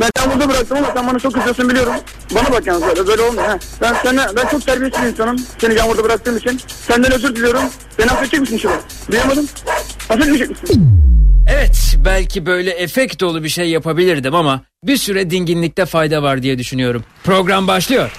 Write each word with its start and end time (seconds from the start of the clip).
Ben 0.00 0.10
yağmurda 0.18 0.48
bıraktım 0.48 0.76
ama 0.78 0.86
sen 0.94 1.06
bana 1.06 1.18
çok 1.18 1.34
kızıyorsun 1.34 1.68
biliyorum. 1.68 1.92
Bana 2.34 2.52
bak 2.52 2.66
yalnız 2.66 2.82
böyle, 2.82 3.06
böyle 3.06 3.22
olmuyor. 3.22 3.48
Ha. 3.48 3.58
Ben, 3.82 3.94
sana, 4.04 4.26
ben 4.36 4.46
çok 4.48 4.66
terbiyesiz 4.66 5.02
bir 5.02 5.08
insanım. 5.08 5.36
Seni 5.58 5.74
yağmurda 5.74 6.04
bıraktığım 6.04 6.36
için. 6.36 6.60
Senden 6.66 7.12
özür 7.12 7.36
diliyorum. 7.36 7.62
Beni 7.98 8.10
affedecek 8.10 8.40
misin 8.40 8.58
Şuba? 8.58 8.80
Duyamadım. 9.10 9.48
Affetmeyecek 10.10 10.50
misin? 10.50 10.88
Evet 11.48 11.96
belki 12.04 12.46
böyle 12.46 12.70
efekt 12.70 13.20
dolu 13.20 13.44
bir 13.44 13.48
şey 13.48 13.70
yapabilirdim 13.70 14.34
ama 14.34 14.62
bir 14.84 14.96
süre 14.96 15.30
dinginlikte 15.30 15.86
fayda 15.86 16.22
var 16.22 16.42
diye 16.42 16.58
düşünüyorum. 16.58 17.04
Program 17.24 17.68
başlıyor. 17.68 18.12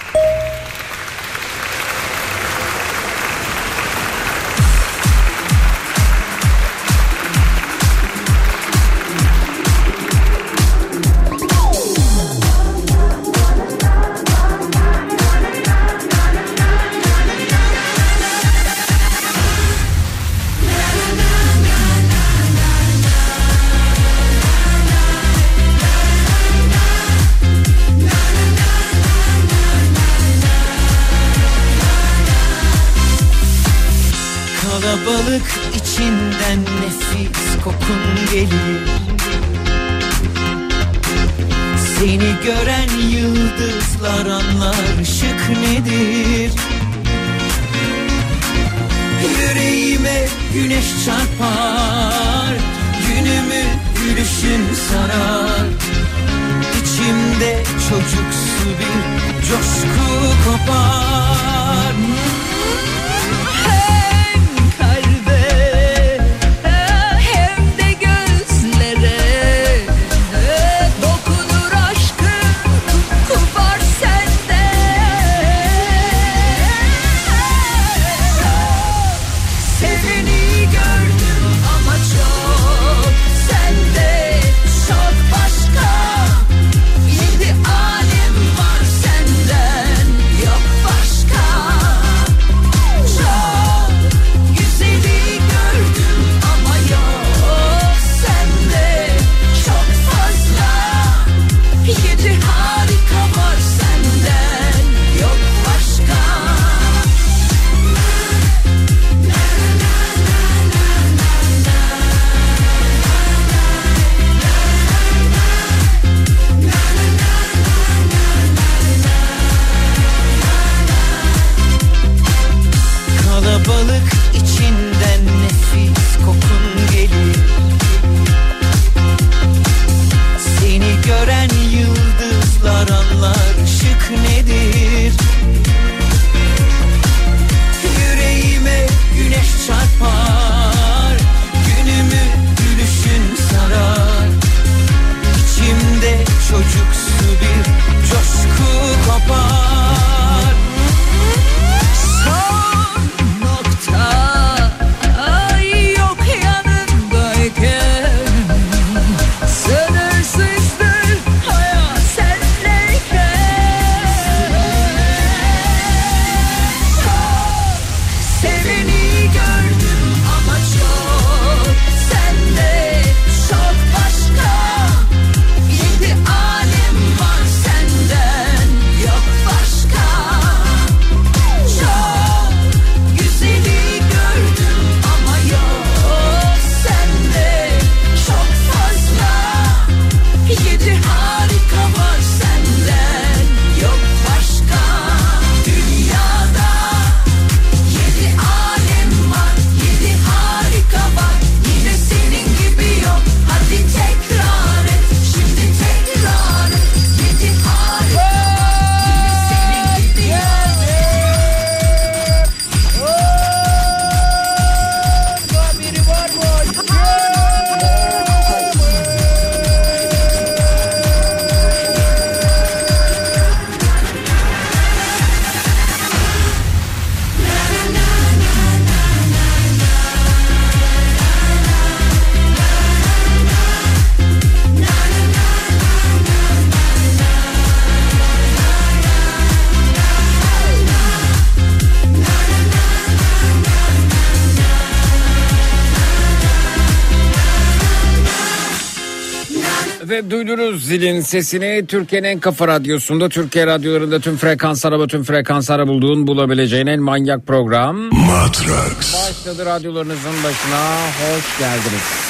Duydunuz 250.92 251.02
zilin 251.02 251.20
sesini 251.20 251.86
Türkiye'nin 251.86 252.28
en 252.28 252.40
kafa 252.40 252.68
radyosunda 252.68 253.28
Türkiye 253.28 253.66
radyolarında 253.66 254.20
tüm 254.20 254.36
frekanslara 254.36 255.00
ve 255.00 255.06
tüm 255.06 255.24
frekanslara 255.24 255.88
bulduğun 255.88 256.26
bulabileceğin 256.26 256.86
en 256.86 257.00
manyak 257.00 257.46
program 257.46 257.96
Matrax. 257.96 259.14
başladı 259.14 259.66
radyolarınızın 259.66 260.44
başına 260.44 260.96
hoş 261.06 261.58
geldiniz. 261.58 262.21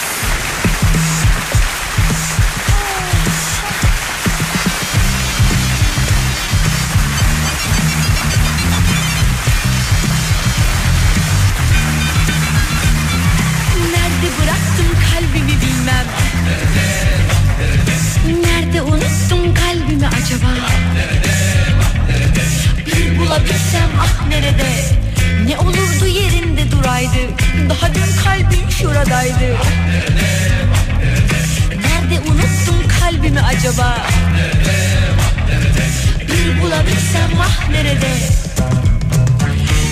Ah 37.53 37.69
nerede? 37.71 38.13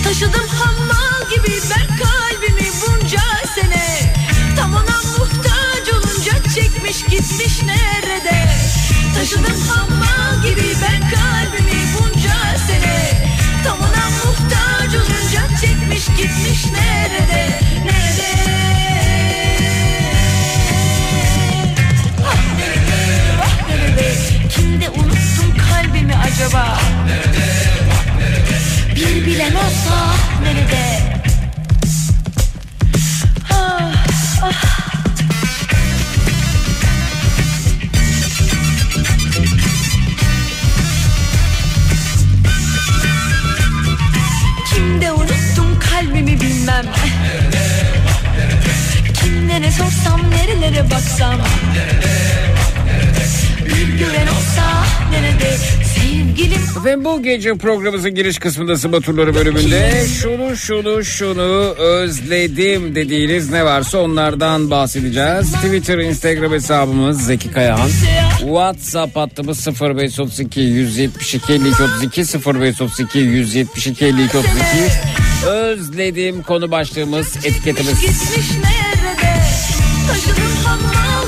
Taşıdım 0.03 0.47
hammal 0.47 1.29
gibi 1.29 1.59
ben 1.69 1.97
kalbimi 1.97 2.69
bunca 2.81 3.21
sene. 3.55 4.13
Tam 4.55 4.73
ona 4.73 4.97
muhtaç 5.17 5.93
olunca 5.93 6.31
çekmiş 6.55 7.03
gitmiş 7.05 7.63
nerede? 7.63 8.47
Taşıdım 9.15 9.61
hammal 9.69 10.43
gibi 10.43 10.75
ben 10.81 11.09
kalbimi 11.09 11.81
bunca 11.93 12.57
sene. 12.67 13.27
Tam 13.63 13.77
ona 13.79 14.09
muhtaç 14.09 14.95
olunca 14.95 15.57
çekmiş 15.61 16.05
gitmiş 16.05 16.65
nerede? 16.65 17.59
Nerede 17.85 18.60
Kimde 24.81 24.99
unuttum 24.99 25.57
kalbimi 25.69 26.13
acaba 26.15 26.77
bir 28.95 29.25
bilen 29.25 29.55
olsa 29.55 30.15
nerede? 30.43 30.99
Ah, 33.53 33.93
ah. 34.43 34.51
Kalbimi 45.91 46.41
bilmem 46.41 46.85
Kimlere 49.13 49.71
sorsam 49.71 50.31
nerelere 50.31 50.91
baksam 50.91 51.35
Bir 53.81 53.87
gören 53.87 54.27
olsa 54.27 54.83
nerede 55.11 55.57
Sevgilim 55.95 56.61
Efendim 56.79 57.05
bu 57.05 57.23
gece 57.23 57.57
programımızın 57.57 58.15
giriş 58.15 58.39
kısmında 58.39 58.77
Sıba 58.77 58.99
Turları 58.99 59.35
bölümünde 59.35 60.05
şunu 60.21 60.55
şunu 60.55 61.03
şunu 61.03 61.75
özledim 61.77 62.95
dediğiniz 62.95 63.51
ne 63.51 63.65
varsa 63.65 63.97
onlardan 63.97 64.71
bahsedeceğiz. 64.71 65.51
Twitter, 65.51 65.97
Instagram 65.97 66.51
hesabımız 66.51 67.25
Zeki 67.25 67.51
Kayahan. 67.51 67.89
WhatsApp 68.39 69.15
hattımız 69.15 69.67
0532 69.81 70.59
172 70.59 71.53
52 71.53 71.83
32 71.83 72.21
0532 72.21 73.19
172 73.19 74.05
52 74.05 74.37
32 74.37 74.51
Özledim 75.47 76.43
konu 76.43 76.71
başlığımız 76.71 77.35
etiketimiz. 77.37 78.01
Gitmiş 78.01 78.51
nerede? 78.51 79.41
Taşıdım 80.07 80.55
hammal 80.65 81.20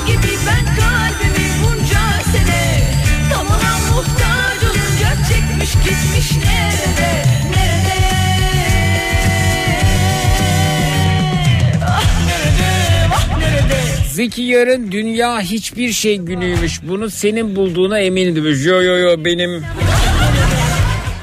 Zeki 14.14 14.42
yarın 14.42 14.92
dünya 14.92 15.40
hiçbir 15.40 15.92
şey 15.92 16.16
günüymüş. 16.16 16.80
Bunu 16.82 17.10
senin 17.10 17.56
bulduğuna 17.56 17.98
emindim. 17.98 18.44
Yo 18.64 18.82
yo 18.82 18.96
yo 18.98 19.24
benim 19.24 19.64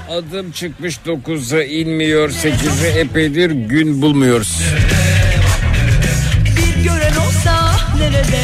adım 0.10 0.52
çıkmış 0.52 0.98
9'a 1.06 1.64
inmiyor 1.64 2.30
8'e 2.30 3.00
epeydir 3.00 3.52
gün 3.52 4.02
bulmuyoruz. 4.02 4.60
Bir 6.58 6.84
gören 6.84 7.16
olsa 7.16 7.72
nerede? 8.00 8.42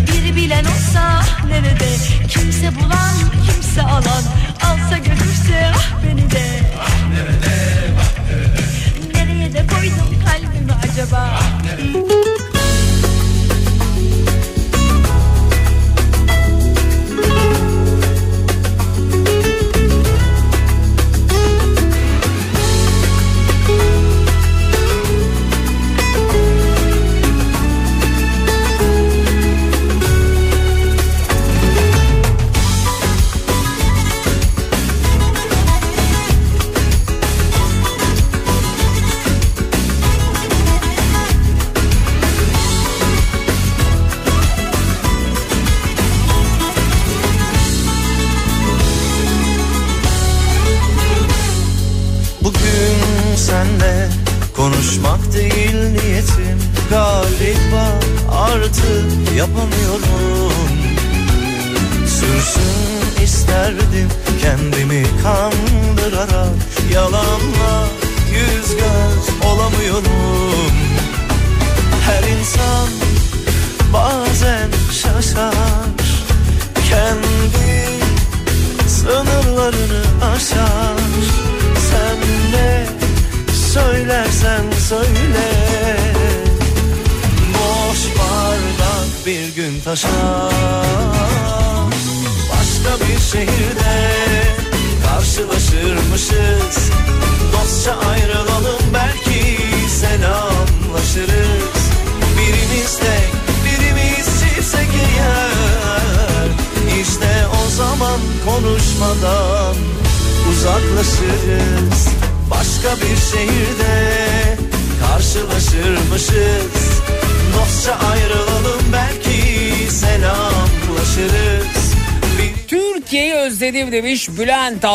Bir 0.00 0.36
bilen 0.36 0.64
olsa 0.64 1.22
nerede? 1.48 1.88
Kimse 2.28 2.70
bulan, 2.80 3.16
kimse 3.46 3.82
alan, 3.82 4.22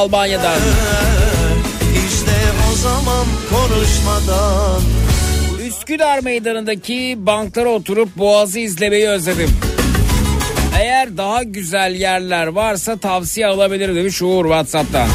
Bülent 0.10 0.13
Almanya'dan. 0.13 0.60
işte 2.08 2.32
o 2.72 2.75
zaman 2.75 3.25
konuşmadan 3.50 4.82
Üsküdar 5.68 6.20
meydanındaki 6.20 7.16
banklara 7.18 7.70
oturup 7.70 8.16
boğazı 8.16 8.60
izlemeyi 8.60 9.08
özledim. 9.08 9.50
Eğer 10.80 11.18
daha 11.18 11.44
güzel 11.44 11.96
yerler 11.96 12.48
varsa 12.48 12.98
tavsiye 12.98 13.48
alabilir 13.48 13.96
demiş 13.96 14.22
Uğur 14.22 14.46
Whatsapp'tan. 14.46 15.08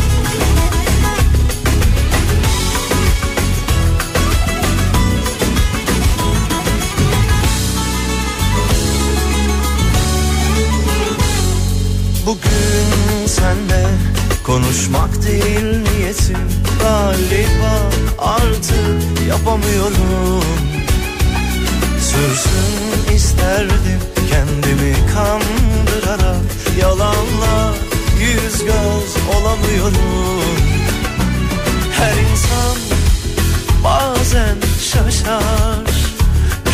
Şaşar 34.94 35.84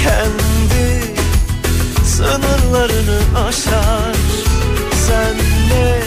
Kendi 0.03 1.01
sınırlarını 2.05 3.19
aşar 3.49 4.15
Sen 5.07 5.37
ne 5.71 6.01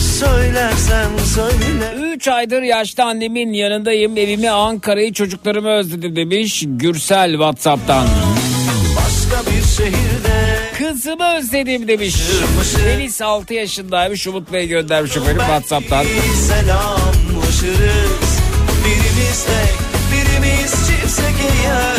söylersen 0.00 1.08
söyle 1.34 2.14
3 2.14 2.28
aydır 2.28 2.62
yaşlı 2.62 3.04
annemin 3.04 3.52
yanındayım. 3.52 4.16
Evimi, 4.16 4.50
Ankara'yı, 4.50 5.12
çocuklarımı 5.12 5.68
özledim 5.70 6.16
demiş 6.16 6.64
Gürsel 6.66 7.30
Whatsapp'tan. 7.30 8.06
Başka 8.96 9.50
bir 9.50 9.62
şehirde 9.76 10.60
Kızımı 10.78 11.36
özledim 11.36 11.88
demiş. 11.88 12.16
Deniz 12.84 13.22
6 13.22 13.54
yaşındaymış. 13.54 14.26
Umut 14.26 14.52
Bey 14.52 14.68
göndermiş 14.68 15.16
efendim 15.16 15.38
Whatsapp'tan. 15.38 16.04
selamlaşırız 16.48 18.40
Birimiz 18.84 19.44
tek 19.44 19.74
birimiz 20.12 20.89
çiftse 21.20 21.36
eğer 21.40 21.96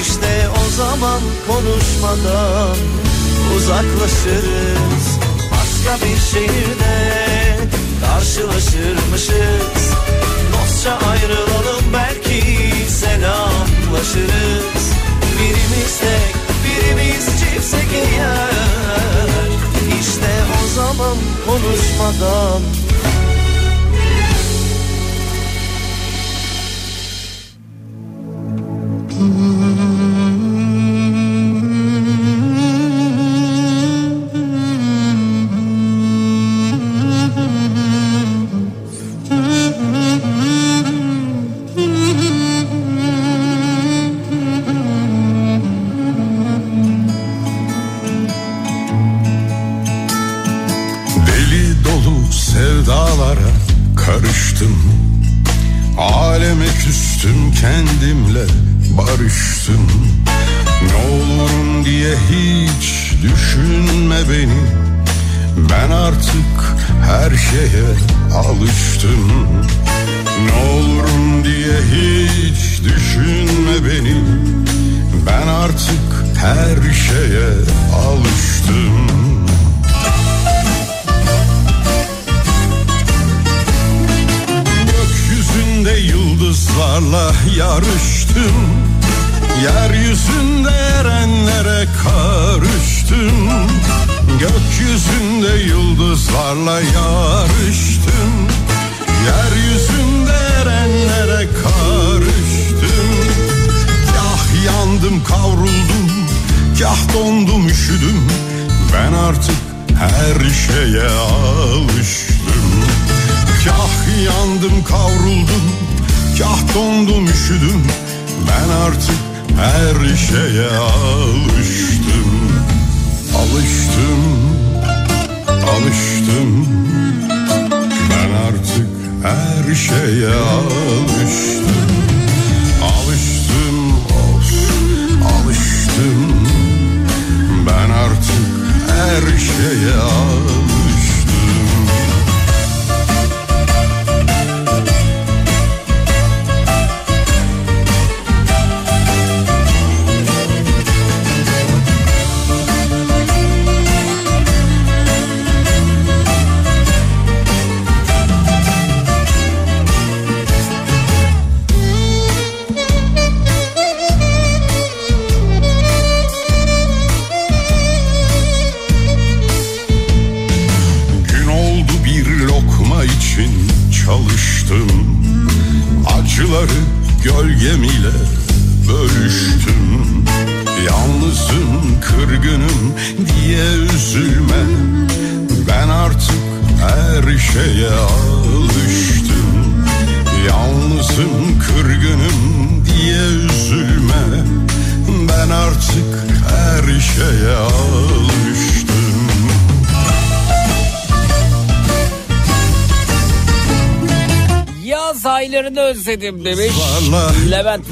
İşte 0.00 0.48
o 0.66 0.70
zaman 0.76 1.20
konuşmadan 1.46 2.76
uzaklaşırız. 3.56 5.04
Başka 5.50 6.06
bir 6.06 6.18
şehirde 6.32 6.96
karşılaşırmışız. 8.00 9.84
Dostça 10.52 10.98
ayrılalım 11.10 11.84
belki 11.92 12.40
selamlaşırız. 12.90 14.84
Birimiz 15.38 15.98
tek 16.00 16.34
birimiz 16.64 17.26
çiftse 17.40 17.76
eğer 17.94 18.54
İşte 20.00 20.32
o 20.64 20.68
zaman 20.74 21.16
konuşmadan 21.46 22.62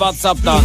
Whatsapp'tan. 0.03 0.63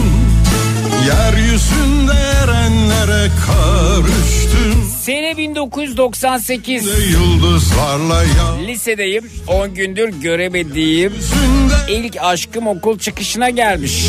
Yeryüzünde 1.08 2.12
erenlere 2.44 3.32
karıştım 3.46 4.91
Sene 5.01 5.38
1998. 5.38 6.86
Yıldızlarla 7.12 8.24
Lisedeyim. 8.67 9.32
10 9.48 9.74
gündür 9.74 10.10
göremediğim 10.10 11.13
yeryüzünde 11.13 11.75
ilk 11.89 12.17
aşkım 12.22 12.67
okul 12.67 13.00
çıkışına 13.00 13.50
gelmiş. 13.50 14.06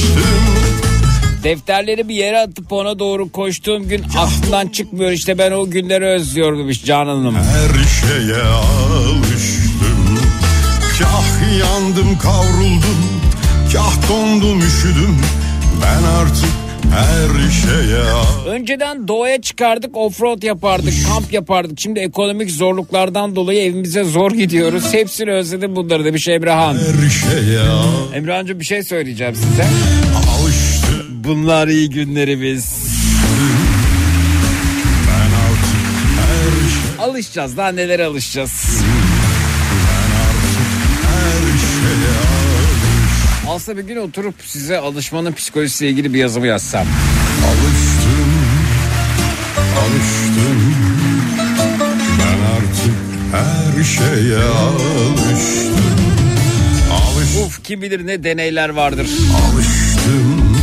Defterleri 1.44 2.08
bir 2.08 2.14
yere 2.14 2.38
atıp 2.38 2.72
ona 2.72 2.98
doğru 2.98 3.32
koştuğum 3.32 3.88
gün 3.88 4.04
aklımdan 4.18 4.68
çıkmıyor. 4.68 5.10
İşte 5.10 5.38
ben 5.38 5.52
o 5.52 5.70
günleri 5.70 6.06
özlüyordum 6.06 6.70
işte 6.70 6.86
Canan'ım. 6.86 7.34
Her 7.34 7.84
şeye 7.84 8.42
alıştım 8.42 10.18
Kah 10.98 11.58
yandım 11.60 12.18
kavruldum 12.18 13.17
Kah 13.72 14.08
dondum 14.08 14.58
üşüdüm 14.58 15.18
Ben 15.82 16.02
artık 16.02 16.48
her 16.94 17.50
şeye 17.50 18.02
Önceden 18.48 19.08
doğaya 19.08 19.40
çıkardık 19.42 19.96
offroad 19.96 20.42
yapardık 20.42 20.94
kamp 21.08 21.32
yapardık. 21.32 21.80
Şimdi 21.80 22.00
ekonomik 22.00 22.50
zorluklardan 22.50 23.36
dolayı 23.36 23.62
evimize 23.62 24.04
zor 24.04 24.32
gidiyoruz. 24.32 24.84
Hepsini 24.92 25.30
özledim 25.32 25.76
bunları 25.76 26.04
demiş 26.04 26.28
Emrehan. 26.28 26.74
Her 26.74 27.10
şeye 27.10 27.60
Emrehan'cığım 28.14 28.60
bir 28.60 28.64
şey 28.64 28.82
söyleyeceğim 28.82 29.34
size. 29.34 29.66
alıştım 30.40 31.06
Bunlar 31.24 31.68
iyi 31.68 31.90
günlerimiz. 31.90 32.66
Ben 35.08 35.26
artık 35.26 35.78
her 36.98 37.04
Alışacağız 37.04 37.56
daha 37.56 37.68
nelere 37.68 38.04
alışacağız. 38.04 38.82
Aslında 43.58 43.78
bir 43.78 43.84
gün 43.84 43.96
oturup 43.96 44.34
size 44.44 44.78
alışmanın 44.78 45.32
psikolojisiyle 45.32 45.90
ilgili 45.90 46.14
bir 46.14 46.18
yazımı 46.18 46.46
yazsam. 46.46 46.86
alıştım 47.46 48.32
Alıştım. 49.78 50.74
Ben 52.18 52.38
artık 52.56 52.94
her 53.32 53.84
şeye 53.84 54.44
alıştım. 54.44 55.74
Alıştım. 56.92 57.42
Uf 57.46 57.64
kim 57.64 57.82
bilir 57.82 58.06
ne 58.06 58.24
deneyler 58.24 58.68
vardır. 58.68 59.06
Alıştım. 59.52 60.56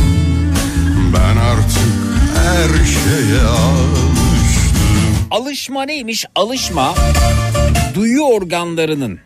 Ben 1.14 1.36
artık 1.36 1.92
her 2.36 2.84
şeye 2.84 3.40
alıştım. 3.40 4.16
Alışma 5.30 5.82
neymiş? 5.82 6.24
Alışma 6.34 6.94
duyu 7.94 8.22
organlarının. 8.22 9.18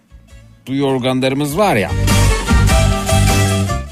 Duyu 0.67 0.85
organlarımız 0.85 1.59
var 1.59 1.77
ya 1.77 1.91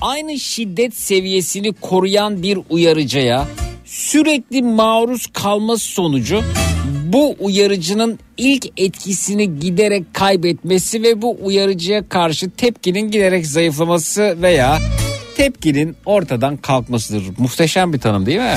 aynı 0.00 0.38
şiddet 0.38 0.97
seviyesini 0.97 1.73
koruyan 1.73 2.43
bir 2.43 2.59
uyarıcıya 2.71 3.49
sürekli 3.85 4.62
maruz 4.62 5.26
kalması 5.26 5.85
sonucu 5.85 6.43
bu 7.12 7.37
uyarıcının 7.38 8.19
ilk 8.37 8.67
etkisini 8.76 9.61
giderek 9.61 10.14
kaybetmesi 10.14 11.02
ve 11.02 11.23
bu 11.23 11.38
uyarıcıya 11.43 12.09
karşı 12.09 12.50
tepkinin 12.50 13.11
giderek 13.11 13.47
zayıflaması 13.47 14.37
veya 14.43 14.78
tepkinin 15.37 15.97
ortadan 16.05 16.57
kalkmasıdır. 16.57 17.23
Muhteşem 17.38 17.93
bir 17.93 18.00
tanım 18.00 18.26
değil 18.26 18.38
mi? 18.38 18.57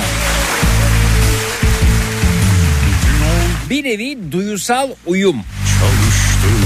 Bir 3.70 3.84
nevi 3.84 4.32
duyusal 4.32 4.88
uyum. 5.06 5.36
Çalıştım 5.80 6.62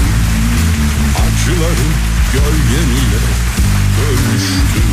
acılarım 1.15 1.93
gölgeniyle 2.33 3.36
bölüştüm 4.07 4.91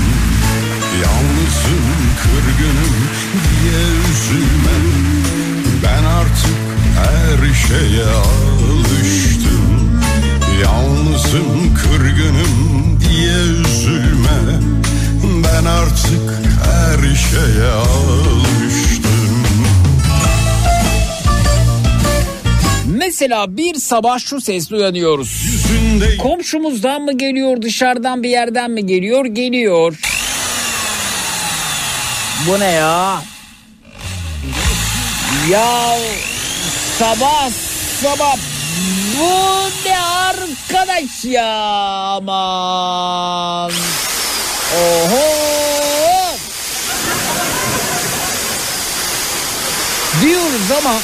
Yalnızım 1.03 1.87
kırgınım 2.23 2.95
diye 3.51 3.83
üzülme 4.11 4.77
Ben 5.83 6.05
artık 6.05 6.75
her 6.97 7.55
şeye 7.55 8.05
alıştım. 8.05 10.01
Yalnızım 10.63 11.75
kırgınım 11.75 13.01
diye 13.01 13.39
üzülme. 13.39 14.61
Ben 15.45 15.65
artık 15.65 16.31
her 16.65 17.15
şeye 17.17 17.71
alıştım 17.71 18.94
Mesela 23.15 23.57
bir 23.57 23.75
sabah 23.75 24.19
şu 24.19 24.41
sesle 24.41 24.77
uyanıyoruz. 24.77 25.45
Yüzünde 25.45 26.17
Komşumuzdan 26.17 27.03
mı 27.03 27.19
geliyor 27.19 27.63
dışarıdan 27.63 28.23
bir 28.23 28.29
yerden 28.29 28.71
mi 28.71 28.87
geliyor? 28.87 29.25
Geliyor. 29.25 29.99
Bu 32.49 32.61
ne 32.61 32.65
ya? 32.65 33.23
Ya 35.51 35.97
sabah 36.99 37.51
sabah 38.03 38.37
bu 39.19 39.31
ne 39.89 39.99
arkadaş 39.99 41.25
ya 41.25 41.55
aman. 42.17 43.73
Oho. 44.77 45.25
Diyoruz 50.23 50.71
ama 50.79 50.95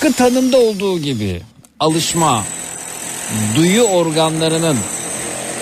Tıpkı 0.00 0.12
tanımda 0.12 0.58
olduğu 0.58 0.98
gibi 0.98 1.40
alışma, 1.80 2.44
duyu 3.56 3.82
organlarının 3.82 4.76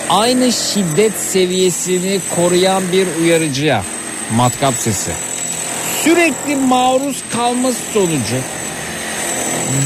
aynı 0.09 0.53
şiddet 0.53 1.12
seviyesini 1.12 2.20
koruyan 2.37 2.83
bir 2.92 3.07
uyarıcıya 3.22 3.85
matkap 4.37 4.75
sesi 4.75 5.11
sürekli 6.05 6.57
maruz 6.57 7.16
kalması 7.33 7.79
sonucu 7.94 8.37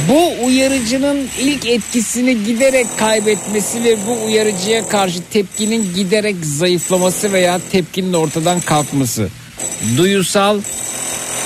bu 0.09 0.47
uyarıcının 0.47 1.29
ilk 1.39 1.67
etkisini 1.67 2.45
giderek 2.45 2.87
kaybetmesi 2.99 3.85
ve 3.85 3.97
bu 4.07 4.27
uyarıcıya 4.27 4.89
karşı 4.89 5.19
tepkinin 5.33 5.95
giderek 5.95 6.37
zayıflaması 6.43 7.33
veya 7.33 7.61
tepkinin 7.73 8.13
ortadan 8.13 8.61
kalkması. 8.61 9.29
Duyusal 9.97 10.61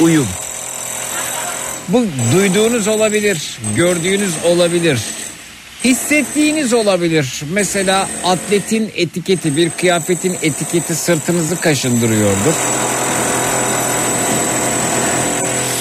uyum. 0.00 0.26
Bu 1.88 2.06
duyduğunuz 2.32 2.88
olabilir, 2.88 3.58
gördüğünüz 3.76 4.32
olabilir. 4.44 4.98
Hissettiğiniz 5.84 6.72
olabilir. 6.72 7.42
Mesela 7.52 8.08
atletin 8.24 8.92
etiketi, 8.94 9.56
bir 9.56 9.70
kıyafetin 9.70 10.36
etiketi 10.42 10.94
sırtınızı 10.94 11.60
kaşındırıyordur. 11.60 12.54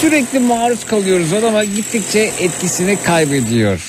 Sürekli 0.02 0.40
maruz 0.40 0.86
kalıyoruz 0.86 1.34
ona 1.34 1.48
ama 1.48 1.64
gittikçe 1.64 2.32
etkisini 2.40 2.98
kaybediyor. 3.04 3.82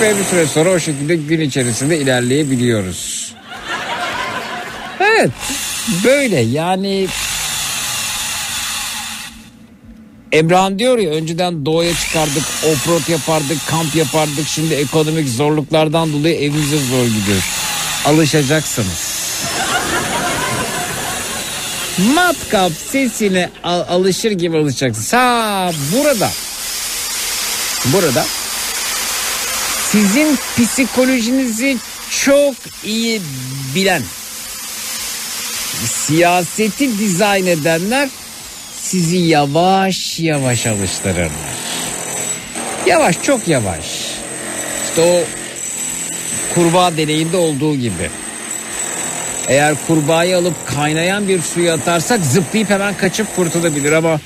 Ve 0.00 0.18
bir 0.18 0.24
süre 0.24 0.46
sonra 0.46 0.70
o 0.70 0.78
şekilde 0.78 1.16
gün 1.16 1.40
içerisinde 1.40 1.98
ilerleyebiliyoruz. 1.98 3.34
Evet, 5.00 5.30
böyle 6.04 6.40
yani 6.40 7.06
Emrah'ın 10.34 10.78
diyor 10.78 10.98
ya 10.98 11.10
önceden 11.10 11.66
doğaya 11.66 11.94
çıkardık, 11.94 12.42
offroad 12.72 13.08
yapardık, 13.08 13.66
kamp 13.66 13.94
yapardık. 13.96 14.48
Şimdi 14.48 14.74
ekonomik 14.74 15.28
zorluklardan 15.28 16.12
dolayı 16.12 16.34
evimize 16.34 16.76
zor 16.76 17.04
gidiyor. 17.06 17.42
Alışacaksınız. 18.06 19.14
Matkap 22.14 22.72
sesine 22.92 23.50
al- 23.64 23.84
alışır 23.88 24.30
gibi 24.30 24.56
alışacaksınız. 24.58 25.12
Ha 25.12 25.70
burada. 25.92 26.30
Burada. 27.84 28.26
Sizin 29.92 30.38
psikolojinizi 30.56 31.76
çok 32.24 32.54
iyi 32.84 33.20
bilen 33.74 34.02
siyaseti 36.06 36.98
dizayn 36.98 37.46
edenler 37.46 38.08
sizi 38.84 39.16
yavaş 39.16 40.20
yavaş 40.20 40.66
alıştırırlar. 40.66 41.30
Yavaş 42.86 43.22
çok 43.22 43.48
yavaş. 43.48 43.84
İşte 44.88 45.02
o 45.02 45.20
kurbağa 46.54 46.96
deneyinde 46.96 47.36
olduğu 47.36 47.74
gibi. 47.74 48.10
Eğer 49.48 49.74
kurbağayı 49.86 50.36
alıp 50.36 50.66
kaynayan 50.66 51.28
bir 51.28 51.42
suya 51.42 51.74
atarsak 51.74 52.20
zıplayıp 52.20 52.70
hemen 52.70 52.96
kaçıp 52.96 53.36
kurtulabilir 53.36 53.92
ama 53.92 54.20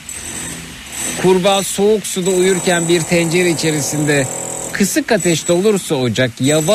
kurbağa 1.22 1.62
soğuk 1.62 2.06
suda 2.06 2.30
uyurken 2.30 2.88
bir 2.88 3.00
tencere 3.00 3.50
içerisinde 3.50 4.26
kısık 4.72 5.12
ateşte 5.12 5.52
olursa 5.52 5.94
ocak 5.94 6.30
yavaş 6.40 6.72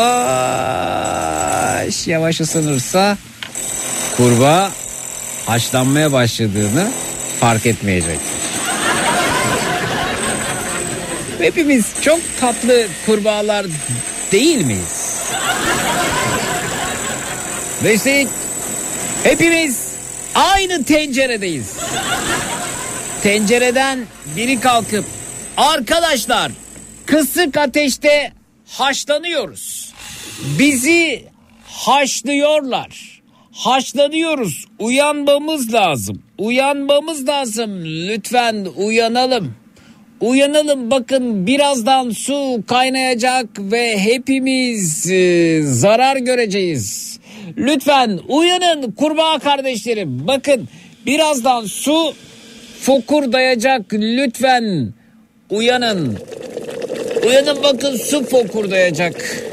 yavaş 2.07 2.41
ısınırsa 2.41 3.17
kurbağa 4.17 4.71
haşlanmaya 5.45 6.11
başladığını 6.11 6.87
fark 7.43 7.65
etmeyecek. 7.65 8.19
Hepimiz 11.39 11.85
çok 12.01 12.19
tatlı 12.39 12.87
kurbağalar 13.05 13.65
değil 14.31 14.65
miyiz? 14.65 15.23
Ve 17.83 17.93
üstelik 17.93 18.27
hepimiz 19.23 19.87
aynı 20.35 20.83
tenceredeyiz. 20.83 21.77
Tencereden 23.23 24.05
biri 24.35 24.59
kalkıp 24.59 25.05
arkadaşlar 25.57 26.51
kısık 27.05 27.57
ateşte 27.57 28.33
haşlanıyoruz. 28.67 29.93
Bizi 30.59 31.25
haşlıyorlar. 31.67 33.21
Haşlanıyoruz. 33.51 34.65
Uyanmamız 34.79 35.73
lazım. 35.73 36.22
Uyanmamız 36.37 37.27
lazım. 37.27 37.85
Lütfen 37.85 38.67
uyanalım. 38.77 39.55
Uyanalım 40.21 40.91
bakın 40.91 41.47
birazdan 41.47 42.09
su 42.09 42.63
kaynayacak 42.67 43.45
ve 43.59 43.99
hepimiz 43.99 45.11
e, 45.11 45.61
zarar 45.63 46.17
göreceğiz. 46.17 47.19
Lütfen 47.57 48.19
uyanın 48.27 48.91
kurbağa 48.91 49.39
kardeşlerim. 49.39 50.27
Bakın 50.27 50.67
birazdan 51.05 51.65
su 51.65 52.13
fokurdayacak 52.81 53.93
lütfen 53.93 54.93
uyanın. 55.49 56.17
Uyanın 57.27 57.63
bakın 57.63 57.97
su 57.97 58.25
fokurdayacak. 58.25 59.43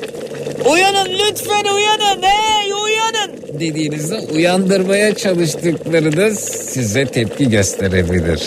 Uyanın 0.64 1.08
lütfen 1.18 1.64
uyanın 1.74 2.22
hey 2.22 2.72
uyanın 2.72 3.60
dediğinizde 3.60 4.18
uyandırmaya 4.34 5.14
çalıştıklarınız 5.14 6.38
size 6.38 7.04
tepki 7.06 7.50
gösterebilir. 7.50 8.40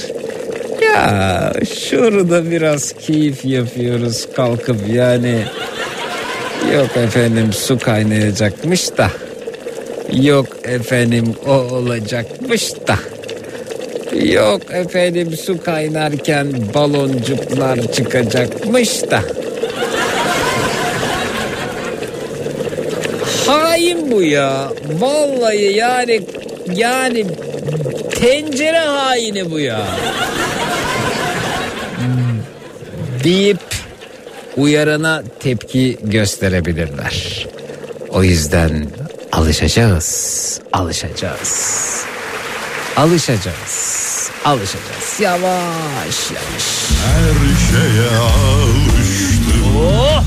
Ya 0.82 1.54
şurada 1.76 2.52
biraz 2.52 2.94
keyif 2.94 3.46
yapıyoruz 3.46 4.28
kalkıp 4.36 4.78
yani. 4.94 5.44
Yok 6.76 6.98
efendim 6.98 7.54
su 7.54 7.80
kaynayacakmış 7.80 8.98
da. 8.98 9.12
Yok 10.14 10.48
efendim 10.64 11.36
o 11.48 11.52
olacakmış 11.52 12.74
da. 12.88 12.96
Yok 14.24 14.62
efendim 14.72 15.38
su 15.38 15.64
kaynarken 15.64 16.48
baloncuklar 16.74 17.92
çıkacakmış 17.92 19.12
da. 19.12 19.22
Hain 23.74 24.12
bu 24.12 24.22
ya. 24.22 24.70
Vallahi 25.00 25.74
yani 25.74 26.22
yani 26.76 27.26
tencere 28.16 28.80
haini 28.80 29.52
bu 29.52 29.60
ya. 29.60 29.82
deyip 33.24 33.60
uyarana 34.58 35.24
tepki 35.40 35.98
gösterebilirler. 36.04 37.48
O 38.10 38.24
yüzden 38.24 38.88
alışacağız, 39.32 40.60
alışacağız. 40.74 42.04
Alışacağız, 42.98 44.30
alışacağız. 44.46 45.20
Yavaş 45.20 46.32
yavaş. 46.32 46.66
Her 47.06 47.34
şeye 47.70 48.10
alıştım 48.18 49.78
Oh! 49.78 50.24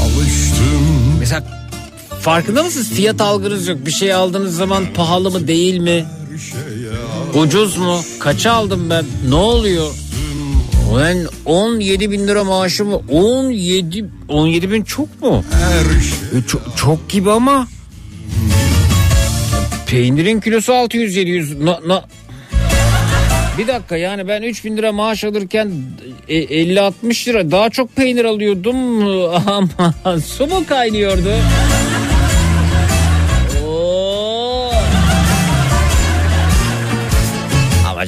Alıştım 0.00 1.18
Mesela 1.18 1.65
farkında 2.26 2.62
mısınız? 2.62 2.90
Fiyat 2.90 3.20
algınız 3.20 3.68
yok. 3.68 3.78
Bir 3.86 3.90
şey 3.90 4.12
aldığınız 4.14 4.56
zaman 4.56 4.84
pahalı 4.94 5.30
mı 5.30 5.48
değil 5.48 5.78
mi? 5.78 6.04
Ucuz 7.34 7.76
mu? 7.76 8.00
Kaça 8.18 8.52
aldım 8.52 8.90
ben? 8.90 9.04
Ne 9.28 9.34
oluyor? 9.34 9.90
Ben 10.98 11.26
17 11.44 12.10
bin 12.10 12.28
lira 12.28 12.44
maaşımı 12.44 12.96
17 12.96 14.04
17 14.28 14.70
bin 14.70 14.82
çok 14.82 15.22
mu? 15.22 15.44
şey 16.30 16.38
E, 16.38 16.42
Çok, 16.46 16.62
çok 16.76 17.08
gibi 17.08 17.30
ama 17.30 17.66
peynirin 19.86 20.40
kilosu 20.40 20.72
600-700 20.72 21.66
na, 21.66 21.80
na- 21.86 22.04
bir 23.58 23.68
dakika 23.68 23.96
yani 23.96 24.28
ben 24.28 24.42
3 24.42 24.64
bin 24.64 24.76
lira 24.76 24.92
maaş 24.92 25.24
alırken 25.24 25.72
e, 26.28 26.38
50-60 26.44 27.28
lira 27.28 27.50
daha 27.50 27.70
çok 27.70 27.96
peynir 27.96 28.24
alıyordum 28.24 28.76
ama 29.46 29.90
su 30.20 30.46
mu 30.46 30.64
kaynıyordu? 30.68 31.30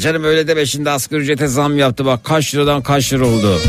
Canım 0.00 0.24
öyle 0.24 0.48
deme 0.48 0.66
şimdi 0.66 0.90
asgari 0.90 1.20
ücrete 1.20 1.48
zam 1.48 1.78
yaptı 1.78 2.04
bak 2.04 2.24
kaç 2.24 2.54
liradan 2.54 2.82
kaç 2.82 3.12
lira 3.12 3.26
oldu. 3.26 3.60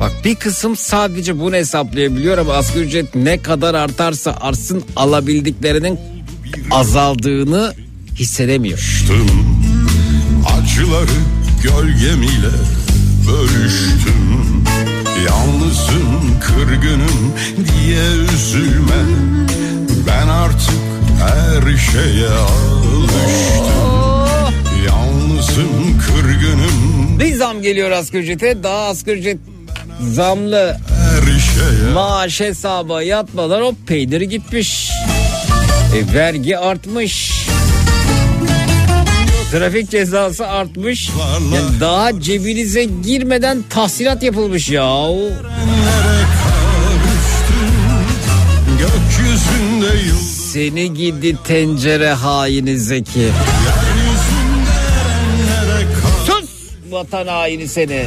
Bak 0.00 0.12
bir 0.24 0.34
kısım 0.34 0.76
sadece 0.76 1.40
bunu 1.40 1.54
hesaplayabiliyor 1.54 2.38
ama 2.38 2.52
asgari 2.54 2.84
ücret 2.84 3.14
ne 3.14 3.42
kadar 3.42 3.74
artarsa 3.74 4.36
artsın 4.40 4.84
alabildiklerinin 4.96 5.98
azaldığını 6.70 7.74
hissedemiyor. 8.14 8.78
alıştım 8.78 9.26
Acıları 10.58 11.18
gölgem 11.62 12.22
bölüştüm 13.28 14.64
Yalnızım 15.26 16.40
kırgınım 16.40 17.32
diye 17.56 18.04
üzülme 18.34 19.02
Ben 20.06 20.28
artık 20.28 20.74
her 21.20 21.76
şeye 21.76 22.28
alıştım 22.28 24.01
Yalnızım 25.42 25.98
kırgınım 25.98 27.18
Bir 27.20 27.34
zam 27.34 27.62
geliyor 27.62 27.90
asgari 27.90 28.22
ücrete 28.22 28.62
daha 28.62 28.88
asgari 28.88 29.18
ücret 29.18 29.38
zamlı 30.00 30.76
şeye 31.54 31.92
maaş 31.94 32.40
hesaba 32.40 33.02
yatmadan 33.02 33.62
o 33.62 33.74
peyniri 33.86 34.28
gitmiş. 34.28 34.90
E, 35.96 36.14
vergi 36.14 36.58
artmış. 36.58 37.32
Trafik 39.50 39.90
cezası 39.90 40.46
artmış. 40.46 41.10
Yani 41.54 41.80
daha 41.80 42.20
cebinize 42.20 42.84
girmeden 42.84 43.64
tahsilat 43.70 44.22
yapılmış 44.22 44.68
ya. 44.68 45.06
Seni 50.52 50.94
gidi 50.94 51.36
tencere 51.44 52.12
haini 52.12 52.78
zeki. 52.78 53.28
Vatan 56.92 57.26
haini 57.26 57.68
seni. 57.68 58.06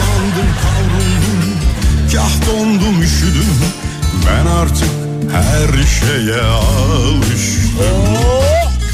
Yandım 0.00 0.50
kavruldum 0.62 1.56
Kah 2.12 2.46
dondum 2.48 3.02
üşüdüm 3.02 3.54
Ben 4.26 4.46
artık 4.46 4.88
her 5.32 5.68
şeye 5.86 6.40
alıştım 6.42 8.04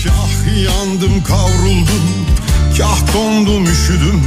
Kah 0.04 0.64
yandım 0.64 1.24
kavruldum 1.24 2.26
Kah 2.78 3.14
dondum 3.14 3.64
üşüdüm 3.64 4.22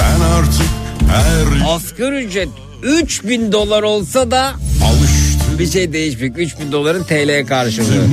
Ben 0.00 0.20
artık 0.20 0.66
her 1.10 1.68
Asgari 1.74 2.24
ücret 2.24 2.48
3000 2.82 3.52
dolar 3.52 3.82
olsa 3.82 4.30
da 4.30 4.52
alıştım 4.84 5.58
bir 5.58 5.66
şey 5.66 5.92
değişmiyor. 5.92 6.34
3000 6.36 6.72
doların 6.72 7.04
TL 7.04 7.46
karşılığı. 7.46 8.04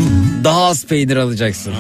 Daha 0.43 0.63
az 0.65 0.86
peynir 0.86 1.17
alacaksın. 1.17 1.73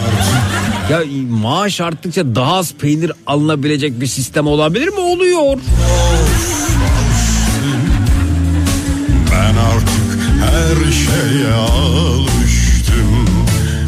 Ya 0.91 1.03
maaş 1.29 1.81
arttıkça 1.81 2.35
daha 2.35 2.55
az 2.55 2.73
peynir 2.73 3.11
alınabilecek 3.27 4.01
bir 4.01 4.07
sistem 4.07 4.47
olabilir 4.47 4.87
mi? 4.87 4.99
Oluyor. 4.99 5.57
Ben 9.31 9.55
artık 9.55 10.19
her 10.41 10.91
şeye 10.91 11.53
alıştım 11.53 13.27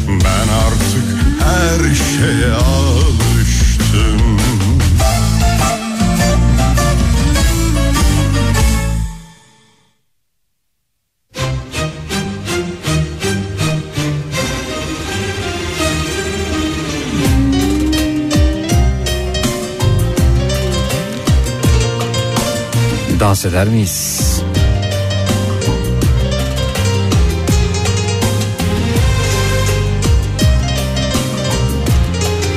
Ben 0.08 0.48
artık 0.66 1.04
her 1.40 1.94
şeye 1.94 2.52
alıştım 2.52 2.93
Dans 23.44 23.52
eder 23.52 23.66
miyiz? 23.66 24.42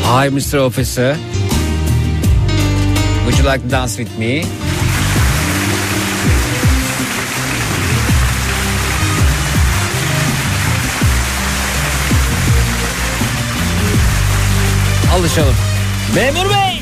Hi 0.03 0.29
Mr. 0.29 0.59
Officer. 0.65 1.17
Would 3.25 3.37
you 3.37 3.43
like 3.43 3.61
to 3.63 3.67
dance 3.67 3.97
with 3.97 4.17
me? 4.17 4.43
Alışalım. 15.13 15.55
Memur 16.15 16.49
bey! 16.49 16.76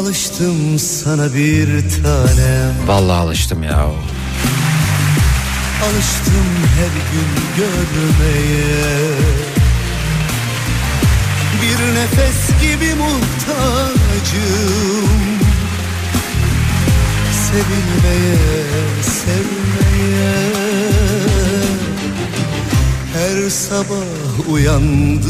Alıştım 0.00 0.78
sana 0.78 1.34
bir 1.34 1.66
tanem. 1.66 2.74
Vallahi 2.86 3.20
alıştım 3.20 3.62
ya. 3.62 3.86
Alıştım 5.84 6.48
her 6.76 6.92
gün 7.12 7.30
görmeye. 7.56 9.10
Bir 11.62 11.78
nefes 11.94 12.40
gibi 12.62 12.94
muhtacım. 12.94 13.90
Sevilmeye, 17.32 18.38
sevmeye. 19.02 20.34
Her 23.14 23.50
sabah 23.50 24.48
uyandığımda 24.48 25.20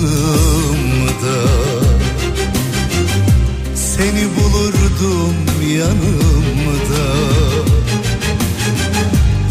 Seni 4.00 4.28
bulurdum 4.36 5.36
yanımda. 5.76 7.06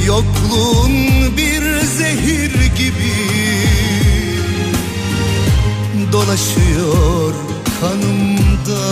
Yokluğun 0.07 0.93
bir 1.37 1.81
zehir 1.85 2.51
gibi 2.77 3.15
Dolaşıyor 6.11 7.33
kanımda. 7.81 8.85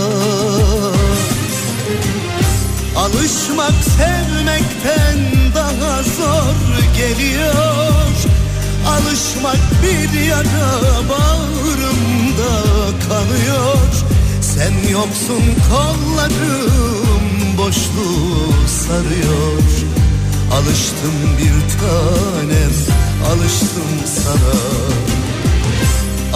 Alışmak 2.97 3.73
sevmekten 3.97 5.17
daha 5.55 6.03
zor 6.03 6.55
geliyor. 6.97 8.13
Alışmak 8.87 9.59
bir 9.83 10.19
yara 10.19 11.09
bağrımda 11.09 12.53
kanıyor 13.09 14.06
Sen 14.57 14.91
yoksun 14.91 15.43
kollarım 15.69 17.25
boşluğu 17.57 18.67
sarıyor. 18.67 19.61
Alıştım 20.53 21.13
bir 21.37 21.77
tanem 21.79 22.71
alıştım 23.31 23.91
sana. 24.05 24.57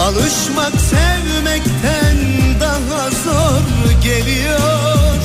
Alışmak 0.08 0.72
sevmekten 0.80 2.16
daha 2.60 3.10
zor 3.10 4.00
geliyor. 4.02 5.18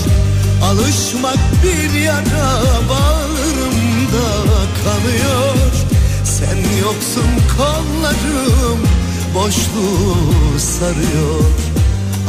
Alışmak 0.63 1.39
bir 1.63 1.99
yara 1.99 2.61
bağrımda 2.89 4.29
kanıyor 4.83 5.55
Sen 6.23 6.79
yoksun 6.81 7.29
kollarım 7.57 8.79
boşluğu 9.35 10.59
sarıyor 10.59 11.66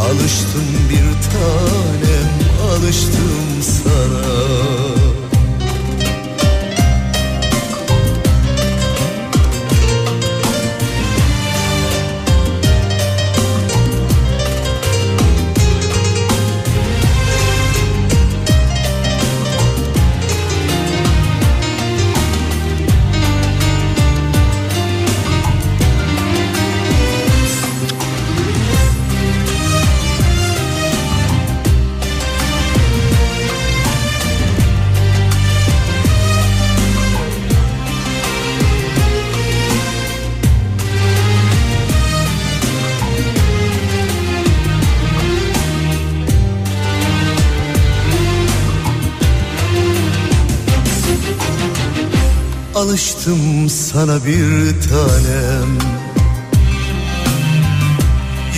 Alıştım 0.01 0.65
bir 0.91 1.31
tanem 1.31 2.29
alıştım 2.71 3.63
sana 3.63 5.08
Sana 53.69 54.25
bir 54.27 54.81
tanem. 54.89 55.79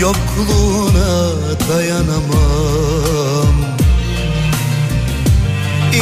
Yokluğuna 0.00 1.32
dayanamam. 1.68 3.54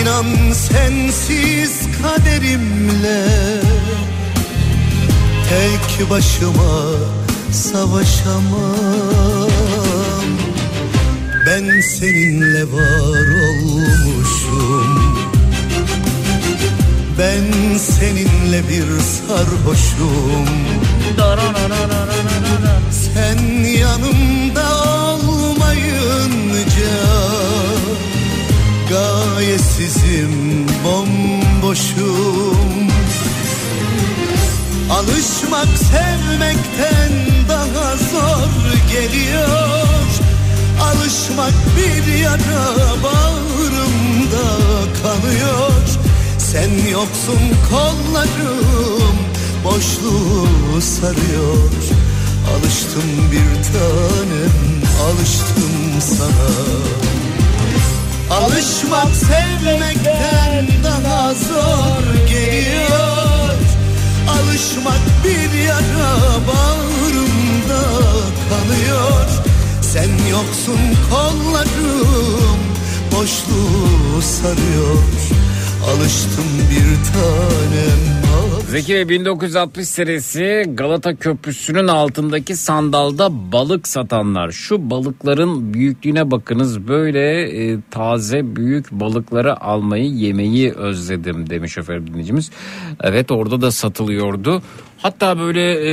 İnan 0.00 0.52
sensiz 0.52 1.72
kaderimle 2.02 3.26
Tek 5.48 6.10
başıma 6.10 6.82
savaşamam. 7.52 9.48
Ben 11.46 11.80
seninle 11.80 12.62
var 12.62 13.28
olmuşum 13.48 15.07
ben 17.18 17.78
seninle 17.78 18.68
bir 18.68 19.00
sarhoşum. 19.00 20.48
Sen 22.90 23.64
yanımda 23.64 24.68
olmayınca 25.28 26.94
Gayesizim 28.88 30.66
bomboşum. 30.85 32.59
Alışmak 34.90 35.68
sevmekten 35.78 37.12
daha 37.48 37.96
zor 37.96 38.48
geliyor. 38.92 39.88
Alışmak 40.83 41.52
bir 41.76 42.14
yara 42.14 42.74
bağrımda 43.02 44.48
kanıyor 45.02 46.07
sen 46.52 46.90
yoksun 46.92 47.40
kollarım 47.70 49.16
boşluğu 49.64 50.80
sarıyor. 50.80 51.70
Alıştım 52.52 53.30
bir 53.32 53.62
tanem 53.72 54.56
alıştım 55.06 56.00
sana. 56.00 56.50
Alışmak 58.40 59.08
sevmekten 59.14 60.68
daha 60.84 61.34
zor 61.34 62.28
geliyor. 62.28 63.54
Alışmak 64.28 65.00
bir 65.24 65.58
yara 65.58 66.16
bağrımda 66.48 67.82
kanıyor 68.50 69.28
Sen 69.80 70.11
yoksun 70.30 70.80
kollarım 71.11 72.58
boşluğu 73.12 74.22
sarıyor 74.22 75.17
Alıştım 75.88 76.44
bir 76.70 77.12
tanem 77.12 78.17
Zeki 78.68 78.94
Bey 78.94 79.09
1960 79.09 79.88
serisi 79.88 80.64
Galata 80.74 81.16
Köprüsü'nün 81.16 81.88
altındaki 81.88 82.57
sandalda 82.57 83.52
balık 83.52 83.88
satanlar. 83.88 84.50
Şu 84.50 84.90
balıkların 84.90 85.74
büyüklüğüne 85.74 86.31
bakınız. 86.31 86.88
Böyle 86.88 87.42
e, 87.42 87.78
taze 87.90 88.57
büyük 88.57 88.90
balıkları 88.92 89.61
almayı 89.61 90.04
yemeyi 90.04 90.72
özledim 90.72 91.50
demiş 91.50 91.72
şoför 91.72 92.07
dinleyicimiz. 92.07 92.50
Evet 93.00 93.31
orada 93.31 93.61
da 93.61 93.70
satılıyordu. 93.70 94.62
Hatta 94.98 95.38
böyle 95.38 95.72
e, 95.72 95.92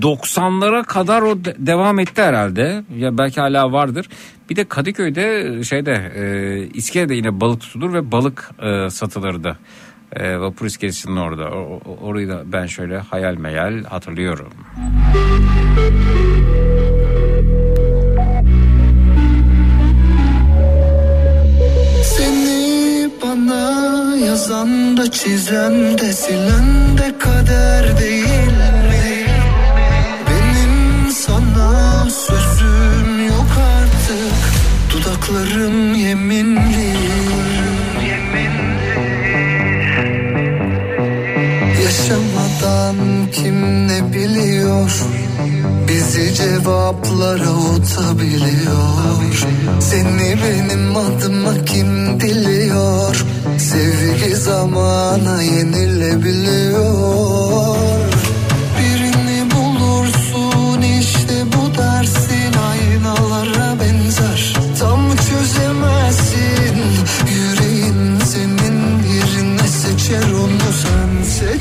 90'lara 0.00 0.84
kadar 0.84 1.22
o 1.22 1.44
de- 1.44 1.56
devam 1.58 1.98
etti 1.98 2.22
herhalde. 2.22 2.84
Ya 2.98 3.18
belki 3.18 3.40
hala 3.40 3.72
vardır. 3.72 4.08
Bir 4.50 4.56
de 4.56 4.64
Kadıköy'de 4.64 5.64
şeyde 5.64 6.12
e, 6.16 6.22
İskele'de 6.74 7.14
yine 7.14 7.40
balık 7.40 7.60
tutulur 7.60 7.92
ve 7.94 8.12
balık 8.12 8.50
e, 8.62 8.90
satılırdı. 8.90 9.58
E, 10.16 10.40
vapur 10.40 10.66
iskelesinin 10.66 11.16
orada. 11.16 11.50
O- 11.50 11.80
orayı 12.02 12.28
da 12.28 12.42
ben 12.44 12.66
şöyle 12.66 12.98
hayal 12.98 13.34
meyal 13.36 13.84
hatırlıyorum. 13.84 14.52
Seni 22.04 23.10
bana 23.22 24.16
yazan 24.26 24.96
da 24.96 25.10
çizen 25.10 25.98
de 25.98 26.12
silen 26.12 26.98
de 26.98 27.18
kader 27.18 27.98
değil 28.00 28.46
mi? 28.90 29.26
Benim 30.28 31.10
sana 31.12 32.10
sözüm 32.10 33.26
yok 33.26 33.50
artık 33.76 34.40
Dudaklarım 34.92 35.94
yeminli 35.94 36.79
Yaşamadan 42.80 43.30
kim 43.32 43.88
ne 43.88 44.12
biliyor? 44.12 44.90
Bizi 45.88 46.34
cevaplara 46.34 47.50
utabiliyor 47.50 49.46
Seni 49.80 50.36
benim 50.42 50.96
adıma 50.96 51.64
kim 51.64 52.20
diliyor? 52.20 53.24
Sevgi 53.58 54.36
zamana 54.36 55.42
yenilebiliyor 55.42 57.99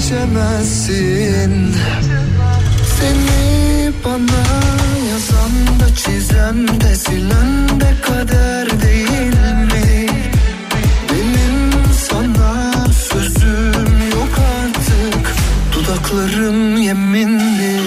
sen 0.10 0.18
seçemezsin 0.18 1.76
Seni 3.00 3.92
bana 4.06 4.44
yazan 5.12 5.80
da 5.80 5.96
çizen 5.96 6.68
de 6.68 6.96
silen 6.96 7.80
de 7.80 7.94
kader 8.02 8.82
değil 8.82 9.38
mi? 9.74 10.08
Benim 11.10 11.72
sana 12.10 12.74
sözüm 12.92 14.10
yok 14.12 14.40
artık. 14.64 15.34
Dudaklarım 15.74 16.78
yeminli. 16.78 17.82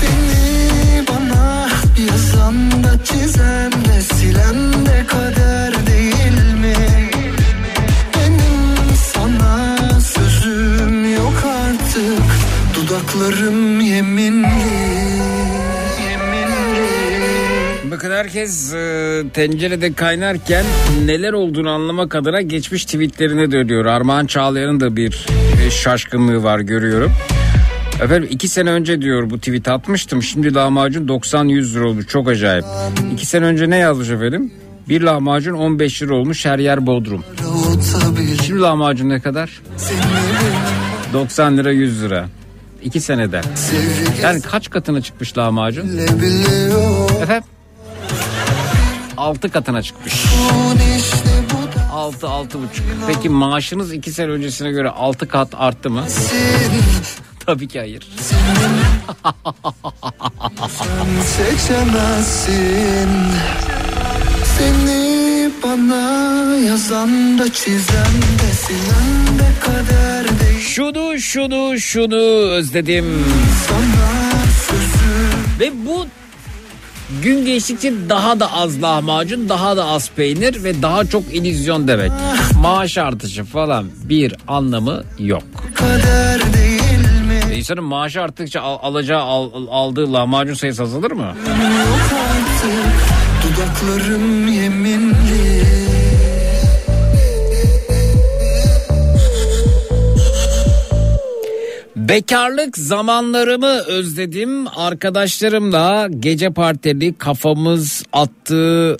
Seni 0.00 1.04
bana 1.08 1.68
yazan 2.10 2.84
da 2.84 3.04
çizen 3.04 3.72
de 3.72 4.02
silen 4.14 4.86
de 4.86 5.06
kader 5.06 5.86
değil 5.86 5.89
Dudaklarım 13.14 13.80
yeminli 13.80 14.46
Bakın 17.90 18.10
herkes 18.10 18.74
e, 18.74 19.22
tencerede 19.34 19.92
kaynarken 19.92 20.64
neler 21.04 21.32
olduğunu 21.32 21.70
anlamak 21.70 22.14
adına 22.14 22.40
geçmiş 22.40 22.84
tweetlerine 22.84 23.52
dönüyor. 23.52 23.86
Armağan 23.86 24.26
Çağlayan'ın 24.26 24.80
da 24.80 24.96
bir 24.96 25.26
e, 25.66 25.70
şaşkınlığı 25.70 26.42
var 26.42 26.60
görüyorum. 26.60 27.12
Efendim 28.02 28.28
iki 28.32 28.48
sene 28.48 28.70
önce 28.70 29.02
diyor 29.02 29.30
bu 29.30 29.38
tweet 29.38 29.68
atmıştım. 29.68 30.22
Şimdi 30.22 30.54
lahmacun 30.54 31.06
90-100 31.08 31.74
lira 31.74 31.88
olmuş. 31.88 32.06
Çok 32.06 32.28
acayip. 32.28 32.64
İki 33.12 33.26
sene 33.26 33.44
önce 33.44 33.70
ne 33.70 33.76
yazmış 33.76 34.10
efendim? 34.10 34.52
Bir 34.88 35.00
lahmacun 35.00 35.54
15 35.54 36.02
lira 36.02 36.14
olmuş 36.14 36.46
her 36.46 36.58
yer 36.58 36.86
Bodrum. 36.86 37.24
Şimdi 38.46 38.60
lahmacun 38.60 39.08
ne 39.08 39.20
kadar? 39.20 39.62
90 41.12 41.56
lira 41.56 41.70
100 41.70 42.02
lira. 42.02 42.26
İki 42.82 43.00
senede. 43.00 43.40
Yani 44.22 44.42
kaç 44.42 44.70
katına 44.70 45.00
çıkmış 45.00 45.38
lahmacun? 45.38 45.98
Efendim? 47.22 47.44
6 49.16 49.50
katına 49.50 49.82
çıkmış. 49.82 50.24
6 51.92 52.28
6 52.28 52.58
buçuk. 52.62 52.86
Peki 53.06 53.28
maaşınız 53.28 53.92
2 53.92 54.12
sene 54.12 54.30
öncesine 54.30 54.70
göre 54.70 54.90
6 54.90 55.28
kat 55.28 55.48
arttı 55.54 55.90
mı? 55.90 56.04
Tabii 57.46 57.68
ki 57.68 57.78
hayır. 57.78 58.08
seçemezsin 61.24 63.10
Seni 64.58 65.50
bana 65.64 66.56
yazan 66.56 67.38
da 67.38 67.52
çizen 67.52 68.14
de 68.38 68.52
silen 68.54 69.38
de 69.38 69.48
kader 69.60 70.29
Şunu 70.74 71.20
şunu 71.20 71.78
şunu 71.80 72.16
özledim. 72.50 73.24
Ve 75.60 75.70
bu 75.86 76.06
gün 77.22 77.44
geçtikçe 77.46 77.92
daha 78.08 78.40
da 78.40 78.52
az 78.52 78.82
lahmacun, 78.82 79.48
daha 79.48 79.76
da 79.76 79.84
az 79.84 80.10
peynir 80.16 80.64
ve 80.64 80.82
daha 80.82 81.04
çok 81.04 81.34
illüzyon 81.34 81.88
demek. 81.88 82.10
Maaş 82.60 82.98
artışı 82.98 83.44
falan 83.44 83.86
bir 84.04 84.34
anlamı 84.48 85.02
yok. 85.18 85.42
kader 85.74 86.40
değil 86.54 87.48
mi? 87.48 87.56
İnsanın 87.56 87.84
maaşı 87.84 88.22
arttıkça 88.22 88.60
al- 88.60 88.78
alacağı 88.82 89.20
al- 89.22 89.66
aldığı 89.70 90.12
lahmacun 90.12 90.54
sayısı 90.54 90.82
azalır 90.82 91.10
mı? 91.12 91.26
Artık 91.26 92.92
dudaklarım 93.44 94.48
yeminli 94.48 95.59
Bekarlık 102.10 102.78
zamanlarımı 102.78 103.80
özledim. 103.86 104.68
Arkadaşlarımla 104.68 106.08
gece 106.20 106.50
partili 106.50 107.14
kafamız 107.14 108.02
attığı 108.12 108.96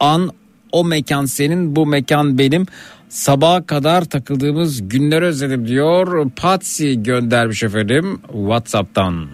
an 0.00 0.30
o 0.72 0.84
mekan 0.84 1.24
senin 1.24 1.76
bu 1.76 1.86
mekan 1.86 2.38
benim. 2.38 2.66
Sabaha 3.08 3.66
kadar 3.66 4.04
takıldığımız 4.04 4.88
günleri 4.88 5.24
özledim 5.24 5.68
diyor. 5.68 6.30
Patsy 6.36 6.92
göndermiş 6.92 7.62
efendim 7.62 8.20
Whatsapp'tan. 8.32 9.28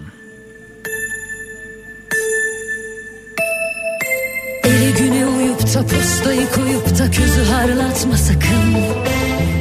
Eli 4.64 4.94
güne 4.98 5.26
uyup 5.26 5.60
da 5.74 5.82
postayı 5.82 6.46
koyup 6.54 6.98
da 6.98 7.10
közü 7.10 7.42
harlatma 7.52 8.16
sakın 8.16 8.74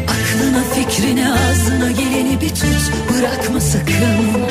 Aklına 0.03 0.63
fikrine 0.63 1.29
ağzına 1.31 1.91
geleni 1.91 2.14
bir 2.41 2.49
tut 2.49 2.91
bırakma 3.09 3.59
sakın. 3.59 4.45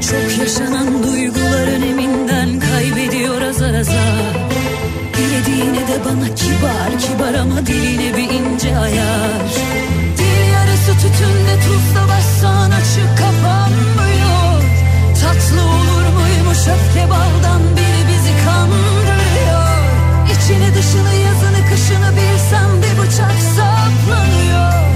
Çok 0.00 0.38
yaşanan 0.38 1.02
duygular 1.02 1.66
öneminden 1.66 2.60
kaybediyor 2.60 3.42
azar 3.42 3.74
azar. 3.74 4.34
Dilediğine 5.16 5.88
de 5.88 6.04
bana 6.04 6.34
kibar 6.34 6.98
kibar 7.00 7.34
ama 7.34 7.66
diline 7.66 8.16
bir 8.16 8.30
ince 8.30 8.78
ayar. 8.78 9.42
Dil 10.18 10.52
yarısı 10.52 10.92
tütünde 10.92 11.54
tuzla 11.66 12.08
başsan 12.08 12.70
açık 12.70 13.18
kapanmıyor 13.18 14.62
Tatlı 15.22 15.62
olur 15.62 16.06
muymuş 16.18 16.58
öfke 16.58 17.10
baldan 17.10 17.62
biri 17.76 18.02
bizi 18.08 18.44
kandırıyor. 18.44 19.80
İçini 20.26 20.74
dışını 20.74 21.14
yazını 21.14 21.68
kışını 21.70 22.10
bilsem 22.16 22.70
bir 22.82 23.02
bıçak 23.02 23.36
saplanıyor 23.56 24.89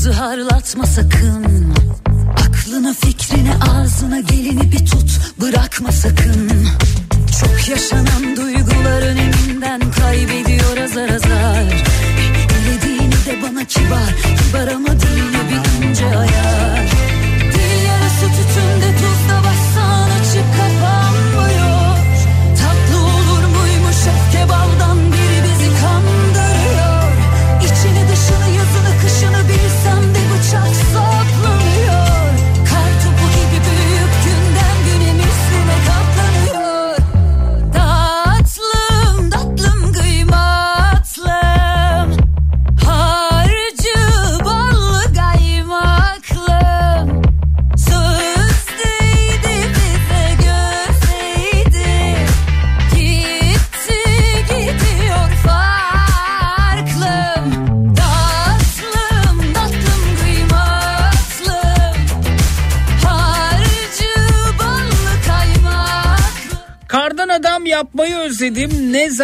koyup 0.00 0.06
da 0.06 0.10
közü 0.10 0.12
harlatma 0.12 0.86
sakın. 0.86 1.74
Aklına 2.48 2.92
fikrine 2.92 3.54
ağzına 3.70 4.20
geleni 4.20 4.72
bir 4.72 4.86
tut. 4.86 5.20
Bırakma 5.40 5.92
sakın. 5.92 6.50
Çok 7.40 7.68
yaşanan 7.68 8.36
duygular 8.36 9.02
öneminden 9.02 9.80
kaybediyor 9.90 10.76
azar 10.76 11.08
azar. 11.08 11.84
Dilediğini 12.50 13.12
de 13.12 13.42
bana 13.42 13.64
kibar 13.64 14.14
kibar 14.38 14.68
ama 14.68 14.88
diline 15.00 15.40
bir 15.50 15.88
ince 15.88 16.06
ayar 16.06 16.80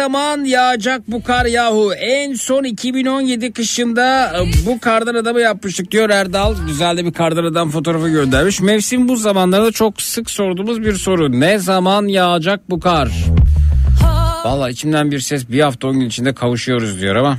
zaman 0.07 0.45
yağacak 0.45 1.01
bu 1.07 1.23
kar 1.23 1.45
yahu? 1.45 1.93
En 1.93 2.33
son 2.33 2.63
2017 2.63 3.53
kışında 3.53 4.33
e, 4.37 4.65
bu 4.65 4.79
kardan 4.79 5.15
adamı 5.15 5.41
yapmıştık 5.41 5.91
diyor 5.91 6.09
Erdal. 6.09 6.55
Güzel 6.67 6.97
de 6.97 7.05
bir 7.05 7.13
kardan 7.13 7.43
adam 7.43 7.69
fotoğrafı 7.69 8.09
göndermiş. 8.09 8.61
Mevsim 8.61 9.07
bu 9.07 9.15
zamanlarda 9.15 9.71
çok 9.71 10.01
sık 10.01 10.29
sorduğumuz 10.29 10.81
bir 10.81 10.93
soru. 10.93 11.39
Ne 11.39 11.59
zaman 11.59 12.07
yağacak 12.07 12.69
bu 12.69 12.79
kar? 12.79 13.09
Valla 14.45 14.69
içimden 14.69 15.11
bir 15.11 15.19
ses 15.19 15.49
bir 15.49 15.61
hafta 15.61 15.87
on 15.87 15.99
gün 15.99 16.07
içinde 16.07 16.33
kavuşuyoruz 16.33 17.01
diyor 17.01 17.15
ama 17.15 17.37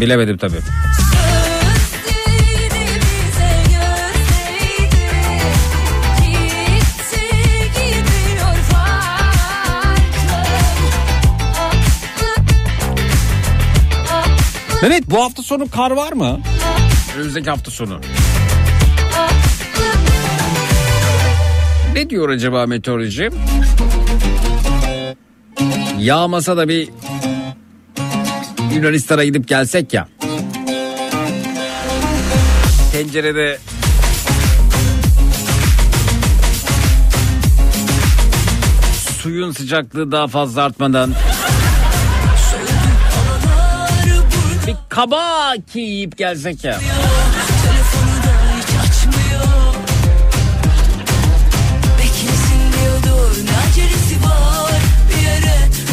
bilemedim 0.00 0.36
tabii. 0.36 0.58
Mehmet 14.84 15.10
bu 15.10 15.24
hafta 15.24 15.42
sonu 15.42 15.70
kar 15.70 15.90
var 15.90 16.12
mı? 16.12 16.40
Önümüzdeki 17.16 17.50
hafta 17.50 17.70
sonu. 17.70 18.00
Ne 21.94 22.10
diyor 22.10 22.28
acaba 22.28 22.66
meteoroloji? 22.66 23.30
Yağmasa 25.98 26.56
da 26.56 26.68
bir 26.68 26.88
Yunanistan'a 28.74 29.24
gidip 29.24 29.48
gelsek 29.48 29.92
ya. 29.94 30.08
Tencerede 32.92 33.58
suyun 39.22 39.52
sıcaklığı 39.52 40.12
daha 40.12 40.28
fazla 40.28 40.62
artmadan 40.62 41.14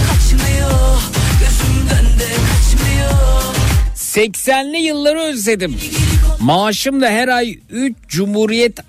kaçmıyor 0.08 1.02
Gözümden 1.40 2.20
de 2.20 2.30
kaçmıyor 2.34 3.56
80'li 3.96 4.78
yılları 4.78 5.20
özledim. 5.20 5.76
Maaşım 6.40 7.02
da 7.02 7.10
her 7.10 7.28
ay 7.28 7.60
3 7.70 7.96
cumhuriyet 8.08 8.80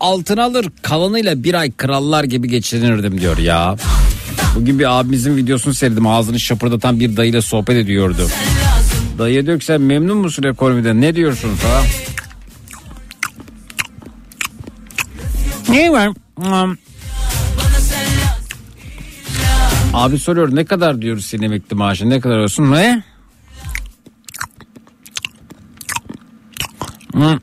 altın 0.00 0.36
alır 0.36 0.66
kalanıyla 0.82 1.44
bir 1.44 1.54
ay 1.54 1.72
krallar 1.72 2.24
gibi 2.24 2.48
geçirinirdim 2.48 3.20
diyor 3.20 3.38
ya. 3.38 3.76
Bugün 4.56 4.78
bir 4.78 5.00
abimizin 5.00 5.36
videosunu 5.36 5.74
seyredim 5.74 6.06
ağzını 6.06 6.40
şapırdatan 6.40 7.00
bir 7.00 7.16
dayıyla 7.16 7.42
sohbet 7.42 7.76
ediyordu. 7.76 8.28
Dayıya 9.18 9.46
diyor 9.46 9.58
ki 9.58 9.64
sen 9.64 9.80
memnun 9.80 10.16
musun 10.16 10.42
ekonomiden 10.42 11.00
ne 11.00 11.14
diyorsun 11.14 11.54
falan. 11.54 11.84
Ne 15.68 15.92
var? 15.92 16.10
Hmm. 16.36 16.76
Abi 19.92 20.18
soruyor 20.18 20.56
ne 20.56 20.64
kadar 20.64 21.02
diyoruz 21.02 21.26
senin 21.26 21.42
emekli 21.42 21.76
maaşı 21.76 22.10
ne 22.10 22.20
kadar 22.20 22.38
olsun 22.38 22.72
ne? 22.72 23.02
Hı. 27.14 27.38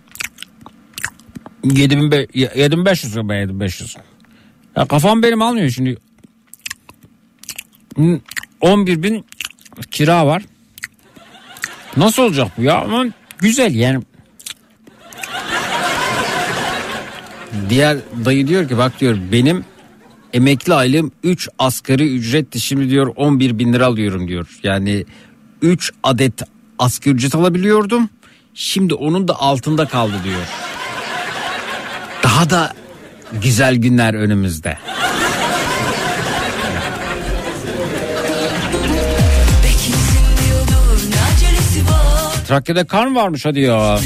7500 1.64 2.50
7500 2.56 3.30
ben 3.30 3.42
7500. 3.42 3.98
Ya 4.76 4.86
kafam 4.86 5.24
benim 5.24 5.42
almıyor 5.42 5.70
şimdi. 5.70 5.98
Hı, 7.98 8.20
11 8.62 9.04
bin 9.04 9.26
kira 9.92 10.28
var. 10.28 10.44
Nasıl 11.98 12.24
olacak 12.24 12.48
bu 12.58 12.62
ya? 12.62 12.82
Ama 12.82 13.06
güzel 13.40 13.76
yani. 13.76 14.04
Diğer 17.70 17.98
dayı 18.26 18.48
diyor 18.48 18.68
ki 18.68 18.78
bak 18.78 19.00
diyor 19.00 19.18
benim 19.32 19.66
emekli 20.34 20.74
aylığım 20.74 21.12
3 21.24 21.50
asgari 21.60 22.16
ücretti 22.16 22.60
şimdi 22.60 22.90
diyor 22.90 23.14
11 23.16 23.60
bin 23.60 23.74
lira 23.74 23.86
alıyorum 23.86 24.28
diyor. 24.28 24.60
Yani 24.64 25.06
3 25.62 25.92
adet 26.04 26.34
asgari 26.80 27.16
ücret 27.16 27.36
alabiliyordum. 27.36 28.10
Şimdi 28.54 28.94
onun 28.94 29.28
da 29.28 29.40
altında 29.42 29.86
kaldı 29.86 30.14
diyor. 30.24 30.42
Daha 32.24 32.50
da 32.50 32.74
güzel 33.42 33.76
günler 33.76 34.14
önümüzde. 34.14 34.78
Trakya'da 42.50 42.84
kar 42.84 43.08
mı 43.08 43.16
varmış 43.20 43.46
hadi 43.46 43.60
ya. 43.60 44.00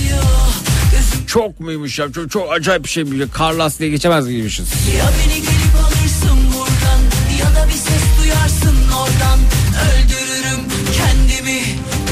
Çok 1.28 1.60
muymuş 1.60 2.00
ya 2.00 2.12
çok, 2.12 2.32
çok 2.32 2.52
acayip 2.52 2.84
bir 2.84 2.90
şey 2.90 3.12
bir 3.12 3.28
kar 3.30 3.54
lastiğe 3.54 3.90
geçemez 3.90 4.28
gibiymişiz. 4.28 4.68
Ya 4.98 5.06
beni 5.06 5.36
gelip 5.36 5.76
alırsın 5.86 6.40
buradan 6.54 7.02
Ya 7.40 7.62
da 7.62 7.68
bir 7.68 7.74
ses 7.74 8.04
duyarsın 8.22 8.76
oradan 8.92 9.40
Öldürürüm 9.86 10.60
kendimi 10.98 11.62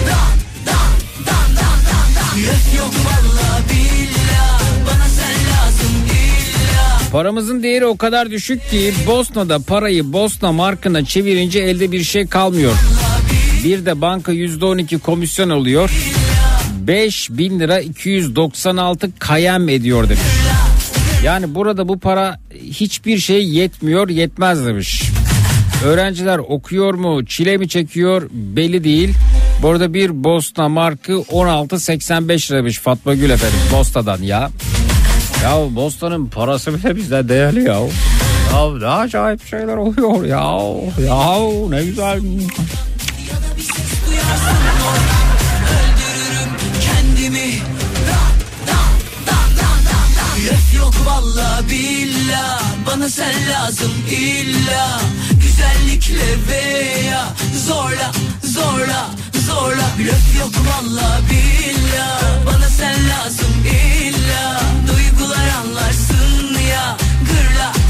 Dan 0.08 0.32
dan 0.66 0.92
dan 1.26 1.56
dan 1.56 1.78
dan 1.86 2.16
dan 2.16 2.40
Öf 2.40 2.78
yok 2.78 2.94
valla 3.06 3.60
billah 3.70 4.62
Bana 4.86 5.08
sen 5.08 5.36
lazım 5.52 5.96
illa 6.06 7.12
Paramızın 7.12 7.64
değeri 7.64 7.86
o 7.86 7.98
kadar 7.98 8.32
düşük 8.32 8.70
ki 8.70 8.94
Bosna'da 9.08 9.60
parayı 9.60 10.14
Bosna 10.14 10.52
markına 10.52 11.06
çevirince 11.06 11.60
elde 11.60 11.92
bir 11.92 12.04
şey 12.04 12.28
kalmıyor. 12.28 12.74
Bir 13.64 13.86
de 13.86 14.02
banka 14.02 14.34
%12 14.34 15.00
komisyon 15.00 15.50
alıyor. 15.50 15.92
5 16.88 17.30
bin 17.30 17.60
lira 17.60 17.80
296 17.80 19.10
kayem 19.20 19.70
ediyor 19.70 20.04
demiş. 20.04 20.22
Yani 21.24 21.56
burada 21.56 21.88
bu 21.88 22.00
para 22.00 22.40
hiçbir 22.54 23.18
şey 23.18 23.50
yetmiyor 23.50 24.10
yetmez 24.10 24.66
demiş. 24.66 25.04
Öğrenciler 25.86 26.38
okuyor 26.38 26.94
mu 26.94 27.26
çile 27.26 27.58
mi 27.58 27.70
çekiyor 27.70 28.30
belli 28.32 28.84
değil. 28.84 29.14
Bu 29.62 29.70
arada 29.70 29.94
bir 29.94 30.24
Bosna 30.24 30.70
markı 30.70 31.12
16.85 31.12 32.52
liraymış 32.52 32.80
Fatma 32.80 33.16
Gül 33.16 33.30
efendim 33.30 33.60
Bosna'dan 33.74 34.22
ya. 34.22 34.50
Ya 35.44 35.76
Bosna'nın 35.76 36.26
parası 36.26 36.74
bile 36.74 36.96
bizde 36.96 37.30
değerli 37.30 37.64
ya. 37.64 37.80
Ya 38.54 38.78
ne 38.80 38.88
acayip 38.88 39.48
şeyler 39.48 39.78
oluyor 39.78 40.26
ya. 40.26 40.58
Ya 41.08 41.38
ne 41.70 41.86
güzel. 41.86 42.20
Valla 51.06 51.62
billah 51.70 52.62
Bana 52.86 53.10
sen 53.10 53.50
lazım 53.50 53.92
illa. 54.10 55.02
Güzellikle 55.42 56.48
veya 56.50 57.28
zorla 57.68 58.12
zorla 58.44 59.10
zorla. 59.48 59.86
Blöf 60.00 60.40
yok 60.40 60.54
valla 60.68 61.20
billah 61.30 62.46
Bana 62.46 62.70
sen 62.70 62.96
lazım 63.10 63.66
illa. 63.66 64.62
Duygular 64.88 65.48
anlarsın 65.64 66.60
ya 66.72 66.98
gırla 67.28 67.81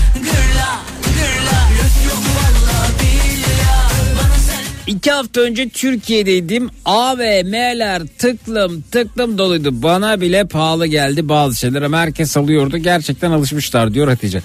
İki 4.87 5.11
hafta 5.11 5.41
önce 5.41 5.69
Türkiye'deydim. 5.69 6.69
AVM'ler 6.85 8.01
tıklım 8.17 8.81
tıklım 8.81 9.37
doluydu. 9.37 9.83
Bana 9.83 10.21
bile 10.21 10.43
pahalı 10.47 10.87
geldi 10.87 11.29
bazı 11.29 11.55
şeyler 11.59 11.81
ama 11.81 11.97
herkes 11.99 12.37
alıyordu. 12.37 12.77
Gerçekten 12.77 13.31
alışmışlar 13.31 13.93
diyor 13.93 14.07
Hatice. 14.07 14.41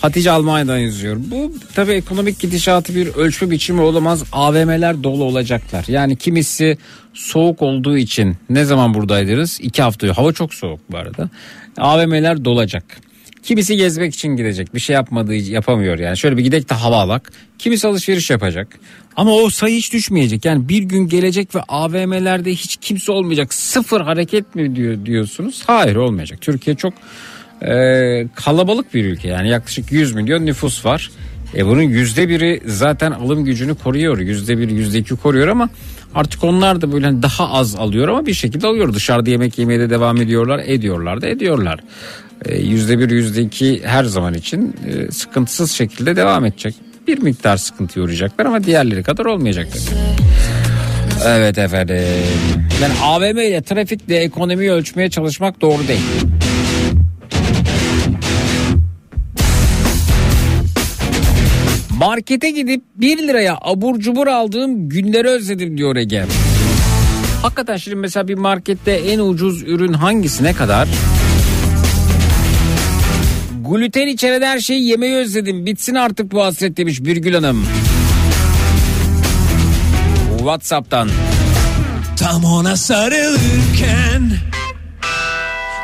Hatice 0.00 0.30
Almanya'dan 0.30 0.78
yazıyor. 0.78 1.16
Bu 1.18 1.52
tabii 1.74 1.92
ekonomik 1.92 2.40
gidişatı 2.40 2.94
bir 2.94 3.06
ölçme 3.06 3.50
biçimi 3.50 3.80
olamaz. 3.80 4.22
AVM'ler 4.32 5.02
dolu 5.02 5.24
olacaklar. 5.24 5.84
Yani 5.88 6.16
kimisi 6.16 6.78
soğuk 7.14 7.62
olduğu 7.62 7.96
için 7.96 8.36
ne 8.50 8.64
zaman 8.64 8.94
buradaydınız? 8.94 9.58
İki 9.62 9.82
hafta. 9.82 10.18
Hava 10.18 10.32
çok 10.32 10.54
soğuk 10.54 10.80
bu 10.90 10.96
arada. 10.96 11.30
AVM'ler 11.78 12.44
dolacak. 12.44 12.84
Kimisi 13.46 13.76
gezmek 13.76 14.14
için 14.14 14.28
gidecek. 14.28 14.74
Bir 14.74 14.80
şey 14.80 14.94
yapmadığı 14.94 15.34
yapamıyor 15.34 15.98
yani. 15.98 16.16
Şöyle 16.16 16.36
bir 16.36 16.42
gidek 16.42 16.70
de 16.70 16.74
hava 16.74 16.96
alak. 16.96 17.32
Kimisi 17.58 17.86
alışveriş 17.86 18.30
yapacak. 18.30 18.68
Ama 19.16 19.32
o 19.32 19.50
sayı 19.50 19.76
hiç 19.76 19.92
düşmeyecek. 19.92 20.44
Yani 20.44 20.68
bir 20.68 20.82
gün 20.82 21.08
gelecek 21.08 21.54
ve 21.54 21.60
AVM'lerde 21.68 22.50
hiç 22.50 22.76
kimse 22.76 23.12
olmayacak. 23.12 23.54
Sıfır 23.54 24.00
hareket 24.00 24.54
mi 24.54 24.76
diyor 24.76 25.06
diyorsunuz? 25.06 25.62
Hayır 25.66 25.96
olmayacak. 25.96 26.40
Türkiye 26.40 26.76
çok 26.76 26.94
e, 27.62 28.28
kalabalık 28.34 28.94
bir 28.94 29.04
ülke. 29.04 29.28
Yani 29.28 29.48
yaklaşık 29.48 29.92
100 29.92 30.14
milyon 30.14 30.46
nüfus 30.46 30.84
var. 30.84 31.10
E 31.56 31.66
bunun 31.66 31.82
yüzde 31.82 32.28
biri 32.28 32.60
zaten 32.66 33.10
alım 33.10 33.44
gücünü 33.44 33.74
koruyor. 33.74 34.18
Yüzde 34.18 34.58
bir, 34.58 34.70
yüzde 34.70 34.98
iki 34.98 35.16
koruyor 35.16 35.48
ama 35.48 35.68
artık 36.14 36.44
onlar 36.44 36.80
da 36.80 36.92
böyle 36.92 37.22
daha 37.22 37.52
az 37.52 37.74
alıyor 37.74 38.08
ama 38.08 38.26
bir 38.26 38.34
şekilde 38.34 38.66
alıyor. 38.66 38.94
Dışarıda 38.94 39.30
yemek 39.30 39.58
yemeye 39.58 39.80
de 39.80 39.90
devam 39.90 40.16
ediyorlar. 40.16 40.62
Ediyorlar 40.66 41.22
da 41.22 41.26
ediyorlar. 41.26 41.80
E, 42.48 42.56
Yüzde 42.58 42.98
bir, 42.98 43.10
yüzde 43.10 43.42
iki 43.42 43.82
her 43.84 44.04
zaman 44.04 44.34
için 44.34 44.74
e, 44.88 45.12
sıkıntısız 45.12 45.70
şekilde 45.70 46.16
devam 46.16 46.44
edecek. 46.44 46.74
bir 47.06 47.18
miktar 47.22 47.56
sıkıntı 47.56 48.02
uğrayacaklar 48.02 48.46
ama 48.46 48.64
diğerleri 48.64 49.02
kadar 49.02 49.24
olmayacak 49.24 49.68
tabii. 49.72 49.98
Evet 51.26 51.58
efendim. 51.58 51.96
Yani 52.82 52.94
AVM 53.02 53.38
ile 53.38 53.62
trafikle 53.62 54.16
ekonomiyi 54.16 54.70
ölçmeye 54.70 55.10
çalışmak 55.10 55.60
doğru 55.60 55.88
değil. 55.88 56.00
Markete 61.98 62.50
gidip 62.50 62.82
1 62.96 63.18
liraya 63.28 63.58
abur 63.60 64.00
cubur 64.00 64.26
aldığım 64.26 64.88
günleri 64.88 65.28
özledim 65.28 65.78
diyor 65.78 65.96
Ege. 65.96 66.24
Hakikaten 67.42 67.76
şimdi 67.76 67.96
mesela 67.96 68.28
bir 68.28 68.34
markette 68.34 68.92
en 68.92 69.18
ucuz 69.18 69.62
ürün 69.62 69.92
hangisi 69.92 70.44
ne 70.44 70.52
kadar? 70.52 70.88
Gluten 73.70 74.06
içeren 74.06 74.42
her 74.42 74.58
şeyi 74.58 74.88
yemeyi 74.88 75.16
özledim. 75.16 75.66
Bitsin 75.66 75.94
artık 75.94 76.32
bu 76.32 76.42
hasret 76.42 76.76
demiş 76.76 77.00
Birgül 77.00 77.34
Hanım. 77.34 77.66
Whatsapp'tan. 80.38 81.08
Tam 82.18 82.44
ona 82.44 82.76
sarılırken 82.76 84.30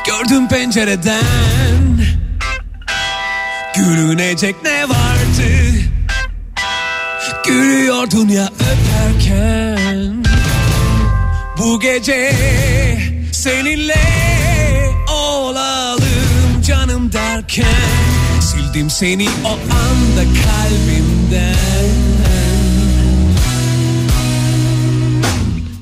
Gördüm 0.07 0.49
pencereden 0.49 1.25
Gülünecek 3.77 4.57
ne 4.65 4.89
vardı 4.89 5.73
Gülüyordun 7.47 8.29
ya 8.29 8.49
öperken 8.61 10.25
Bu 11.59 11.81
gece 11.81 12.33
seninle 13.33 14.12
canım 17.53 17.73
derken 17.73 18.41
Sildim 18.41 18.91
seni 18.91 19.29
o 19.45 19.49
anda 19.51 20.23
kalbimden. 20.23 21.93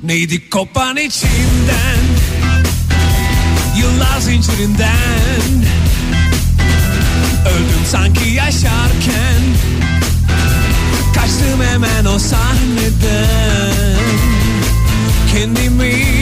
Neydi 0.02 0.50
kopan 0.50 0.96
içimden? 0.96 2.00
Yıllar 3.78 4.20
zincirinden. 4.20 4.90
Öldüm 7.46 7.86
sanki 7.86 8.28
yaşarken. 8.28 9.42
Kaçtım 11.14 11.62
hemen 11.72 12.04
o 12.04 12.18
sahneden. 12.18 13.70
Kendimi 15.32 16.19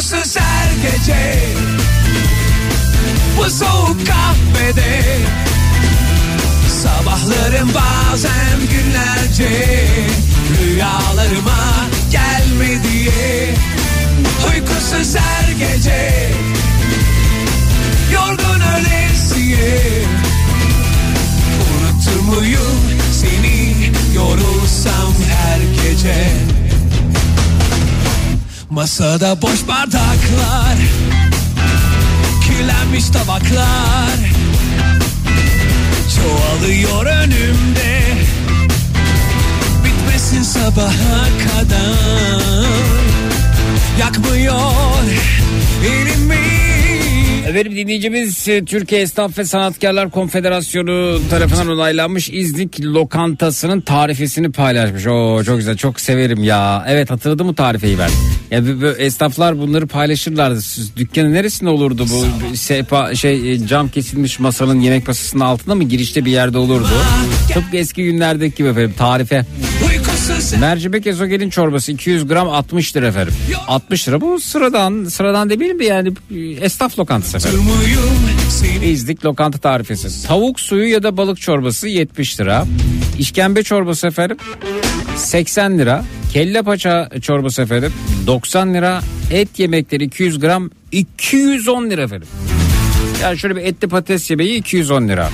Uykusuz 0.00 0.36
her 0.36 0.72
gece? 0.82 1.38
Bu 3.38 3.50
soğuk 3.50 4.06
kahvede. 4.06 5.02
Sabahlarım 6.68 7.70
bazen 7.74 8.60
günlerce. 8.60 9.84
Rüyalarıma 10.60 11.88
gelme 12.10 12.82
diye. 12.84 13.54
Uykusuz 14.48 15.16
her 15.16 15.52
gece. 15.52 16.30
Yorgun 18.12 18.60
ölesiye. 18.60 20.02
Unutur 21.70 22.20
muyum 22.20 22.80
seni? 23.12 23.92
Yorulsam 24.14 25.14
her 25.28 25.58
gece 25.82 26.60
Masada 28.70 29.42
boş 29.42 29.68
bardaklar 29.68 30.76
kirlenmiş 32.46 33.08
tabaklar. 33.08 34.18
Çoğalıyor 36.16 37.06
önümde 37.06 38.02
Bitmesin 39.84 40.42
sabaha 40.42 41.24
kadar. 41.44 42.66
Yakmıyor 44.00 45.04
elimi 45.84 46.69
Efendim 47.50 47.76
dinleyicimiz 47.76 48.48
e, 48.48 48.64
Türkiye 48.64 49.00
Esnaf 49.00 49.38
ve 49.38 49.44
Sanatkarlar 49.44 50.10
Konfederasyonu 50.10 51.20
tarafından 51.30 51.68
onaylanmış 51.68 52.30
İznik 52.32 52.80
lokantasının 52.80 53.80
tarifesini 53.80 54.52
paylaşmış. 54.52 55.06
Oo 55.06 55.44
çok 55.44 55.56
güzel 55.56 55.76
çok 55.76 56.00
severim 56.00 56.44
ya. 56.44 56.84
Evet 56.88 57.10
hatırladım 57.10 57.46
mı 57.46 57.54
tarifeyi 57.54 57.98
ben. 57.98 58.10
Ya 58.50 58.88
esnaflar 58.98 59.58
bunları 59.58 59.86
paylaşırlardı. 59.86 60.62
Siz, 60.62 60.96
dükkanın 60.96 61.32
neresinde 61.32 61.70
olurdu 61.70 62.06
bu 62.10 62.56
sepa, 62.56 63.14
şey 63.14 63.52
e, 63.52 63.66
cam 63.66 63.88
kesilmiş 63.88 64.38
masanın 64.38 64.80
yemek 64.80 65.08
masasının 65.08 65.44
altında 65.44 65.74
mı 65.74 65.84
girişte 65.84 66.24
bir 66.24 66.30
yerde 66.30 66.58
olurdu. 66.58 66.88
Tıpkı 67.54 67.76
eski 67.76 68.04
günlerdeki 68.04 68.56
gibi 68.56 68.68
efendim 68.68 68.94
tarife. 68.98 69.44
Mercimek 70.60 71.06
ezogelin 71.06 71.50
çorbası 71.50 71.92
200 71.92 72.28
gram 72.28 72.48
60 72.48 72.96
lira 72.96 73.06
efendim. 73.06 73.34
60 73.68 74.08
lira 74.08 74.20
bu 74.20 74.40
sıradan 74.40 75.04
sıradan 75.04 75.50
demeyelim 75.50 75.78
de 75.78 75.84
yani 75.84 76.12
esnaf 76.60 76.98
lokantası 76.98 77.36
efendim. 77.36 77.60
İzlik 78.82 79.24
lokanta 79.24 79.58
tarifesi. 79.58 80.26
Tavuk 80.26 80.60
suyu 80.60 80.90
ya 80.90 81.02
da 81.02 81.16
balık 81.16 81.40
çorbası 81.40 81.88
70 81.88 82.40
lira. 82.40 82.66
İşkembe 83.18 83.62
çorbası 83.62 84.06
efendim 84.06 84.36
80 85.16 85.78
lira. 85.78 86.04
Kelle 86.32 86.62
paça 86.62 87.08
çorbası 87.22 87.62
efendim 87.62 87.92
90 88.26 88.74
lira. 88.74 89.00
Et 89.32 89.58
yemekleri 89.58 90.04
200 90.04 90.38
gram 90.38 90.70
210 90.92 91.90
lira 91.90 92.02
efendim. 92.02 92.28
Yani 93.22 93.38
şöyle 93.38 93.56
bir 93.56 93.62
etli 93.62 93.88
patates 93.88 94.30
yemeği 94.30 94.58
210 94.58 95.08
lira. 95.08 95.28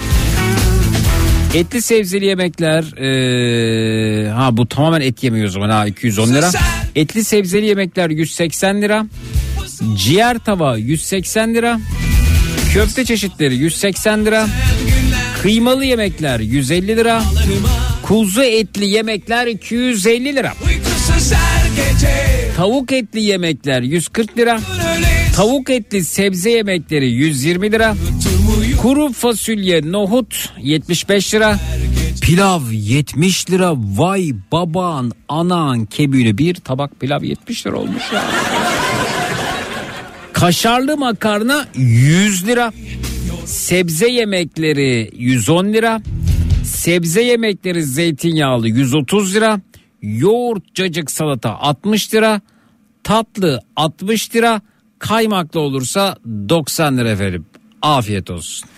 Etli 1.57 1.83
sebzeli 1.83 2.25
yemekler 2.25 2.85
ee, 2.99 4.31
ha 4.31 4.57
bu 4.57 4.69
tamamen 4.69 5.01
et 5.01 5.23
yemiyor 5.23 5.49
o 5.49 5.51
zaman 5.51 5.71
ha 5.71 5.87
210 5.87 6.35
lira. 6.35 6.51
Etli 6.95 7.25
sebzeli 7.25 7.67
yemekler 7.67 8.11
180 8.11 8.83
lira. 8.83 9.07
Ciğer 9.97 10.39
tava 10.39 10.77
180 10.77 11.55
lira. 11.55 11.81
Köfte 12.73 13.05
çeşitleri 13.05 13.57
180 13.57 14.25
lira. 14.27 14.47
Kıymalı 15.43 15.85
yemekler 15.85 16.41
150 16.41 16.87
lira. 16.87 17.23
Kuzu 18.03 18.43
etli 18.43 18.87
yemekler 18.87 19.47
250 19.47 20.37
lira. 20.37 20.53
Tavuk 22.57 22.93
etli 22.93 23.21
yemekler 23.21 23.83
140 23.83 24.39
lira. 24.39 24.61
Tavuk 25.37 25.71
etli 25.71 26.05
sebze 26.05 26.51
yemekleri 26.51 27.11
120 27.11 27.73
lira. 27.73 27.97
Kuru 28.87 29.13
fasulye 29.13 29.93
nohut 29.93 30.51
75 30.59 31.35
lira. 31.35 31.59
Pilav 32.23 32.61
70 32.73 33.51
lira. 33.51 33.75
Vay 33.77 34.33
baban 34.53 35.13
anan 35.29 35.87
kebüyle 35.87 36.39
bir 36.39 36.55
tabak 36.55 37.01
pilav 37.01 37.23
70 37.23 37.67
lira 37.67 37.77
olmuş 37.77 38.13
ya. 38.15 38.25
Kaşarlı 40.33 40.97
makarna 40.97 41.67
100 41.75 42.47
lira. 42.47 42.73
Sebze 43.45 44.09
yemekleri 44.09 45.11
110 45.17 45.73
lira. 45.73 46.03
Sebze 46.65 47.23
yemekleri 47.23 47.85
zeytinyağlı 47.85 48.69
130 48.69 49.35
lira. 49.35 49.61
Yoğurt 50.03 50.75
cacık 50.75 51.11
salata 51.11 51.51
60 51.59 52.15
lira. 52.15 52.41
Tatlı 53.05 53.63
60 53.77 54.35
lira. 54.35 54.61
Kaymaklı 54.99 55.61
olursa 55.61 56.17
90 56.49 56.99
lira 56.99 57.11
efendim. 57.11 57.47
Afiyet 57.83 58.31
olsun. 58.31 58.69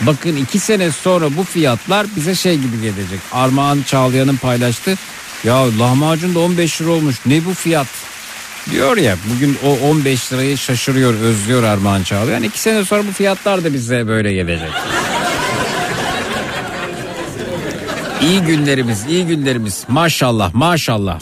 Bakın 0.00 0.36
iki 0.36 0.58
sene 0.58 0.90
sonra 0.90 1.36
bu 1.36 1.44
fiyatlar 1.44 2.06
bize 2.16 2.34
şey 2.34 2.56
gibi 2.56 2.80
gelecek. 2.80 3.20
Armağan 3.32 3.82
Çağlayan'ın 3.82 4.36
paylaştı. 4.36 4.98
Ya 5.44 5.78
lahmacun 5.78 6.34
da 6.34 6.38
15 6.38 6.80
lira 6.82 6.90
olmuş. 6.90 7.16
Ne 7.26 7.44
bu 7.44 7.54
fiyat? 7.54 7.86
Diyor 8.70 8.96
ya 8.96 9.16
bugün 9.34 9.58
o 9.64 9.88
15 9.88 10.32
lirayı 10.32 10.58
şaşırıyor 10.58 11.14
özlüyor 11.14 11.62
Armağan 11.62 12.02
Çağlayan. 12.02 12.42
İki 12.42 12.60
sene 12.60 12.84
sonra 12.84 13.06
bu 13.08 13.12
fiyatlar 13.12 13.64
da 13.64 13.74
bize 13.74 14.08
böyle 14.08 14.32
gelecek. 14.32 14.70
İyi 18.22 18.40
günlerimiz 18.40 19.06
iyi 19.08 19.26
günlerimiz 19.26 19.84
maşallah 19.88 20.54
maşallah. 20.54 21.20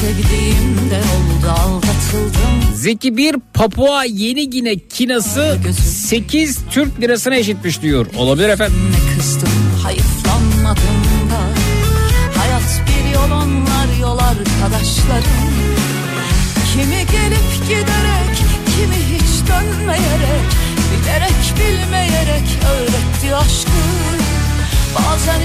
Sevdiğim 0.00 0.90
de 0.90 0.96
oldu 0.96 1.50
aldatıldım. 1.50 2.74
Zeki 2.74 3.16
bir 3.16 3.36
Papua 3.54 4.04
Yeni 4.04 4.50
Gine 4.50 4.78
kinası 4.78 5.58
8 5.82 6.58
Türk 6.70 7.00
lirasına 7.00 7.36
eşitmiş 7.36 7.82
diyor. 7.82 8.06
Olabilir 8.16 8.48
efendim. 8.48 8.76
Ne 8.90 9.16
kızdım 9.16 9.48
hayıflanmadım 9.82 11.00
da. 11.30 11.40
Hayat 12.40 12.82
bir 12.88 13.14
yol 13.14 13.30
onlar 13.30 14.00
yol 14.00 14.18
arkadaşlarım. 14.18 15.48
Kimi 16.72 16.96
gelip 16.96 17.68
giderek 17.68 18.36
kimi 18.76 18.96
hiç 19.14 19.48
dönmeyerek 19.48 20.48
Bilerek 20.92 21.54
bilmeyerek 21.56 22.44
öğret 22.72 23.08
Bazen 23.18 23.28
yok 23.30 24.17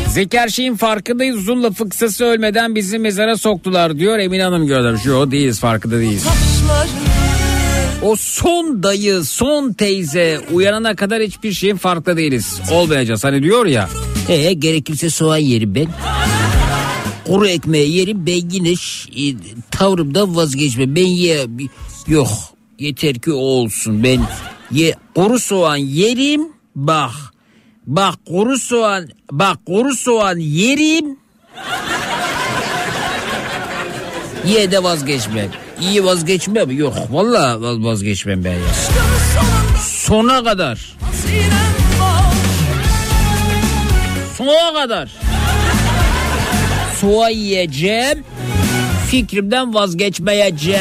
Zeki 0.10 0.40
her 0.40 0.48
şeyin 0.50 0.76
farkındayız. 0.76 1.38
Uzun 1.38 1.64
lafı 1.64 1.90
kısası 1.90 2.26
ölmeden 2.26 2.76
bizi 2.76 3.00
mezara 3.00 3.38
soktular 3.38 4.00
diyor. 4.00 4.20
Emine 4.20 4.44
Hanım 4.44 4.68
göndermiş. 4.68 5.06
Yo 5.06 5.32
değiliz 5.32 5.60
farkında 5.60 6.00
değiliz. 6.00 6.26
O 8.02 8.16
son 8.16 8.84
dayı, 8.84 9.24
son 9.24 9.74
teyze 9.74 10.40
uyanana 10.52 10.96
kadar 10.96 11.22
hiçbir 11.22 11.52
şeyin 11.54 11.76
farkında 11.76 12.18
değiliz. 12.18 12.60
Olmayacağız 12.72 13.24
hani 13.24 13.44
diyor 13.44 13.66
ya. 13.66 13.90
Ee, 14.30 14.54
gerekirse 14.54 15.10
soğan 15.10 15.38
yerim 15.38 15.76
ben. 15.76 15.88
Kuru 17.28 17.48
ekmeği 17.48 17.96
yerim 17.98 18.26
ben 18.26 18.50
yine 18.52 18.76
ş- 18.76 19.10
e, 19.30 19.36
tavrımdan 19.72 20.36
vazgeçmem. 20.36 20.96
Ben 20.96 21.06
ye 21.08 21.46
yok 22.08 22.28
yeter 22.80 23.16
ki 23.16 23.32
o 23.34 23.38
olsun. 23.38 24.04
Ben 24.04 24.20
ye 24.72 24.96
kuru 25.16 25.40
soğan 25.40 25.76
yerim 25.76 26.42
bak. 26.76 27.12
Bak 27.88 28.16
kuru 28.28 28.58
soğan 28.60 29.10
bak 29.32 29.58
kuru 29.66 29.96
soğan 29.96 30.38
yerim. 30.38 31.18
Ye 34.48 34.72
de 34.72 34.84
vazgeçmem. 34.84 35.50
İyi 35.82 36.06
vazgeçmem 36.06 36.72
yok. 36.78 36.96
Vallahi 37.12 37.62
vaz- 37.62 37.84
vazgeçmem 37.84 38.44
ben 38.44 38.52
ya. 38.54 38.74
Sona 39.82 40.44
kadar. 40.44 40.94
Soğuğa 44.38 44.74
kadar. 44.74 45.12
Soğan 47.02 47.30
yiyeceğim. 47.30 48.24
Fikrimden 49.12 49.74
vazgeçmeyeceğim. 49.74 50.80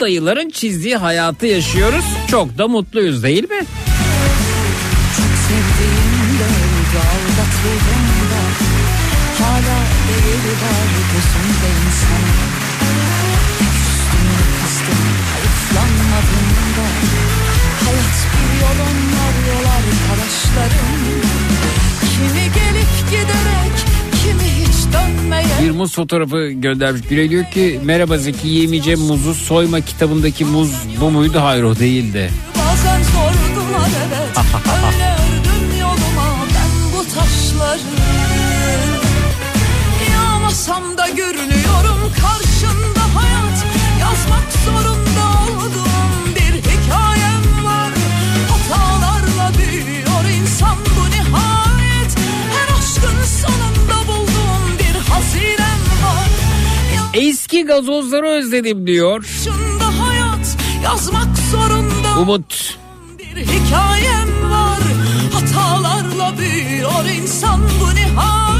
Dayıların 0.00 0.50
çizdiği 0.50 0.96
hayatı 0.96 1.46
yaşıyoruz. 1.46 2.04
Çok 2.30 2.58
da 2.58 2.68
mutluyuz 2.68 3.22
değil 3.22 3.42
mi? 3.50 3.66
Sevdiğimde 5.48 6.44
oldu 6.44 6.98
aldatıldığımda 6.98 8.42
Hala 9.38 9.78
değeri 10.08 10.52
var 10.62 10.86
muz 25.76 25.94
fotoğrafı 25.94 26.50
göndermiş. 26.50 27.02
Güney 27.08 27.30
diyor 27.30 27.44
ki 27.44 27.80
merhaba 27.84 28.18
Zeki 28.18 28.48
yemeyeceğim 28.48 29.00
muzu 29.00 29.34
soyma 29.34 29.80
kitabındaki 29.80 30.44
muz 30.44 30.72
bu 31.00 31.10
muydu? 31.10 31.38
Hayır 31.42 31.62
o 31.62 31.78
değildi. 31.78 32.30
Bazen 32.58 33.02
sordular 33.02 33.88
evet 34.08 34.46
Eski 57.56 57.66
gazozları 57.66 58.26
özledim 58.26 58.86
diyor. 58.86 59.24
Yaşında 59.24 60.06
hayat 60.06 60.56
yazmak 60.84 61.38
zorunda 61.50 62.20
Umut. 62.20 62.78
bir 63.18 63.36
hikayem 63.36 64.50
var 64.50 64.80
Hatalarla 65.32 66.38
büyüyor 66.38 67.04
insan 67.22 67.60
bu 67.80 67.94
nihayet 67.94 68.55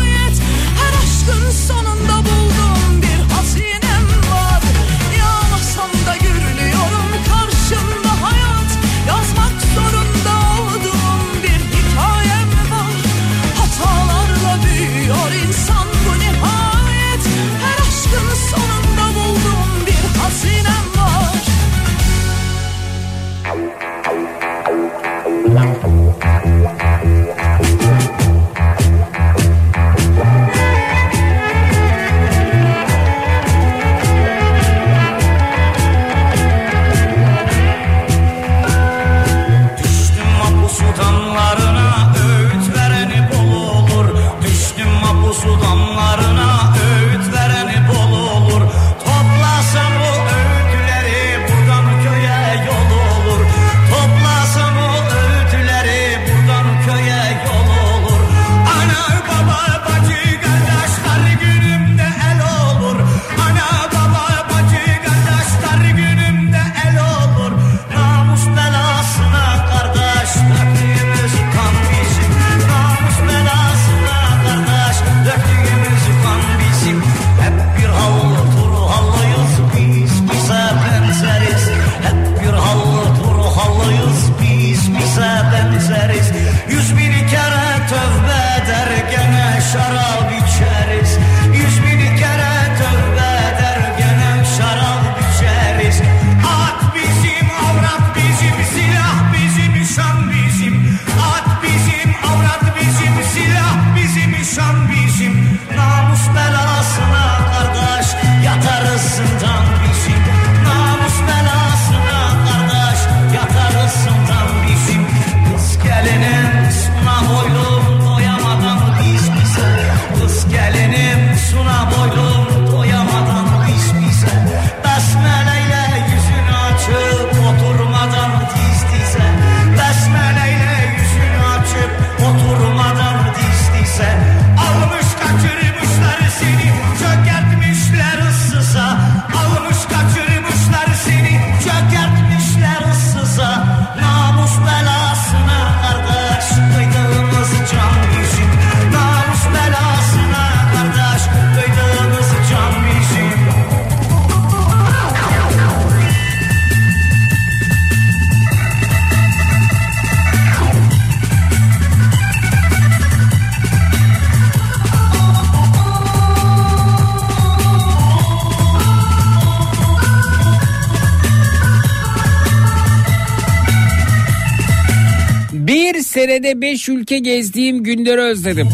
senede 176.16 176.60
5 176.60 176.88
ülke 176.88 177.18
gezdiğim 177.18 177.82
günleri 177.82 178.20
özledim. 178.20 178.68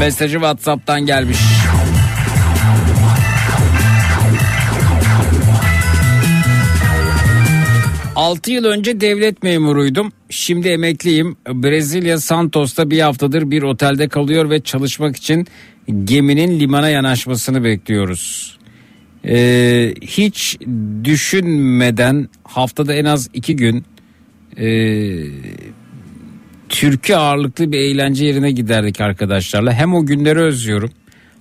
Mesajı 0.00 0.32
Whatsapp'tan 0.32 1.06
gelmiş. 1.06 1.38
Altı 8.14 8.50
yıl 8.50 8.64
önce 8.64 9.00
devlet 9.00 9.42
memuruydum. 9.42 10.12
Şimdi 10.30 10.68
emekliyim. 10.68 11.36
Brezilya 11.48 12.18
Santos'ta 12.18 12.90
bir 12.90 13.00
haftadır 13.00 13.50
bir 13.50 13.62
otelde 13.62 14.08
kalıyor 14.08 14.50
ve 14.50 14.60
çalışmak 14.60 15.16
için 15.16 15.46
geminin 16.04 16.60
limana 16.60 16.88
yanaşmasını 16.88 17.64
bekliyoruz. 17.64 18.56
Ee, 19.24 19.94
hiç 20.02 20.58
düşünmeden 21.04 22.28
haftada 22.44 22.94
en 22.94 23.04
az 23.04 23.28
iki 23.34 23.56
gün 23.56 23.84
e, 24.60 24.68
türkü 26.68 27.14
ağırlıklı 27.14 27.72
bir 27.72 27.78
eğlence 27.78 28.26
yerine 28.26 28.50
giderdik 28.50 29.00
arkadaşlarla. 29.00 29.72
Hem 29.72 29.94
o 29.94 30.06
günleri 30.06 30.40
özlüyorum 30.40 30.90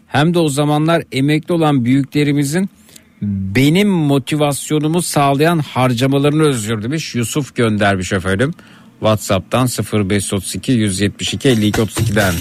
hem 0.07 0.33
de 0.33 0.39
o 0.39 0.49
zamanlar 0.49 1.03
emekli 1.11 1.53
olan 1.53 1.85
büyüklerimizin 1.85 2.69
benim 3.21 3.89
motivasyonumu 3.89 5.01
sağlayan 5.01 5.59
harcamalarını 5.59 6.43
özlüyorum 6.43 6.83
demiş. 6.83 7.15
Yusuf 7.15 7.55
göndermiş 7.55 8.13
efendim. 8.13 8.53
Whatsapp'tan 8.99 9.67
0532 9.93 10.71
172 10.71 11.49
52 11.49 11.81
32'den. 11.81 12.33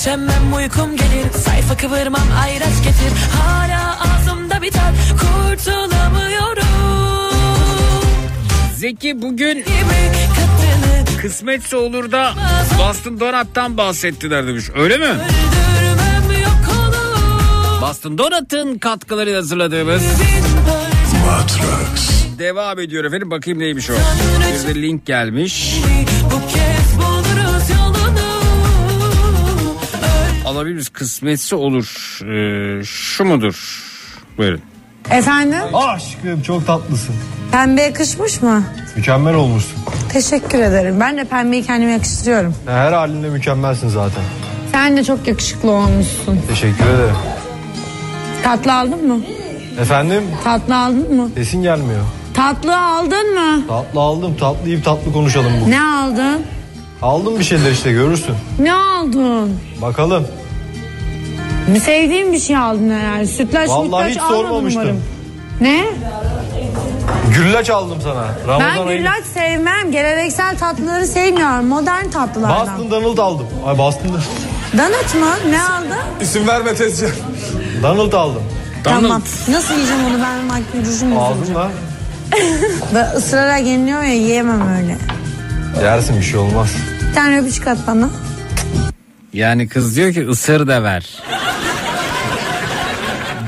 Çok 0.00 0.06
içemem 0.06 0.54
uykum 0.56 0.96
gelir 0.96 1.30
Sayfa 1.44 1.76
kıvırmam 1.76 2.28
ayraç 2.42 2.76
getir 2.84 3.12
Hala 3.42 3.98
ağzımda 4.00 4.62
bir 4.62 4.70
tat 4.70 4.94
kurtulamıyorum 5.10 6.64
Zeki 8.76 9.22
bugün 9.22 9.64
kısmetse 11.20 11.76
olur 11.76 12.12
da 12.12 12.32
Boston 12.78 13.20
Donut'tan 13.20 13.76
bahsettiler 13.76 14.46
demiş. 14.46 14.64
Öyle 14.74 14.96
mi? 14.96 15.08
Boston 17.80 18.18
Donut'ın 18.18 18.78
katkılarıyla 18.78 19.38
hazırladığımız 19.38 20.02
parça 21.28 21.64
devam 22.38 22.78
ediyor 22.78 23.04
efendim. 23.04 23.30
Bakayım 23.30 23.58
neymiş 23.58 23.90
o. 23.90 23.92
Bir 24.68 24.74
de 24.74 24.82
link 24.82 25.06
gelmiş. 25.06 25.74
Alabiliriz 30.60 30.88
kısmetse 30.88 31.56
olur. 31.56 32.18
Ee, 32.22 32.84
şu 32.84 33.24
mudur? 33.24 33.84
Buyurun. 34.38 34.60
Efendim? 35.10 35.58
Aşkım 35.74 36.42
çok 36.42 36.66
tatlısın. 36.66 37.14
Pembe 37.52 37.82
yakışmış 37.82 38.42
mı? 38.42 38.64
Mükemmel 38.96 39.34
olmuşsun. 39.34 39.78
Teşekkür 40.12 40.58
ederim. 40.58 41.00
Ben 41.00 41.16
de 41.16 41.24
pembeyi 41.24 41.62
kendime 41.62 41.92
yakıştırıyorum. 41.92 42.54
Her 42.66 42.92
halinle 42.92 43.28
mükemmelsin 43.30 43.88
zaten. 43.88 44.22
Sen 44.72 44.96
de 44.96 45.04
çok 45.04 45.28
yakışıklı 45.28 45.70
olmuşsun. 45.70 46.40
Teşekkür 46.48 46.84
ederim. 46.84 47.16
Tatlı 48.42 48.74
aldın 48.74 49.08
mı? 49.08 49.20
Efendim 49.80 50.22
Tatlı 50.44 50.76
aldın 50.76 51.14
mı? 51.14 51.30
sesin 51.34 51.62
gelmiyor. 51.62 52.02
Tatlı 52.34 52.80
aldın 52.80 53.34
mı? 53.34 53.66
Tatlı 53.68 54.00
aldım 54.00 54.36
tatlı 54.36 54.68
yiyip 54.68 54.84
tatlı 54.84 55.12
konuşalım 55.12 55.52
bu. 55.66 55.70
Ne 55.70 55.82
aldın? 55.82 56.42
Aldım 57.02 57.38
bir 57.38 57.44
şeyler 57.44 57.70
işte 57.70 57.92
görürsün. 57.92 58.34
Ne 58.58 58.72
aldın? 58.74 59.56
Bakalım. 59.82 60.26
Sevdiğin 61.78 62.32
bir 62.32 62.38
şey 62.38 62.56
aldın 62.56 62.90
herhalde. 62.90 63.26
Sütlaç 63.26 63.68
Vallahi 63.68 63.84
mütlaç 63.84 64.10
hiç 64.10 64.18
almadın 64.18 64.42
sormamıştım. 64.42 64.82
umarım. 64.82 65.02
Ne? 65.60 65.84
Güllaç 67.36 67.70
aldım 67.70 67.98
sana. 68.02 68.24
Ben 68.42 68.48
Ramazan 68.48 68.86
ayı. 68.86 68.98
güllaç 68.98 69.24
sevmem. 69.34 69.90
Geleneksel 69.92 70.58
tatlıları 70.58 71.06
sevmiyorum. 71.06 71.66
Modern 71.66 72.08
tatlılardan. 72.10 72.78
Boston 72.78 72.90
Donald 72.90 73.18
aldım. 73.18 73.46
Ay 73.66 73.78
Boston 73.78 74.08
Donut 74.78 75.14
mu? 75.14 75.50
Ne 75.50 75.62
aldın? 75.62 75.98
İsim 76.20 76.48
verme 76.48 76.74
tezcan. 76.74 77.10
Donald 77.82 78.12
aldım. 78.12 78.42
Tamam. 78.84 79.22
Nasıl 79.48 79.74
yiyeceğim 79.74 80.04
onu 80.04 80.22
ben 80.22 80.44
makyajım 80.44 81.18
Aldım 81.18 81.54
da. 81.54 81.68
Ben 82.94 83.16
ısırarak 83.16 83.66
yeniliyor 83.66 84.02
ya 84.02 84.14
yiyemem 84.14 84.76
öyle. 84.76 84.96
Yersin 85.84 86.16
bir 86.16 86.22
şey 86.22 86.40
olmaz. 86.40 86.68
Bir 87.10 87.14
tane 87.14 87.38
öpücük 87.40 87.66
at 87.66 87.78
bana. 87.86 88.08
Yani 89.32 89.68
kız 89.68 89.96
diyor 89.96 90.12
ki 90.12 90.28
ısır 90.28 90.66
da 90.66 90.82
ver. 90.82 91.22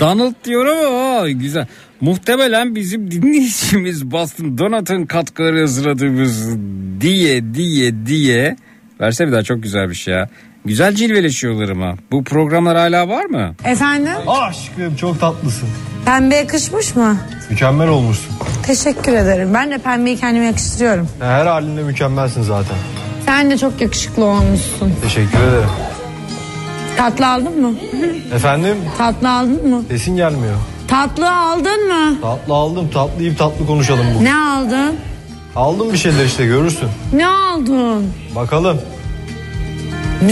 Donald 0.01 0.35
diyor 0.45 0.67
ama 0.67 1.19
aa, 1.21 1.31
güzel. 1.31 1.67
Muhtemelen 2.01 2.75
bizim 2.75 3.11
dinleyicimiz 3.11 4.11
Boston 4.11 4.59
Donut'ın 4.59 5.07
katkıları 5.07 5.61
hazırladığımız 5.61 6.57
diye 7.01 7.55
diye 7.55 8.07
diye. 8.07 8.57
Verse 9.01 9.27
bir 9.27 9.33
daha 9.33 9.43
çok 9.43 9.63
güzel 9.63 9.91
bir 9.91 9.95
şey 9.95 10.15
ya. 10.15 10.29
Güzel 10.65 10.95
cilveleşiyorlar 10.95 11.69
ama. 11.69 11.95
Bu 12.11 12.25
programlar 12.25 12.77
hala 12.77 13.09
var 13.09 13.25
mı? 13.25 13.55
Efendim? 13.65 14.13
Aşkım 14.27 14.97
çok 14.97 15.21
tatlısın. 15.21 15.69
Pembe 16.07 16.35
yakışmış 16.37 16.97
mı? 16.97 17.17
Mükemmel 17.51 17.89
olmuşsun. 17.89 18.33
Teşekkür 18.67 19.13
ederim. 19.13 19.55
Ben 19.55 19.71
de 19.71 19.79
pembeyi 19.79 20.17
kendime 20.17 20.47
yakıştırıyorum. 20.47 21.09
Her 21.21 21.47
halinle 21.47 21.83
mükemmelsin 21.83 22.43
zaten. 22.43 22.77
Sen 23.27 23.51
de 23.51 23.59
çok 23.59 23.81
yakışıklı 23.81 24.25
olmuşsun. 24.25 24.93
Teşekkür 25.03 25.39
ederim. 25.39 25.69
Tatlı 26.97 27.29
aldın 27.29 27.61
mı? 27.61 27.75
Efendim 28.35 28.77
Tatlı 28.99 29.31
aldın 29.31 29.69
mı? 29.69 29.83
sesin 29.89 30.17
gelmiyor. 30.17 30.55
Tatlı 30.89 31.37
aldın 31.37 31.89
mı? 31.89 32.21
Tatlı 32.23 32.55
aldım 32.55 32.91
tatlı 32.95 33.23
yiyip 33.23 33.39
tatlı 33.39 33.67
konuşalım 33.67 34.07
bu. 34.21 34.25
Ne 34.25 34.35
aldın? 34.37 34.97
Aldım 35.57 35.93
bir 35.93 35.99
şeyler 35.99 36.25
işte 36.25 36.47
görürsün. 36.47 36.89
Ne 37.13 37.27
aldın? 37.27 38.13
Bakalım. 38.37 38.81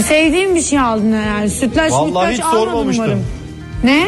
Sevdiğin 0.07 0.55
bir 0.55 0.61
şey 0.61 0.79
aldın 0.79 1.13
herhalde. 1.13 1.49
Sütlaç 1.49 1.91
Vallahi 1.91 2.33
hiç 2.33 2.43
sormamıştım. 2.43 3.05
umarım. 3.05 3.25
Ne? 3.83 4.07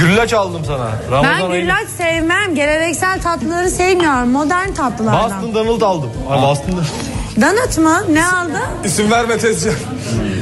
Güllaç 0.00 0.32
aldım 0.32 0.62
sana. 0.66 0.90
Ramazan 1.10 1.40
Ben 1.46 1.50
ayı. 1.50 1.62
güllaç 1.62 1.88
sevmem. 1.88 2.54
Geleneksel 2.54 3.20
tatlıları 3.22 3.70
sevmiyorum. 3.70 4.28
Modern 4.30 4.72
tatlılardan. 4.72 5.42
Boston 5.42 5.54
Donald 5.54 5.80
aldım. 5.80 6.10
Boston 6.42 6.72
Donut 7.40 7.78
mu? 7.78 8.14
Ne 8.14 8.26
aldın? 8.26 8.60
İsim 8.84 9.10
verme 9.10 9.38
tezcan. 9.38 9.74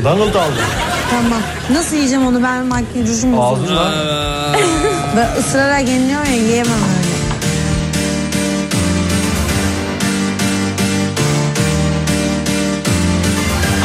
Donald 0.05 0.35
aldım. 0.35 0.55
Tamam. 1.11 1.41
Nasıl 1.73 1.97
yiyeceğim 1.97 2.27
onu 2.27 2.43
ben 2.43 2.67
makyajım 2.67 3.41
Ağzımla. 3.41 3.93
Ben 5.17 5.41
ısırarak 5.41 5.89
yeniliyor 5.89 6.25
ya 6.25 6.33
yiyemem 6.35 6.73
öyle. 6.73 7.11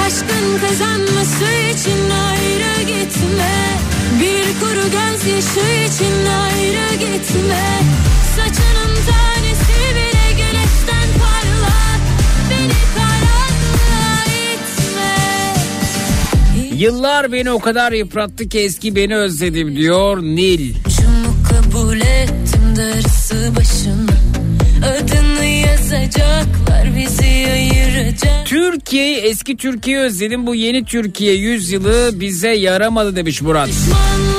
Aşkın 0.05 0.67
kazanması 0.67 1.45
için 1.73 2.09
ayrı 2.09 2.81
gitme 2.81 3.55
Bir 4.21 4.59
kuru 4.59 4.83
gözyaşı 4.83 5.59
için 5.87 6.25
ayrı 6.43 6.95
gitme 6.95 7.79
Saçının 8.35 8.95
tanesi 8.95 9.34
Yıllar 16.75 17.31
beni 17.31 17.51
o 17.51 17.59
kadar 17.59 17.91
yıprattı 17.91 18.49
ki 18.49 18.59
eski 18.59 18.95
beni 18.95 19.15
özledim 19.15 19.75
diyor 19.75 20.23
Nil. 20.23 20.73
Şunu 20.73 21.33
kabul 21.49 21.97
ettim 21.97 22.75
darısı 22.75 23.53
başına 23.55 24.15
Adını 24.85 25.45
yazacaklar 25.45 26.95
bizi 26.97 27.47
ayıracak 27.51 28.45
Türkiye'yi 28.45 29.17
eski 29.17 29.57
Türkiye'yi 29.57 30.03
özledim 30.03 30.47
bu 30.47 30.55
yeni 30.55 30.85
Türkiye 30.85 31.33
yüzyılı 31.33 32.19
bize 32.19 32.49
yaramadı 32.49 33.15
demiş 33.15 33.41
Murat. 33.41 33.67
Düşmanlara 33.67 34.34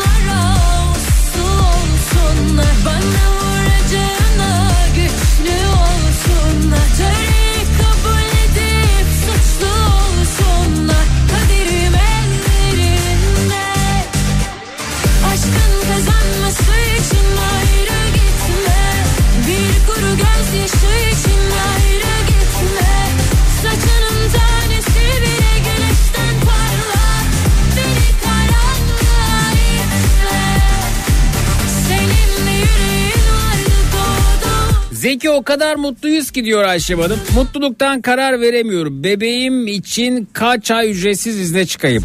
Çünkü 35.16 35.30
o 35.30 35.42
kadar 35.42 35.76
mutluyuz 35.76 36.30
ki 36.30 36.44
diyor 36.44 36.64
Ayşem 36.64 37.00
Hanım. 37.00 37.18
Mutluluktan 37.34 38.00
karar 38.00 38.40
veremiyorum. 38.40 39.04
Bebeğim 39.04 39.66
için 39.66 40.28
kaç 40.32 40.70
ay 40.70 40.90
ücretsiz 40.90 41.40
izne 41.40 41.66
çıkayım. 41.66 42.04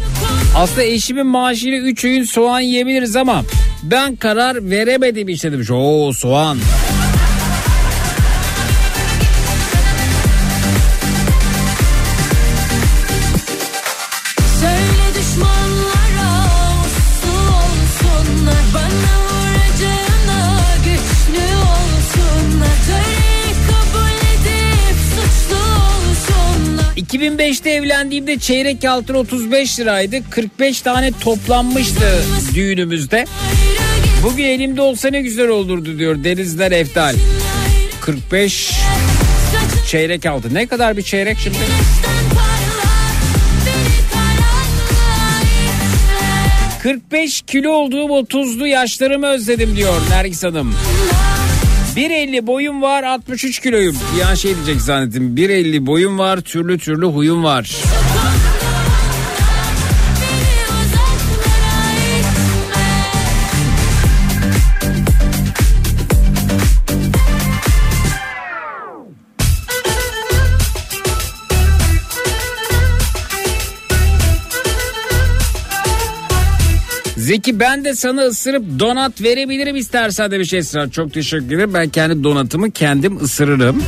Aslında 0.56 0.82
eşimin 0.82 1.26
maaşıyla 1.26 1.78
3 1.78 2.04
öğün 2.04 2.24
soğan 2.24 2.60
yiyebiliriz 2.60 3.16
ama 3.16 3.44
ben 3.82 4.16
karar 4.16 4.70
veremedim 4.70 5.28
işte 5.28 5.52
demiş. 5.52 5.70
Oo 5.70 6.12
soğan. 6.12 6.58
2005'te 27.22 27.70
evlendiğimde 27.70 28.38
çeyrek 28.38 28.84
altın 28.84 29.14
35 29.14 29.80
liraydı. 29.80 30.30
45 30.30 30.82
tane 30.82 31.12
toplanmıştı 31.20 32.22
düğünümüzde. 32.54 33.24
Bugün 34.22 34.44
elimde 34.44 34.80
olsa 34.80 35.08
ne 35.08 35.22
güzel 35.22 35.48
olurdu 35.48 35.98
diyor 35.98 36.24
Denizler 36.24 36.72
Eftal. 36.72 37.14
45 38.00 38.70
çeyrek 39.88 40.26
altın. 40.26 40.54
Ne 40.54 40.66
kadar 40.66 40.96
bir 40.96 41.02
çeyrek 41.02 41.38
şimdi? 41.38 41.58
45 46.82 47.42
kilo 47.42 47.70
olduğum 47.70 48.12
o 48.12 48.24
tuzlu 48.24 48.66
yaşlarımı 48.66 49.26
özledim 49.26 49.76
diyor 49.76 50.00
Nergis 50.10 50.44
Hanım. 50.44 50.74
1.50 51.96 52.46
boyum 52.46 52.82
var 52.82 53.02
63 53.02 53.60
kiloyum. 53.60 53.96
Bir 54.16 54.22
an 54.22 54.34
şey 54.34 54.54
diyecek 54.56 54.80
zannettim. 54.80 55.36
1.50 55.36 55.86
boyum 55.86 56.18
var 56.18 56.40
türlü 56.40 56.78
türlü 56.78 57.06
huyum 57.06 57.44
var. 57.44 57.70
Zeki 77.22 77.60
ben 77.60 77.84
de 77.84 77.94
sana 77.94 78.20
ısırıp 78.22 78.64
donat 78.78 79.22
verebilirim 79.22 79.76
istersen 79.76 80.30
demiş 80.30 80.52
Esra. 80.52 80.90
Çok 80.90 81.12
teşekkür 81.12 81.46
ederim. 81.46 81.74
Ben 81.74 81.88
kendi 81.88 82.24
donatımı 82.24 82.70
kendim 82.70 83.24
ısırırım. 83.24 83.82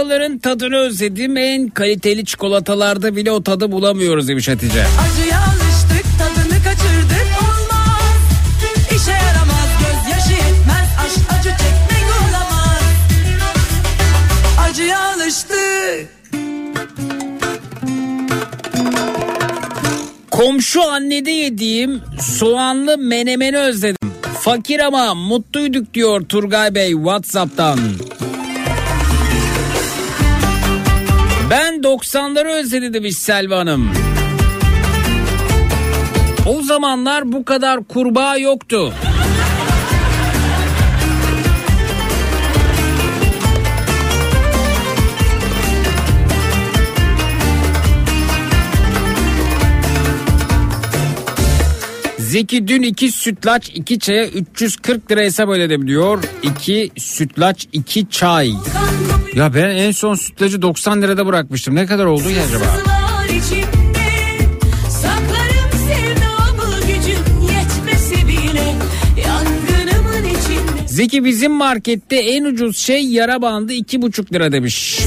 Çikolataların 0.00 0.38
tadını 0.38 0.76
özledim. 0.76 1.36
En 1.36 1.68
kaliteli 1.68 2.24
çikolatalarda 2.24 3.16
bile 3.16 3.32
o 3.32 3.42
tadı 3.42 3.72
bulamıyoruz 3.72 4.28
demiş 4.28 4.48
Hatice. 4.48 4.80
Acıya 4.82 5.40
alıştık 5.40 6.18
tadını 6.18 6.62
kaçırdık 6.64 7.28
olmaz 7.42 8.20
İşe 8.96 9.10
yaramaz 9.10 9.68
gözyaşı 9.80 10.32
yetmez 10.32 10.88
aşk 10.98 11.32
acı 11.38 11.48
çekmek 11.50 12.06
olamaz 12.20 12.82
Acıya 14.68 15.12
alıştık 15.14 16.08
Komşu 20.30 20.82
annede 20.82 21.30
yediğim 21.30 22.00
soğanlı 22.20 22.98
menemeni 22.98 23.58
özledim. 23.58 24.10
Fakir 24.40 24.80
ama 24.80 25.14
mutluyduk 25.14 25.94
diyor 25.94 26.20
Turgay 26.28 26.74
Bey 26.74 26.90
Whatsapp'tan. 26.92 27.78
90'ları 31.90 32.48
özledim 32.48 32.94
demiş 32.94 33.16
Selva 33.16 33.58
Hanım. 33.58 33.90
O 36.46 36.62
zamanlar 36.62 37.32
bu 37.32 37.44
kadar 37.44 37.84
kurbağa 37.84 38.36
yoktu. 38.36 38.92
Zeki 52.18 52.68
dün 52.68 52.82
iki 52.82 53.12
sütlaç 53.12 53.70
iki 53.74 53.98
çaya 53.98 54.26
340 54.28 55.10
lira 55.10 55.20
hesap 55.20 55.48
ödedim 55.48 55.88
diyor. 55.88 56.22
İki 56.42 56.90
sütlaç 56.96 57.68
iki 57.72 58.08
çay. 58.10 58.52
Ya 59.34 59.54
ben 59.54 59.68
en 59.68 59.90
son 59.90 60.14
sütlacı 60.14 60.62
90 60.62 61.02
lirada 61.02 61.26
bırakmıştım. 61.26 61.74
Ne 61.74 61.86
kadar 61.86 62.04
oldu 62.04 62.22
ki 62.28 62.40
acaba? 62.48 62.64
Zeki 70.86 71.24
bizim 71.24 71.52
markette 71.52 72.16
en 72.16 72.44
ucuz 72.44 72.76
şey 72.78 73.04
yara 73.04 73.42
bandı 73.42 73.72
iki 73.72 74.02
buçuk 74.02 74.32
lira 74.32 74.52
demiş. 74.52 75.00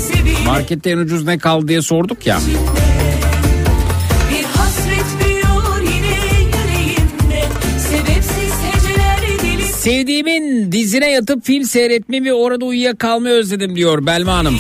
Markette 0.46 0.90
en 0.90 0.98
ucuz 0.98 1.24
ne 1.26 1.38
kaldı 1.38 1.68
diye 1.68 1.82
sorduk 1.82 2.28
ya. 2.28 2.40
Sevdiğimin 9.84 10.72
dizine 10.72 11.12
yatıp 11.12 11.46
film 11.46 11.64
seyretmeyi 11.64 12.24
ve 12.24 12.34
orada 12.34 12.66
uyuyakalmayı 12.66 13.36
özledim 13.36 13.76
diyor 13.76 14.06
Belma 14.06 14.34
Hanım. 14.34 14.60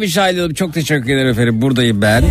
Demiş 0.00 0.18
Aylin 0.18 0.38
Hanım. 0.38 0.54
Çok 0.54 0.74
teşekkür 0.74 1.10
ederim 1.12 1.28
efendim. 1.28 1.62
Buradayım 1.62 2.02
ben. 2.02 2.24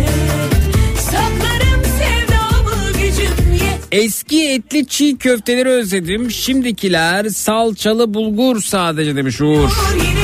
Eski 3.92 4.48
etli 4.48 4.86
çiğ 4.86 5.18
köfteleri 5.18 5.68
özledim. 5.68 6.30
Şimdikiler 6.30 7.28
salçalı 7.28 8.14
bulgur 8.14 8.62
sadece 8.62 9.16
demiş 9.16 9.40
Uğur. 9.40 9.70
yine 9.94 10.17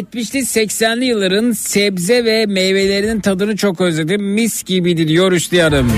70'li 0.00 0.38
80'li 0.38 1.04
yılların 1.04 1.52
sebze 1.52 2.24
ve 2.24 2.46
meyvelerinin 2.46 3.20
tadını 3.20 3.56
çok 3.56 3.80
özledim. 3.80 4.22
Mis 4.22 4.62
gibiydi 4.62 5.08
diyor 5.08 5.32
Hanım. 5.62 5.92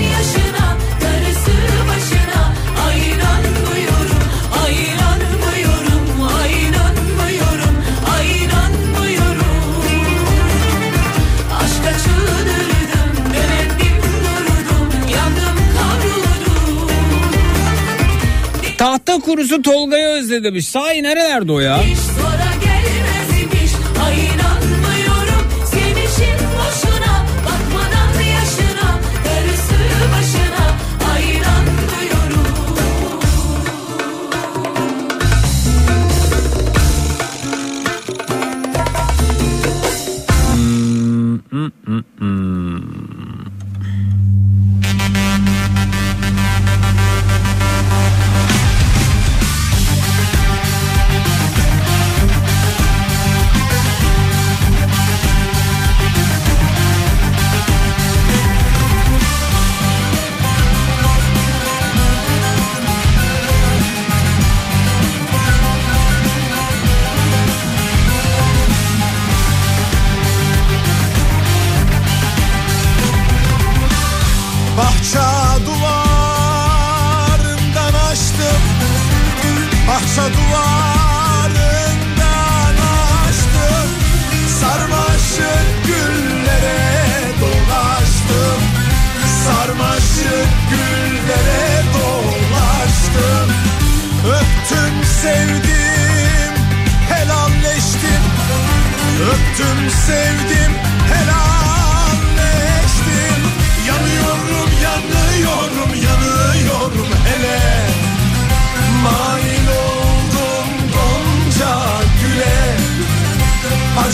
kavruldum 15.79 16.73
Tahta 18.79 19.21
kurusu 19.21 19.63
Tolga'yı 19.63 20.07
özledim. 20.07 20.63
Sahi 20.63 21.03
nerelerde 21.03 21.53
o 21.53 21.61
ya? 21.61 21.77
Sonra 21.77 22.53
Mm-mm. 41.93 42.62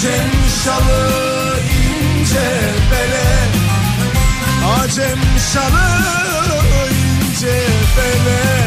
Acem 0.08 0.30
şalı 0.64 1.60
ince 1.60 2.50
bele. 2.90 3.28
Acem 4.82 5.18
şalı 5.52 6.90
ince 6.90 7.62
bele 7.96 8.57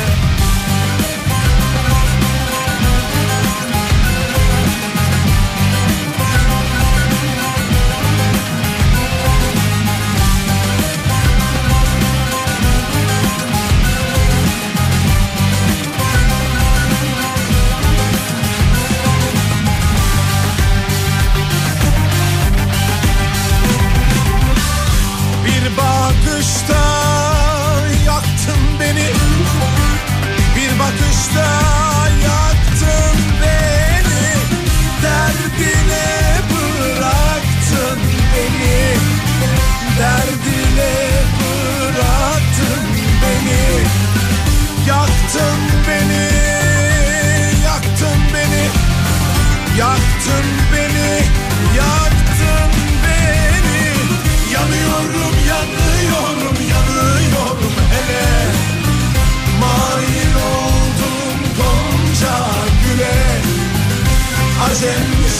Acem 64.72 64.92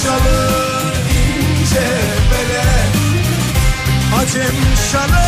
şalı 0.04 0.62
ince 1.10 1.88
bele 2.32 2.64
Acem 4.22 4.56
şalı 4.92 5.24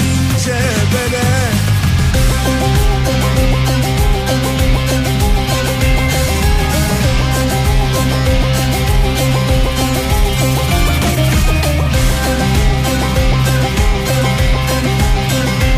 ince 0.00 0.58
bele 0.92 1.24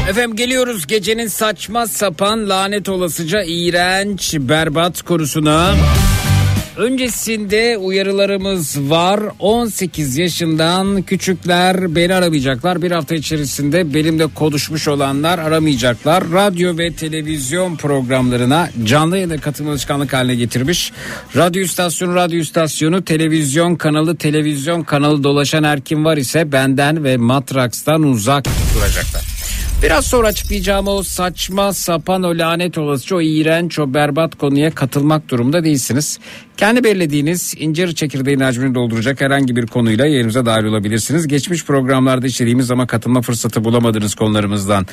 Efendim 0.09 0.37
geliyoruz 0.37 0.87
gecenin 0.87 1.27
saçma 1.27 1.87
sapan 1.87 2.49
lanet 2.49 2.89
olasıca 2.89 3.43
iğrenç 3.43 4.35
berbat 4.39 5.03
konusuna. 5.03 5.75
Öncesinde 6.77 7.79
uyarılarımız 7.79 8.91
var. 8.91 9.21
18 9.39 10.17
yaşından 10.17 11.03
küçükler 11.03 11.95
beni 11.95 12.15
aramayacaklar. 12.15 12.83
Bir 12.83 12.91
hafta 12.91 13.15
içerisinde 13.15 13.95
benimle 13.95 14.27
konuşmuş 14.27 14.89
olanlar 14.89 15.39
aramayacaklar. 15.39 16.25
Radyo 16.33 16.79
ve 16.79 16.93
televizyon 16.93 17.77
programlarına 17.77 18.71
canlı 18.85 19.17
yayına 19.17 19.37
katılma 19.37 19.71
alışkanlık 19.71 20.13
haline 20.13 20.35
getirmiş. 20.35 20.93
Radyo 21.37 21.63
istasyonu, 21.63 22.15
radyo 22.15 22.39
istasyonu, 22.39 23.05
televizyon 23.05 23.77
kanalı, 23.77 24.17
televizyon 24.17 24.83
kanalı 24.83 25.25
dolaşan 25.25 25.65
her 25.65 25.81
kim 25.81 26.05
var 26.05 26.17
ise 26.17 26.53
benden 26.53 27.05
ve 27.05 27.17
Matraks'tan 27.17 28.03
uzak 28.03 28.45
duracaklar. 28.75 29.33
Biraz 29.83 30.07
sonra 30.07 30.27
açıklayacağım 30.27 30.89
o 30.89 31.03
saçma 31.03 31.73
sapan 31.73 32.23
o 32.23 32.39
lanet 32.39 32.79
olası 32.79 33.17
o 33.17 33.21
iğrenç 33.21 33.79
o 33.79 33.95
berbat 33.95 34.39
konuya 34.39 34.71
katılmak 34.71 35.29
durumda 35.29 35.65
değilsiniz. 35.65 36.19
Kendi 36.57 36.85
belirlediğiniz 36.85 37.55
incir 37.59 37.95
çekirdeğin 37.95 38.41
hacmini 38.41 38.75
dolduracak 38.75 39.21
herhangi 39.21 39.57
bir 39.57 39.67
konuyla 39.67 40.07
yerimize 40.07 40.47
dahil 40.47 40.65
olabilirsiniz. 40.65 41.29
Geçmiş 41.29 41.65
programlarda 41.65 42.27
işlediğimiz 42.27 42.71
ama 42.71 42.87
katılma 42.87 43.23
fırsatı 43.23 43.65
bulamadığınız 43.65 44.15
konularımızdan 44.15 44.87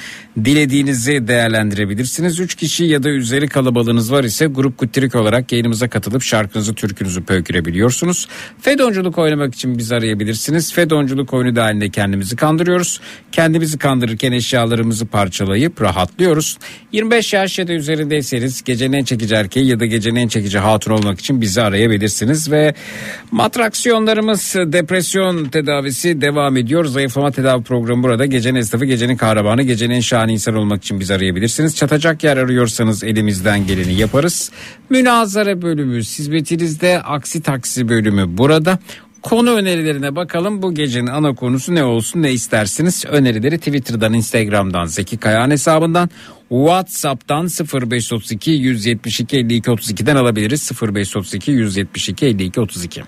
dilediğinizi 0.46 1.28
değerlendirebilirsiniz. 1.28 2.40
3 2.40 2.56
kişi 2.56 2.86
ya 2.86 3.04
da 3.04 3.10
üzeri 3.10 3.48
kalabalığınız 3.48 4.12
var 4.12 4.24
ise 4.24 4.46
grup 4.46 4.78
kuttirik 4.78 5.16
olarak 5.16 5.52
yayınımıza 5.52 5.90
katılıp 5.90 6.24
şarkınızı 6.24 6.74
türkünüzü 6.74 7.24
pöykürebiliyorsunuz. 7.24 8.28
Fedonculuk 8.62 9.18
oynamak 9.18 9.56
için 9.56 9.78
bizi 9.78 9.96
arayabilirsiniz. 9.96 10.74
Fedonculuk 10.74 11.34
oyunu 11.34 11.56
dahilinde 11.56 11.90
kendimizi 11.90 12.36
kandırıyoruz. 12.36 13.02
Kendimizi 13.32 13.78
kandırırken 13.78 14.32
eşyalarımızı 14.32 15.06
parçalayıp 15.06 15.82
rahatlıyoruz. 15.82 16.58
25 16.92 17.34
yaş 17.34 17.60
ya 17.60 17.68
da 17.68 17.74
üzerindeyseniz 17.74 18.64
gecenin 18.64 18.94
en 18.94 19.04
çekici 19.04 19.36
erkeği 19.36 19.68
ya 19.68 19.80
da 19.80 19.86
gecenin 19.86 20.16
en 20.16 20.28
çekici 20.28 20.60
hatun 20.60 20.92
olmak 20.92 21.20
için 21.20 21.42
bizi 21.42 21.49
arayabilirsiniz 21.58 22.52
ve 22.52 22.74
matraksiyonlarımız 23.32 24.56
depresyon 24.56 25.46
tedavisi 25.46 26.22
devam 26.22 26.58
ediyor. 26.58 26.86
Zayıflama 26.86 27.32
tedavi 27.32 27.64
programı 27.64 28.04
burada. 28.04 28.26
Gecenin 28.26 28.60
esnafı, 28.60 28.86
gecenin 28.86 29.18
kahramanı, 29.18 29.62
gecenin 29.64 29.96
en 29.96 30.00
şahane 30.00 30.34
insan 30.34 30.56
olmak 30.56 30.84
için 30.84 31.00
bizi 31.00 31.14
arayabilirsiniz. 31.14 31.76
Çatacak 31.76 32.24
yer 32.24 32.38
arıyorsanız 32.38 33.04
elimizden 33.04 33.68
geleni 33.68 33.94
yaparız. 33.94 34.52
Münazara 34.90 35.62
bölümü 35.62 35.98
hizmetinizde 36.00 37.02
aksi 37.02 37.42
taksi 37.42 37.90
bölümü 37.90 38.38
burada. 38.38 38.80
Konu 39.22 39.52
önerilerine 39.52 40.16
bakalım. 40.16 40.62
Bu 40.62 40.74
gecenin 40.74 41.08
ana 41.08 41.36
konusu 41.36 41.76
ne 41.76 41.84
olsun 41.84 42.22
ne 42.22 42.32
istersiniz? 42.32 43.06
Önerileri 43.06 43.58
Twitter'dan, 43.58 44.14
Instagram'dan, 44.14 44.86
Zeki 44.86 45.18
Kayağan 45.18 45.52
hesabından, 45.52 46.10
WhatsApp'tan 46.50 47.48
0532 47.48 48.52
172 48.52 49.38
52 49.38 49.70
32'den 49.70 50.16
alabiliriz. 50.16 50.72
0532 50.82 51.52
172 51.52 52.26
52 52.26 52.62
32. 52.62 53.04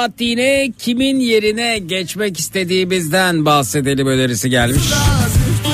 saatliğine 0.00 0.72
kimin 0.78 1.20
yerine 1.20 1.78
geçmek 1.78 2.38
istediğimizden 2.38 3.44
bahsedelim 3.44 4.06
önerisi 4.06 4.50
gelmiş. 4.50 4.82
Zühtü 4.82 4.96
zühtü 5.32 5.70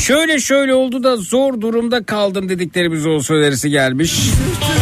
Şöyle 0.00 0.38
şöyle 0.40 0.74
oldu 0.74 1.02
da 1.02 1.16
zor 1.16 1.60
durumda 1.60 2.02
kaldım 2.04 2.48
dediklerimiz 2.48 3.06
olsun 3.06 3.34
önerisi 3.34 3.70
gelmiş. 3.70 4.12
Ben 4.60 4.77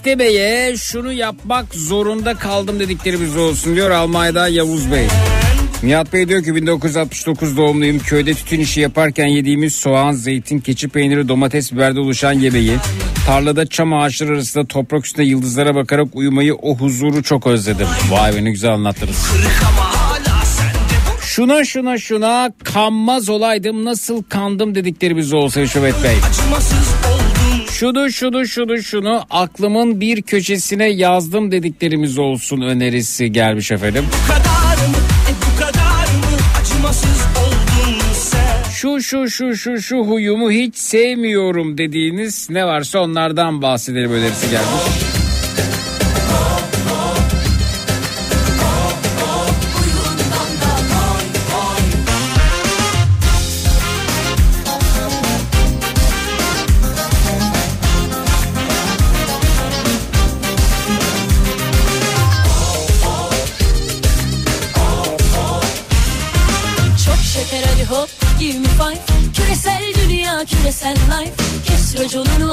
İstemeye 0.00 0.76
şunu 0.76 1.12
yapmak 1.12 1.74
zorunda 1.74 2.34
kaldım 2.34 2.80
dediklerimiz 2.80 3.36
olsun 3.36 3.76
diyor 3.76 3.90
Almanya'da 3.90 4.48
Yavuz 4.48 4.92
Bey. 4.92 5.06
Nihat 5.82 6.12
Bey 6.12 6.28
diyor 6.28 6.44
ki 6.44 6.54
1969 6.54 7.56
doğumluyum. 7.56 7.98
Köyde 7.98 8.34
tütün 8.34 8.60
işi 8.60 8.80
yaparken 8.80 9.26
yediğimiz 9.26 9.74
soğan, 9.74 10.12
zeytin, 10.12 10.60
keçi 10.60 10.88
peyniri, 10.88 11.28
domates, 11.28 11.72
biberde 11.72 12.00
oluşan 12.00 12.32
yemeği, 12.32 12.76
tarlada 13.26 13.66
çam 13.66 13.94
ağaçları 13.94 14.30
arasında 14.32 14.64
toprak 14.64 15.06
üstünde 15.06 15.26
yıldızlara 15.26 15.74
bakarak 15.74 16.08
uyumayı, 16.12 16.54
o 16.54 16.76
huzuru 16.76 17.22
çok 17.22 17.46
özledim. 17.46 17.86
Vay 18.10 18.34
be 18.34 18.44
ne 18.44 18.50
güzel 18.50 18.70
anlattınız. 18.72 19.26
Şuna 21.22 21.64
şuna 21.64 21.98
şuna 21.98 22.52
kanmaz 22.64 23.28
olaydım 23.28 23.84
nasıl 23.84 24.22
kandım 24.22 24.74
dediklerimiz 24.74 25.32
olsa 25.32 25.66
Şöbet 25.66 26.04
Bey. 26.04 26.16
acımasız 26.30 26.89
Şunu 27.80 28.12
şunu 28.12 28.46
şunu 28.46 28.82
şunu 28.82 29.22
aklımın 29.30 30.00
bir 30.00 30.22
köşesine 30.22 30.88
yazdım 30.88 31.52
dediklerimiz 31.52 32.18
olsun 32.18 32.60
önerisi 32.60 33.32
gelmiş 33.32 33.70
efendim. 33.70 34.04
Bu 34.08 34.32
kadar 34.32 34.88
mı, 34.88 34.96
e 35.28 35.32
bu 35.46 35.60
kadar 35.60 36.04
mı 36.14 36.36
acımasız 36.60 37.20
oldun 37.38 38.00
sen? 38.14 38.70
Şu 38.70 39.02
şu 39.02 39.30
şu 39.30 39.56
şu 39.56 39.82
şu 39.82 39.96
huyumu 39.96 40.50
hiç 40.50 40.76
sevmiyorum 40.76 41.78
dediğiniz 41.78 42.50
ne 42.50 42.66
varsa 42.66 42.98
onlardan 42.98 43.62
bahsedelim 43.62 44.12
önerisi 44.12 44.50
gelmiş. 44.50 45.09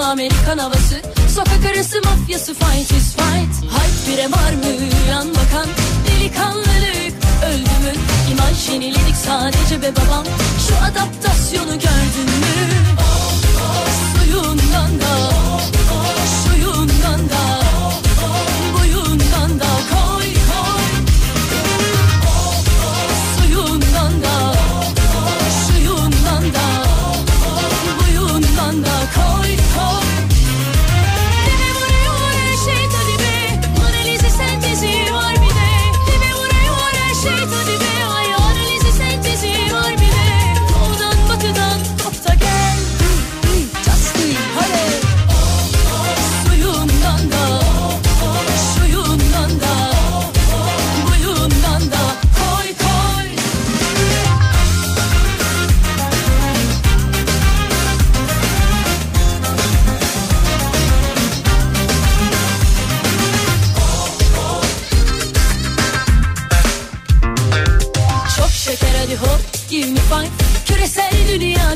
Amerikan 0.07 0.57
havası. 0.57 1.01
Sokak 1.35 1.65
arası 1.71 2.01
mafyası 2.01 2.53
fight 2.53 2.91
is 2.91 3.15
fight. 3.15 3.71
Hype 3.73 4.11
bire 4.11 4.31
var 4.31 4.53
mı 4.53 4.81
yan 5.09 5.27
bakan? 5.29 5.67
Delikanlılık 6.07 7.13
öldü 7.45 7.75
mü? 7.83 7.93
İmaj 8.31 8.69
yeniledik 8.69 9.15
sadece 9.25 9.81
be 9.81 9.91
babam. 9.95 10.25
Şu 10.67 10.75
adaptasyonu 10.85 11.73
gördün 11.73 12.29
mü 12.41 12.46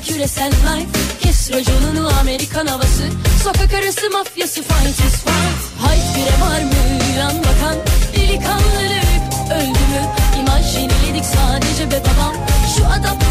küresel 0.07 0.51
life. 0.51 0.89
Kes 1.21 1.51
raconunu 1.51 2.09
Amerikan 2.19 2.67
havası. 2.67 3.03
Sokak 3.43 3.73
arası 3.73 4.09
mafyası 4.09 4.61
fight 4.61 4.99
is 4.99 5.15
fight. 5.23 5.61
Hayt 5.81 6.15
bire 6.15 6.45
var 6.45 6.61
mı 6.61 7.03
yan 7.19 7.33
bakan? 7.37 7.75
Delikanlılık 8.15 9.51
öldü 9.51 9.69
mü? 9.91 10.03
İmaj 10.39 10.75
yeniledik 10.75 11.25
sadece 11.25 11.91
be 11.91 12.01
babam 12.05 12.35
Şu 12.77 12.85
adaptasyonu 12.85 13.30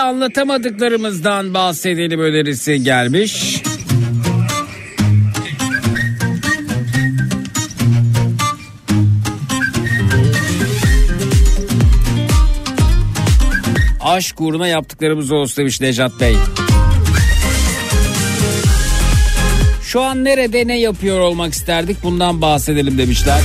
Anlatamadıklarımızdan 0.00 1.54
bahsedelim 1.54 2.20
önerisi 2.20 2.82
gelmiş. 2.82 3.62
Aşk 14.00 14.40
uğruna 14.40 14.68
yaptıklarımız 14.68 15.32
olsun 15.32 15.56
demiş 15.56 15.80
Necat 15.80 16.20
Bey. 16.20 16.36
Şu 19.82 20.00
an 20.00 20.24
nerede 20.24 20.66
ne 20.66 20.80
yapıyor 20.80 21.20
olmak 21.20 21.52
isterdik 21.52 22.02
bundan 22.02 22.42
bahsedelim 22.42 22.98
demişler. 22.98 23.40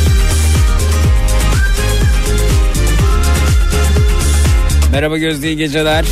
Merhaba 4.92 5.18
Gözde 5.18 5.48
iyi 5.48 5.58
geceler. 5.58 6.06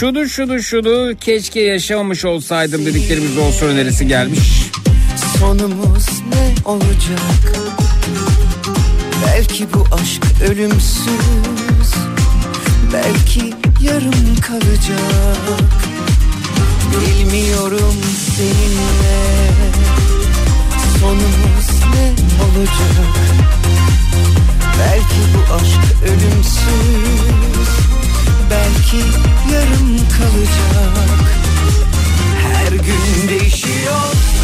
Şunu 0.00 0.28
şunu 0.28 0.62
şunu 0.62 1.14
keşke 1.20 1.60
yaşamamış 1.60 2.24
olsaydım 2.24 2.86
dediklerimiz 2.86 3.38
olsun 3.38 3.66
önerisi 3.66 4.08
gelmiş. 4.08 4.70
Sonumuz 5.38 6.06
ne 6.28 6.70
olacak? 6.70 7.20
Belki 9.26 9.66
bu 9.74 9.84
aşk 9.94 10.22
ölümsüz 10.50 11.94
Belki 12.92 13.54
yarım 13.80 14.36
kalacak 14.40 15.60
Bilmiyorum 16.92 17.94
seninle 18.36 19.52
Sonumuz 21.00 21.94
ne 21.94 22.10
olacak? 22.44 23.16
Belki 24.78 25.20
bu 25.34 25.54
aşk 25.54 26.02
ölümsüz 26.04 27.95
Belki 28.50 28.96
yarım 29.52 29.96
kalacak. 30.18 31.26
Her 32.42 32.72
gün 32.72 33.28
değişiyorsun 33.28 34.36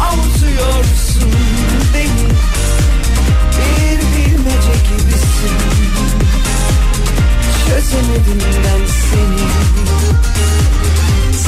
Avutuyorsun 0.00 1.32
beni. 1.94 2.28
Bir 3.56 3.98
bilmece 3.98 4.74
gibisin. 4.88 5.56
Çözemedim 7.66 8.40
ben 8.64 8.86
seni. 8.86 9.46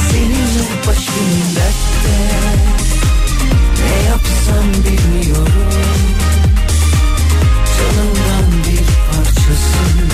Seninle 0.09 0.87
başım 0.87 1.55
dertte 1.55 2.19
Ne 3.79 4.07
yapsam 4.07 4.67
bilmiyorum. 4.83 5.53
Canımdan 7.77 8.51
bir 8.65 8.85
parçasın 9.11 10.08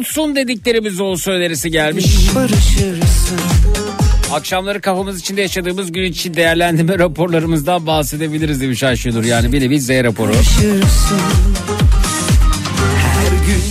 olsun 0.00 0.36
dediklerimiz 0.36 1.00
olsun 1.00 1.32
önerisi 1.32 1.70
gelmiş. 1.70 2.06
Akşamları 4.32 4.80
kafamız 4.80 5.20
içinde 5.20 5.40
yaşadığımız 5.40 5.92
gün 5.92 6.02
için 6.02 6.34
değerlendirme 6.34 6.98
raporlarımızdan 6.98 7.86
bahsedebiliriz 7.86 8.60
demiş 8.60 8.82
Ayşenur. 8.82 9.24
Yani 9.24 9.52
bir 9.52 9.60
nevi 9.60 9.80
Z 9.80 9.90
raporu. 9.90 10.32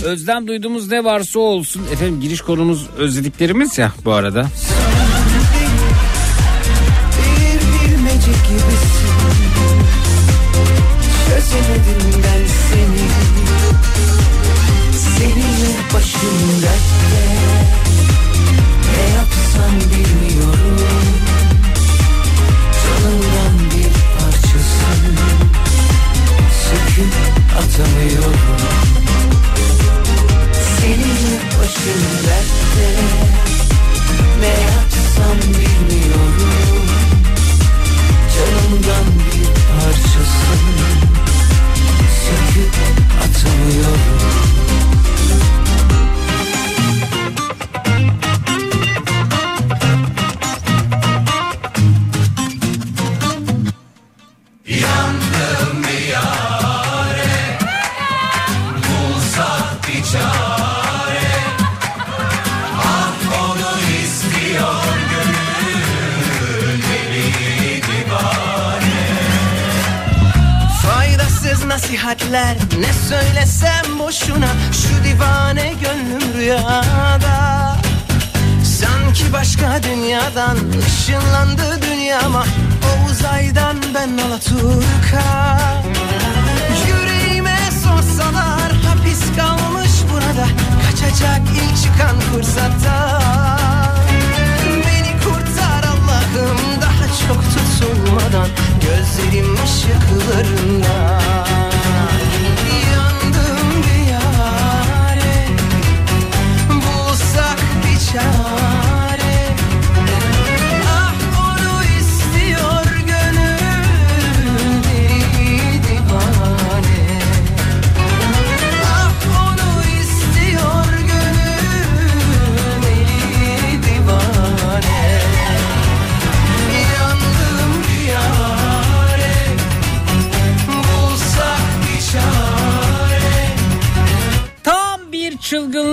Özlem 0.04 0.46
duyduğumuz 0.46 0.90
ne 0.90 1.04
varsa 1.04 1.38
olsun. 1.38 1.82
Efendim 1.92 2.20
giriş 2.20 2.40
konumuz 2.40 2.86
özlediklerimiz 2.98 3.78
ya 3.78 3.92
bu 4.04 4.12
arada. 4.12 4.46
bir 7.18 7.60
bilmece 7.60 8.30
gibisin 8.48 9.10
Çözemedim 11.28 12.19
başım 15.94 16.62
dertte 16.62 17.24
Ne 18.96 19.14
yapsam 19.14 19.74
bilmiyorum. 19.90 20.78
Canımdan 22.82 23.70
bir 23.70 23.92
parçasın. 24.18 25.16
Söküp 26.64 27.14
atamıyorum 27.58 28.19
nasihatler 72.30 72.56
ne 72.78 72.92
söylesem 72.92 73.98
boşuna 73.98 74.48
Şu 74.72 75.04
divane 75.04 75.74
gönlüm 75.82 76.34
rüyada. 76.34 77.76
Sanki 78.64 79.32
başka 79.32 79.82
dünyadan 79.82 80.56
ışınlandı 80.86 81.82
dünyama 81.82 82.44
O 82.84 83.10
uzaydan 83.10 83.76
ben 83.94 84.18
Alaturka. 84.26 85.58
Yüreğime 86.88 87.58
sorsalar 87.84 88.72
hapis 88.72 89.20
kalmış 89.36 89.90
burada 90.12 90.46
Kaçacak 90.86 91.40
ilk 91.54 91.82
çıkan 91.82 92.20
fırsatta 92.20 93.20
Beni 94.66 95.20
kurtar 95.24 95.84
Allah'ım 95.84 96.58
daha 96.80 97.06
çok 97.28 97.42
tutulmadan 97.42 98.48
Gözlerim 98.80 99.54
ışıklarında 99.64 101.20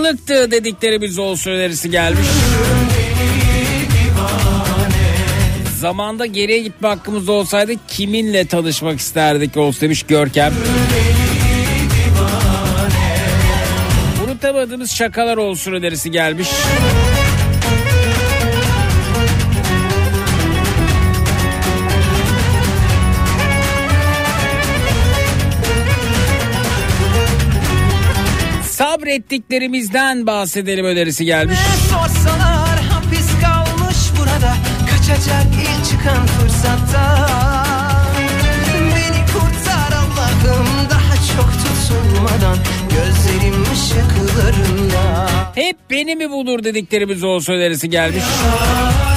çılgınlıktı 0.08 0.52
dediklerimiz 0.52 1.20
olsun 1.20 1.52
önerisi 1.52 1.92
gelmiş. 1.92 2.28
Zamanda 5.80 6.26
geriye 6.26 6.60
gitme 6.60 6.88
hakkımız 6.88 7.30
olsaydı 7.30 7.74
kiminle 7.88 8.46
tanışmak 8.46 9.00
isterdik 9.00 9.58
olsun 9.58 9.82
demiş 9.82 10.04
Görkem. 10.04 10.54
Unutamadığımız 14.26 14.92
şakalar 14.92 15.38
olsun 15.38 15.74
önerisi 15.74 16.12
gelmiş. 16.12 16.48
Sabrettiklerimizden 29.08 30.28
bahsedelim 30.28 30.86
önerisi 30.86 31.26
gelmiş. 31.26 31.60
Sorsalar 31.90 32.80
hapis 32.80 33.28
kalmış 33.42 33.98
burada 34.20 34.54
Kaçacak 34.90 35.46
ilk 35.62 35.86
çıkan 35.86 36.26
fırsatta 36.26 37.28
Beni 38.96 39.26
kurtar 39.26 39.92
Allah'ım 39.98 40.68
daha 40.90 41.16
çok 41.16 41.52
tutulmadan 41.64 42.58
Gözlerim 42.90 43.64
ışıklarında 43.74 45.30
Hep 45.56 45.78
beni 45.90 46.16
mi 46.16 46.30
bulur 46.30 46.64
dediklerimiz 46.64 47.24
olsun 47.24 47.54
önerisi 47.54 47.90
gelmiş. 47.90 48.24
Bulsak 48.24 49.17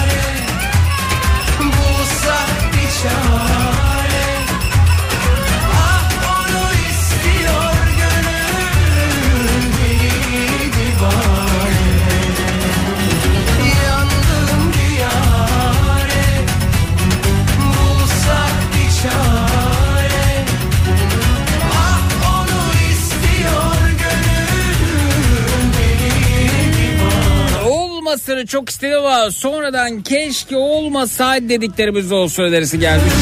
Olmasını 28.21 28.47
çok 28.47 28.69
istedim 28.69 28.99
ama 28.99 29.31
sonradan 29.31 30.03
keşke 30.03 30.57
olmasaydı 30.57 31.49
dediklerimiz 31.49 32.13
olsun 32.13 32.43
önerisi 32.43 32.79
gelmiş. 32.79 33.13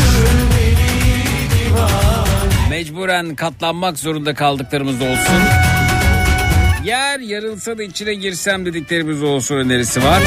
Mecburen 2.71 3.35
katlanmak 3.35 3.99
zorunda 3.99 4.35
kaldıklarımız 4.35 4.95
olsun. 4.95 5.43
Yer 6.85 7.21
yarılsa 7.21 7.79
da 7.79 7.83
içine 7.83 8.15
girsem 8.15 8.67
dediklerimiz 8.67 9.23
olsun 9.23 9.57
önerisi 9.57 10.05
var. 10.05 10.23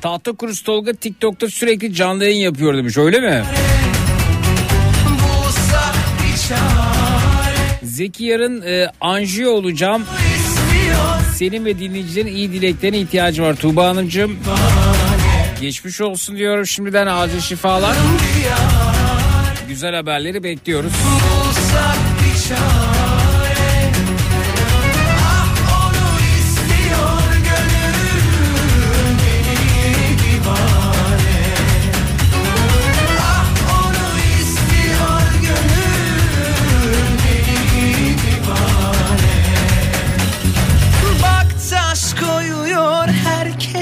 Tahta 0.00 0.32
Kurusu 0.32 0.64
Tolga 0.64 0.92
TikTok'ta 0.92 1.48
sürekli 1.48 1.94
canlı 1.94 2.24
yayın 2.24 2.40
yapıyor 2.40 2.76
demiş 2.76 2.98
öyle 2.98 3.20
mi? 3.20 3.42
Zeki 7.96 8.24
yarın 8.24 8.62
e, 8.62 8.90
anjiyo 9.00 9.50
olacağım. 9.50 10.04
Senin 11.34 11.64
ve 11.64 11.78
dinleyicilerin 11.78 12.26
iyi 12.26 12.52
dileklerine 12.52 12.98
ihtiyacı 12.98 13.42
var 13.42 13.54
Tuğba 13.54 13.88
Hanımcığım. 13.88 14.38
Geçmiş 15.60 16.00
olsun 16.00 16.36
diyorum 16.36 16.66
şimdiden 16.66 17.06
acil 17.06 17.40
şifalar. 17.40 17.96
Güzel 19.68 19.94
haberleri 19.94 20.42
bekliyoruz. 20.42 20.92
Bulsak 20.92 21.96
bir 22.20 22.48
çare 22.48 22.95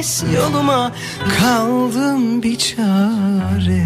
herkes 0.04 0.24
yoluma 0.36 0.92
kaldım 1.40 2.42
bir 2.42 2.58
çare. 2.58 3.84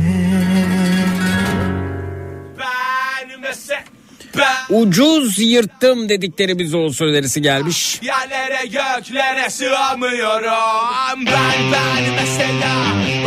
Ucuz 4.71 5.39
yırttım 5.39 6.09
dedikleri 6.09 6.59
bir 6.59 6.67
zor 6.67 6.91
söylerisi 6.91 7.43
gelmiş. 7.43 8.01
Yerlere 8.03 8.67
göklere 8.67 9.51
sığamıyorum. 9.51 11.27
Ben 11.27 11.73
ben 11.73 12.15
mesela 12.15 12.75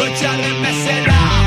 Uçarım 0.01 0.61
mesela 0.61 1.40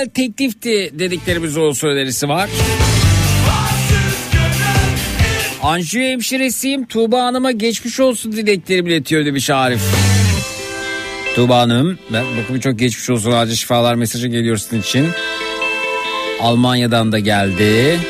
güzel 0.00 0.10
teklifti 0.14 0.90
dedikleri 0.98 1.42
bir 1.42 1.48
zor 1.48 1.74
söylerisi 1.74 2.28
var. 2.28 2.50
Anjiyo 5.62 6.04
hemşiresiyim 6.04 6.86
Tuğba 6.86 7.24
Hanım'a 7.24 7.50
geçmiş 7.50 8.00
olsun 8.00 8.32
dileklerimi 8.32 8.90
iletiyor 8.90 9.26
demiş 9.26 9.50
Arif. 9.50 9.80
Tuğba 11.34 11.58
Hanım 11.58 11.98
ben 12.12 12.24
bakımı 12.42 12.60
çok 12.60 12.78
geçmiş 12.78 13.10
olsun 13.10 13.32
acil 13.32 13.54
şifalar 13.54 13.94
mesajı 13.94 14.28
geliyor 14.28 14.56
sizin 14.56 14.80
için. 14.80 15.08
Almanya'dan 16.40 17.12
da 17.12 17.18
geldi. 17.18 18.00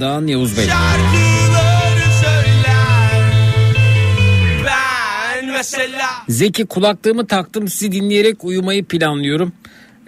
Almanya'dan 0.00 0.26
Yavuz 0.26 0.56
Bey. 0.56 0.64
Zeki 6.28 6.66
kulaklığımı 6.66 7.26
taktım 7.26 7.68
sizi 7.68 7.92
dinleyerek 7.92 8.44
uyumayı 8.44 8.84
planlıyorum. 8.84 9.52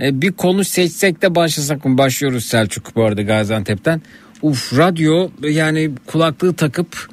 Ee, 0.01 0.23
bir 0.23 0.33
konu 0.33 0.65
seçsek 0.65 1.23
de 1.23 1.35
başlasak 1.35 1.85
mı? 1.85 1.99
Başlıyoruz 1.99 2.45
Selçuk 2.45 2.97
bu 2.97 3.05
arada 3.05 3.23
Gaziantep'ten. 3.23 4.03
Uf 4.43 4.79
radyo 4.79 5.31
yani 5.43 5.91
kulaklığı 6.07 6.55
takıp 6.55 7.09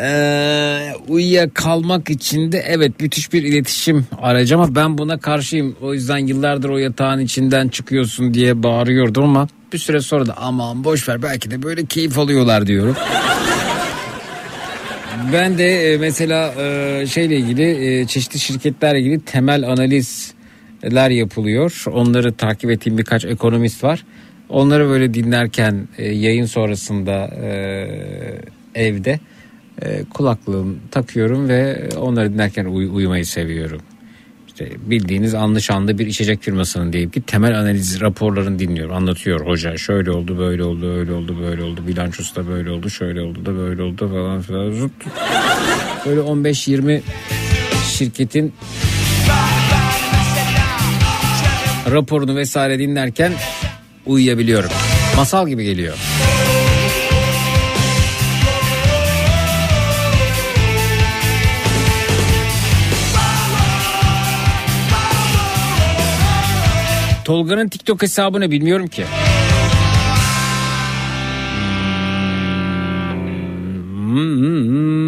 ee, 0.00 0.92
uyuya 1.08 1.50
kalmak 1.50 2.10
için 2.10 2.52
de 2.52 2.64
evet 2.66 3.00
müthiş 3.00 3.32
bir 3.32 3.42
iletişim 3.42 4.06
aracı 4.22 4.54
ama 4.54 4.74
ben 4.74 4.98
buna 4.98 5.18
karşıyım. 5.18 5.76
O 5.80 5.94
yüzden 5.94 6.18
yıllardır 6.18 6.68
o 6.68 6.78
yatağın 6.78 7.20
içinden 7.20 7.68
çıkıyorsun 7.68 8.34
diye 8.34 8.62
bağırıyordum 8.62 9.24
ama 9.24 9.48
bir 9.72 9.78
süre 9.78 10.00
sonra 10.00 10.26
da 10.26 10.36
aman 10.36 10.84
boş 10.84 11.08
ver 11.08 11.22
belki 11.22 11.50
de 11.50 11.62
böyle 11.62 11.84
keyif 11.84 12.18
alıyorlar 12.18 12.66
diyorum. 12.66 12.96
Ben 15.32 15.58
de 15.58 15.92
e, 15.92 15.98
mesela 15.98 16.54
e, 16.62 17.06
şeyle 17.06 17.36
ilgili 17.36 18.00
e, 18.00 18.06
çeşitli 18.06 18.38
şirketlerle 18.40 19.00
ilgili 19.00 19.20
temel 19.20 19.68
analizler 19.70 21.10
yapılıyor. 21.10 21.84
Onları 21.92 22.34
takip 22.34 22.70
ettiğim 22.70 22.98
birkaç 22.98 23.24
ekonomist 23.24 23.84
var. 23.84 24.04
Onları 24.48 24.88
böyle 24.88 25.14
dinlerken 25.14 25.88
yayın 25.98 26.46
sonrasında 26.46 27.30
evde 28.74 29.20
kulaklığım 30.14 30.80
takıyorum 30.90 31.48
ve 31.48 31.88
onları 32.00 32.32
dinlerken 32.32 32.64
uy- 32.64 32.90
uyumayı 32.92 33.26
seviyorum. 33.26 33.80
İşte 34.60 34.76
bildiğiniz 34.90 35.34
anlı 35.34 35.62
şanlı 35.62 35.98
bir 35.98 36.06
içecek 36.06 36.42
firmasının 36.42 36.92
diyelim 36.92 37.10
ki 37.10 37.22
temel 37.22 37.60
analiz 37.60 38.00
raporlarını 38.00 38.58
dinliyorum. 38.58 38.94
Anlatıyor 38.94 39.46
hoca 39.46 39.76
şöyle 39.76 40.10
oldu 40.10 40.38
böyle 40.38 40.64
oldu 40.64 40.98
öyle 40.98 41.12
oldu 41.12 41.36
böyle 41.40 41.62
oldu 41.62 41.80
bilançosu 41.86 42.36
da 42.36 42.48
böyle 42.48 42.70
oldu 42.70 42.90
şöyle 42.90 43.20
oldu 43.20 43.46
da 43.46 43.56
böyle 43.56 43.82
oldu 43.82 44.08
falan 44.08 44.42
filan. 44.42 44.70
Zut. 44.70 44.92
Böyle 46.06 46.20
15-20 46.20 47.00
şirketin 47.86 48.54
raporunu 51.90 52.36
vesaire 52.36 52.78
dinlerken 52.78 53.32
uyuyabiliyorum. 54.06 54.70
Masal 55.16 55.48
gibi 55.48 55.64
geliyor. 55.64 55.96
Tolga'nın 67.26 67.68
TikTok 67.68 68.02
hesabını 68.02 68.50
bilmiyorum 68.50 68.86
ki. 68.86 69.04
Hmm. 74.06 75.05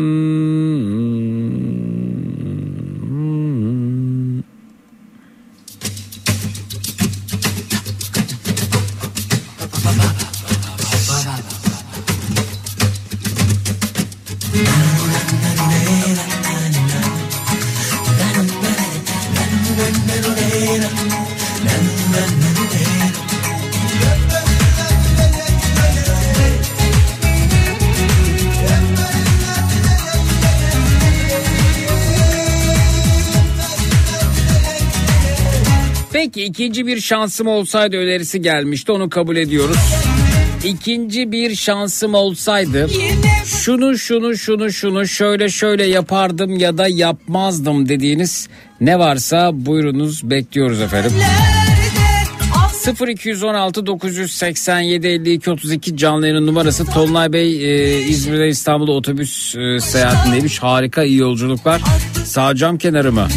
İkinci 36.59 36.87
bir 36.87 37.01
şansım 37.01 37.47
olsaydı 37.47 37.97
önerisi 37.97 38.43
gelmişti 38.43 38.93
onu 38.93 39.11
kabul 39.11 39.37
ediyoruz. 39.37 39.77
İkinci 40.65 41.33
bir 41.33 41.55
şansım 41.55 42.15
olsaydı 42.15 42.89
şunu 43.45 43.99
şunu 43.99 44.37
şunu 44.37 44.73
şunu 44.73 45.09
şöyle 45.09 45.49
şöyle 45.49 45.85
yapardım 45.85 46.59
ya 46.59 46.79
da 46.79 46.89
yapmazdım 46.89 47.89
dediğiniz 47.89 48.49
ne 48.81 48.99
varsa 48.99 49.51
buyurunuz 49.53 50.31
bekliyoruz 50.31 50.81
efendim. 50.81 51.13
0216 53.09 53.87
987 53.87 55.07
52 55.07 55.51
32 55.51 55.97
canlı 55.97 56.27
yayının 56.27 56.47
numarası 56.47 56.87
Tolunay 56.87 57.33
Bey 57.33 57.51
e, 57.51 58.01
İzmir'de 58.01 58.49
İstanbul'da 58.49 58.93
otobüs 58.93 59.57
e, 59.57 59.81
seyahatindeymiş 59.81 60.59
harika 60.59 61.05
iyi 61.05 61.19
yolculuklar 61.19 61.83
sağ 62.25 62.55
cam 62.55 62.79
kenarı 62.79 63.13
mı? 63.13 63.29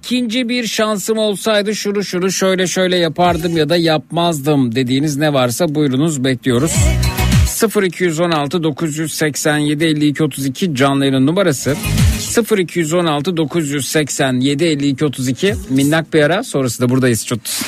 ikinci 0.00 0.48
bir 0.48 0.66
şansım 0.66 1.18
olsaydı 1.18 1.74
şunu 1.74 2.04
şunu 2.04 2.30
şöyle 2.30 2.66
şöyle 2.66 2.96
yapardım 2.96 3.56
ya 3.56 3.68
da 3.68 3.76
yapmazdım 3.76 4.74
dediğiniz 4.74 5.16
ne 5.16 5.32
varsa 5.32 5.74
buyurunuz 5.74 6.24
bekliyoruz. 6.24 6.72
0216 7.82 8.62
987 8.62 9.84
52 9.84 10.24
32 10.24 10.74
canlı 10.74 11.04
yayının 11.04 11.26
numarası 11.26 11.76
0216 12.58 13.36
987 13.36 14.64
52 14.64 15.04
32 15.04 15.54
minnak 15.70 16.14
bir 16.14 16.22
ara 16.22 16.42
sonrası 16.42 16.82
da 16.82 16.88
buradayız 16.88 17.26
çut. 17.26 17.62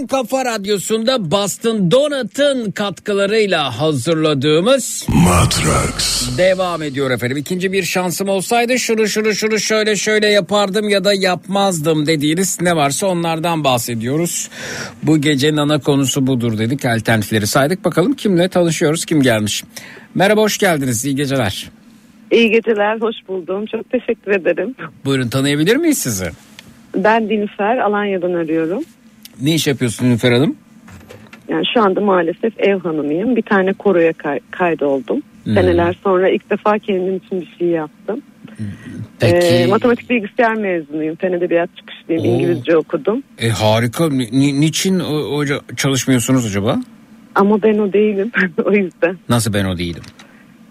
Türkiye'nin 0.00 0.02
en 0.02 0.06
kafa 0.06 0.44
radyosunda 0.44 1.30
Boston 1.30 1.90
Donut'ın 1.90 2.70
katkılarıyla 2.70 3.80
hazırladığımız 3.80 5.06
Matrax. 5.08 6.38
devam 6.38 6.82
ediyor 6.82 7.10
efendim. 7.10 7.36
İkinci 7.36 7.72
bir 7.72 7.82
şansım 7.82 8.28
olsaydı 8.28 8.78
şunu 8.78 9.08
şunu 9.08 9.34
şunu 9.34 9.58
şöyle 9.58 9.96
şöyle 9.96 10.26
yapardım 10.26 10.88
ya 10.88 11.04
da 11.04 11.14
yapmazdım 11.14 12.06
dediğiniz 12.06 12.60
ne 12.60 12.76
varsa 12.76 13.06
onlardan 13.06 13.64
bahsediyoruz. 13.64 14.48
Bu 15.02 15.18
gecenin 15.20 15.56
ana 15.56 15.78
konusu 15.80 16.26
budur 16.26 16.58
dedik. 16.58 16.84
Alternatifleri 16.84 17.46
saydık. 17.46 17.84
Bakalım 17.84 18.12
kimle 18.14 18.48
tanışıyoruz, 18.48 19.04
kim 19.04 19.22
gelmiş. 19.22 19.64
Merhaba, 20.14 20.40
hoş 20.40 20.58
geldiniz. 20.58 21.04
İyi 21.04 21.16
geceler. 21.16 21.70
İyi 22.30 22.50
geceler, 22.50 23.00
hoş 23.00 23.16
buldum. 23.28 23.66
Çok 23.66 23.90
teşekkür 23.90 24.30
ederim. 24.32 24.74
Buyurun 25.04 25.28
tanıyabilir 25.28 25.76
miyiz 25.76 25.98
sizi? 25.98 26.30
Ben 26.96 27.28
Nilüfer, 27.28 27.78
Alanya'dan 27.78 28.32
arıyorum. 28.34 28.84
Ne 29.42 29.54
iş 29.54 29.66
yapıyorsun 29.66 30.06
Nilüfer 30.06 30.32
Hanım? 30.32 30.56
Yani 31.48 31.64
şu 31.74 31.82
anda 31.82 32.00
maalesef 32.00 32.52
ev 32.60 32.78
hanımıyım. 32.78 33.36
Bir 33.36 33.42
tane 33.42 33.72
koroya 33.72 34.12
kay- 34.12 34.40
kaydoldum. 34.50 35.22
Hmm. 35.44 35.54
Seneler 35.54 35.96
sonra 36.04 36.28
ilk 36.28 36.50
defa 36.50 36.78
kendim 36.78 37.16
için 37.16 37.40
bir 37.40 37.54
şey 37.58 37.68
yaptım. 37.68 38.20
Peki. 39.20 39.36
Ee, 39.46 39.66
matematik 39.66 40.10
bilgisayar 40.10 40.54
mezunuyum. 40.54 41.16
Fen 41.16 41.32
edebiyat 41.32 41.70
çıkışlıyım. 41.76 42.22
Oo. 42.22 42.26
İngilizce 42.34 42.76
okudum. 42.76 43.22
E, 43.38 43.48
harika. 43.48 44.08
Ni- 44.08 44.28
ni- 44.40 44.60
niçin 44.60 45.00
o, 45.00 45.14
o- 45.14 45.74
çalışmıyorsunuz 45.76 46.46
acaba? 46.46 46.76
Ama 47.34 47.62
ben 47.62 47.78
o 47.78 47.92
değilim. 47.92 48.32
o 48.64 48.72
yüzden. 48.72 49.18
Nasıl 49.28 49.52
ben 49.52 49.64
o 49.64 49.78
değilim? 49.78 50.02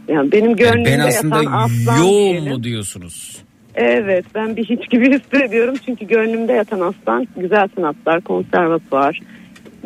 Yani 0.07 0.31
benim 0.31 0.56
gönlümde 0.56 0.90
ben 0.90 0.99
aslında 0.99 1.38
yatan 1.38 1.52
aslan 1.53 1.98
yoğun 1.98 2.11
diyelim. 2.31 2.53
mu 2.53 2.64
diyorsunuz? 2.64 3.38
Evet 3.81 4.26
ben 4.35 4.56
bir 4.56 4.65
hiç 4.65 4.89
gibi 4.89 5.11
hissediyorum. 5.19 5.76
Çünkü 5.85 6.07
gönlümde 6.07 6.53
yatan 6.53 6.80
aslan 6.80 7.27
güzel 7.38 7.68
sanatlar, 7.76 8.22
konservatuvar. 8.22 9.19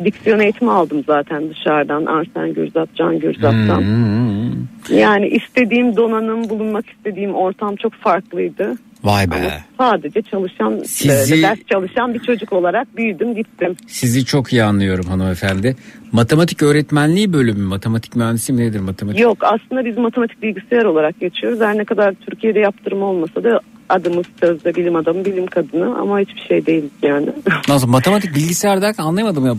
Diksiyon 0.04 0.38
eğitimi 0.40 0.70
aldım 0.70 1.04
zaten 1.06 1.50
dışarıdan. 1.50 2.06
Arsen 2.06 2.54
Gürzap, 2.54 2.94
Can 2.94 3.18
Gürzap'tan. 3.18 3.80
Hmm. 3.80 4.96
Yani 4.98 5.28
istediğim 5.28 5.96
donanım, 5.96 6.48
bulunmak 6.48 6.84
istediğim 6.90 7.34
ortam 7.34 7.76
çok 7.76 7.92
farklıydı. 7.92 8.74
Vay 9.04 9.30
be. 9.30 9.58
Sadece 9.78 10.22
çalışan, 10.22 10.78
Sizi- 10.84 11.08
böyle 11.32 11.42
ders 11.42 11.58
çalışan 11.70 12.14
bir 12.14 12.18
çocuk 12.18 12.52
olarak 12.52 12.96
büyüdüm 12.96 13.34
gittim. 13.34 13.76
Sizi 13.86 14.24
çok 14.24 14.52
iyi 14.52 14.62
anlıyorum 14.62 15.06
hanımefendi. 15.06 15.76
Matematik 16.12 16.62
öğretmenliği 16.62 17.32
bölümü, 17.32 17.62
matematik 17.64 18.16
mühendisi 18.16 18.52
mi 18.52 18.60
nedir 18.62 18.80
matematik? 18.80 19.20
Yok 19.20 19.38
aslında 19.40 19.84
biz 19.84 19.98
matematik 19.98 20.42
bilgisayar 20.42 20.84
olarak 20.84 21.20
geçiyoruz. 21.20 21.60
Her 21.60 21.78
ne 21.78 21.84
kadar 21.84 22.14
Türkiye'de 22.14 22.60
yaptırım 22.60 23.02
olmasa 23.02 23.44
da 23.44 23.60
adımız 23.94 24.26
sözde 24.40 24.74
bilim 24.74 24.96
adamı, 24.96 25.24
bilim 25.24 25.46
kadını 25.46 25.98
ama 25.98 26.20
hiçbir 26.20 26.40
şey 26.40 26.66
değiliz 26.66 26.90
yani. 27.02 27.28
Nasıl 27.68 27.88
matematik 27.88 28.34
bilgisayar 28.34 28.82
derken 28.82 29.04
anlayamadım 29.04 29.46
ya. 29.46 29.54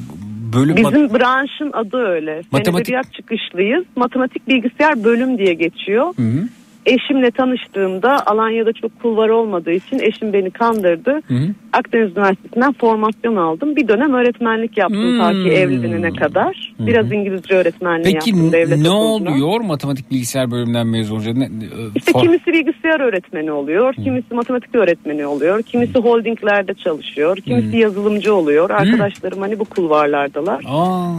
Bölüm 0.54 0.76
Bizim 0.76 1.14
branşın 1.14 1.72
adı 1.74 1.98
öyle. 1.98 2.42
Matematik- 2.52 2.82
edebiyat 2.82 3.14
çıkışlıyız. 3.14 3.86
Matematik 3.96 4.48
bilgisayar 4.48 5.04
bölüm 5.04 5.38
diye 5.38 5.54
geçiyor. 5.54 6.14
Hı 6.18 6.22
hı. 6.22 6.48
Eşimle 6.86 7.32
tanıştığımda 7.32 8.26
Alanya'da 8.28 8.74
çok 8.74 9.02
kulvar 9.02 9.30
olmadığı 9.30 9.72
için 9.72 10.00
eşim 10.00 10.34
beni 10.34 10.52
kandırdı. 10.52 11.12
Hı 11.28 11.34
hı. 11.34 11.48
Akdeniz 11.74 12.12
Üniversitesi'nden 12.18 12.74
formasyon 12.74 13.36
aldım. 13.36 13.76
Bir 13.76 13.88
dönem 13.88 14.14
öğretmenlik 14.14 14.78
yaptım 14.78 15.18
ta 15.20 15.32
ki 15.32 15.38
Hmm. 15.44 15.52
evlenene 15.52 16.10
kadar. 16.14 16.74
Hı 16.78 16.84
hı. 16.84 16.88
Biraz 16.88 17.12
İngilizce 17.12 17.54
öğretmenliği 17.56 18.14
Peki 18.14 18.30
yaptım 18.30 18.52
devlet 18.52 18.78
ne 18.78 18.90
okuluna. 18.92 19.32
oluyor 19.32 19.62
matematik 19.62 20.12
bilgisayar 20.12 20.52
bölümünden 20.52 20.88
mezun 20.88 21.16
olunca? 21.16 21.34
Ne- 21.34 21.50
İşte 21.96 22.12
for- 22.12 22.22
kimisi 22.22 22.46
bilgisayar 22.54 23.00
öğretmeni 23.00 23.52
oluyor, 23.52 23.94
kimisi 23.94 24.34
matematik 24.34 24.76
öğretmeni 24.76 25.26
oluyor, 25.26 25.62
kimisi 25.62 26.00
holdinglerde 26.00 26.74
çalışıyor, 26.74 27.38
kimisi 27.38 27.78
yazılımcı 27.78 28.36
oluyor. 28.36 28.70
Arkadaşlarım 28.70 29.40
hani 29.40 29.60
bu 29.60 29.66
kulvarlardalar. 29.66 30.64
Aa. 30.68 31.14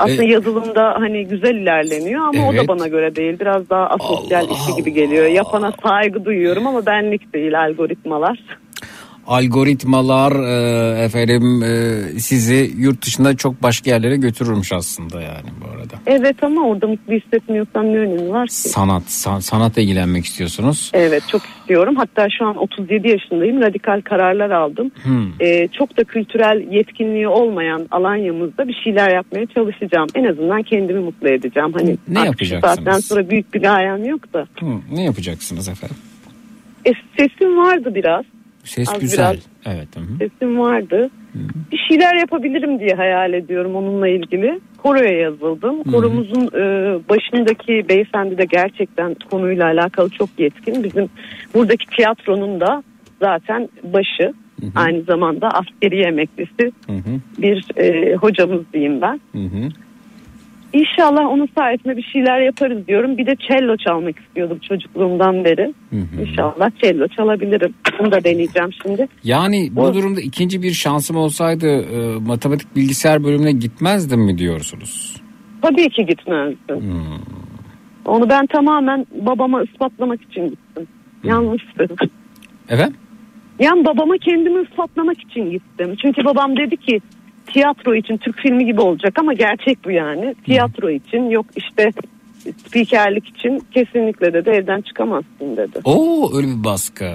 Aslında 0.00 0.22
E- 0.24 0.26
yazılımda 0.26 0.94
hani 0.98 1.26
güzel 1.26 1.54
ilerleniyor 1.54 2.20
ama 2.20 2.48
o 2.48 2.52
Evet. 2.52 2.62
da 2.64 2.68
bana 2.68 2.88
göre 2.88 3.16
değil. 3.16 3.40
Biraz 3.40 3.70
daha 3.70 3.86
asosyal 3.86 4.50
işi 4.50 4.74
gibi 4.76 4.92
geliyor. 4.92 5.26
Yapana 5.26 5.72
saygı 5.82 6.24
duyuyorum 6.24 6.66
ama 6.66 6.86
benlik 6.86 7.34
değil 7.34 7.60
algoritmalar. 7.60 8.38
Algoritmalar 9.26 10.32
e, 10.32 11.04
efendim 11.04 11.62
e, 11.62 12.00
sizi 12.20 12.72
yurt 12.78 13.06
dışında 13.06 13.36
çok 13.36 13.62
başka 13.62 13.90
yerlere 13.90 14.16
götürürmüş 14.16 14.72
aslında 14.72 15.22
yani 15.22 15.48
bu 15.60 15.70
arada. 15.76 15.94
Evet 16.06 16.44
ama 16.44 16.60
orada 16.66 16.86
mutlu 16.86 17.12
hissetmiyorsam 17.14 17.84
ne 17.84 17.96
önemi 17.98 18.30
var 18.30 18.46
ki? 18.48 18.54
Sanat, 18.54 19.02
san- 19.10 19.40
sanatla 19.40 19.82
ilgilenmek 19.82 20.24
istiyorsunuz. 20.24 20.90
Evet 20.94 21.22
çok 21.28 21.42
istiyorum. 21.44 21.96
Hatta 21.96 22.26
şu 22.38 22.46
an 22.46 22.56
37 22.56 23.08
yaşındayım. 23.08 23.60
Radikal 23.60 24.00
kararlar 24.00 24.50
aldım. 24.50 24.90
Hmm. 25.02 25.32
Ee, 25.40 25.68
çok 25.78 25.96
da 25.96 26.04
kültürel 26.04 26.72
yetkinliği 26.72 27.28
olmayan 27.28 27.86
Alanya'mızda 27.90 28.68
bir 28.68 28.80
şeyler 28.84 29.14
yapmaya 29.14 29.46
çalışacağım. 29.46 30.06
En 30.14 30.24
azından 30.24 30.62
kendimi 30.62 31.00
mutlu 31.00 31.28
edeceğim. 31.28 31.72
Hani 31.72 31.96
Ne 32.08 32.24
yapacaksınız? 32.24 32.74
saatten 32.76 32.98
sonra 33.00 33.30
büyük 33.30 33.54
bir 33.54 33.60
gayem 33.62 34.04
yok 34.04 34.32
da. 34.32 34.46
Hı, 34.60 34.66
ne 34.92 35.04
yapacaksınız 35.04 35.68
efendim? 35.68 35.96
E, 36.86 36.90
sesim 37.18 37.56
vardı 37.56 37.94
biraz. 37.94 38.24
Ses 38.64 38.88
Az 38.88 39.00
güzel. 39.00 39.32
biraz. 39.32 39.76
Evet. 39.76 39.88
hı 39.96 40.00
hı. 40.00 40.18
Sesim 40.18 40.58
vardı. 40.58 41.10
Bir 41.72 41.78
şeyler 41.88 42.14
yapabilirim 42.14 42.78
diye 42.78 42.94
hayal 42.94 43.32
ediyorum 43.32 43.74
onunla 43.76 44.08
ilgili. 44.08 44.60
Koroya 44.78 45.18
yazıldım. 45.18 45.82
Koromuzun 45.82 46.46
e, 46.46 46.62
başındaki 47.08 47.88
beyefendi 47.88 48.38
de 48.38 48.44
gerçekten 48.44 49.16
konuyla 49.30 49.64
alakalı 49.66 50.10
çok 50.10 50.28
yetkin. 50.38 50.84
Bizim 50.84 51.08
buradaki 51.54 51.86
tiyatronun 51.86 52.60
da 52.60 52.82
zaten 53.20 53.68
başı. 53.82 54.32
Aynı 54.74 55.02
zamanda 55.02 55.48
askeri 55.48 56.00
emeklisi 56.02 56.72
Hı 56.86 56.92
hı. 56.92 57.20
bir 57.42 57.64
e, 57.76 58.14
hocamız 58.14 58.60
diyeyim 58.72 59.00
ben. 59.00 59.20
Hı 59.32 59.38
hı. 59.38 59.68
İnşallah 60.72 61.26
onun 61.26 61.48
sayesinde 61.58 61.96
bir 61.96 62.02
şeyler 62.02 62.40
yaparız 62.40 62.86
diyorum. 62.88 63.18
Bir 63.18 63.26
de 63.26 63.36
cello 63.48 63.76
çalmak 63.76 64.18
istiyordum 64.18 64.58
çocukluğumdan 64.68 65.44
beri. 65.44 65.74
İnşallah 66.20 66.70
cello 66.82 67.08
çalabilirim. 67.08 67.74
Onu 68.00 68.12
da 68.12 68.24
deneyeceğim 68.24 68.70
şimdi. 68.82 69.08
Yani 69.24 69.68
bu 69.72 69.94
durumda 69.94 70.20
ikinci 70.20 70.62
bir 70.62 70.70
şansım 70.70 71.16
olsaydı 71.16 71.66
e, 71.66 72.18
matematik 72.26 72.76
bilgisayar 72.76 73.24
bölümüne 73.24 73.52
gitmezdim 73.52 74.20
mi 74.20 74.38
diyorsunuz? 74.38 75.22
Tabii 75.62 75.88
ki 75.88 76.06
gitmezdim. 76.06 76.94
Onu 78.04 78.30
ben 78.30 78.46
tamamen 78.46 79.06
babama 79.26 79.62
ispatlamak 79.62 80.22
için 80.22 80.44
gittim. 80.48 80.86
Yanlıştı. 81.24 81.86
Efendim? 82.68 82.96
Yani 83.58 83.84
babama 83.84 84.14
kendimi 84.20 84.62
ispatlamak 84.62 85.16
için 85.20 85.50
gittim. 85.50 85.96
Çünkü 86.02 86.24
babam 86.24 86.56
dedi 86.56 86.76
ki 86.76 87.00
tiyatro 87.46 87.94
için 87.94 88.16
Türk 88.16 88.38
filmi 88.38 88.66
gibi 88.66 88.80
olacak 88.80 89.14
ama 89.18 89.32
gerçek 89.32 89.84
bu 89.84 89.90
yani. 89.90 90.34
Tiyatro 90.44 90.90
için 90.90 91.30
yok 91.30 91.46
işte 91.56 91.90
spikerlik 92.66 93.28
için 93.28 93.62
kesinlikle 93.74 94.32
dedi 94.32 94.50
evden 94.50 94.80
çıkamazsın 94.80 95.56
dedi. 95.56 95.78
Oo 95.84 96.36
öyle 96.36 96.46
bir 96.48 96.64
baskı. 96.64 97.10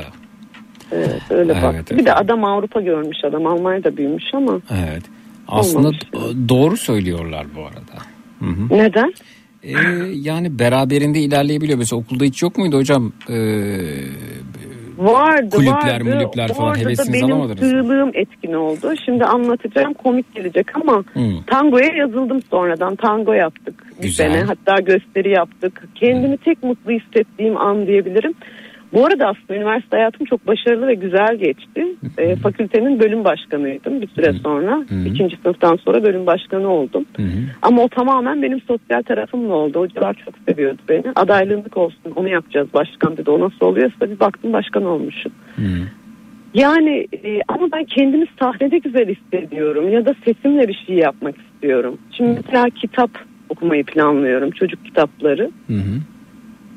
Evet 0.91 1.21
öyle 1.29 1.51
Evet, 1.53 1.63
baktı. 1.63 1.77
evet. 1.89 1.99
Bir 1.99 2.05
de 2.05 2.13
adam 2.13 2.43
Avrupa 2.43 2.81
görmüş 2.81 3.17
adam 3.23 3.45
Almanya'da 3.45 3.97
büyümüş 3.97 4.23
ama 4.33 4.59
Evet. 4.71 5.03
Aslında 5.47 5.87
Olmamış. 5.87 5.99
do- 6.13 6.49
doğru 6.49 6.77
söylüyorlar 6.77 7.45
bu 7.55 7.61
arada. 7.65 8.03
Hı 8.39 8.45
hı. 8.45 8.77
neden? 8.77 9.13
Ee, 9.63 9.71
yani 10.13 10.59
beraberinde 10.59 11.19
ilerleyebiliyor. 11.19 11.77
Mesela 11.77 11.99
okulda 12.01 12.23
hiç 12.23 12.41
yok 12.43 12.57
muydu 12.57 12.77
hocam? 12.77 13.13
Ee, 13.29 13.33
Vardı 14.97 15.55
Kulüpler, 15.55 15.75
vardı. 15.93 16.03
mulüpler 16.05 16.47
falan 16.53 16.69
Orada 16.69 16.79
da 16.79 16.85
hevesinizi 16.85 17.13
benim 17.27 17.57
sığlığım 17.57 18.11
etkin 18.13 18.53
oldu. 18.53 18.93
Şimdi 19.05 19.25
anlatacağım 19.25 19.93
komik 19.93 20.35
gelecek 20.35 20.75
ama 20.75 21.03
Hı. 21.13 21.19
tangoya 21.47 21.89
yazıldım 21.95 22.41
sonradan. 22.41 22.95
Tango 22.95 23.33
yaptık 23.33 23.83
bir 23.97 24.03
Güzel. 24.03 24.31
sene. 24.31 24.41
Hatta 24.43 24.81
gösteri 24.81 25.29
yaptık. 25.29 25.87
Kendimi 25.95 26.37
tek 26.37 26.63
mutlu 26.63 26.91
hissettiğim 26.91 27.57
an 27.57 27.87
diyebilirim. 27.87 28.33
Bu 28.95 29.05
arada 29.05 29.27
aslında 29.27 29.55
üniversite 29.55 29.97
hayatım 29.97 30.25
çok 30.25 30.47
başarılı 30.47 30.87
ve 30.87 30.93
güzel 30.93 31.35
geçti. 31.35 31.85
Ee, 32.17 32.35
fakültenin 32.35 32.99
bölüm 32.99 33.23
başkanıydım 33.23 34.01
bir 34.01 34.07
süre 34.07 34.33
sonra. 34.33 34.85
İkinci 35.05 35.37
sınıftan 35.43 35.75
sonra 35.75 36.03
bölüm 36.03 36.25
başkanı 36.25 36.67
oldum. 36.67 37.05
Ama 37.61 37.81
o 37.83 37.87
tamamen 37.87 38.41
benim 38.41 38.61
sosyal 38.61 39.01
tarafımla 39.01 39.53
oldu. 39.53 39.79
Hocalar 39.79 40.13
çok 40.25 40.33
seviyordu 40.49 40.81
beni. 40.89 41.03
Adaylığınlık 41.15 41.77
olsun 41.77 42.11
onu 42.15 42.29
yapacağız 42.29 42.67
başkan 42.73 43.17
dedi. 43.17 43.31
O 43.31 43.39
nasıl 43.39 43.65
oluyorsa 43.65 44.09
bir 44.09 44.19
baktım 44.19 44.53
başkan 44.53 44.85
olmuşum. 44.85 45.31
Yani 46.53 47.07
e, 47.23 47.39
ama 47.47 47.67
ben 47.73 47.83
kendimi 47.83 48.25
sahnede 48.39 48.77
güzel 48.77 49.15
hissediyorum 49.15 49.89
ya 49.89 50.05
da 50.05 50.15
sesimle 50.25 50.67
bir 50.67 50.83
şey 50.87 50.95
yapmak 50.95 51.35
istiyorum. 51.37 51.97
Şimdi 52.11 52.39
mesela 52.45 52.65
kitap 52.69 53.09
okumayı 53.49 53.83
planlıyorum 53.83 54.51
çocuk 54.51 54.85
kitapları. 54.85 55.51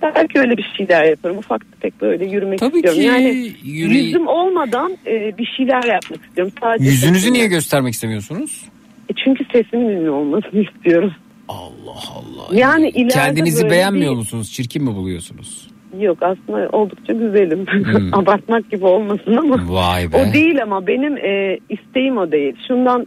Belki 0.02 0.38
öyle 0.40 0.56
bir 0.56 0.72
şeyler 0.76 1.04
yaparım. 1.04 1.38
Ufak 1.38 1.72
tefek 1.72 2.00
böyle 2.00 2.26
yürümek 2.26 2.58
Tabii 2.58 2.76
istiyorum. 2.76 3.00
ki 3.00 3.06
Yani 3.06 3.52
yürü- 3.64 3.94
yüzüm 3.94 4.26
olmadan 4.26 4.92
e, 5.06 5.38
bir 5.38 5.46
şeyler 5.56 5.82
yapmak 5.84 6.24
istiyorum. 6.28 6.52
Sadece 6.60 6.84
Yüzünüzü 6.84 7.20
sesimle. 7.20 7.38
niye 7.38 7.46
göstermek 7.46 7.92
istemiyorsunuz? 7.94 8.64
E, 9.10 9.12
çünkü 9.24 9.44
sesimin 9.52 9.88
ünlü 9.88 10.10
olmasını 10.10 10.60
istiyorum. 10.74 11.12
Allah 11.48 12.00
Allah. 12.14 12.56
Yani 12.58 12.88
ileride 12.88 13.08
Kendinizi 13.14 13.62
böyle 13.62 13.70
beğenmiyor 13.74 14.12
bir- 14.12 14.16
musunuz? 14.16 14.52
Çirkin 14.52 14.84
mi 14.84 14.94
buluyorsunuz? 14.94 15.68
Yok 16.00 16.18
aslında 16.22 16.68
oldukça 16.68 17.12
güzelim. 17.12 17.66
Hmm. 17.66 18.14
Abartmak 18.18 18.70
gibi 18.70 18.84
olmasın 18.84 19.36
ama. 19.36 19.56
Vay 19.68 20.12
be. 20.12 20.16
O 20.16 20.32
değil 20.34 20.62
ama 20.62 20.86
benim 20.86 21.16
e, 21.16 21.58
isteğim 21.68 22.16
o 22.18 22.32
değil. 22.32 22.54
Şundan 22.68 23.06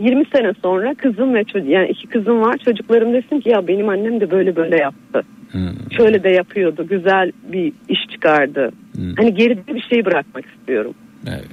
20 0.00 0.24
sene 0.34 0.52
sonra 0.62 0.94
kızım 0.94 1.34
ve 1.34 1.44
çocuk 1.44 1.68
yani 1.68 1.88
iki 1.88 2.06
kızım 2.06 2.40
var. 2.40 2.56
Çocuklarım 2.64 3.12
desin 3.14 3.40
ki 3.40 3.48
ya 3.48 3.68
benim 3.68 3.88
annem 3.88 4.20
de 4.20 4.30
böyle 4.30 4.56
böyle 4.56 4.76
yaptı. 4.76 5.22
Şöyle 5.96 6.22
de 6.22 6.28
yapıyordu. 6.28 6.86
Güzel 6.88 7.32
bir 7.52 7.72
iş 7.88 8.00
çıkardı. 8.12 8.70
Hani 9.16 9.34
geride 9.34 9.74
bir 9.74 9.80
şey 9.80 10.04
bırakmak 10.04 10.44
istiyorum. 10.46 10.94
Evet. 11.28 11.46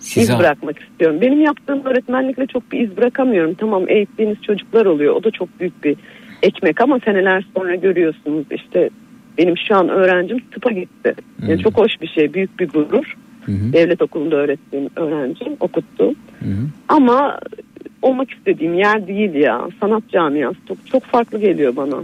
İz 0.00 0.04
Size- 0.04 0.38
bırakmak 0.38 0.78
istiyorum. 0.78 1.20
Benim 1.20 1.40
yaptığım 1.40 1.84
öğretmenlikle 1.84 2.46
çok 2.46 2.72
bir 2.72 2.80
iz 2.80 2.96
bırakamıyorum. 2.96 3.54
Tamam 3.54 3.84
eğittiğiniz 3.88 4.42
çocuklar 4.42 4.86
oluyor. 4.86 5.14
O 5.14 5.24
da 5.24 5.30
çok 5.30 5.60
büyük 5.60 5.84
bir 5.84 5.96
ekmek 6.42 6.80
ama 6.80 6.98
seneler 7.04 7.46
sonra 7.56 7.74
görüyorsunuz 7.74 8.46
işte 8.50 8.90
benim 9.38 9.54
şu 9.68 9.76
an 9.76 9.88
öğrencim 9.88 10.38
tıpa 10.50 10.70
gitti. 10.70 11.14
Yani 11.48 11.62
çok 11.62 11.78
hoş 11.78 11.92
bir 12.02 12.06
şey, 12.08 12.34
büyük 12.34 12.60
bir 12.60 12.68
gurur. 12.68 13.16
Devlet 13.72 14.02
okulunda 14.02 14.36
öğrettiğim 14.36 14.88
öğrencim, 14.96 15.56
okuttum. 15.60 16.14
Ama 16.88 17.38
olmak 18.02 18.30
istediğim 18.30 18.74
yer 18.74 19.06
değil 19.06 19.34
ya. 19.34 19.68
Sanat 19.80 20.02
camiası 20.12 20.58
çok, 20.68 20.86
çok 20.86 21.02
farklı 21.04 21.40
geliyor 21.40 21.76
bana. 21.76 21.96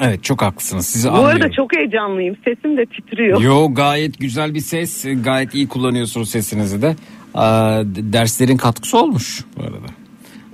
Evet 0.00 0.24
çok 0.24 0.42
haklısınız. 0.42 0.86
Sizi 0.86 1.08
Bu 1.08 1.12
anlıyorum. 1.12 1.36
arada 1.42 1.52
çok 1.52 1.76
heyecanlıyım. 1.76 2.36
Sesim 2.44 2.76
de 2.76 2.86
titriyor. 2.86 3.40
Yo 3.40 3.74
gayet 3.74 4.18
güzel 4.18 4.54
bir 4.54 4.60
ses. 4.60 5.04
Gayet 5.24 5.54
iyi 5.54 5.68
kullanıyorsunuz 5.68 6.30
sesinizi 6.30 6.82
de. 6.82 6.96
D- 7.34 8.12
derslerin 8.12 8.56
katkısı 8.56 8.98
olmuş 8.98 9.44
bu 9.56 9.62
arada. 9.62 9.76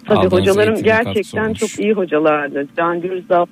Tabii 0.06 0.18
Aldığınız 0.18 0.32
hocalarım 0.32 0.82
gerçekten 0.82 1.52
çok 1.54 1.80
iyi 1.80 1.92
hocalardı. 1.92 2.68
Can 2.76 3.00
Gürzap, 3.00 3.48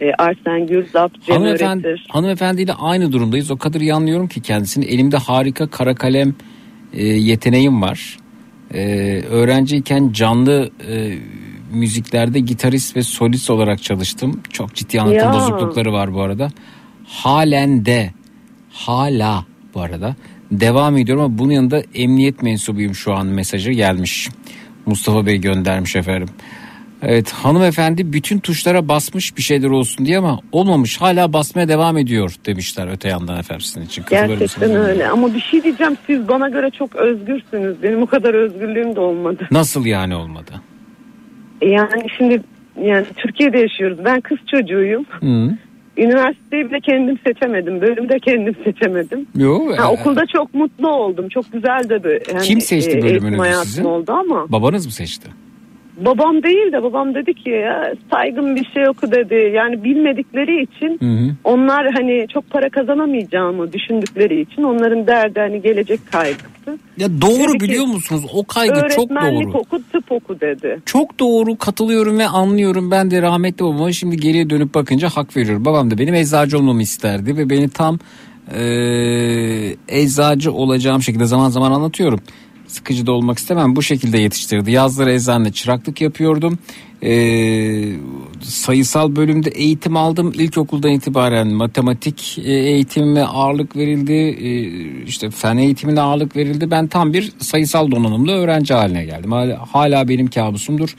e, 0.00 0.12
Arsen 0.18 0.66
Gürzap, 0.66 1.12
Cem 1.26 1.36
Hanımefendi, 1.36 1.86
Öğretir. 1.88 2.06
hanımefendiyle 2.10 2.72
aynı 2.72 3.12
durumdayız. 3.12 3.50
O 3.50 3.56
kadar 3.56 3.80
iyi 3.80 3.94
anlıyorum 3.94 4.28
ki 4.28 4.42
kendisini. 4.42 4.84
Elimde 4.84 5.16
harika 5.16 5.66
kara 5.66 5.94
kalem 5.94 6.34
e, 6.92 7.04
yeteneğim 7.06 7.82
var. 7.82 8.16
E, 8.74 8.80
öğrenciyken 9.30 10.12
canlı 10.12 10.70
e, 10.90 11.12
müziklerde 11.72 12.40
gitarist 12.40 12.96
ve 12.96 13.02
solist 13.02 13.50
olarak 13.50 13.82
çalıştım. 13.82 14.40
Çok 14.50 14.74
ciddi 14.74 15.00
anlatım 15.00 15.18
Ya. 15.28 15.32
bozuklukları 15.34 15.92
var 15.92 16.14
bu 16.14 16.22
arada. 16.22 16.48
Halen 17.06 17.86
de 17.86 18.12
hala 18.72 19.44
bu 19.74 19.80
arada 19.80 20.16
devam 20.50 20.96
ediyorum 20.96 21.24
ama 21.24 21.38
bunun 21.38 21.52
yanında 21.52 21.82
emniyet 21.94 22.42
mensubuyum 22.42 22.94
şu 22.94 23.14
an 23.14 23.26
mesajı 23.26 23.72
gelmiş. 23.72 24.28
Mustafa 24.86 25.26
Bey 25.26 25.36
göndermiş 25.36 25.96
efendim. 25.96 26.28
Evet 27.02 27.32
hanımefendi 27.32 28.12
bütün 28.12 28.38
tuşlara 28.38 28.88
basmış 28.88 29.36
bir 29.36 29.42
şeyler 29.42 29.68
olsun 29.68 30.06
diye 30.06 30.18
ama 30.18 30.40
olmamış 30.52 31.00
hala 31.00 31.32
basmaya 31.32 31.68
devam 31.68 31.96
ediyor 31.98 32.34
demişler 32.46 32.88
öte 32.92 33.08
yandan 33.08 33.38
efendim 33.38 33.60
sizin 33.60 33.82
için. 33.82 34.04
Gerçekten 34.10 34.70
öyle 34.76 35.08
ama 35.08 35.34
bir 35.34 35.40
şey 35.40 35.62
diyeceğim 35.62 35.96
siz 36.06 36.28
bana 36.28 36.48
göre 36.48 36.70
çok 36.70 36.96
özgürsünüz. 36.96 37.82
Benim 37.82 38.02
o 38.02 38.06
kadar 38.06 38.34
özgürlüğüm 38.34 38.96
de 38.96 39.00
olmadı. 39.00 39.48
Nasıl 39.50 39.86
yani 39.86 40.14
olmadı? 40.14 40.52
E 41.60 41.68
Yani 41.68 42.06
şimdi 42.18 42.42
yani 42.82 43.06
Türkiye'de 43.16 43.58
yaşıyoruz. 43.58 43.98
Ben 44.04 44.20
kız 44.20 44.38
çocuğuyum. 44.50 45.04
Hı. 45.20 45.50
Üniversiteyi 45.96 46.70
bile 46.70 46.80
kendim 46.80 47.18
seçemedim. 47.26 47.80
Bölümü 47.80 48.08
de 48.08 48.18
kendim 48.18 48.56
seçemedim. 48.64 49.26
Yo, 49.36 49.76
Ha, 49.76 49.82
e, 49.82 49.86
okulda 49.86 50.26
çok 50.26 50.54
mutlu 50.54 50.88
oldum. 50.88 51.28
Çok 51.28 51.52
güzel 51.52 51.88
de 51.88 52.04
bir 52.04 52.32
yani, 52.32 52.42
Kim 52.42 52.60
seçti 52.60 52.90
e, 52.90 52.92
eğitim 52.92 53.08
bölümünüzü 53.10 53.38
hayatım 53.38 53.64
sizin? 53.64 53.84
oldu 53.84 54.12
ama 54.12 54.52
Babanız 54.52 54.86
mı 54.86 54.92
seçti? 54.92 55.28
Babam 55.96 56.42
değil 56.42 56.72
de 56.72 56.82
babam 56.82 57.14
dedi 57.14 57.34
ki 57.34 57.50
ya 57.50 57.92
saygın 58.10 58.56
bir 58.56 58.64
şey 58.74 58.88
oku 58.88 59.12
dedi. 59.12 59.52
Yani 59.54 59.84
bilmedikleri 59.84 60.62
için 60.62 60.98
Hı 61.00 61.24
hı. 61.24 61.34
onlar 61.44 61.92
hani 61.94 62.26
çok 62.32 62.50
para 62.50 62.68
kazanamayacağımı 62.70 63.72
düşündükleri 63.72 64.40
için 64.40 64.62
onların 64.62 65.06
derdi 65.06 65.40
hani 65.40 65.62
gelecek 65.62 66.00
kaygısı. 66.12 66.78
Ya 66.98 67.08
doğru 67.20 67.48
Dedi 67.48 67.58
ki, 67.58 67.60
biliyor 67.60 67.86
musunuz? 67.86 68.22
O 68.34 68.44
kaygı 68.44 68.74
çok 68.74 68.82
Öğretmenlik 68.84 69.46
doğru. 69.46 69.58
oku 69.58 69.78
tıp 69.92 70.12
oku 70.12 70.40
dedi. 70.40 70.80
Çok 70.86 71.18
doğru 71.18 71.58
katılıyorum 71.58 72.18
ve 72.18 72.26
anlıyorum. 72.26 72.90
Ben 72.90 73.10
de 73.10 73.22
rahmetli 73.22 73.64
babama 73.64 73.92
şimdi 73.92 74.16
geriye 74.16 74.50
dönüp 74.50 74.74
bakınca 74.74 75.08
hak 75.08 75.36
veriyorum. 75.36 75.64
Babam 75.64 75.90
da 75.90 75.98
benim 75.98 76.14
eczacı 76.14 76.58
olmamı 76.58 76.82
isterdi 76.82 77.36
ve 77.36 77.50
beni 77.50 77.68
tam 77.68 77.98
e, 78.54 78.62
eczacı 79.88 80.52
olacağım 80.52 81.02
şekilde 81.02 81.24
zaman 81.24 81.48
zaman 81.48 81.72
anlatıyorum. 81.72 82.20
Sıkıcı 82.68 83.06
da 83.06 83.12
olmak 83.12 83.38
istemem. 83.38 83.76
Bu 83.76 83.82
şekilde 83.82 84.18
yetiştirdi. 84.18 84.70
Yazları 84.70 85.12
eczanede 85.12 85.52
çıraklık 85.52 86.00
yapıyordum. 86.00 86.58
E, 87.02 87.12
sayısal 88.42 89.16
bölümde 89.16 89.50
eğitim 89.50 89.96
aldım. 89.96 90.32
İlkokuldan 90.34 90.90
itibaren 90.90 91.48
matematik 91.48 92.38
e, 92.44 92.52
eğitimime 92.52 93.22
ağırlık 93.22 93.76
verildi. 93.76 94.12
E, 94.12 94.50
işte 95.02 95.30
fen 95.30 95.56
eğitimine 95.56 96.00
ağırlık 96.00 96.36
verildi. 96.36 96.70
Ben 96.70 96.86
tam 96.86 97.12
bir 97.12 97.32
sayısal 97.38 97.90
donanımlı 97.90 98.32
öğrenci 98.32 98.74
haline 98.74 99.04
geldim. 99.04 99.32
Hala, 99.32 99.66
hala 99.72 100.08
benim 100.08 100.26
kabusumdur. 100.26 100.96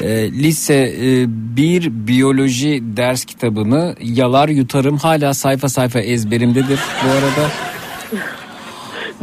E, 0.00 0.32
lise 0.32 0.94
e, 1.00 1.24
bir 1.28 1.90
biyoloji 2.06 2.82
ders 2.96 3.24
kitabını 3.24 3.94
yalar 4.02 4.48
yutarım. 4.48 4.96
Hala 4.96 5.34
sayfa 5.34 5.68
sayfa 5.68 6.00
ezberimdedir 6.00 6.80
bu 7.04 7.10
arada. 7.10 7.50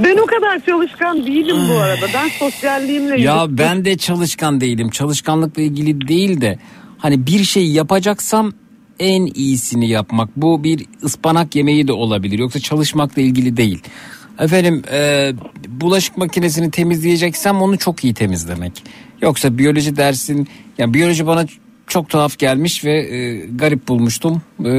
Ben 0.03 0.17
o 0.17 0.25
kadar 0.25 0.65
çalışkan 0.65 1.25
değilim 1.25 1.55
bu 1.69 1.77
arada. 1.77 2.05
Ben 2.13 2.27
sosyalliğimle 2.29 3.21
Ya 3.21 3.35
yürüttüm. 3.35 3.57
ben 3.57 3.85
de 3.85 3.97
çalışkan 3.97 4.61
değilim. 4.61 4.89
Çalışkanlıkla 4.89 5.61
ilgili 5.61 6.07
değil 6.07 6.41
de 6.41 6.59
hani 6.97 7.27
bir 7.27 7.43
şey 7.43 7.71
yapacaksam 7.71 8.51
en 8.99 9.25
iyisini 9.25 9.89
yapmak. 9.89 10.29
Bu 10.37 10.63
bir 10.63 10.85
ıspanak 11.03 11.55
yemeği 11.55 11.87
de 11.87 11.91
olabilir. 11.93 12.39
Yoksa 12.39 12.59
çalışmakla 12.59 13.21
ilgili 13.21 13.57
değil. 13.57 13.81
Efendim 14.39 14.81
e, 14.91 15.31
bulaşık 15.67 16.17
makinesini 16.17 16.71
temizleyeceksem 16.71 17.61
onu 17.61 17.77
çok 17.77 18.03
iyi 18.03 18.13
temizlemek. 18.13 18.83
Yoksa 19.21 19.57
biyoloji 19.57 19.95
dersin 19.95 20.47
yani 20.77 20.93
biyoloji 20.93 21.27
bana 21.27 21.45
çok 21.89 22.09
tuhaf 22.09 22.37
gelmiş 22.37 22.85
ve 22.85 22.91
e, 22.91 23.45
garip 23.55 23.87
bulmuştum. 23.87 24.41
E, 24.65 24.69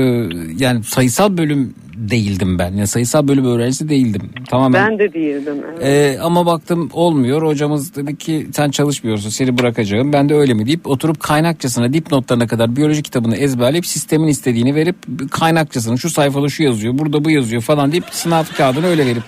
yani 0.58 0.84
sayısal 0.84 1.36
bölüm 1.36 1.74
değildim 2.00 2.58
ben. 2.58 2.72
Yani 2.72 2.86
sayısal 2.86 3.28
bölüm 3.28 3.44
öğrencisi 3.44 3.88
değildim. 3.88 4.30
Tamamen 4.48 4.90
Ben 4.90 4.98
de 4.98 5.12
değildim. 5.12 5.56
Evet. 5.70 6.16
ee, 6.16 6.20
ama 6.20 6.46
baktım 6.46 6.90
olmuyor. 6.92 7.42
Hocamız 7.42 7.96
dedi 7.96 8.16
ki 8.16 8.46
sen 8.52 8.70
çalışmıyorsun 8.70 9.30
seni 9.30 9.58
bırakacağım. 9.58 10.12
Ben 10.12 10.28
de 10.28 10.34
öyle 10.34 10.54
mi 10.54 10.66
deyip 10.66 10.86
oturup 10.86 11.20
kaynakçasına 11.20 11.92
dipnotlarına 11.92 12.46
kadar 12.46 12.76
biyoloji 12.76 13.02
kitabını 13.02 13.36
ezberleyip 13.36 13.86
sistemin 13.86 14.28
istediğini 14.28 14.74
verip 14.74 14.96
kaynakçasını 15.30 15.98
şu 15.98 16.10
sayfada 16.10 16.48
şu 16.48 16.62
yazıyor 16.62 16.98
burada 16.98 17.24
bu 17.24 17.30
yazıyor 17.30 17.62
falan 17.62 17.92
deyip 17.92 18.04
sınav 18.10 18.44
kağıdını 18.56 18.86
öyle 18.86 19.06
verip 19.06 19.22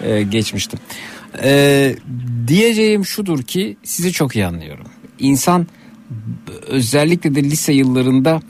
e, 0.00 0.22
geçmiştim. 0.22 0.78
Ee, 1.42 1.94
diyeceğim 2.46 3.04
şudur 3.04 3.42
ki 3.42 3.76
sizi 3.82 4.12
çok 4.12 4.36
iyi 4.36 4.46
anlıyorum. 4.46 4.86
İnsan 5.18 5.66
özellikle 6.66 7.34
de 7.34 7.44
lise 7.44 7.72
yıllarında 7.72 8.40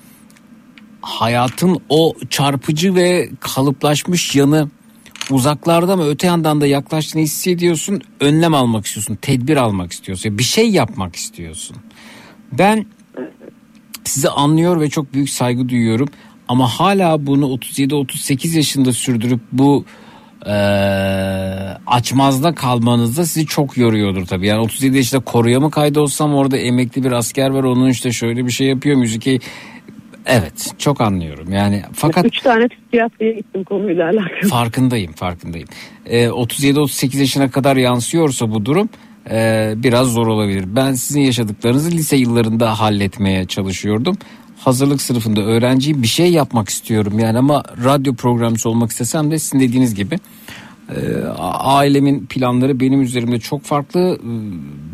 hayatın 1.01 1.81
o 1.89 2.15
çarpıcı 2.31 2.95
ve 2.95 3.31
kalıplaşmış 3.41 4.37
yanı 4.37 4.69
uzaklarda 5.31 5.93
ama 5.93 6.07
öte 6.07 6.27
yandan 6.27 6.61
da 6.61 6.67
yaklaştığını 6.67 7.23
hissediyorsun. 7.23 8.03
Önlem 8.21 8.55
almak 8.55 8.87
istiyorsun, 8.87 9.19
tedbir 9.23 9.57
almak 9.57 9.93
istiyorsun, 9.93 10.39
bir 10.39 10.43
şey 10.43 10.71
yapmak 10.71 11.17
istiyorsun. 11.17 11.77
Ben 12.53 12.87
sizi 14.05 14.29
anlıyor 14.29 14.81
ve 14.81 14.91
çok 14.91 15.15
büyük 15.15 15.31
saygı 15.31 15.69
duyuyorum. 15.69 16.09
Ama 16.49 16.69
hala 16.69 17.27
bunu 17.27 17.47
37-38 17.47 18.57
yaşında 18.57 18.93
sürdürüp 18.93 19.41
bu 19.53 19.85
eee, 20.47 21.77
açmazda 21.87 22.55
kalmanız 22.55 23.17
da 23.17 23.25
sizi 23.27 23.47
çok 23.47 23.77
yoruyordur 23.79 24.27
tabii. 24.27 24.47
Yani 24.47 24.61
37 24.61 24.97
yaşında 24.97 25.21
koruya 25.25 25.61
mı 25.61 25.71
kaydolsam 25.71 26.35
orada 26.35 26.57
emekli 26.57 27.05
bir 27.05 27.13
asker 27.13 27.51
var 27.51 27.65
onun 27.65 27.89
işte 27.91 28.13
şöyle 28.13 28.47
bir 28.47 28.51
şey 28.51 28.67
yapıyor 28.67 28.97
müzik. 28.97 29.43
Evet 30.27 30.73
çok 30.79 31.01
anlıyorum 31.01 31.53
yani 31.53 31.83
fakat 31.93 32.25
Üç 32.25 32.41
tane 32.41 32.69
psikiyatriye 32.69 33.33
gittim 33.35 33.65
konuyla 33.65 34.05
alakalı. 34.05 34.49
farkındayım 34.51 35.13
farkındayım. 35.13 35.69
Ee, 36.07 36.27
37-38 36.27 37.19
yaşına 37.19 37.51
kadar 37.51 37.77
yansıyorsa 37.77 38.51
bu 38.51 38.65
durum 38.65 38.89
e, 39.31 39.73
biraz 39.77 40.09
zor 40.13 40.27
olabilir. 40.27 40.65
Ben 40.67 40.93
sizin 40.93 41.21
yaşadıklarınızı 41.21 41.91
lise 41.91 42.17
yıllarında 42.17 42.81
halletmeye 42.81 43.45
çalışıyordum. 43.47 44.17
Hazırlık 44.65 45.03
sınıfında 45.03 45.41
öğrenciyim 45.41 46.03
bir 46.03 46.09
şey 46.09 46.33
yapmak 46.33 46.69
istiyorum 46.69 47.19
yani 47.19 47.39
ama 47.39 47.63
radyo 47.85 48.15
programcısı 48.15 48.69
olmak 48.69 48.91
istesem 48.91 49.31
de 49.31 49.39
sizin 49.39 49.61
dediğiniz 49.61 49.95
gibi 49.95 50.19
e, 50.89 50.99
ailemin 51.59 52.27
planları 52.27 52.81
benim 52.81 53.03
üzerimde 53.03 53.39
çok 53.39 53.63
farklı 53.63 54.19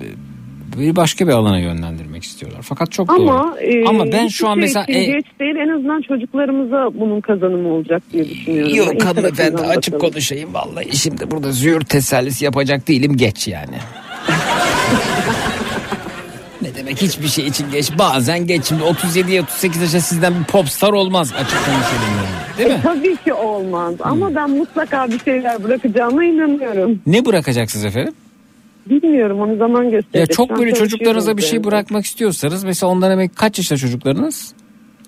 e, 0.01 0.81
bir 0.81 0.97
başka 0.97 1.27
bir 1.29 1.33
alana 1.33 1.59
yönlendirmek 1.59 2.23
istiyorlar. 2.23 2.61
Fakat 2.63 2.93
çok 2.93 3.09
doğru. 3.09 3.31
Ama, 3.31 3.61
e, 3.61 3.85
Ama 3.85 4.13
ben 4.13 4.29
şu 4.29 4.49
an 4.49 4.55
şey 4.55 4.61
mesela 4.61 4.85
için 4.85 4.95
e, 4.95 5.05
geç 5.05 5.27
değil 5.41 5.57
en 5.57 5.69
azından 5.69 6.03
çocuklarımıza 6.03 6.91
bunun 6.95 7.21
kazanımı 7.21 7.69
olacak 7.69 8.03
diye 8.13 8.29
düşünüyorum. 8.29 8.75
Yok 8.75 9.05
hanımefendi 9.05 9.63
açık 9.63 9.95
bakalım. 9.95 10.13
konuşayım 10.13 10.55
vallahi 10.55 10.97
şimdi 10.97 11.31
burada 11.31 11.53
züğürt 11.53 11.89
tesellisi 11.89 12.45
yapacak 12.45 12.89
değilim 12.89 13.17
geç 13.17 13.49
yani. 13.49 13.77
ne 16.71 16.75
demek 16.75 17.03
hiçbir 17.03 17.29
şey 17.29 17.47
için 17.47 17.71
geç 17.71 17.99
bazen 17.99 18.47
geç 18.47 18.65
şimdi 18.65 18.83
37 18.83 19.41
38 19.41 19.83
yaşında 19.83 20.01
sizden 20.01 20.35
bir 20.41 20.45
popstar 20.45 20.93
olmaz 20.93 21.33
açık 21.33 21.59
konuşalım 21.65 22.13
yani. 22.17 22.59
Değil 22.59 22.69
mi? 22.71 22.75
E, 22.75 22.83
tabii 22.83 23.17
ki 23.17 23.33
olmaz 23.33 23.95
ama 24.01 24.35
ben 24.35 24.51
mutlaka 24.51 25.09
bir 25.09 25.19
şeyler 25.19 25.65
bırakacağıma 25.65 26.25
inanıyorum. 26.25 27.01
Ne 27.07 27.25
bırakacaksınız 27.25 27.85
efendim? 27.85 28.15
Bilmiyorum 28.87 29.41
onu 29.41 29.57
zaman 29.57 29.91
gösterecek. 29.91 30.21
Ya 30.21 30.27
çok 30.27 30.59
böyle 30.59 30.75
çocuklarınıza 30.75 31.37
bir 31.37 31.43
şey 31.43 31.65
bırakmak 31.65 32.05
istiyorsanız 32.05 32.65
mesela 32.65 32.93
ondan 32.93 33.11
emek 33.11 33.37
kaç 33.37 33.59
yaşında 33.59 33.79
çocuklarınız? 33.79 34.55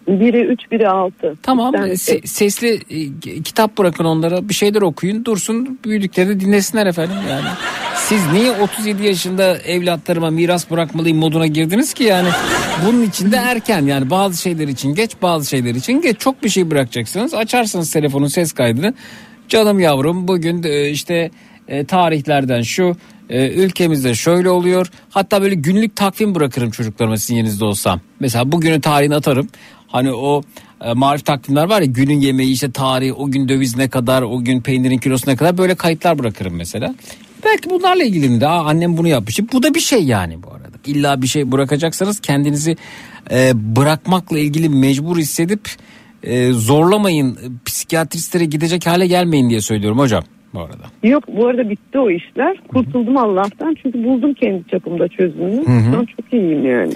Biri 0.08 0.40
3 0.40 0.70
biri 0.70 0.88
6. 0.88 1.36
Tamam 1.42 1.74
se- 1.74 2.26
sesli 2.26 2.80
e, 2.90 3.42
kitap 3.42 3.78
bırakın 3.78 4.04
onlara 4.04 4.48
bir 4.48 4.54
şeyler 4.54 4.82
okuyun 4.82 5.24
dursun 5.24 5.78
büyüdüklerinde 5.84 6.40
dinlesinler 6.40 6.86
efendim 6.86 7.16
yani. 7.30 7.48
Siz 7.96 8.32
niye 8.32 8.52
37 8.52 9.06
yaşında 9.06 9.56
evlatlarıma 9.58 10.30
miras 10.30 10.70
bırakmalıyım 10.70 11.18
moduna 11.18 11.46
girdiniz 11.46 11.94
ki 11.94 12.04
yani? 12.04 12.28
Bunun 12.86 13.02
için 13.02 13.32
de 13.32 13.36
erken 13.36 13.82
yani 13.86 14.10
bazı 14.10 14.42
şeyler 14.42 14.68
için 14.68 14.94
geç 14.94 15.12
bazı 15.22 15.48
şeyler 15.48 15.74
için 15.74 16.00
geç. 16.00 16.18
Çok 16.18 16.42
bir 16.42 16.48
şey 16.48 16.70
bırakacaksınız 16.70 17.34
açarsınız 17.34 17.92
telefonun 17.92 18.26
ses 18.26 18.52
kaydını. 18.52 18.94
Canım 19.48 19.80
yavrum 19.80 20.28
bugün 20.28 20.62
e, 20.62 20.90
işte 20.90 21.30
e, 21.68 21.84
tarihlerden 21.84 22.62
şu 22.62 22.96
e, 23.30 23.48
ülkemizde 23.48 24.14
şöyle 24.14 24.50
oluyor. 24.50 24.90
Hatta 25.10 25.42
böyle 25.42 25.54
günlük 25.54 25.96
takvim 25.96 26.34
bırakırım 26.34 26.70
çocuklarıma 26.70 27.16
sizin 27.16 27.36
yerinizde 27.36 27.64
olsam. 27.64 28.00
Mesela 28.20 28.52
bugünün 28.52 28.80
tarihini 28.80 29.14
atarım 29.14 29.48
Hani 29.92 30.12
o 30.12 30.42
e, 30.84 30.92
marif 30.92 31.24
takvimler 31.24 31.68
var 31.68 31.80
ya 31.80 31.86
günün 31.86 32.20
yemeği 32.20 32.52
işte 32.52 32.72
tarih 32.72 33.20
o 33.20 33.30
gün 33.30 33.48
döviz 33.48 33.76
ne 33.76 33.88
kadar 33.88 34.22
o 34.22 34.44
gün 34.44 34.60
peynirin 34.60 34.98
kilosu 34.98 35.30
ne 35.30 35.36
kadar 35.36 35.58
böyle 35.58 35.74
kayıtlar 35.74 36.18
bırakırım 36.18 36.54
mesela. 36.56 36.94
Belki 37.44 37.70
bunlarla 37.70 38.02
ilgili 38.04 38.40
de 38.40 38.48
"Aa, 38.48 38.64
annem 38.64 38.96
bunu 38.96 39.08
yapmış. 39.08 39.40
Bu 39.52 39.62
da 39.62 39.74
bir 39.74 39.80
şey 39.80 40.04
yani 40.04 40.42
bu 40.42 40.48
arada. 40.50 40.62
İlla 40.86 41.22
bir 41.22 41.26
şey 41.26 41.52
bırakacaksanız 41.52 42.20
kendinizi 42.20 42.76
e, 43.30 43.52
bırakmakla 43.76 44.38
ilgili 44.38 44.68
mecbur 44.68 45.16
hissedip 45.18 45.68
e, 46.22 46.52
zorlamayın. 46.52 47.38
Psikiyatristlere 47.64 48.44
gidecek 48.44 48.86
hale 48.86 49.06
gelmeyin 49.06 49.50
diye 49.50 49.60
söylüyorum 49.60 49.98
hocam 49.98 50.24
bu 50.54 50.60
arada. 50.60 50.84
Yok 51.02 51.24
bu 51.28 51.46
arada 51.46 51.70
bitti 51.70 51.98
o 51.98 52.10
işler. 52.10 52.56
Kurtuldum 52.68 53.16
Allah'tan 53.16 53.76
çünkü 53.82 54.04
buldum 54.04 54.34
kendi 54.34 54.68
çapımda 54.70 55.08
çözümünü. 55.08 55.66
Hı 55.66 55.70
hı. 55.72 55.92
Şu 55.92 55.98
an 55.98 56.04
çok 56.16 56.32
iyiyim 56.32 56.66
yani. 56.66 56.92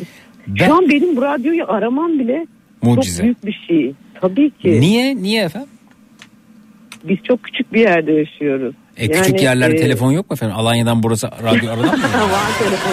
Şu 0.57 0.75
an 0.75 0.89
benim 0.89 1.17
bu 1.17 1.23
radyoyu 1.23 1.65
aramam 1.69 2.19
bile 2.19 2.47
Mucize. 2.83 3.17
çok 3.17 3.25
büyük 3.25 3.47
bir 3.47 3.65
şey. 3.69 3.95
Tabii 4.21 4.51
ki. 4.51 4.81
Niye? 4.81 5.17
Niye 5.17 5.45
efendim? 5.45 5.69
Biz 7.05 7.19
çok 7.25 7.43
küçük 7.43 7.73
bir 7.73 7.81
yerde 7.81 8.13
yaşıyoruz. 8.13 8.75
E, 8.97 9.09
küçük 9.09 9.35
Yani, 9.35 9.43
yerlerde 9.43 9.75
e, 9.75 9.81
telefon 9.81 10.13
yok 10.13 10.31
mu 10.31 10.35
efendim? 10.35 10.57
Alanya'dan 10.57 11.03
burası 11.03 11.31
radyo 11.43 11.71
aradan 11.71 11.99
mı? 11.99 12.05
Var 12.33 12.59
telefon. 12.59 12.93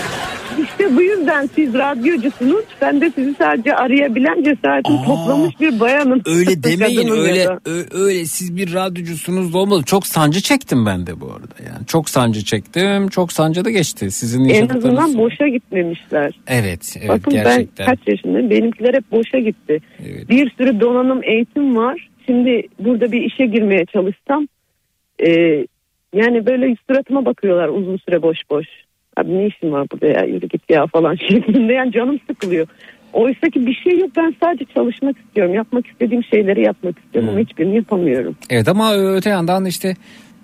Bu 0.95 1.01
yüzden 1.01 1.45
siz 1.55 1.73
radyocusunuz. 1.73 2.65
Ben 2.81 3.01
de 3.01 3.11
sizi 3.15 3.33
sadece 3.33 3.75
arayabilen 3.75 4.43
cesaretini 4.43 5.05
toplamış 5.05 5.59
bir 5.59 5.79
bayanım. 5.79 6.21
Öyle 6.25 6.63
demeyin 6.63 7.09
öyle 7.09 7.47
ö- 7.65 7.85
öyle 7.91 8.25
siz 8.25 8.57
bir 8.57 8.73
radyocusunuz 8.73 9.53
da 9.53 9.57
olmalı. 9.57 9.83
Çok 9.83 10.07
sancı 10.07 10.41
çektim 10.41 10.85
ben 10.85 11.07
de 11.07 11.21
bu 11.21 11.25
arada 11.25 11.55
yani. 11.73 11.85
Çok 11.87 12.09
sancı 12.09 12.45
çektim. 12.45 13.07
Çok 13.07 13.31
sancı 13.31 13.65
da 13.65 13.69
geçti. 13.69 14.11
Sizin 14.11 14.49
En 14.49 14.69
azından 14.69 15.17
boşa 15.17 15.47
gitmemişler. 15.47 16.39
Evet, 16.47 16.95
evet 16.99 17.09
Bakın 17.09 17.33
gerçekten. 17.33 17.87
ben 17.87 17.95
kaç 17.95 18.07
yaşındayım. 18.07 18.49
Benimkiler 18.49 18.93
hep 18.93 19.11
boşa 19.11 19.39
gitti. 19.39 19.79
Bir 20.29 20.51
sürü 20.57 20.79
donanım 20.79 21.23
eğitim 21.23 21.75
var. 21.75 22.09
Şimdi 22.25 22.67
burada 22.79 23.11
bir 23.11 23.21
işe 23.21 23.45
girmeye 23.45 23.85
çalışsam 23.85 24.47
e, 25.27 25.29
yani 26.13 26.45
böyle 26.45 26.75
suratıma 26.89 27.25
bakıyorlar 27.25 27.67
uzun 27.67 27.97
süre 27.97 28.21
boş 28.21 28.37
boş. 28.49 28.67
Abi 29.17 29.37
ne 29.37 29.47
işin 29.47 29.71
var 29.71 29.87
burada 29.91 30.07
ya 30.07 30.25
yürü 30.25 30.47
git 30.47 30.69
ya 30.69 30.87
falan 30.87 31.15
şeklinde 31.29 31.73
yani 31.73 31.91
canım 31.91 32.19
sıkılıyor. 32.29 32.67
Oysa 33.13 33.49
ki 33.49 33.65
bir 33.65 33.73
şey 33.73 33.99
yok 33.99 34.09
ben 34.17 34.35
sadece 34.43 34.65
çalışmak 34.73 35.17
istiyorum. 35.17 35.53
Yapmak 35.53 35.87
istediğim 35.87 36.23
şeyleri 36.23 36.61
yapmak 36.65 36.99
istiyorum 36.99 37.29
ama 37.29 37.39
hiçbirini 37.39 37.75
yapamıyorum. 37.75 38.35
Evet 38.49 38.67
ama 38.67 38.93
öte 38.95 39.29
yandan 39.29 39.65
işte 39.65 39.95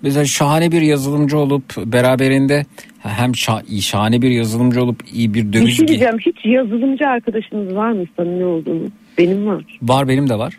mesela 0.02 0.24
şahane 0.24 0.72
bir 0.72 0.82
yazılımcı 0.82 1.38
olup 1.38 1.64
beraberinde 1.76 2.64
hem 3.02 3.30
şa- 3.30 3.80
şahane 3.80 4.22
bir 4.22 4.30
yazılımcı 4.30 4.82
olup 4.82 5.02
iyi 5.12 5.34
bir 5.34 5.46
Bir 5.46 5.52
döviz 5.52 5.76
şey 5.76 5.84
ge- 5.84 5.88
diyeceğim 5.88 6.18
hiç 6.18 6.36
yazılımcı 6.44 7.06
arkadaşınız 7.08 7.74
var 7.74 7.92
mı 7.92 8.04
samimi 8.16 8.44
olduğunu? 8.44 8.88
Benim 9.18 9.46
var. 9.46 9.64
var 9.82 10.08
benim 10.08 10.28
de 10.28 10.34
var. 10.38 10.58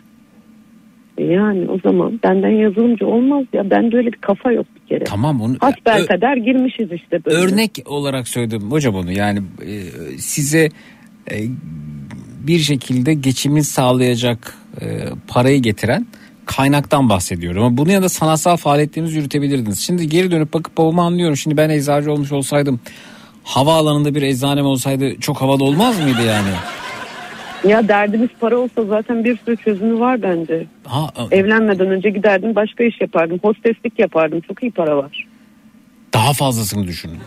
Yani 1.18 1.70
o 1.70 1.78
zaman 1.78 2.20
benden 2.24 2.48
yazılımcı 2.48 3.06
olmaz 3.06 3.44
ya. 3.52 3.70
Bende 3.70 3.96
öyle 3.96 4.12
bir 4.12 4.18
kafa 4.18 4.52
yok 4.52 4.66
bir 4.76 4.88
kere. 4.88 5.04
Tamam 5.04 5.40
onu 5.40 5.56
Hasbel 5.60 6.06
kadar 6.06 6.36
girmişiz 6.36 6.92
işte 6.92 7.24
böyle. 7.24 7.38
örnek 7.38 7.70
olarak 7.86 8.28
söyledim 8.28 8.70
hocam 8.70 8.94
onu 8.94 9.12
yani 9.12 9.38
e, 9.62 9.76
size 10.18 10.68
e, 11.30 11.36
bir 12.46 12.58
şekilde 12.58 13.14
geçimini 13.14 13.64
sağlayacak 13.64 14.54
e, 14.80 14.84
parayı 15.28 15.62
getiren 15.62 16.06
kaynaktan 16.46 17.08
bahsediyorum. 17.08 17.62
Ama 17.62 17.76
bunun 17.76 17.90
yanında 17.90 18.08
sanatsal 18.08 18.56
faaliyetlerinizi 18.56 19.16
yürütebilirdiniz. 19.16 19.78
Şimdi 19.78 20.08
geri 20.08 20.30
dönüp 20.30 20.54
bakıp 20.54 20.78
babamı 20.78 21.02
anlıyorum. 21.02 21.36
Şimdi 21.36 21.56
ben 21.56 21.70
eczacı 21.70 22.12
olmuş 22.12 22.32
olsaydım 22.32 22.80
havaalanında 23.44 24.14
bir 24.14 24.22
eczanem 24.22 24.66
olsaydı 24.66 25.20
çok 25.20 25.40
havalı 25.40 25.64
olmaz 25.64 26.00
mıydı 26.00 26.22
yani? 26.26 26.50
Ya 27.68 27.88
derdimiz 27.88 28.28
para 28.40 28.58
olsa 28.58 28.84
zaten 28.84 29.24
bir 29.24 29.38
sürü 29.44 29.56
çözümü 29.56 30.00
var 30.00 30.22
bence. 30.22 30.66
Ha, 30.86 31.06
Evlenmeden 31.30 31.90
önce 31.90 32.10
giderdim 32.10 32.54
başka 32.54 32.84
iş 32.84 33.00
yapardım. 33.00 33.38
Hosteslik 33.42 33.98
yapardım. 33.98 34.40
Çok 34.40 34.62
iyi 34.62 34.70
para 34.72 34.96
var. 34.96 35.26
daha 36.14 36.32
fazlasını 36.32 36.86
düşünün. 36.86 37.18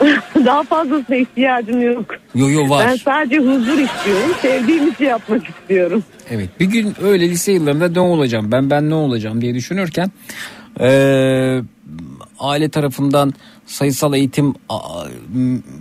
Daha 0.44 0.62
fazlasına 0.62 1.16
ihtiyacım 1.16 1.80
yok. 1.92 2.14
Yo 2.34 2.48
yo 2.50 2.68
var. 2.70 2.86
Ben 2.88 2.96
sadece 2.96 3.38
huzur 3.38 3.78
istiyorum. 3.78 4.30
Sevdiğim 4.42 4.92
işi 4.92 5.04
yapmak 5.04 5.48
istiyorum. 5.48 6.04
Evet 6.30 6.48
bir 6.60 6.64
gün 6.66 6.94
öyle 7.02 7.28
lise 7.28 7.52
yıllarında 7.52 7.88
ne 7.88 8.00
olacağım 8.00 8.52
ben 8.52 8.70
ben 8.70 8.90
ne 8.90 8.94
olacağım 8.94 9.40
diye 9.40 9.54
düşünürken 9.54 10.10
eee, 10.80 11.62
aile 12.38 12.68
tarafından 12.68 13.32
sayısal 13.66 14.14
eğitim 14.14 14.54
a- 14.68 15.04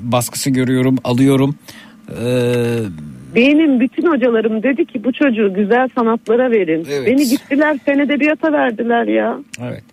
baskısı 0.04 0.50
görüyorum 0.50 0.96
alıyorum 1.04 1.56
Eee, 2.22 2.80
Benim 3.36 3.80
bütün 3.80 4.12
hocalarım 4.12 4.64
dedi 4.64 4.86
ki 4.86 5.04
bu 5.04 5.14
çocuğu 5.14 5.54
güzel 5.54 5.90
sanatlara 5.96 6.52
verin. 6.52 6.88
Evet. 6.92 7.08
Beni 7.08 7.30
gittiler 7.30 7.78
fen 7.86 8.00
edebiyata 8.00 8.52
verdiler 8.52 9.08
ya. 9.08 9.40
Evet. 9.62 9.84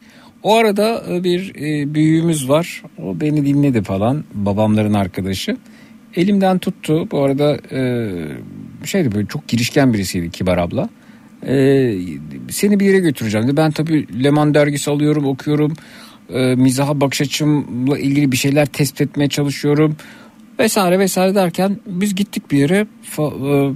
O 0.42 0.56
arada 0.56 1.02
e, 1.10 1.24
bir 1.24 1.52
e, 1.54 1.94
büyüğümüz 1.94 2.48
var. 2.48 2.82
O 3.02 3.20
beni 3.20 3.46
dinledi 3.46 3.82
falan. 3.82 4.24
Babamların 4.34 4.94
arkadaşı. 4.94 5.56
Elimden 6.16 6.58
tuttu. 6.58 7.10
Bu 7.10 7.22
arada 7.22 7.58
e, 7.72 8.08
şeydi 8.84 9.14
böyle 9.14 9.26
çok 9.26 9.48
girişken 9.48 9.94
birisiydi 9.94 10.30
Kibar 10.30 10.58
abla. 10.58 10.88
E, 11.46 11.94
seni 12.50 12.80
bir 12.80 12.86
yere 12.86 12.98
götüreceğim 12.98 13.46
dedi. 13.46 13.56
Ben 13.56 13.70
tabii 13.70 14.24
Leman 14.24 14.54
dergisi 14.54 14.90
alıyorum, 14.90 15.24
okuyorum. 15.24 15.72
E, 16.34 16.54
mizaha 16.54 17.00
bakış 17.00 17.20
açımla 17.20 17.98
ilgili 17.98 18.32
bir 18.32 18.36
şeyler 18.36 18.66
tespit 18.66 19.00
etmeye 19.00 19.28
çalışıyorum. 19.28 19.96
Vesaire 20.60 20.98
vesaire 20.98 21.34
derken 21.34 21.80
biz 21.86 22.14
gittik 22.14 22.50
bir 22.50 22.58
yere. 22.58 22.86
E, 23.18 23.74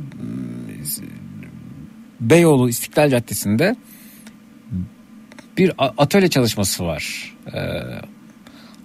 Beyoğlu 2.20 2.69
İstiklal 2.69 3.11
Caddesi'nde 3.11 3.77
bir 5.59 5.73
atölye 5.78 6.28
çalışması 6.28 6.85
var. 6.85 7.35
Ee, 7.55 7.59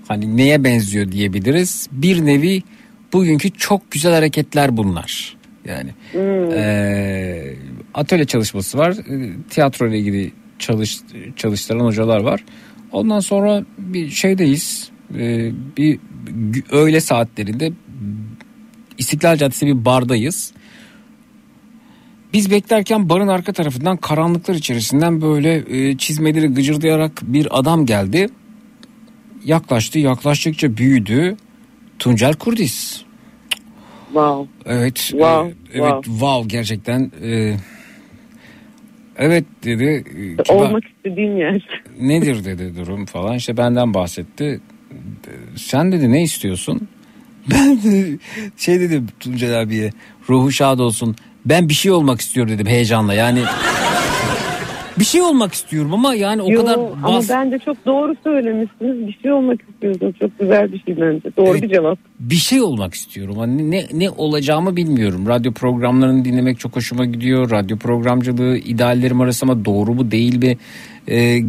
hani 0.08 0.38
neye 0.38 0.64
benziyor 0.64 1.12
diyebiliriz. 1.12 1.88
Bir 1.92 2.26
nevi 2.26 2.64
bugünkü 3.14 3.52
çok 3.52 3.92
güzel 3.92 4.14
hareketler 4.14 4.78
bunlar. 4.78 5.38
Yani 5.66 5.90
ee, 6.16 7.56
atölye 7.94 8.26
çalışması 8.26 8.78
var. 8.78 8.98
Tiyatro 9.50 9.88
ile 9.88 10.00
ilgili 10.00 10.32
çalış, 10.60 11.00
çalıştıran 11.36 11.86
hocalar 11.86 12.20
var. 12.20 12.46
Ondan 12.92 13.20
sonra 13.20 13.64
bir 13.78 14.10
şeydeyiz. 14.10 14.90
Bir 15.78 16.00
öğle 16.72 17.02
saatlerinde 17.02 17.72
İstiklal 18.98 19.38
Caddesi 19.38 19.68
bir 19.68 19.86
bardayız. 19.86 20.54
Biz 22.34 22.52
beklerken 22.52 23.10
barın 23.10 23.28
arka 23.28 23.54
tarafından 23.54 23.98
karanlıklar 23.98 24.56
içerisinden 24.56 25.22
böyle 25.22 25.64
e, 25.70 25.98
çizmeleri 25.98 26.48
gıcırdayarak 26.48 27.12
bir 27.24 27.60
adam 27.60 27.86
geldi. 27.86 28.30
Yaklaştı 29.46 30.00
yaklaştıkça 30.00 30.78
büyüdü. 30.78 31.38
Tuncel 32.00 32.34
Kurdis. 32.34 33.02
Wow. 34.06 34.50
Evet. 34.66 34.96
Wow, 34.96 35.50
e, 35.50 35.54
evet 35.74 36.04
wow. 36.04 36.12
wow 36.12 36.48
gerçekten. 36.58 37.12
e, 37.24 37.56
evet 39.18 39.46
dedi. 39.64 39.84
e, 40.40 40.44
kibar- 40.44 40.68
Olmak 40.68 40.84
istediğim 40.86 41.38
yer. 41.38 41.68
nedir 42.02 42.46
dedi 42.46 42.76
durum 42.78 43.06
falan 43.06 43.36
işte 43.36 43.58
benden 43.58 43.94
bahsetti. 43.94 44.62
Sen 45.56 45.92
dedi 45.92 46.12
ne 46.12 46.24
istiyorsun? 46.24 46.88
Ben 47.52 47.80
şey 48.58 48.80
dedim 48.80 49.08
Tuncel 49.20 49.62
abiye 49.62 49.92
ruhu 50.30 50.52
şad 50.52 50.80
olsun. 50.80 51.16
Ben 51.46 51.70
bir 51.70 51.74
şey 51.74 51.92
olmak 51.92 52.22
istiyorum 52.22 52.54
dedim 52.54 52.68
heyecanla 52.68 53.14
yani. 53.14 53.44
Bir 55.00 55.06
şey 55.06 55.22
olmak 55.22 55.54
istiyorum 55.54 55.94
ama 55.94 56.14
yani 56.16 56.42
o 56.42 56.52
Yo, 56.52 56.62
kadar 56.62 56.74
ama 56.76 57.18
bas, 57.18 57.30
bence 57.30 57.60
çok 57.60 57.86
doğru 57.86 58.16
söylemişsiniz. 58.24 59.08
Bir 59.08 59.20
şey 59.22 59.32
olmak 59.32 59.60
istiyorsunuz. 59.70 60.16
Çok 60.20 60.40
güzel 60.40 60.72
bir 60.74 60.80
şey 60.84 61.02
bence. 61.02 61.30
Doğru 61.38 61.50
Evet. 61.52 61.62
bir 61.62 61.70
cevap. 61.70 62.00
bir 62.20 62.36
şey 62.36 62.62
olmak 62.62 62.94
istiyorum. 62.94 63.38
Hani 63.38 63.72
ne 63.72 63.86
ne 63.94 64.10
olacağımı 64.10 64.76
bilmiyorum. 64.76 65.28
Radyo 65.28 65.52
programlarını 65.52 66.26
dinlemek 66.26 66.60
çok 66.60 66.76
hoşuma 66.76 67.06
gidiyor. 67.06 67.52
Radyo 67.52 67.78
programcılığı 67.78 68.58
ideallerim 68.58 69.22
arası 69.22 69.46
ama 69.46 69.66
doğru 69.66 69.94
mu 69.94 70.12
değil 70.12 70.44
mi? 70.44 70.58
Ee, 71.08 71.40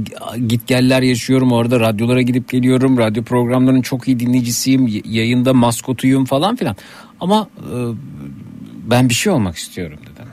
git 0.49 0.67
geller 0.67 1.03
yaşıyorum 1.03 1.53
orada 1.53 1.81
radyolara 1.81 2.23
gidip 2.23 2.49
geliyorum. 2.49 2.99
Radyo 2.99 3.23
programlarının 3.23 3.83
çok 3.83 4.09
iyi 4.09 4.21
dinleyicisiyim. 4.21 5.03
Yayında 5.05 5.55
maskotuyum 5.55 6.25
falan 6.25 6.57
filan. 6.57 6.77
Ama 7.21 7.49
e, 7.59 7.75
ben 8.91 9.09
bir 9.09 9.15
şey 9.15 9.33
olmak 9.33 9.57
istiyorum 9.57 9.99
dedim. 10.03 10.29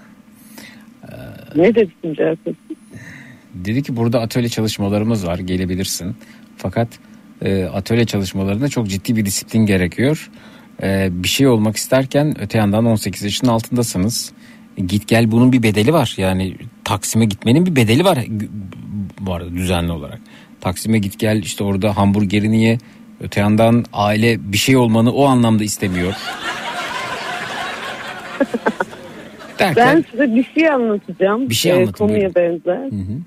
Ne 1.56 1.76
dedi 1.76 1.92
Tuncel 2.02 2.36
Kurt? 2.36 2.56
Dedi 3.66 3.84
ki 3.84 3.96
burada 3.96 4.22
atölye 4.22 4.50
çalışmalarımız 4.50 5.28
var 5.28 5.40
gelebilirsin. 5.40 6.16
Fakat 6.58 6.88
e, 7.42 7.64
atölye 7.64 8.06
çalışmalarında 8.06 8.68
çok 8.68 8.88
ciddi 8.88 9.16
bir 9.16 9.26
disiplin 9.26 9.66
gerekiyor. 9.66 10.30
E, 10.84 11.10
bir 11.12 11.28
şey 11.28 11.48
olmak 11.48 11.76
isterken 11.78 12.42
öte 12.42 12.58
yandan 12.58 12.86
18 12.86 13.24
yaşın 13.24 13.48
altındasınız. 13.48 14.32
E, 14.78 14.82
git 14.82 15.08
gel 15.08 15.32
bunun 15.32 15.52
bir 15.52 15.64
bedeli 15.64 15.94
var. 15.94 16.14
Yani 16.18 16.56
Taksim'e 16.84 17.26
gitmenin 17.26 17.66
bir 17.66 17.76
bedeli 17.76 18.06
var 18.06 18.26
bu 19.20 19.34
arada 19.34 19.54
düzenli 19.54 19.92
olarak. 19.92 20.20
Taksim'e 20.62 20.98
git 21.00 21.20
gel 21.20 21.38
işte 21.44 21.64
orada 21.64 21.98
hamburgerini 21.98 22.64
ye. 22.64 22.78
Öte 23.22 23.40
yandan 23.40 23.86
aile 23.94 24.52
bir 24.52 24.58
şey 24.58 24.78
olmanı 24.78 25.12
o 25.12 25.26
anlamda 25.26 25.64
istemiyor. 25.64 26.14
Derken 29.60 29.96
Ben 29.96 30.06
size 30.12 30.36
bir 30.36 30.44
şey 30.44 30.70
anlatacağım. 30.70 31.50
Bir 31.50 31.56
şey 31.56 31.84
Ee, 31.84 31.86
Konuya 31.86 32.36
benzer. 32.36 32.92
Hı 32.92 32.96
hı. 32.96 33.18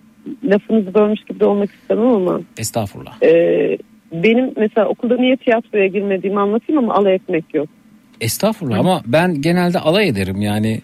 Lafınızı 0.45 0.95
bölmüş 0.95 1.25
gibi 1.25 1.41
de 1.41 1.47
olmak 1.47 1.71
istemem 1.71 2.07
ama. 2.07 2.41
estağfurullah. 2.59 3.23
Ee, 3.23 3.79
benim 4.13 4.53
mesela 4.57 4.89
okulda 4.89 5.17
niye 5.17 5.37
tiyatroya 5.37 5.87
girmediğimi 5.87 6.41
anlatayım 6.41 6.85
ama 6.85 6.95
alay 6.95 7.15
etmek 7.15 7.55
yok. 7.55 7.69
Estağfurullah 8.21 8.79
ama 8.79 9.03
ben 9.07 9.43
genelde 9.43 9.79
alay 9.79 10.09
ederim 10.09 10.43
yani 10.43 10.81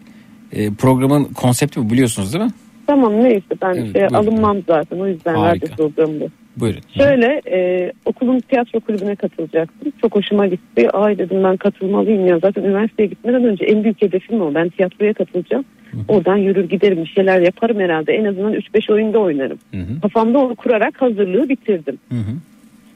e, 0.52 0.74
programın 0.74 1.24
konsepti 1.24 1.80
bu 1.80 1.90
biliyorsunuz 1.90 2.32
değil 2.32 2.44
mi? 2.44 2.50
Tamam 2.86 3.24
neyse 3.24 3.54
ben 3.62 3.74
Evet, 3.74 3.92
şey 3.92 4.06
alınmam 4.06 4.56
zaten 4.66 4.98
o 4.98 5.06
yüzden 5.06 5.34
radyo 5.34 5.68
programı 5.76 6.20
bu. 6.20 6.28
Buyurun. 6.56 6.80
Şöyle 6.98 7.42
e, 7.52 7.92
okulun 8.04 8.40
tiyatro 8.40 8.80
kulübüne 8.80 9.16
katılacaktım. 9.16 9.92
Çok 10.00 10.14
hoşuma 10.14 10.46
gitti. 10.46 10.90
Ay 10.90 11.18
dedim 11.18 11.44
ben 11.44 11.56
katılmalıyım 11.56 12.26
ya. 12.26 12.38
Zaten 12.38 12.62
üniversiteye 12.62 13.08
gitmeden 13.08 13.44
önce 13.44 13.64
en 13.64 13.84
büyük 13.84 14.02
hedefim 14.02 14.40
o. 14.40 14.54
Ben 14.54 14.68
tiyatroya 14.68 15.12
katılacağım. 15.14 15.64
Oradan 16.09 16.36
yürür 16.36 16.68
giderim 16.68 17.05
bir 17.05 17.09
şeyler 17.09 17.40
yaparım 17.40 17.81
herhalde. 17.81 18.12
En 18.12 18.24
azından 18.24 18.55
3-5 18.55 18.93
oyunda 18.93 19.18
oynarım. 19.18 19.59
Hı 19.74 19.81
hı. 19.81 20.01
Kafamda 20.02 20.39
onu 20.39 20.55
kurarak 20.55 21.02
hazırlığı 21.02 21.48
bitirdim. 21.48 21.98
Hı 22.09 22.14
hı. 22.14 22.36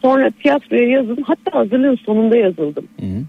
Sonra 0.02 0.30
tiyatroya 0.30 0.88
yazıldım. 0.88 1.24
Hatta 1.26 1.58
hazırlığın 1.58 1.96
sonunda 1.96 2.36
yazıldım. 2.36 2.88
Hı 3.00 3.06
hı. 3.06 3.20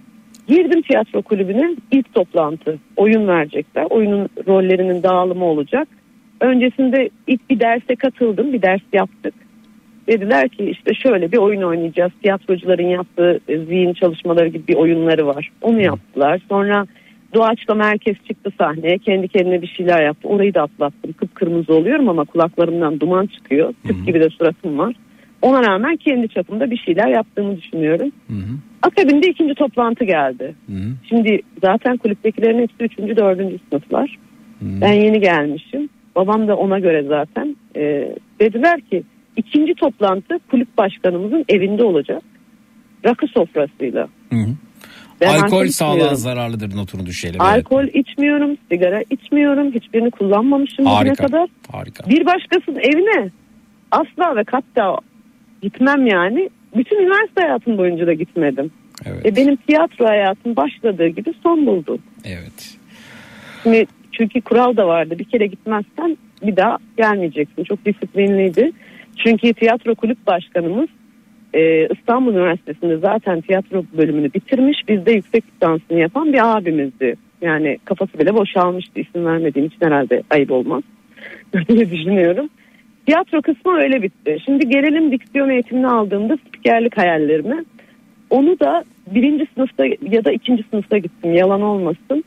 Girdim 0.48 0.82
tiyatro 0.82 1.22
kulübüne 1.22 1.76
ilk 1.92 2.14
toplantı. 2.14 2.80
Oyun 2.98 3.28
verecekler. 3.28 3.88
Oyunun 3.90 4.30
rollerinin 4.48 5.04
dağılımı 5.04 5.46
olacak. 5.46 5.88
Öncesinde 6.42 7.10
ilk 7.28 7.50
bir 7.50 7.60
derse 7.60 7.96
katıldım. 7.96 8.54
Bir 8.54 8.62
ders 8.62 8.82
yaptık. 8.94 9.34
Dediler 10.08 10.50
ki 10.50 10.64
işte 10.64 10.94
şöyle 10.94 11.32
bir 11.32 11.38
oyun 11.38 11.62
oynayacağız. 11.62 12.12
Tiyatrocuların 12.22 12.88
yaptığı 12.88 13.40
e, 13.48 13.58
zihin 13.58 13.94
çalışmaları 13.94 14.48
gibi 14.48 14.68
bir 14.68 14.76
oyunları 14.76 15.28
var. 15.28 15.52
Onu 15.62 15.82
yaptılar. 15.82 16.42
Sonra 16.50 16.86
doğaçlama 17.34 17.84
herkes 17.84 18.16
çıktı 18.28 18.52
sahneye. 18.58 18.98
Kendi 18.98 19.28
kendine 19.28 19.62
bir 19.62 19.68
şeyler 19.68 20.04
yaptı. 20.04 20.28
Orayı 20.28 20.54
da 20.54 20.62
atlattım. 20.62 21.14
Kıpkırmızı 21.14 21.74
oluyorum 21.74 22.10
ama 22.10 22.26
kulaklarımdan 22.26 23.00
duman 23.00 23.26
çıkıyor. 23.26 23.74
Tüp 23.88 24.06
gibi 24.06 24.20
de 24.20 24.30
suratım 24.30 24.78
var. 24.78 24.96
Ona 25.42 25.64
rağmen 25.64 25.96
kendi 25.96 26.30
çapımda 26.30 26.72
bir 26.72 26.78
şeyler 26.78 27.08
yaptığımı 27.08 27.58
düşünüyorum. 27.58 28.12
Hı 28.28 28.34
hı. 28.34 28.58
Akabinde 28.82 29.28
ikinci 29.28 29.56
toplantı 29.56 30.04
geldi. 30.04 30.56
Hı 30.68 30.74
hı. 30.74 30.88
Şimdi 31.10 31.42
zaten 31.64 31.98
kulüptekilerin 31.98 32.62
hepsi 32.62 32.84
üçüncü, 32.84 33.18
dördüncü 33.18 33.58
sınıflar. 33.70 34.18
Ben 34.62 34.94
yeni 34.94 35.20
gelmişim. 35.20 35.90
Babam 36.16 36.48
da 36.48 36.56
ona 36.56 36.80
göre 36.80 37.04
zaten. 37.04 37.56
Ee, 37.76 38.16
dediler 38.40 38.82
ki 38.82 39.04
ikinci 39.36 39.74
toplantı 39.74 40.40
kulüp 40.52 40.78
başkanımızın 40.78 41.46
evinde 41.50 41.84
olacak. 41.84 42.22
Rakı 43.06 43.28
sofrasıyla. 43.28 44.08
Hı 44.30 44.36
hı. 44.36 44.50
Ben 45.22 45.40
Alkol 45.40 45.68
sağlığa 45.68 46.16
zararlıdır 46.16 46.76
notunu 46.76 47.06
düşelim. 47.06 47.42
Alkol 47.42 47.84
içmiyorum, 47.84 48.58
sigara 48.72 49.04
içmiyorum. 49.10 49.74
Hiçbirini 49.74 50.12
kullanmamışım 50.12 50.86
bugüne 50.86 50.96
Harika. 50.96 51.26
kadar. 51.26 51.50
Harika. 51.72 52.10
Bir 52.10 52.26
başkasının 52.26 52.80
evine 52.80 53.30
asla 53.92 54.36
ve 54.36 54.44
hatta 54.52 54.98
gitmem 55.62 56.08
yani. 56.08 56.50
Bütün 56.76 56.96
üniversite 56.96 57.42
hayatım 57.42 57.78
boyunca 57.78 58.08
da 58.08 58.14
gitmedim. 58.14 58.72
Evet. 59.06 59.26
E 59.26 59.36
benim 59.36 59.56
tiyatro 59.56 60.06
hayatım 60.06 60.56
başladığı 60.56 61.08
gibi 61.08 61.34
son 61.44 61.66
buldu. 61.66 62.00
Evet. 62.26 62.78
Şimdi 63.64 63.86
çünkü 64.12 64.42
kural 64.42 64.78
da 64.78 64.88
vardı. 64.88 65.20
Bir 65.20 65.24
kere 65.24 65.48
gitmezsen 65.48 66.18
bir 66.44 66.56
daha 66.56 66.78
gelmeyeceksin. 66.98 67.64
Çok 67.64 67.86
disiplinliydi. 67.86 68.72
Çünkü 69.24 69.54
tiyatro 69.54 69.96
kulüp 69.96 70.28
başkanımız 70.28 70.90
e, 71.54 71.88
İstanbul 71.88 72.34
Üniversitesi'nde 72.34 72.98
zaten 72.98 73.42
tiyatro 73.42 73.84
bölümünü 73.98 74.34
bitirmiş. 74.34 74.78
Bizde 74.88 75.12
yüksek 75.12 75.44
lisansını 75.54 76.00
yapan 76.00 76.34
bir 76.34 76.58
abimizdi. 76.58 77.16
Yani 77.42 77.78
kafası 77.86 78.20
bile 78.20 78.34
boşalmıştı. 78.34 79.00
İsim 79.00 79.26
vermediğim 79.26 79.68
için 79.68 79.86
herhalde 79.86 80.24
ayıp 80.30 80.52
olmaz. 80.52 80.84
diye 81.70 81.92
düşünüyorum. 81.92 82.50
Tiyatro 83.06 83.42
kısmı 83.42 83.78
öyle 83.78 84.02
bitti. 84.02 84.38
Şimdi 84.46 84.70
gelelim 84.70 85.12
diksiyon 85.12 85.50
eğitimini 85.50 85.88
aldığımda 85.88 86.38
spikerlik 86.48 86.98
hayallerime. 86.98 87.66
Onu 88.30 88.60
da 88.60 88.84
birinci 89.08 89.48
sınıfta 89.56 89.86
ya 90.12 90.26
da 90.26 90.32
ikinci 90.32 90.64
sınıfta 90.72 90.98
gittim 90.98 91.34
yalan 91.34 91.62
olmasın. 91.62 92.24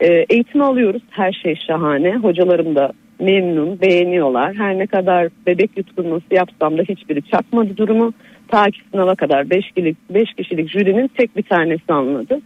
Ee, 0.00 0.26
eğitim 0.30 0.62
alıyoruz 0.62 1.02
her 1.10 1.32
şey 1.32 1.54
şahane. 1.66 2.16
Hocalarım 2.16 2.76
da 2.76 2.92
memnun 3.20 3.80
beğeniyorlar. 3.80 4.54
Her 4.54 4.78
ne 4.78 4.86
kadar 4.86 5.28
bebek 5.46 5.70
yutkunması 5.76 6.24
yapsam 6.30 6.78
da 6.78 6.82
hiçbiri 6.82 7.22
çakmadı 7.22 7.76
durumu. 7.76 8.12
Ta 8.52 8.70
ki 8.70 8.80
sınava 8.90 9.14
kadar 9.14 9.50
5 9.50 9.70
kişilik, 9.70 9.96
beş 10.10 10.34
kişilik 10.34 10.70
jürinin 10.70 11.08
tek 11.08 11.36
bir 11.36 11.42
tanesi 11.42 11.92
anladı. 11.92 12.40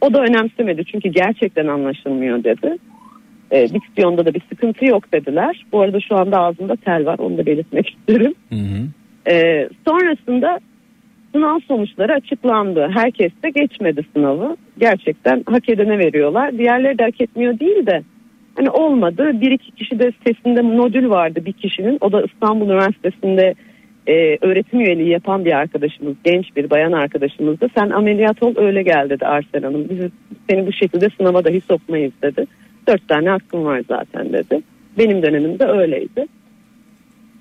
O 0.00 0.14
da 0.14 0.22
önemsemedi 0.22 0.84
çünkü 0.84 1.08
gerçekten 1.08 1.66
anlaşılmıyor 1.66 2.44
dedi. 2.44 2.76
E, 3.50 3.68
diksiyonda 3.68 4.26
da 4.26 4.34
bir 4.34 4.42
sıkıntı 4.48 4.84
yok 4.84 5.12
dediler. 5.12 5.66
Bu 5.72 5.80
arada 5.80 6.00
şu 6.00 6.16
anda 6.16 6.38
ağzımda 6.38 6.76
tel 6.76 7.06
var 7.06 7.18
onu 7.18 7.38
da 7.38 7.46
belirtmek 7.46 7.88
isterim. 7.98 8.34
E, 9.30 9.68
sonrasında 9.88 10.60
sınav 11.34 11.58
sonuçları 11.68 12.12
açıklandı. 12.12 12.90
Herkes 12.94 13.32
de 13.44 13.50
geçmedi 13.50 14.06
sınavı. 14.14 14.56
Gerçekten 14.78 15.42
hak 15.46 15.68
edene 15.68 15.98
veriyorlar. 15.98 16.58
Diğerleri 16.58 16.98
de 16.98 17.04
hak 17.04 17.20
etmiyor 17.20 17.58
değil 17.58 17.86
de 17.86 18.02
hani 18.56 18.70
olmadı. 18.70 19.30
Bir 19.40 19.50
iki 19.50 19.70
kişi 19.70 19.98
de 19.98 20.12
sesinde 20.26 20.62
modül 20.62 21.10
vardı 21.10 21.42
bir 21.46 21.52
kişinin. 21.52 21.98
O 22.00 22.12
da 22.12 22.22
İstanbul 22.22 22.66
Üniversitesi'nde 22.66 23.54
e, 24.10 24.38
öğretim 24.40 24.80
üyeliği 24.80 25.08
yapan 25.08 25.44
bir 25.44 25.52
arkadaşımız. 25.52 26.14
Genç 26.24 26.56
bir 26.56 26.70
bayan 26.70 26.92
arkadaşımızdı. 26.92 27.68
Sen 27.78 27.90
ameliyat 27.90 28.42
ol 28.42 28.54
öyle 28.56 28.82
gel 28.82 29.10
dedi 29.10 29.26
Arsel 29.26 29.62
Hanım. 29.62 29.88
Biz 29.90 29.98
seni 30.50 30.66
bu 30.66 30.72
şekilde 30.72 31.08
sınava 31.16 31.44
dahi 31.44 31.60
sokmayız 31.60 32.12
dedi. 32.22 32.46
Dört 32.88 33.08
tane 33.08 33.28
hakkım 33.28 33.64
var 33.64 33.82
zaten 33.88 34.32
dedi. 34.32 34.60
Benim 34.98 35.22
dönemimde 35.22 35.64
öyleydi. 35.64 36.26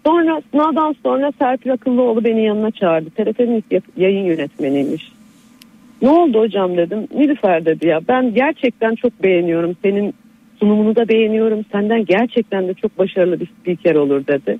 Sonra 0.05 0.41
sınavdan 0.51 0.95
sonra 1.03 1.31
Serpil 1.39 1.73
Akıllıoğlu 1.73 2.23
beni 2.23 2.45
yanına 2.45 2.71
çağırdı. 2.71 3.09
TRT'nin 3.09 3.63
yayın 3.97 4.25
yönetmeniymiş. 4.25 5.11
Ne 6.01 6.09
oldu 6.09 6.39
hocam 6.39 6.77
dedim. 6.77 7.07
Nilüfer 7.15 7.65
dedi 7.65 7.87
ya 7.87 7.99
ben 8.07 8.33
gerçekten 8.33 8.95
çok 8.95 9.23
beğeniyorum. 9.23 9.75
Senin 9.81 10.13
sunumunu 10.59 10.95
da 10.95 11.09
beğeniyorum. 11.09 11.65
Senden 11.71 12.05
gerçekten 12.05 12.67
de 12.67 12.73
çok 12.73 12.97
başarılı 12.97 13.39
bir 13.39 13.47
spiker 13.61 13.95
olur 13.95 14.27
dedi. 14.27 14.59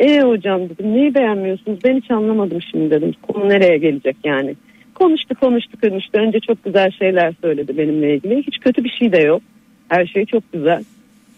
E 0.00 0.20
hocam 0.20 0.68
dedim 0.68 0.94
neyi 0.94 1.14
beğenmiyorsunuz? 1.14 1.78
Ben 1.84 1.96
hiç 1.96 2.10
anlamadım 2.10 2.58
şimdi 2.70 2.90
dedim. 2.90 3.12
Konu 3.22 3.48
nereye 3.48 3.78
gelecek 3.78 4.16
yani? 4.24 4.54
Konuştu 4.94 5.34
konuştu 5.34 5.80
konuştu. 5.80 6.18
Önce 6.18 6.40
çok 6.40 6.64
güzel 6.64 6.90
şeyler 6.90 7.32
söyledi 7.40 7.78
benimle 7.78 8.14
ilgili. 8.14 8.42
Hiç 8.46 8.58
kötü 8.58 8.84
bir 8.84 8.90
şey 8.90 9.12
de 9.12 9.18
yok. 9.18 9.42
Her 9.88 10.06
şey 10.06 10.26
çok 10.26 10.52
güzel. 10.52 10.84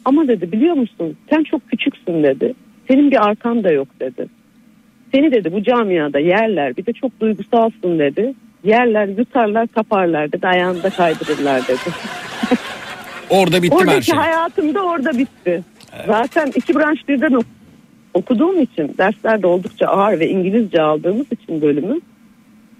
Ama 0.04 0.28
dedi 0.28 0.52
biliyor 0.52 0.74
musun 0.74 1.16
sen 1.30 1.44
çok 1.44 1.68
küçüksün 1.68 2.22
dedi. 2.22 2.54
Senin 2.88 3.10
bir 3.10 3.26
arkan 3.28 3.64
da 3.64 3.70
yok 3.72 3.88
dedi. 4.00 4.26
Seni 5.14 5.32
dedi 5.32 5.52
bu 5.52 5.62
camiada 5.62 6.18
yerler 6.18 6.76
bir 6.76 6.86
de 6.86 6.92
çok 6.92 7.20
duygusalsın 7.20 7.98
dedi. 7.98 8.34
Yerler 8.64 9.06
yutarlar 9.08 9.66
kaparlar 9.68 10.32
dedi 10.32 10.46
ayağında 10.48 10.90
kaydırırlar 10.90 11.68
dedi. 11.68 11.78
Orada 13.30 13.62
bitti 13.62 13.74
mi 13.74 13.80
her 13.80 13.86
Oradaki 13.86 14.06
şey? 14.06 14.16
hayatım 14.18 14.74
da 14.74 14.82
orada 14.84 15.18
bitti. 15.18 15.62
Zaten 16.06 16.52
iki 16.56 16.74
branş 16.74 17.08
birden 17.08 17.32
ok- 17.32 17.46
okuduğum 18.14 18.62
için 18.62 18.94
derslerde 18.98 19.46
oldukça 19.46 19.86
ağır 19.86 20.20
ve 20.20 20.28
İngilizce 20.28 20.82
aldığımız 20.82 21.26
için 21.32 21.62
bölümü 21.62 22.00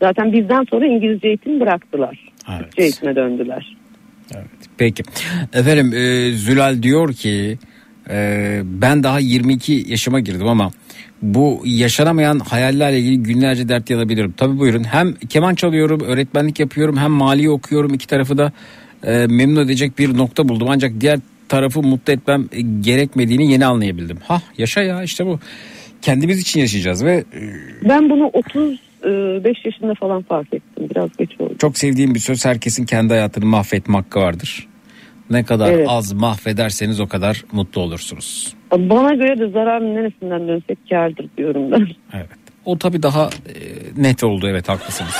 zaten 0.00 0.32
bizden 0.32 0.64
sonra 0.64 0.86
İngilizce 0.86 1.28
eğitim 1.28 1.60
bıraktılar. 1.60 2.30
Türkçe 2.58 2.82
eğitime 2.82 3.16
döndüler. 3.16 3.76
Peki. 4.78 5.02
Efendim 5.52 5.92
e, 5.94 6.32
Zülal 6.32 6.82
diyor 6.82 7.12
ki 7.12 7.58
e, 8.10 8.60
ben 8.64 9.02
daha 9.02 9.18
22 9.18 9.84
yaşıma 9.86 10.20
girdim 10.20 10.48
ama 10.48 10.70
bu 11.22 11.62
yaşanamayan 11.64 12.38
hayallerle 12.38 13.00
ilgili 13.00 13.22
günlerce 13.22 13.68
dert 13.68 13.90
yanabilirim. 13.90 14.34
Tabii 14.36 14.58
buyurun 14.58 14.84
hem 14.84 15.14
keman 15.14 15.54
çalıyorum 15.54 16.00
öğretmenlik 16.00 16.60
yapıyorum 16.60 16.96
hem 16.96 17.10
mali 17.10 17.50
okuyorum 17.50 17.94
iki 17.94 18.06
tarafı 18.06 18.38
da 18.38 18.52
e, 19.04 19.26
memnun 19.26 19.64
edecek 19.64 19.98
bir 19.98 20.16
nokta 20.16 20.48
buldum. 20.48 20.68
Ancak 20.70 21.00
diğer 21.00 21.18
tarafı 21.50 21.82
mutlu 21.82 22.12
etmem 22.12 22.48
e, 22.52 22.60
gerekmediğini 22.80 23.52
yeni 23.52 23.66
anlayabildim. 23.66 24.18
Ha 24.28 24.42
yaşa 24.58 24.82
ya 24.82 25.02
işte 25.02 25.26
bu 25.26 25.38
kendimiz 26.02 26.40
için 26.40 26.60
yaşayacağız 26.60 27.04
ve 27.04 27.12
e, 27.34 27.40
Ben 27.88 28.10
bunu 28.10 28.24
35 28.26 29.64
yaşında 29.64 29.94
falan 29.94 30.22
fark 30.22 30.54
ettim. 30.54 30.86
Biraz 30.90 31.16
geç 31.18 31.30
oldu. 31.40 31.54
çok 31.58 31.78
sevdiğim 31.78 32.14
bir 32.14 32.20
söz 32.20 32.44
herkesin 32.44 32.84
kendi 32.84 33.12
hayatını 33.12 33.44
mahvetme 33.46 33.96
hakkı 33.96 34.20
vardır. 34.20 34.66
Ne 35.30 35.44
kadar 35.44 35.72
Evet. 35.72 35.86
az 35.90 36.12
mahvederseniz 36.12 37.00
o 37.00 37.08
kadar 37.08 37.44
mutlu 37.52 37.80
olursunuz. 37.80 38.54
Bana 38.72 39.14
göre 39.14 39.38
de 39.38 39.48
zararın 39.48 39.94
neresinden 39.94 40.48
dönsek 40.48 40.78
kârdır 40.90 41.26
diyorum 41.38 41.72
ben. 41.72 41.86
Evet. 42.12 42.28
O 42.64 42.78
tabii 42.78 43.02
daha 43.02 43.24
e, 43.26 43.54
net 44.02 44.24
oldu 44.24 44.48
evet 44.48 44.68
haklısınız. 44.68 45.14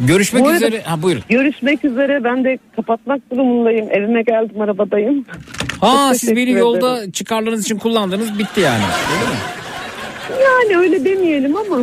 Görüşmek 0.00 0.42
Bu 0.44 0.48
arada- 0.48 0.56
üzere. 0.66 0.82
Ha 0.82 1.02
buyurun. 1.02 1.22
Görüşmek 1.28 1.84
üzere. 1.84 2.24
Ben 2.24 2.44
de 2.44 2.58
kapatmak 2.76 3.30
durumundayım. 3.32 3.88
Evime 3.90 4.22
geldim 4.22 4.60
arabadayım. 4.60 5.24
Ha 5.80 6.08
Çok 6.08 6.16
siz 6.16 6.36
beni 6.36 6.50
yolda 6.50 6.96
ederim. 6.98 7.10
çıkarlarınız 7.10 7.64
için 7.64 7.78
kullandınız 7.78 8.38
bitti 8.38 8.60
yani. 8.60 8.82
Öyle 9.12 9.30
mi? 9.30 9.36
Yani 10.44 10.78
öyle 10.78 11.04
demeyelim 11.04 11.56
ama. 11.56 11.78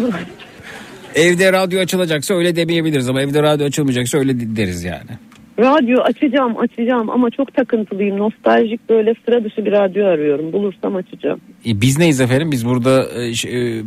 Evde 1.16 1.54
radyo 1.54 1.80
açılacaksa 1.82 2.34
öyle 2.34 2.56
demeyebiliriz 2.56 3.10
ama 3.10 3.22
evde 3.22 3.44
radyo 3.44 3.66
açılmayacaksa 3.68 4.18
öyle 4.18 4.40
de- 4.40 4.56
deriz 4.56 4.84
yani. 4.84 5.10
Radyo 5.60 6.02
açacağım 6.02 6.58
açacağım 6.58 7.10
ama 7.10 7.30
çok 7.30 7.54
takıntılıyım. 7.56 8.18
Nostaljik 8.18 8.90
böyle 8.90 9.14
sıra 9.26 9.44
dışı 9.44 9.66
bir 9.66 9.72
radyo 9.72 10.06
arıyorum. 10.06 10.54
Bulursam 10.54 10.96
açacağım. 10.96 11.42
E, 11.66 11.82
biz 11.82 11.98
neyiz 12.00 12.22
efendim? 12.22 12.52
Biz 12.52 12.66
burada 12.66 13.06
e, 13.16 13.58
e, 13.58 13.82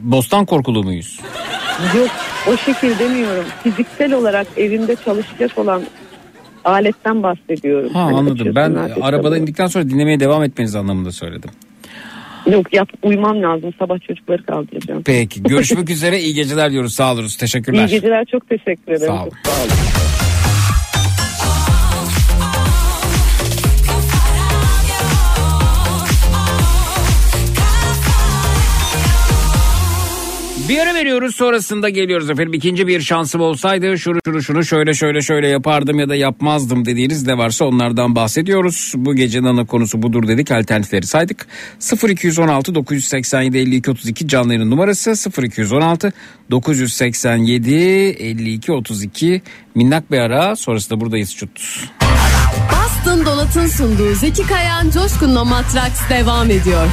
bostan 0.00 0.46
korkulu 0.46 0.84
muyuz? 0.84 1.20
Yok 1.98 2.10
o 2.48 2.56
şekil 2.56 2.98
demiyorum. 2.98 3.44
Fiziksel 3.62 4.12
olarak 4.12 4.46
evimde 4.56 4.96
çalışacak 5.04 5.58
olan 5.58 5.82
aletten 6.64 7.22
bahsediyorum. 7.22 7.90
Ha 7.94 8.04
Hani 8.04 8.16
anladım. 8.16 8.52
Ben 8.54 8.74
arabadan 9.00 9.40
indikten 9.40 9.66
sonra 9.66 9.90
dinlemeye 9.90 10.20
devam 10.20 10.42
etmeniz 10.42 10.74
anlamında 10.76 11.12
söyledim. 11.12 11.50
Yok 12.52 12.74
yap 12.74 12.88
uyumam 13.02 13.42
lazım. 13.42 13.72
Sabah 13.78 14.00
çocukları 14.00 14.42
kaldıracağım. 14.42 15.02
Peki 15.02 15.42
görüşmek 15.42 15.90
üzere 15.96 16.20
iyi 16.20 16.34
geceler 16.34 16.70
diyoruz 16.72 16.94
sağ 16.94 17.12
olun 17.12 17.26
teşekkürler. 17.40 17.88
İyi 17.88 17.90
geceler 17.90 18.24
çok 18.24 18.48
teşekkür 18.48 18.92
ederim. 18.92 19.06
Sağ 19.06 19.22
olun. 19.22 19.30
Çok 19.44 19.52
sağ 19.52 19.62
olun. 19.62 20.23
Bir 30.68 30.78
ara 30.78 30.94
veriyoruz 30.94 31.36
sonrasında 31.36 31.88
geliyoruz 31.88 32.30
efendim. 32.30 32.54
İkinci 32.54 32.86
bir 32.86 33.00
şansım 33.00 33.40
olsaydı 33.40 33.98
şunu 33.98 34.18
şunu 34.24 34.42
şunu 34.42 34.64
şöyle 34.64 34.94
şöyle 34.94 35.22
şöyle 35.22 35.48
yapardım 35.48 35.98
ya 35.98 36.08
da 36.08 36.14
yapmazdım 36.14 36.84
dediğiniz 36.84 37.26
ne 37.26 37.38
varsa 37.38 37.64
onlardan 37.64 38.16
bahsediyoruz. 38.16 38.92
Bu 38.96 39.14
gecenin 39.14 39.46
ana 39.46 39.66
konusu 39.66 40.02
budur 40.02 40.28
dedik 40.28 40.50
alternatifleri 40.50 41.06
saydık. 41.06 41.46
0216 42.08 42.74
987 42.74 43.58
52 43.58 43.90
32 43.90 44.28
canlı 44.28 44.54
yayın 44.54 44.70
numarası 44.70 45.30
0216 45.42 46.12
987 46.50 47.74
52 47.74 48.72
32 48.72 49.42
minnak 49.74 50.10
bir 50.10 50.18
ara 50.18 50.56
sonrasında 50.56 51.00
buradayız 51.00 51.36
çut. 51.36 51.50
Boston 52.70 53.26
Dolat'ın 53.26 53.66
sunduğu 53.66 54.14
Zeki 54.14 54.46
Kayan 54.46 54.90
Coşkun'la 54.90 55.44
Matraks 55.44 56.00
devam 56.10 56.50
ediyor. 56.50 56.86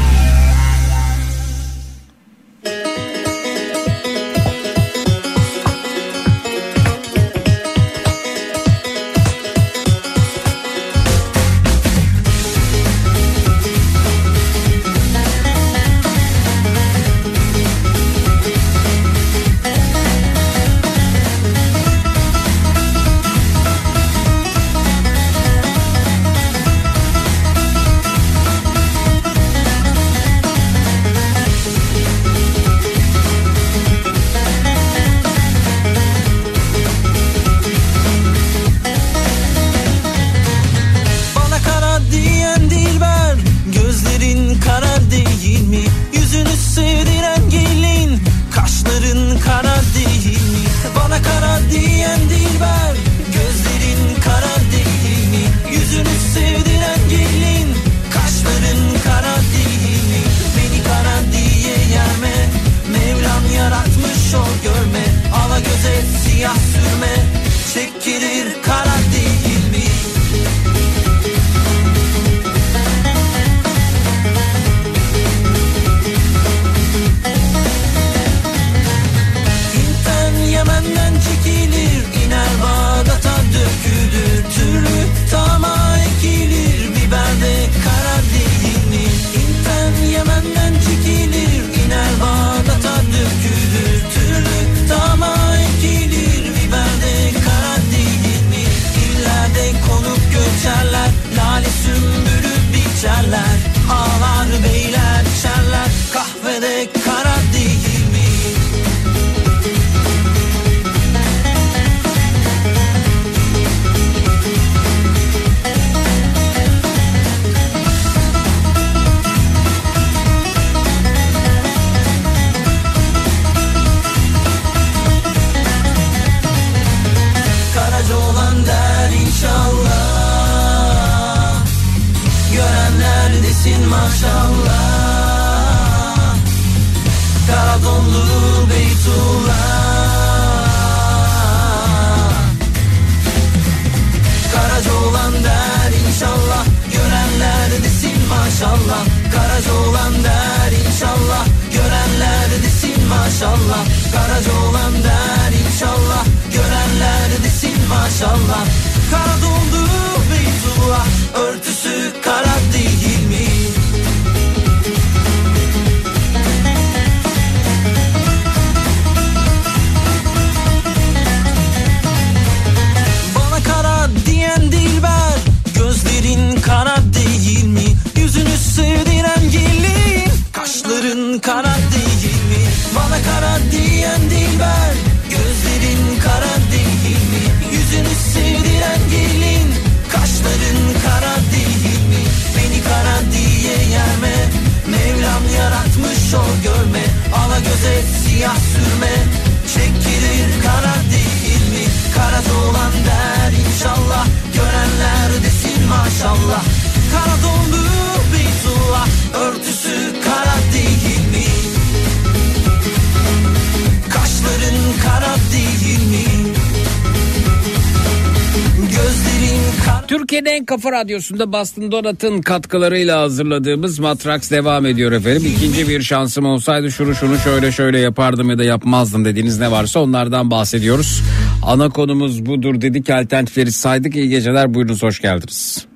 Kafa 220.81 220.91
radyosunda 220.91 221.51
Boston 221.53 221.91
Donat'ın 221.91 222.41
katkılarıyla 222.41 223.21
hazırladığımız 223.21 223.99
Matrax 223.99 224.51
devam 224.51 224.85
ediyor 224.85 225.11
efendim. 225.11 225.41
İkinci 225.45 225.87
bir 225.87 226.01
şansım 226.01 226.45
olsaydı 226.45 226.91
şunu 226.91 227.15
şunu 227.15 227.37
şöyle 227.37 227.71
şöyle 227.71 227.99
yapardım 227.99 228.49
ya 228.49 228.57
da 228.57 228.63
yapmazdım 228.63 229.25
dediğiniz 229.25 229.59
ne 229.59 229.71
varsa 229.71 229.99
onlardan 229.99 230.51
bahsediyoruz. 230.51 231.21
Ana 231.65 231.89
konumuz 231.89 232.45
budur 232.45 232.81
dedik 232.81 233.09
alternatifleri 233.09 233.71
saydık. 233.71 234.15
İyi 234.15 234.29
geceler 234.29 234.73
buyurunuz 234.73 235.03
hoş 235.03 235.19
geldiniz. 235.19 235.87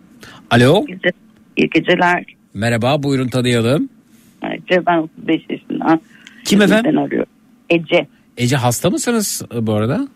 Alo. 0.51 0.85
İyi 1.57 1.69
geceler. 1.69 2.23
Merhaba 2.53 3.03
buyurun 3.03 3.27
tanıyalım. 3.27 3.89
Ece 4.43 4.85
ben 4.85 4.97
35 4.97 5.41
yaşında. 5.49 5.99
Kim 6.45 6.61
efendim? 6.61 6.97
Arıyorum. 6.97 7.29
Ece. 7.69 8.07
Ece 8.37 8.55
hasta 8.55 8.89
mısınız 8.89 9.41
bu 9.61 9.73
arada? 9.73 10.07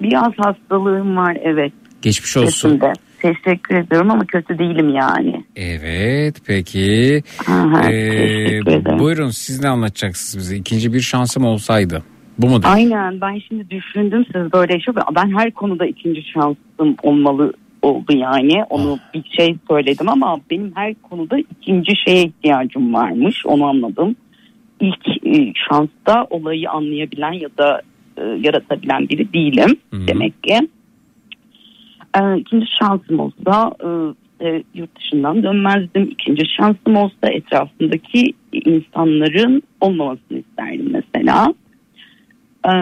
Biraz 0.00 0.32
hastalığım 0.36 1.16
var 1.16 1.38
evet. 1.44 1.72
Geçmiş 2.02 2.36
olsun. 2.36 2.68
Sesimde. 2.68 2.92
Teşekkür 3.22 3.74
ediyorum 3.74 4.10
ama 4.10 4.24
kötü 4.26 4.58
değilim 4.58 4.88
yani. 4.88 5.44
Evet 5.56 6.36
peki. 6.46 7.22
Aha, 7.48 7.90
Ee, 7.90 8.60
buyurun 8.98 9.28
siz 9.28 9.62
ne 9.62 9.68
anlatacaksınız 9.68 10.44
bize? 10.44 10.56
İkinci 10.56 10.92
bir 10.92 11.00
şansım 11.00 11.44
olsaydı. 11.44 12.02
Bu 12.38 12.48
mudur? 12.48 12.68
Aynen 12.68 13.20
ben 13.20 13.38
şimdi 13.48 13.70
düşündüm 13.70 14.24
siz 14.32 14.52
böyle 14.52 14.80
şey 14.80 14.94
ben 15.16 15.38
her 15.38 15.50
konuda 15.50 15.86
ikinci 15.86 16.22
şansım 16.22 16.96
olmalı 17.02 17.52
oldu 17.82 18.12
yani 18.16 18.64
onu 18.70 18.98
bir 19.14 19.24
şey 19.36 19.56
söyledim 19.70 20.08
ama 20.08 20.40
benim 20.50 20.72
her 20.74 20.94
konuda 20.94 21.38
ikinci 21.38 21.92
şeye 22.06 22.22
ihtiyacım 22.22 22.94
varmış 22.94 23.46
onu 23.46 23.64
anladım. 23.66 24.16
İlk 24.80 25.26
e, 25.26 25.52
şansta 25.68 26.26
olayı 26.30 26.70
anlayabilen 26.70 27.32
ya 27.32 27.48
da 27.58 27.82
e, 28.16 28.22
yaratabilen 28.22 29.08
biri 29.08 29.32
değilim 29.32 29.76
demek 29.92 30.42
ki. 30.42 30.68
E, 32.16 32.38
ikinci 32.38 32.66
şansım 32.80 33.20
olsa 33.20 33.72
e, 33.80 33.88
e, 34.46 34.62
yurt 34.74 34.98
dışından 34.98 35.42
dönmezdim. 35.42 36.02
İkinci 36.02 36.42
şansım 36.56 36.96
olsa 36.96 37.28
etrafındaki 37.30 38.32
insanların 38.52 39.62
olmamasını 39.80 40.38
isterdim 40.38 40.88
mesela. 40.92 41.54
E, 42.66 42.72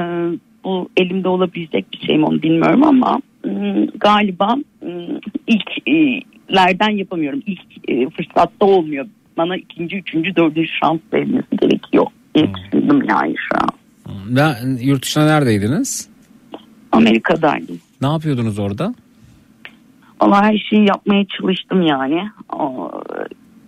bu 0.64 0.88
elimde 0.96 1.28
olabilecek 1.28 1.92
bir 1.92 2.06
şey 2.06 2.18
mi 2.18 2.24
onu 2.24 2.42
bilmiyorum 2.42 2.84
ama 2.84 3.20
m, 3.44 3.86
galiba 4.00 4.54
m, 4.82 5.20
ilklerden 5.46 6.90
yapamıyorum. 6.90 7.42
İlk 7.46 7.90
e, 7.90 8.10
fırsatta 8.10 8.66
olmuyor. 8.66 9.06
Bana 9.36 9.56
ikinci, 9.56 9.96
üçüncü, 9.96 10.36
dördüncü 10.36 10.68
şans 10.82 10.98
verilmesi 11.12 11.56
gerekiyor. 11.60 12.06
diye 12.34 12.48
düşündüm 12.54 13.02
yani 13.08 13.34
şu 13.36 13.58
an. 13.62 13.68
Ben, 14.36 14.54
yurt 14.82 15.02
dışına 15.02 15.26
neredeydiniz? 15.26 16.08
Amerika'daydım. 16.92 17.80
Ne 18.00 18.06
yapıyordunuz 18.06 18.58
orada? 18.58 18.94
Valla 20.20 20.42
her 20.44 20.58
şeyi 20.58 20.88
yapmaya 20.88 21.24
çalıştım 21.26 21.82
yani. 21.82 22.28
O, 22.52 22.90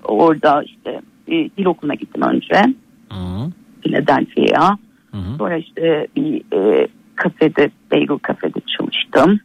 orada 0.05 0.63
işte 0.63 1.01
e, 1.29 1.33
dil 1.33 1.65
okuluna 1.65 1.95
gittim 1.95 2.23
önce. 2.23 2.63
Philadelphia'ya. 3.83 4.79
Sonra 5.39 5.57
işte 5.57 6.07
bir 6.17 6.43
e, 6.57 6.89
kafede, 7.17 7.71
bagel 7.93 8.19
kafede 8.19 8.61
çalıştım. 8.79 9.41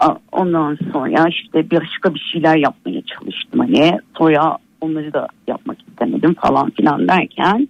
A- 0.00 0.16
Ondan 0.32 0.78
sonra 0.92 1.28
işte 1.28 1.70
başka 1.70 2.14
bir 2.14 2.28
şeyler 2.32 2.56
yapmaya 2.56 3.02
çalıştım 3.02 3.60
hani. 3.60 3.98
Sonra 4.18 4.58
onları 4.80 5.12
da 5.12 5.28
yapmak 5.46 5.76
istemedim 5.88 6.34
falan 6.34 6.70
filan 6.70 7.08
derken 7.08 7.68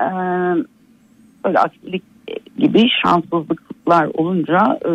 e, 0.00 0.04
böyle 1.44 1.58
aksilik 1.58 2.02
gibi 2.58 2.88
şanssızlıklar 3.02 4.08
olunca 4.14 4.78
e, 4.84 4.90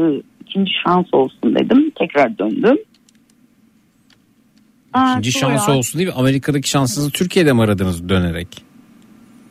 ikinci 0.56 0.72
şans 0.84 1.06
olsun 1.12 1.56
dedim. 1.56 1.92
Tekrar 1.96 2.38
döndüm. 2.38 2.78
Aa, 4.94 5.12
İkinci 5.12 5.32
şans 5.32 5.70
olsun 5.70 6.00
değil 6.00 6.10
mi? 6.10 6.16
Amerika'daki 6.18 6.70
şansınızı 6.70 7.12
Türkiye'de 7.12 7.54
mi 7.54 7.62
aradınız 7.62 8.10
dönerek? 8.10 8.48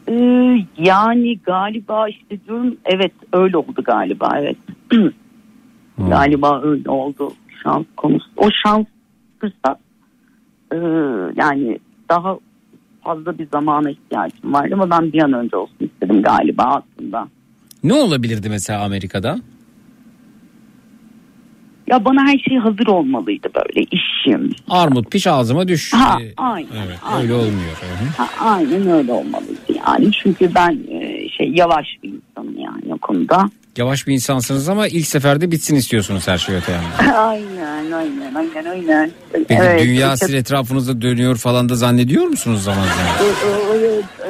Ee, 0.09 0.13
yani 0.79 1.39
galiba 1.39 2.09
işte 2.09 2.45
diyorum 2.47 2.77
evet 2.85 3.13
öyle 3.33 3.57
oldu 3.57 3.83
galiba 3.85 4.29
evet. 4.39 4.57
galiba 6.09 6.63
öyle 6.63 6.91
oldu 6.91 7.33
şans 7.63 7.85
konusu. 7.97 8.27
O 8.37 8.49
şans 8.65 8.87
fırsat 9.41 9.79
e, 10.73 10.77
yani 11.37 11.79
daha 12.11 12.39
fazla 13.05 13.39
bir 13.39 13.47
zamana 13.53 13.91
ihtiyacım 13.91 14.53
vardı 14.53 14.71
ama 14.75 14.91
ben 14.91 15.13
bir 15.13 15.23
an 15.23 15.33
önce 15.33 15.57
olsun 15.57 15.77
istedim 15.81 16.23
galiba 16.23 16.63
aslında. 16.65 17.29
Ne 17.85 17.95
olabilirdi 17.95 18.49
mesela 18.49 18.85
Amerika'da? 18.85 19.39
Ya 21.87 22.05
bana 22.05 22.21
her 22.27 22.39
şey 22.39 22.57
hazır 22.59 22.87
olmalıydı 22.87 23.49
böyle 23.55 23.87
işim. 23.91 24.51
Armut 24.71 25.11
piş 25.11 25.27
ağzıma 25.27 25.69
düş. 25.69 25.93
Ha, 25.93 26.19
Ee, 26.23 26.33
aynen. 26.37 26.69
Evet 26.87 26.99
aynen. 27.03 27.23
öyle 27.23 27.33
olmuyor. 27.35 27.83
Ha, 28.17 28.29
aynen 28.41 28.91
öyle 28.91 29.13
olmalıydı 29.13 29.61
yani. 29.87 30.13
Çünkü 30.23 30.55
ben 30.55 30.79
e, 30.91 31.29
şey 31.29 31.53
yavaş 31.55 31.87
bir 32.03 32.09
insanım 32.09 32.59
yani 32.59 32.95
o 32.95 32.99
konuda. 32.99 33.51
Yavaş 33.77 34.07
bir 34.07 34.13
insansınız 34.13 34.69
ama 34.69 34.89
ilk 34.89 35.07
seferde 35.07 35.51
bitsin 35.51 35.75
istiyorsunuz 35.77 36.29
her 36.29 36.39
şey 36.39 36.57
öte 36.57 36.73
yandan. 36.73 37.15
aynen 37.29 37.93
aynen 37.93 38.35
aynen 38.35 38.65
aynen. 38.71 39.11
Peki 39.33 39.47
Evet, 39.55 39.85
dünya 39.85 40.15
işte- 40.15 40.27
sizin 40.27 40.39
etrafınızda 40.39 41.03
dönüyor 41.03 41.37
falan 41.37 41.69
da 41.69 41.75
zannediyor 41.75 42.27
musunuz 42.27 42.63
zaman 42.63 42.85
zaman? 42.85 43.15
Evet 43.23 43.37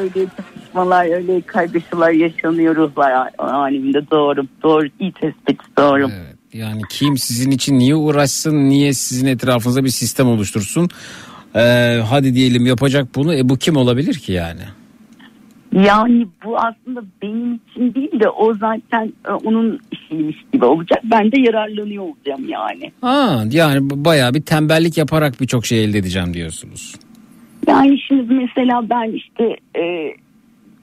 öyle 0.00 0.26
çatışmalar 0.36 1.16
öyle 1.16 1.40
kaygışılar 1.40 2.10
yaşanıyor 2.10 2.76
ruhlar 2.76 3.28
aleminde 3.38 4.10
doğru 4.10 4.46
doğru 4.62 4.86
iyi 5.00 5.12
tespit 5.12 5.60
doğru. 5.78 6.08
Yani 6.54 6.82
kim 6.90 7.18
sizin 7.18 7.50
için 7.50 7.78
niye 7.78 7.94
uğraşsın, 7.94 8.68
niye 8.68 8.92
sizin 8.92 9.26
etrafınızda 9.26 9.84
bir 9.84 9.88
sistem 9.88 10.28
oluştursun? 10.28 10.88
Ee, 11.56 12.00
hadi 12.08 12.34
diyelim 12.34 12.66
yapacak 12.66 13.08
bunu. 13.14 13.34
E 13.34 13.48
bu 13.48 13.56
kim 13.56 13.76
olabilir 13.76 14.14
ki 14.14 14.32
yani? 14.32 14.60
Yani 15.72 16.26
bu 16.44 16.58
aslında 16.58 17.02
benim 17.22 17.54
için 17.54 17.94
değil 17.94 18.20
de 18.20 18.28
o 18.28 18.54
zaten 18.54 19.12
e, 19.28 19.30
onun 19.30 19.80
işiymiş 19.92 20.36
gibi 20.52 20.64
olacak. 20.64 21.00
Ben 21.04 21.32
de 21.32 21.40
yararlanıyor 21.40 22.04
olacağım 22.04 22.48
yani. 22.48 22.92
Ha 23.00 23.44
yani 23.50 23.90
bayağı 23.90 24.34
bir 24.34 24.42
tembellik 24.42 24.98
yaparak 24.98 25.40
birçok 25.40 25.66
şey 25.66 25.84
elde 25.84 25.98
edeceğim 25.98 26.34
diyorsunuz. 26.34 26.94
Yani 27.66 28.00
şimdi 28.00 28.34
mesela 28.34 28.90
ben 28.90 29.12
işte 29.12 29.56
e, 29.78 30.14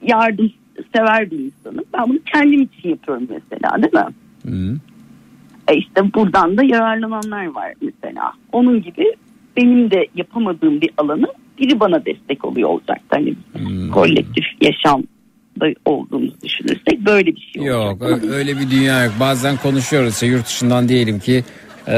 yardım 0.06 0.52
sever 0.96 1.30
bir 1.30 1.38
insanım. 1.38 1.84
Ben 1.94 2.08
bunu 2.08 2.18
kendim 2.32 2.62
için 2.62 2.88
yapıyorum 2.88 3.28
mesela 3.30 3.82
değil 3.82 3.94
mi? 3.94 4.14
Hı. 4.44 4.76
E 5.72 5.76
işte 5.78 6.14
buradan 6.14 6.56
da 6.56 6.64
yararlananlar 6.64 7.46
var 7.46 7.72
mesela. 7.80 8.32
Onun 8.52 8.82
gibi 8.82 9.04
benim 9.56 9.90
de 9.90 10.06
yapamadığım 10.14 10.80
bir 10.80 10.90
alanı 10.96 11.26
biri 11.58 11.80
bana 11.80 12.04
destek 12.06 12.44
oluyor 12.44 12.68
olacak. 12.68 13.00
Hani 13.08 13.34
kolektif 13.92 14.44
yaşamda 14.60 15.06
olduğumuzu 15.84 16.34
düşünürsek 16.44 17.06
böyle 17.06 17.26
bir 17.26 17.50
şey 17.54 17.62
Yok 17.62 18.02
ö- 18.02 18.32
öyle 18.32 18.58
bir 18.58 18.70
dünya 18.70 19.04
yok. 19.04 19.12
Bazen 19.20 19.56
konuşuyoruz 19.56 20.14
işte 20.14 20.26
yurt 20.26 20.46
dışından 20.46 20.88
diyelim 20.88 21.18
ki 21.18 21.44
e. 21.88 21.94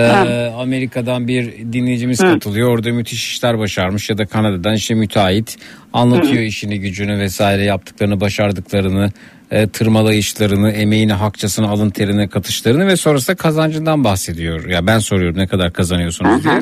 Amerika'dan 0.57 1.29
bir 1.29 1.73
dinleyicimiz 1.73 2.23
Hı. 2.23 2.27
katılıyor. 2.33 2.71
Orada 2.71 2.93
müthiş 2.93 3.29
işler 3.29 3.59
başarmış 3.59 4.11
ya 4.11 4.19
da 4.19 4.27
Kanada'dan 4.27 4.75
işte 4.75 4.95
müteahhit 4.95 5.57
anlatıyor 5.93 6.43
Hı. 6.43 6.47
işini 6.47 6.81
gücünü 6.81 7.19
vesaire 7.19 7.65
yaptıklarını 7.65 8.21
başardıklarını 8.21 9.11
e, 9.51 9.69
tırmalayışlarını 9.69 10.71
emeğini 10.71 11.13
hakçasını 11.13 11.69
alın 11.69 11.91
terine 11.91 12.29
katışlarını 12.29 12.87
ve 12.87 12.97
sonrasında 12.97 13.37
kazancından 13.37 14.05
bahsediyor. 14.05 14.69
Ya 14.69 14.87
ben 14.87 14.99
soruyorum 14.99 15.39
ne 15.39 15.47
kadar 15.47 15.73
kazanıyorsunuz 15.73 16.45
diye. 16.45 16.61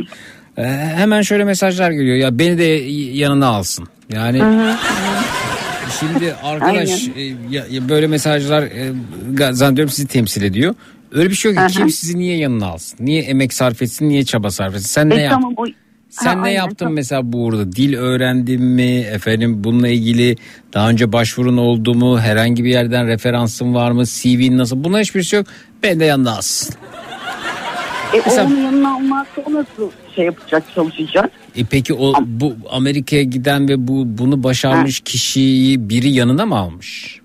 E, 0.58 0.62
hemen 0.96 1.22
şöyle 1.22 1.44
mesajlar 1.44 1.90
geliyor 1.90 2.16
ya 2.16 2.38
beni 2.38 2.58
de 2.58 2.64
yanına 3.18 3.46
alsın. 3.46 3.88
Yani 4.12 4.38
Şimdi 6.00 6.34
arkadaş 6.42 7.08
e, 7.74 7.88
böyle 7.88 8.06
mesajlar 8.06 8.62
e, 8.62 8.92
zannediyorum 9.52 9.92
sizi 9.92 10.08
temsil 10.08 10.42
ediyor. 10.42 10.74
Öyle 11.12 11.30
bir 11.30 11.34
şey 11.34 11.54
yok 11.54 11.68
ki 11.68 11.74
kim 11.74 11.90
sizi 11.90 12.18
niye 12.18 12.36
yanına 12.36 12.66
alsın? 12.66 12.96
Niye 13.00 13.22
emek 13.22 13.52
sarf 13.54 13.82
etsin? 13.82 14.08
Niye 14.08 14.24
çaba 14.24 14.50
sarf 14.50 14.74
etsin? 14.74 14.88
Sen 14.88 15.10
ne 15.10 15.14
E 15.14 15.20
yaptın? 15.20 15.40
tamam 15.40 15.54
o 15.56 15.64
Sen 16.12 16.26
Ha, 16.26 16.34
ne 16.34 16.40
aynen, 16.42 16.56
yaptın 16.56 16.92
mesela 16.92 17.32
burada? 17.32 17.72
Dil 17.72 17.94
öğrendin 17.94 18.62
mi? 18.62 18.96
Efendim 18.96 19.64
bununla 19.64 19.88
ilgili 19.88 20.36
daha 20.74 20.88
önce 20.90 21.12
başvurun 21.12 21.56
oldu 21.56 21.94
mu? 21.94 22.20
Herhangi 22.20 22.64
bir 22.64 22.70
yerden 22.70 23.06
referansın 23.06 23.74
var 23.74 23.90
mı? 23.90 24.04
CV'nin 24.06 24.58
nasıl? 24.58 24.84
Buna 24.84 25.00
hiçbir 25.00 25.22
şey 25.22 25.38
yok. 25.38 25.46
Ben 25.82 26.00
de 26.00 26.04
yanına 26.04 26.36
alsın. 26.36 26.74
E, 28.14 28.16
Mesela- 28.26 28.46
onun 28.46 28.56
yanına 28.64 28.94
almazsa 28.94 29.42
o 29.46 29.52
nasıl 29.52 29.90
şey 30.16 30.24
yapacak 30.24 30.64
çalışacak? 30.74 31.30
E 31.56 31.64
peki 31.64 31.94
o 31.94 32.12
bu 32.26 32.54
Amerika'ya 32.70 33.22
giden 33.22 33.68
ve 33.68 33.88
bu 33.88 34.04
bunu 34.18 34.42
başarmış 34.42 35.00
kişiyi 35.00 35.88
biri 35.88 36.10
yanına 36.10 36.46
mı 36.46 36.56
almış? 36.56 37.20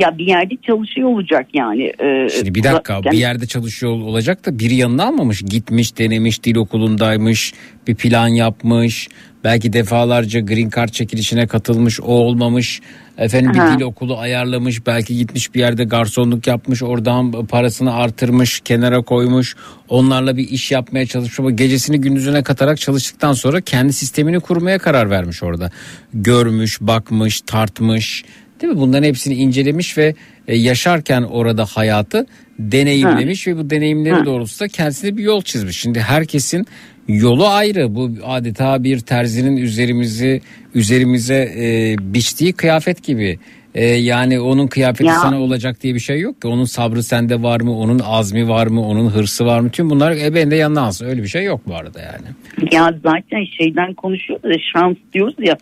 Ya 0.00 0.18
bir 0.18 0.26
yerde 0.26 0.54
çalışıyor 0.66 1.08
olacak 1.08 1.46
yani. 1.54 1.82
E, 1.84 2.28
Şimdi 2.28 2.54
bir 2.54 2.62
dakika 2.62 2.92
yani- 2.92 3.10
bir 3.10 3.18
yerde 3.18 3.46
çalışıyor 3.46 3.92
olacak 3.92 4.46
da 4.46 4.58
biri 4.58 4.74
yanına 4.74 5.04
almamış. 5.04 5.42
Gitmiş 5.42 5.98
denemiş 5.98 6.44
dil 6.44 6.56
okulundaymış 6.56 7.52
bir 7.88 7.94
plan 7.94 8.28
yapmış. 8.28 9.08
Belki 9.44 9.72
defalarca 9.72 10.40
green 10.40 10.70
card 10.76 10.88
çekilişine 10.88 11.46
katılmış 11.46 12.00
o 12.00 12.04
olmamış. 12.04 12.80
Efendim 13.18 13.50
bir 13.54 13.58
Ha. 13.58 13.78
dil 13.78 13.82
okulu 13.84 14.18
ayarlamış. 14.18 14.86
Belki 14.86 15.16
gitmiş 15.16 15.54
bir 15.54 15.60
yerde 15.60 15.84
garsonluk 15.84 16.46
yapmış. 16.46 16.82
Oradan 16.82 17.46
parasını 17.46 17.94
artırmış 17.94 18.60
kenara 18.60 19.02
koymuş. 19.02 19.56
Onlarla 19.88 20.36
bir 20.36 20.48
iş 20.48 20.70
yapmaya 20.70 21.06
çalışmış. 21.06 21.40
Ama 21.40 21.50
gecesini 21.50 22.00
gündüzüne 22.00 22.42
katarak 22.42 22.78
çalıştıktan 22.78 23.32
sonra 23.32 23.60
kendi 23.60 23.92
sistemini 23.92 24.40
kurmaya 24.40 24.78
karar 24.78 25.10
vermiş 25.10 25.42
orada. 25.42 25.70
Görmüş 26.14 26.80
bakmış 26.80 27.40
tartmış. 27.40 28.24
Değil 28.62 28.72
mi? 28.72 28.80
Bunların 28.80 29.08
hepsini 29.08 29.34
incelemiş 29.34 29.98
ve 29.98 30.14
e, 30.48 30.56
yaşarken 30.56 31.22
orada 31.22 31.64
hayatı 31.64 32.26
deneyimlemiş 32.58 33.46
ve 33.46 33.56
bu 33.56 33.70
deneyimleri 33.70 34.14
Hı. 34.14 34.24
doğrultusunda 34.24 34.68
kendisine 34.68 35.16
bir 35.16 35.22
yol 35.22 35.42
çizmiş. 35.42 35.76
Şimdi 35.80 36.00
herkesin 36.00 36.66
yolu 37.08 37.46
ayrı. 37.46 37.94
Bu 37.94 38.10
adeta 38.24 38.84
bir 38.84 39.00
terzinin 39.00 39.56
üzerimizi 39.56 40.40
üzerimize 40.74 41.52
e, 41.56 41.96
biçtiği 42.14 42.52
kıyafet 42.52 43.02
gibi. 43.02 43.38
E, 43.74 43.84
yani 43.86 44.40
onun 44.40 44.66
kıyafeti 44.66 45.04
Ya. 45.04 45.14
sana 45.14 45.40
olacak 45.42 45.82
diye 45.82 45.94
bir 45.94 46.00
şey 46.00 46.20
yok 46.20 46.42
ki. 46.42 46.48
Onun 46.48 46.64
sabrı 46.64 47.02
sende 47.02 47.42
var 47.42 47.60
mı? 47.60 47.78
Onun 47.78 47.98
azmi 48.04 48.48
var 48.48 48.66
mı? 48.66 48.86
Onun 48.86 49.08
hırsı 49.08 49.46
var 49.46 49.60
mı? 49.60 49.70
Tüm 49.70 49.90
bunlar 49.90 50.12
e, 50.12 50.34
ben 50.34 50.50
de 50.50 50.56
yanına 50.56 50.80
alsın. 50.80 51.06
Öyle 51.06 51.22
bir 51.22 51.28
şey 51.28 51.44
yok 51.44 51.60
bu 51.66 51.76
arada 51.76 52.00
yani. 52.00 52.26
Ya 52.72 52.94
zaten 53.02 53.44
şeyden 53.58 53.94
konuşuyoruz 53.94 54.44
ya 54.44 54.58
şans 54.72 54.96
diyoruz 55.12 55.34
ya 55.38 55.56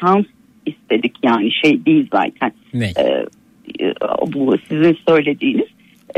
şans 0.00 0.24
istedik 0.66 1.14
yani 1.22 1.52
şey 1.52 1.86
değil 1.86 2.08
zaten. 2.12 2.52
Ne? 2.74 2.92
Ee, 2.98 3.26
e, 3.80 3.94
bu 4.32 4.56
sizin 4.68 4.98
söylediğiniz 5.08 5.66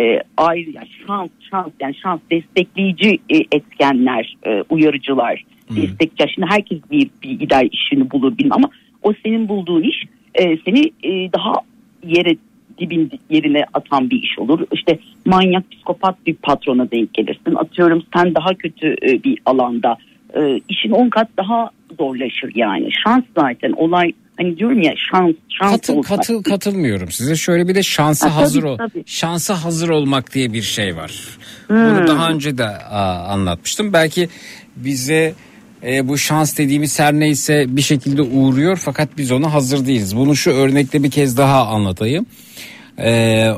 e, 0.00 0.20
ayrı 0.36 0.70
yani 0.70 0.88
şans 1.06 1.30
şans 1.50 1.68
yani 1.80 1.94
şans 1.94 2.20
destekleyici 2.30 3.18
e, 3.30 3.36
etkenler 3.36 4.36
e, 4.46 4.62
uyarıcılar 4.70 5.44
destekçi 5.70 6.34
şimdi 6.34 6.46
herkes 6.50 6.78
bir, 6.90 7.10
bir 7.22 7.30
gider 7.30 7.68
işini 7.72 8.10
bulur 8.10 8.38
bilmem 8.38 8.52
ama 8.52 8.70
o 9.02 9.12
senin 9.22 9.48
bulduğun 9.48 9.82
iş 9.82 10.04
e, 10.34 10.56
seni 10.56 10.90
e, 11.02 11.32
daha 11.32 11.52
yere 12.06 12.36
dibin 12.78 13.10
yerine 13.30 13.64
atan 13.74 14.10
bir 14.10 14.22
iş 14.22 14.38
olur. 14.38 14.66
İşte 14.72 14.98
manyak 15.24 15.70
psikopat 15.70 16.26
bir 16.26 16.34
patrona 16.34 16.90
denk 16.90 17.14
gelirsin. 17.14 17.54
Atıyorum 17.54 18.02
sen 18.16 18.34
daha 18.34 18.54
kötü 18.54 18.96
e, 19.02 19.24
bir 19.24 19.38
alanda 19.46 19.96
e, 20.36 20.60
işin 20.68 20.90
10 20.90 21.08
kat 21.08 21.28
daha 21.36 21.70
zorlaşır 21.98 22.52
yani. 22.54 22.88
Şans 23.04 23.24
zaten 23.36 23.72
olay 23.72 24.12
hani 24.36 24.56
diyorum 24.58 24.82
ya 24.82 24.94
şans 25.10 25.34
şans 25.48 25.70
Katıl, 25.72 25.92
olmak. 25.92 26.06
katıl, 26.06 26.42
katılmıyorum 26.42 27.10
size. 27.10 27.36
Şöyle 27.36 27.68
bir 27.68 27.74
de 27.74 27.82
şansa 27.82 28.26
Ha, 28.26 28.30
tabii, 28.30 28.40
hazır 28.40 28.62
ol. 28.62 28.78
tabii. 28.78 29.02
Şansa 29.06 29.64
hazır 29.64 29.88
olmak 29.88 30.34
diye 30.34 30.52
bir 30.52 30.62
şey 30.62 30.96
var. 30.96 31.12
Hmm. 31.66 31.76
Bunu 31.76 32.06
daha 32.06 32.30
önce 32.30 32.58
de 32.58 32.66
aa, 32.66 33.28
anlatmıştım. 33.28 33.92
Belki 33.92 34.28
bize 34.76 35.34
e, 35.86 36.08
bu 36.08 36.18
şans 36.18 36.58
dediğimiz 36.58 36.98
her 37.00 37.12
neyse 37.14 37.64
bir 37.68 37.82
şekilde 37.82 38.22
uğruyor 38.22 38.76
fakat 38.76 39.08
biz 39.18 39.32
ona 39.32 39.52
hazır 39.54 39.86
değiliz. 39.86 40.16
Bunu 40.16 40.36
şu 40.36 40.50
örnekle 40.50 41.02
bir 41.02 41.10
kez 41.10 41.36
daha 41.36 41.66
anlatayım. 41.66 42.26
E, 42.98 43.50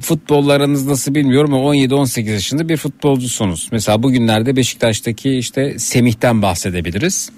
futbollarınız 0.00 0.86
nasıl 0.86 1.14
bilmiyorum 1.14 1.54
ama 1.54 1.74
17-18 1.74 2.30
yaşında 2.30 2.68
bir 2.68 2.76
futbolcusunuz. 2.76 3.68
Mesela 3.72 4.02
bugünlerde 4.02 4.56
Beşiktaş'taki 4.56 5.30
işte 5.38 5.78
Semih'ten 5.78 6.42
bahsedebiliriz. 6.42 7.30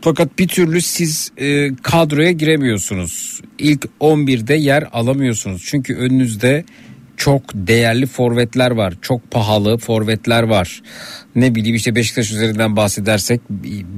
Fakat 0.00 0.38
bir 0.38 0.48
türlü 0.48 0.80
siz 0.80 1.32
e, 1.36 1.70
kadroya 1.82 2.30
giremiyorsunuz. 2.30 3.40
İlk 3.58 3.88
11'de 4.00 4.54
yer 4.54 4.84
alamıyorsunuz. 4.92 5.62
Çünkü 5.66 5.96
önünüzde 5.96 6.64
çok 7.16 7.42
değerli 7.54 8.06
forvetler 8.06 8.70
var. 8.70 8.94
Çok 9.02 9.30
pahalı 9.30 9.78
forvetler 9.78 10.42
var. 10.42 10.82
Ne 11.36 11.54
bileyim 11.54 11.76
işte 11.76 11.94
Beşiktaş 11.94 12.32
üzerinden 12.32 12.76
bahsedersek 12.76 13.40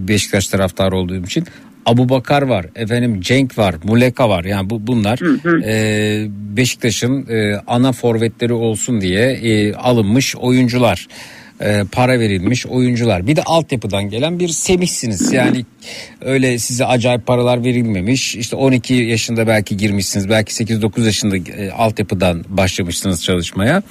Beşiktaş 0.09 0.49
taraftarı 0.49 0.97
olduğum 0.97 1.25
için 1.25 1.45
Abu 1.87 2.09
Bakar 2.09 2.43
var, 2.43 2.67
efendim 2.77 3.21
Cenk 3.21 3.59
var, 3.59 3.75
Muleka 3.85 4.29
var. 4.29 4.45
Yani 4.45 4.71
bu 4.71 4.87
bunlar 4.87 5.19
e, 5.65 6.27
Beşiktaş'ın 6.57 7.27
e, 7.29 7.57
ana 7.67 7.93
forvetleri 7.93 8.53
olsun 8.53 9.01
diye 9.01 9.31
e, 9.31 9.75
alınmış 9.75 10.37
oyuncular 10.37 11.07
e, 11.61 11.85
para 11.93 12.21
verilmiş 12.21 12.67
oyuncular. 12.67 13.27
Bir 13.27 13.37
de 13.37 13.43
altyapıdan 13.43 14.05
gelen 14.11 14.39
bir 14.39 14.49
semihsiniz. 14.49 15.33
Yani 15.33 15.65
öyle 16.21 16.59
size 16.59 16.85
acayip 16.85 17.27
paralar 17.27 17.65
verilmemiş. 17.65 18.37
İşte 18.37 18.57
12 18.57 18.95
yaşında 18.95 19.47
belki 19.47 19.77
girmişsiniz. 19.77 20.29
Belki 20.29 20.65
8-9 20.65 21.05
yaşında 21.05 21.37
e, 21.37 21.71
altyapıdan 21.71 22.45
başlamışsınız 22.49 23.25
çalışmaya. 23.25 23.83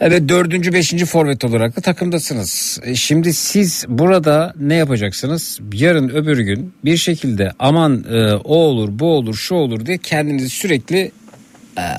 Evet 0.00 0.28
dördüncü 0.28 0.72
beşinci 0.72 1.06
forvet 1.06 1.44
olarak 1.44 1.76
da 1.76 1.80
takımdasınız. 1.80 2.80
E, 2.84 2.94
Şimdi 2.94 3.32
siz 3.32 3.84
burada 3.88 4.54
ne 4.60 4.74
yapacaksınız? 4.74 5.60
Yarın 5.72 6.08
öbür 6.08 6.38
gün 6.38 6.72
bir 6.84 6.96
şekilde 6.96 7.52
aman 7.58 8.04
e, 8.10 8.34
o 8.34 8.54
olur 8.54 8.88
bu 8.92 9.06
olur 9.06 9.34
şu 9.34 9.54
olur 9.54 9.86
diye 9.86 9.98
kendinizi 9.98 10.48
sürekli 10.48 11.12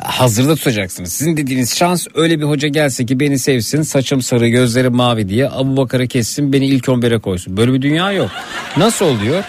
hazırda 0.03 0.55
tutacaksınız. 0.55 1.13
Sizin 1.13 1.37
dediğiniz 1.37 1.77
şans 1.77 2.07
öyle 2.15 2.39
bir 2.39 2.45
hoca 2.45 2.67
gelse 2.67 3.05
ki 3.05 3.19
beni 3.19 3.39
sevsin 3.39 3.81
saçım 3.81 4.21
sarı 4.21 4.47
gözlerim 4.47 4.95
mavi 4.95 5.29
diye 5.29 5.49
Abu 5.49 5.77
Bakar'ı 5.77 6.07
kessin 6.07 6.53
beni 6.53 6.65
ilk 6.65 6.85
11'e 6.85 7.19
koysun. 7.19 7.57
Böyle 7.57 7.73
bir 7.73 7.81
dünya 7.81 8.11
yok. 8.11 8.31
Nasıl 8.77 9.05
oluyor? 9.05 9.43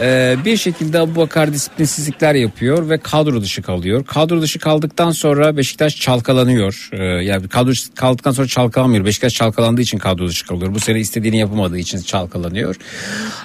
Ee, 0.00 0.36
bir 0.44 0.56
şekilde 0.56 0.98
Abu 0.98 1.16
Bakar 1.16 1.52
disiplinsizlikler 1.52 2.34
yapıyor 2.34 2.90
ve 2.90 2.98
kadro 2.98 3.40
dışı 3.40 3.62
kalıyor. 3.62 4.04
Kadro 4.04 4.42
dışı 4.42 4.58
kaldıktan 4.58 5.10
sonra 5.10 5.56
Beşiktaş 5.56 5.96
çalkalanıyor. 5.96 6.88
Ee, 6.92 7.04
yani 7.04 7.48
kadro 7.48 7.70
dışı 7.70 7.94
kaldıktan 7.94 8.32
sonra 8.32 8.46
çalkalanmıyor. 8.46 9.04
Beşiktaş 9.04 9.34
çalkalandığı 9.34 9.80
için 9.80 9.98
kadro 9.98 10.28
dışı 10.28 10.46
kalıyor. 10.46 10.74
Bu 10.74 10.80
sene 10.80 11.00
istediğini 11.00 11.38
yapamadığı 11.38 11.78
için 11.78 11.98
çalkalanıyor. 11.98 12.76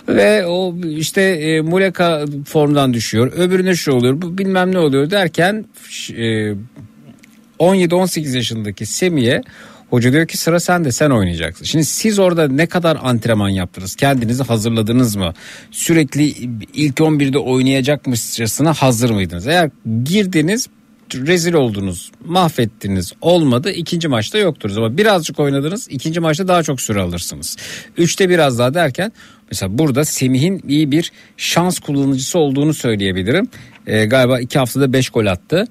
Ve 0.08 0.46
o 0.46 0.76
işte 0.84 1.22
e, 1.22 1.62
Muleka 1.62 2.26
formdan 2.46 2.94
düşüyor. 2.94 3.32
Öbürüne 3.36 3.76
şu 3.76 3.92
oluyor. 3.92 4.22
Bu 4.22 4.38
bilmem 4.38 4.74
ne 4.74 4.80
oluyor 4.80 5.12
derken 5.12 5.66
e, 6.10 6.54
17-18 7.60 8.36
yaşındaki 8.36 8.86
Semih'e 8.86 9.42
Hoca 9.92 10.14
diyor 10.14 10.28
ki 10.28 10.38
sıra 10.38 10.60
sende 10.60 10.92
sen 10.92 11.10
oynayacaksın. 11.10 11.66
Şimdi 11.66 11.86
siz 11.86 12.20
orada 12.20 12.48
ne 12.48 12.66
kadar 12.68 12.98
antrenman 13.02 13.50
yaptınız? 13.50 13.96
Kendinizi 13.96 14.44
hazırladınız 14.44 15.16
mı? 15.16 15.34
Sürekli 15.72 16.24
ilk 16.74 16.96
11'de 16.96 17.38
oynayacakmışçasına 17.38 18.74
hazır 18.74 19.10
mıydınız? 19.10 19.48
Eğer 19.48 19.70
girdiniz 20.04 20.68
rezil 21.16 21.54
oldunuz, 21.54 22.12
mahvettiniz, 22.26 23.14
olmadı. 23.22 23.72
ikinci 23.72 24.08
maçta 24.08 24.38
yokturuz 24.38 24.78
ama 24.78 24.98
birazcık 24.98 25.40
oynadınız. 25.40 25.88
ikinci 25.90 26.20
maçta 26.20 26.48
daha 26.48 26.64
çok 26.64 26.82
süre 26.82 27.02
alırsınız. 27.02 27.58
Üçte 27.98 28.30
biraz 28.30 28.60
daha 28.60 28.74
derken 28.74 29.12
mesela 29.52 29.78
burada 29.78 30.06
Semih'in 30.06 30.64
iyi 30.68 30.92
bir 30.92 31.12
şans 31.38 31.80
kullanıcısı 31.80 32.40
olduğunu 32.40 32.74
söyleyebilirim. 32.74 33.48
Ee, 33.88 34.06
galiba 34.06 34.40
iki 34.40 34.60
haftada 34.60 34.94
beş 34.94 35.10
gol 35.10 35.26
attı. 35.26 35.68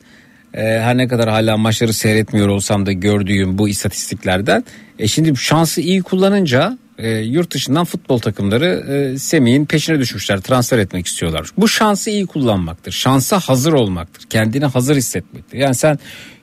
Ee, 0.55 0.60
her 0.60 0.97
ne 0.97 1.09
kadar 1.09 1.28
hala 1.28 1.56
maçları 1.56 1.93
seyretmiyor 1.93 2.48
olsam 2.48 2.86
da 2.86 2.93
gördüğüm 2.93 3.59
bu 3.59 3.68
istatistiklerden. 3.68 4.64
E 4.98 5.09
şimdi 5.09 5.36
şansı 5.36 5.81
iyi 5.81 6.02
kullanınca 6.02 6.78
e, 6.98 7.10
yurt 7.10 7.51
dışından 7.55 7.85
futbol 7.85 8.18
takımları 8.18 8.66
e, 8.66 9.18
Semih'in 9.18 9.64
peşine 9.64 9.98
düşmüşler 9.98 10.40
transfer 10.40 10.78
etmek 10.78 11.06
istiyorlar. 11.06 11.48
Bu 11.56 11.68
şansı 11.68 12.10
iyi 12.10 12.27
kullanmaktır. 12.27 12.93
Şansa 12.93 13.39
hazır 13.40 13.72
olmaktır. 13.72 14.24
Kendini 14.31 14.64
hazır 14.64 14.97
hissetmektir. 14.97 15.59
Yani 15.59 15.74
sen 15.74 15.98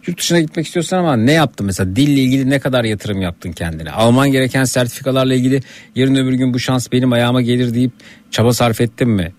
yurt 0.07 0.19
dışına 0.19 0.39
gitmek 0.39 0.65
istiyorsan 0.65 0.97
ama 0.97 1.15
ne 1.15 1.31
yaptın 1.31 1.65
mesela 1.65 1.95
dille 1.95 2.21
ilgili 2.21 2.49
ne 2.49 2.59
kadar 2.59 2.83
yatırım 2.83 3.21
yaptın 3.21 3.51
kendine? 3.51 3.91
Alman 3.91 4.31
gereken 4.31 4.63
sertifikalarla 4.63 5.33
ilgili 5.33 5.61
yarın 5.95 6.15
öbür 6.15 6.33
gün 6.33 6.53
bu 6.53 6.59
şans 6.59 6.91
benim 6.91 7.11
ayağıma 7.11 7.41
gelir 7.41 7.73
deyip 7.73 7.91
çaba 8.31 8.53
sarf 8.53 8.81
ettin 8.81 9.09
mi? 9.09 9.33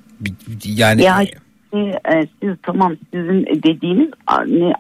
Yani 0.65 1.03
Ya 1.03 1.25
e, 1.73 1.79
e, 1.79 2.27
siz 2.43 2.51
tamam 2.63 2.97
sizin 3.15 3.47
dediğiniz 3.47 4.09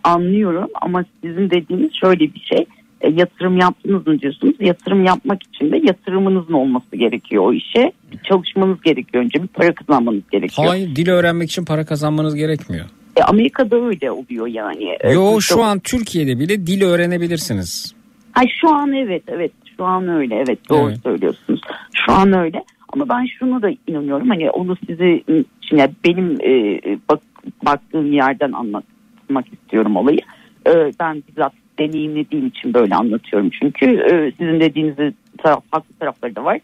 anlıyorum 0.05 0.69
ama 0.83 1.05
sizin 1.23 1.51
dediğiniz 1.51 1.91
şöyle 2.01 2.21
bir 2.35 2.41
şey 2.41 2.67
E, 3.01 3.11
yatırım 3.11 3.57
yaptınız 3.57 4.07
mı 4.07 4.21
diyorsunuz 4.21 4.55
yatırım 4.61 5.05
yapmak 5.05 5.43
için 5.43 5.73
de 5.73 5.77
yatırımınızın 5.85 6.53
olması 6.53 6.97
gerekiyor 6.97 7.45
o 7.47 7.53
işe 7.53 7.93
bir 8.13 8.19
çalışmanız 8.19 8.81
gerekiyor 8.81 9.25
önce 9.25 9.43
bir 9.43 9.49
para 9.49 9.75
kazanmanız 9.75 10.23
gerekiyor. 10.33 10.69
hayır 10.69 10.97
dil 10.97 11.09
öğrenmek 11.11 11.51
için 11.51 11.65
para 11.65 11.85
kazanmanız 11.85 12.35
gerekmiyor. 12.35 12.87
E, 13.17 13.23
Amerika'da 13.23 13.77
öyle 13.77 14.11
oluyor 14.11 14.47
yani. 14.47 14.97
E, 15.01 15.13
Yo 15.13 15.41
şu 15.41 15.63
an 15.63 15.79
Türkiye'de 15.79 16.39
bile 16.39 16.67
dil 16.67 16.83
öğrenebilirsiniz. 16.83 17.95
Ay 18.35 18.47
şu 18.61 18.69
an 18.75 18.93
evet 18.93 19.23
evet 19.29 19.53
şu 19.77 19.85
an 19.85 20.09
öyle 20.09 20.35
evet 20.35 20.69
doğru 20.69 20.89
Evet. 20.89 20.99
söylüyorsunuz. 21.03 21.61
Şu 22.07 22.13
an 22.13 22.33
öyle 22.39 22.65
ama 22.93 23.09
ben 23.09 23.27
şunu 23.39 23.63
da 23.63 23.71
inanıyorum 23.87 24.29
hani 24.29 24.51
onu 24.51 24.77
size 24.87 25.23
şimdi 25.61 25.91
benim 26.05 26.39
e, 26.41 26.81
bak, 27.11 27.21
baktığım 27.67 28.13
yerden 28.13 28.53
anlatmak 28.53 29.53
istiyorum 29.53 29.97
olayı. 29.97 30.21
E, 30.67 30.93
ben 31.01 31.23
bizzat 31.29 31.53
deneyimlediğim 31.79 32.47
için 32.47 32.75
böyle 32.75 32.95
anlatıyorum 32.95 33.51
çünkü 33.51 33.87
e, 33.87 34.33
sizin 34.39 34.61
dediğiniz 34.61 34.97
taraf, 35.39 35.63
haklı 35.71 35.95
tarafları 36.01 36.37
da 36.37 36.45
var. 36.45 36.61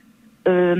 E, 0.48 0.74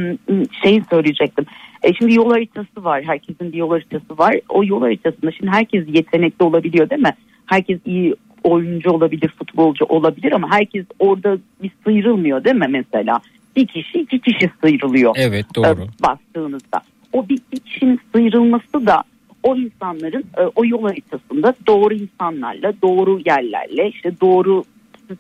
şeyi 0.63 0.83
söyleyecektim. 0.91 1.45
E, 1.83 1.95
şimdi 1.95 2.15
yol 2.15 2.31
haritası 2.31 2.85
var. 2.85 3.03
Herkesin 3.03 3.53
bir 3.53 3.59
yol 3.59 3.71
haritası 3.71 4.19
var. 4.19 4.35
O 4.49 4.65
yol 4.65 4.81
haritasında 4.81 5.33
şimdi 5.33 5.51
herkes 5.51 5.85
yetenekli 5.89 6.45
olabiliyor 6.45 6.91
değil 6.91 7.03
mi? 7.03 7.15
Herkes 7.47 7.81
iyi 7.87 8.15
oyuncu 8.45 8.91
olabilir, 8.91 9.29
futbolcu 9.29 9.85
olabilir 9.85 10.33
ama 10.33 10.51
herkes 10.51 10.87
orada 10.99 11.39
bir 11.63 11.71
sıyrılmıyor 11.85 12.45
değil 12.45 12.57
mi 12.57 12.67
mesela? 12.71 13.21
Bir 13.57 13.67
kişi 13.67 13.99
iki 13.99 14.21
kişi 14.21 14.51
sıyrılıyor. 14.65 15.15
Evet 15.19 15.47
doğru. 15.55 15.83
e, 15.83 16.03
Baktığınızda. 16.03 16.81
O 17.13 17.29
bir, 17.29 17.39
bir 17.53 17.59
kişinin 17.59 18.01
sıyrılması 18.15 18.87
da 18.87 19.03
o 19.43 19.57
insanların 19.57 20.25
e, 20.39 20.43
o 20.57 20.65
yol 20.65 20.83
haritasında 20.83 21.55
doğru 21.67 21.95
insanlarla, 21.95 22.73
doğru 22.83 23.21
yerlerle, 23.27 23.89
işte 23.89 24.13
doğru 24.21 24.65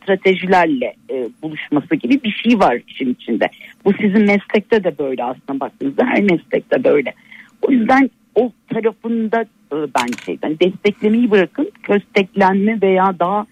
stratejilerle 0.03 0.95
e, 1.11 1.29
buluşması 1.43 1.95
gibi 1.95 2.23
bir 2.25 2.31
şey 2.31 2.59
var 2.59 2.79
işin 2.89 3.13
içinde. 3.13 3.49
Bu 3.85 3.93
sizin 3.93 4.23
meslekte 4.23 4.85
de 4.85 4.99
böyle 4.99 5.25
aslında 5.25 5.61
baktığınızda 5.61 6.05
her 6.07 6.23
meslekte 6.23 6.85
böyle. 6.85 7.15
O 7.63 7.73
yüzden 7.73 8.11
o 8.35 8.53
tarafında 8.69 9.41
e, 9.43 9.77
ben 9.77 10.25
şeyden 10.27 10.59
desteklemeyi 10.61 11.31
bırakın 11.31 11.71
kösteklenme 11.83 12.81
veya 12.83 13.19
daha 13.19 13.47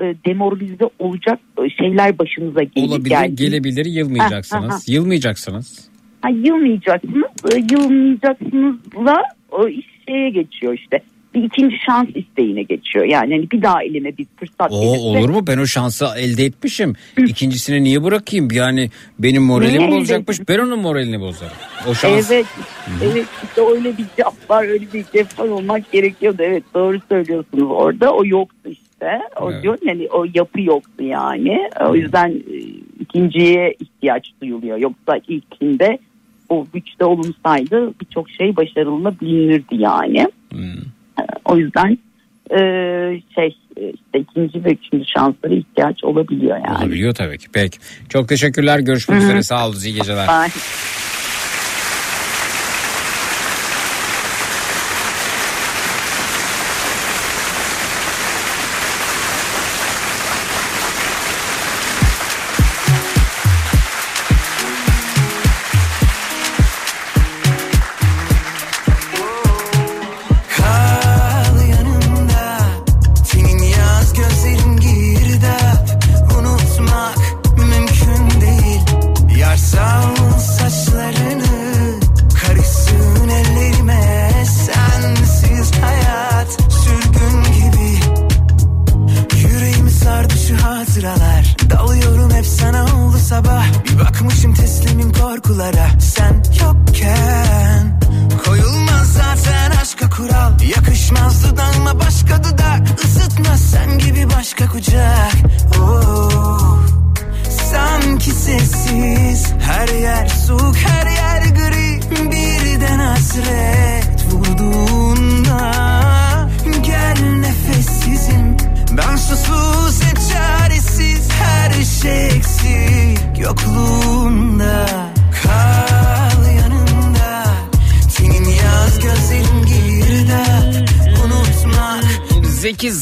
e, 0.00 0.14
demoralize 0.26 0.84
olacak 0.98 1.38
e, 1.64 1.70
şeyler 1.70 2.18
başınıza 2.18 2.62
gelir. 2.62 2.88
Olabilir, 2.88 3.10
Yani- 3.10 3.36
gelebilir, 3.36 3.84
Ha, 3.86 3.90
ha, 3.90 3.94
ha. 3.94 3.98
yılmayacaksınız. 3.98 4.88
Yılmayacaksınız. 4.88 5.88
Ha, 6.22 6.28
yılmayacaksınız. 6.28 7.24
E, 7.54 7.58
Yılmayacaksınızla 7.70 9.22
o 9.50 9.68
iş 9.68 9.86
şeye 10.08 10.30
geçiyor 10.30 10.74
işte. 10.74 11.00
Bir 11.34 11.42
ikinci 11.42 11.76
şans 11.86 12.08
isteğine 12.14 12.62
geçiyor. 12.62 13.04
Yani 13.04 13.34
hani 13.34 13.50
bir 13.50 13.62
daha 13.62 13.82
elime 13.82 14.16
bir 14.18 14.26
fırsat 14.36 14.72
O 14.72 14.80
gelirse- 14.82 14.98
olur 15.00 15.28
mu? 15.28 15.46
Ben 15.46 15.58
o 15.58 15.66
şansı 15.66 16.06
elde 16.18 16.44
etmişim. 16.44 16.94
İkincisini 17.26 17.84
niye 17.84 18.02
bırakayım? 18.04 18.48
Yani 18.52 18.90
benim 19.18 19.42
moralim 19.42 19.78
Niye 19.78 19.90
bozacakmış. 19.90 20.48
Ben 20.48 20.58
onun 20.58 20.78
moralini 20.78 21.20
bozarım. 21.20 21.52
O 21.88 21.94
şans. 21.94 22.30
Evet, 22.30 22.46
evet 23.04 23.26
işte 23.44 23.60
öyle 23.70 23.98
bir 23.98 24.04
cevap 24.16 24.50
var, 24.50 24.64
öyle 24.64 24.84
bir 24.92 25.04
cevap 25.12 25.40
olmak 25.50 25.92
gerekiyordu. 25.92 26.42
Evet 26.42 26.62
doğru 26.74 26.98
söylüyorsunuz 27.08 27.70
orada. 27.70 28.10
O 28.12 28.24
yoktu 28.26 28.70
işte. 28.70 28.84
O 29.40 29.50
Evet. 29.52 29.62
diyor 29.62 29.78
yani 29.82 30.08
o 30.12 30.24
yapı 30.34 30.60
yoktu 30.60 31.04
yani. 31.04 31.70
O 31.80 31.94
yüzden 31.96 32.30
e, 32.30 32.56
ikinciye 33.00 33.74
ihtiyaç 33.80 34.30
duyuluyor. 34.42 34.78
Yoksa 34.78 35.16
ilkinde 35.28 35.98
o 36.48 36.66
güçte 36.74 37.04
olunsaydı 37.04 37.92
birçok 38.00 38.30
şey 38.30 38.56
başarılabilirdi 38.56 39.76
yani. 39.76 40.26
E, 40.54 40.58
O 41.44 41.56
yüzden 41.56 41.98
e, 42.50 42.58
şey 43.34 43.56
e, 43.76 43.90
işte 43.92 44.18
ikinci 44.18 44.64
ve 44.64 44.70
üçüncü 44.72 45.04
şanslara 45.16 45.54
ihtiyaç 45.54 46.04
olabiliyor 46.04 46.56
yani. 46.56 46.78
Olabiliyor 46.78 47.14
tabii 47.14 47.38
ki. 47.38 47.46
Peki. 47.52 47.78
Çok 48.08 48.28
teşekkürler. 48.28 48.78
Görüşmek 48.78 49.22
üzere. 49.22 49.42
Sağ 49.42 49.68
olun. 49.68 49.76
İyi 49.84 49.94
geceler. 49.94 50.28
Bye. 50.28 50.48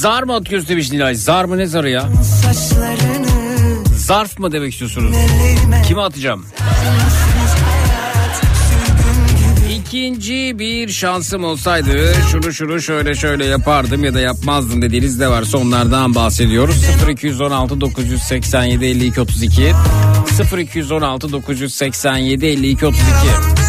Zar 0.02 0.22
mı 0.22 0.34
atıyorsun 0.34 0.68
demiş 0.68 0.92
Nilay. 0.92 1.14
Zar 1.14 1.44
mı 1.44 1.58
ne 1.58 1.66
zarı 1.66 1.90
ya? 1.90 2.08
Zarf 3.96 4.38
mı 4.38 4.52
demek 4.52 4.72
istiyorsunuz? 4.72 5.16
Kime 5.88 6.00
atacağım? 6.00 6.46
İkinci 9.78 10.58
bir 10.58 10.88
şansım 10.88 11.44
olsaydı 11.44 12.14
şunu 12.30 12.52
şunu 12.52 12.80
şöyle 12.80 13.14
şöyle 13.14 13.44
yapardım 13.44 14.04
ya 14.04 14.14
da 14.14 14.20
yapmazdım 14.20 14.82
dediğiniz 14.82 15.20
de 15.20 15.28
varsa 15.28 15.58
onlardan 15.58 16.14
bahsediyoruz. 16.14 16.84
0216 17.08 17.80
987 17.80 18.84
52 18.84 19.20
32 19.20 19.72
0216 20.58 21.32
987 21.32 22.46
52 22.46 22.86
32 22.86 23.61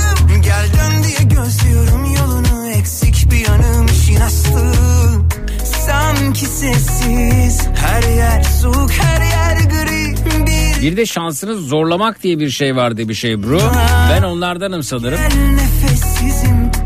sessiz 6.63 7.67
Her 7.75 8.03
yer 8.15 8.43
soğuk 8.43 8.91
her 8.91 9.21
yer 9.21 9.57
gri 9.69 10.15
Bir 10.81 10.97
de 10.97 11.05
şansını 11.05 11.55
zorlamak 11.55 12.23
diye 12.23 12.39
bir 12.39 12.49
şey 12.49 12.75
var 12.75 12.97
diye 12.97 13.09
bir 13.09 13.13
şey 13.13 13.43
bro. 13.43 13.59
Ben 14.09 14.23
onlardanım 14.23 14.83
sanırım. 14.83 15.19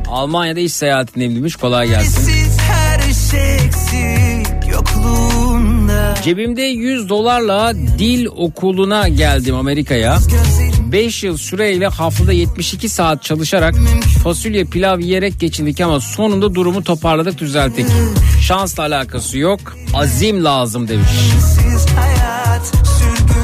Almanya'da 0.07 0.59
iş 0.59 0.73
seyahatindeyim 0.73 1.35
demiş 1.35 1.55
kolay 1.55 1.87
gelsin. 1.87 2.31
Şey 2.31 2.37
Cebimde 6.23 6.61
100 6.61 7.09
dolarla 7.09 7.73
dil 7.75 8.25
okuluna 8.25 9.07
geldim 9.07 9.55
Amerika'ya. 9.55 10.17
5 10.91 11.23
yıl 11.23 11.37
süreyle 11.37 11.87
haftada 11.87 12.33
72 12.33 12.89
saat 12.89 13.23
çalışarak 13.23 13.75
fasulye 14.23 14.65
pilav 14.65 14.99
yiyerek 14.99 15.39
geçindik 15.39 15.81
ama 15.81 15.99
sonunda 15.99 16.55
durumu 16.55 16.83
toparladık 16.83 17.37
düzelttik. 17.37 17.85
Şansla 18.41 18.83
alakası 18.83 19.37
yok. 19.37 19.59
Azim 19.93 20.43
lazım 20.43 20.87
demiş. 20.87 21.09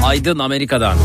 Aydın 0.04 0.38
Amerika'dan. 0.38 0.96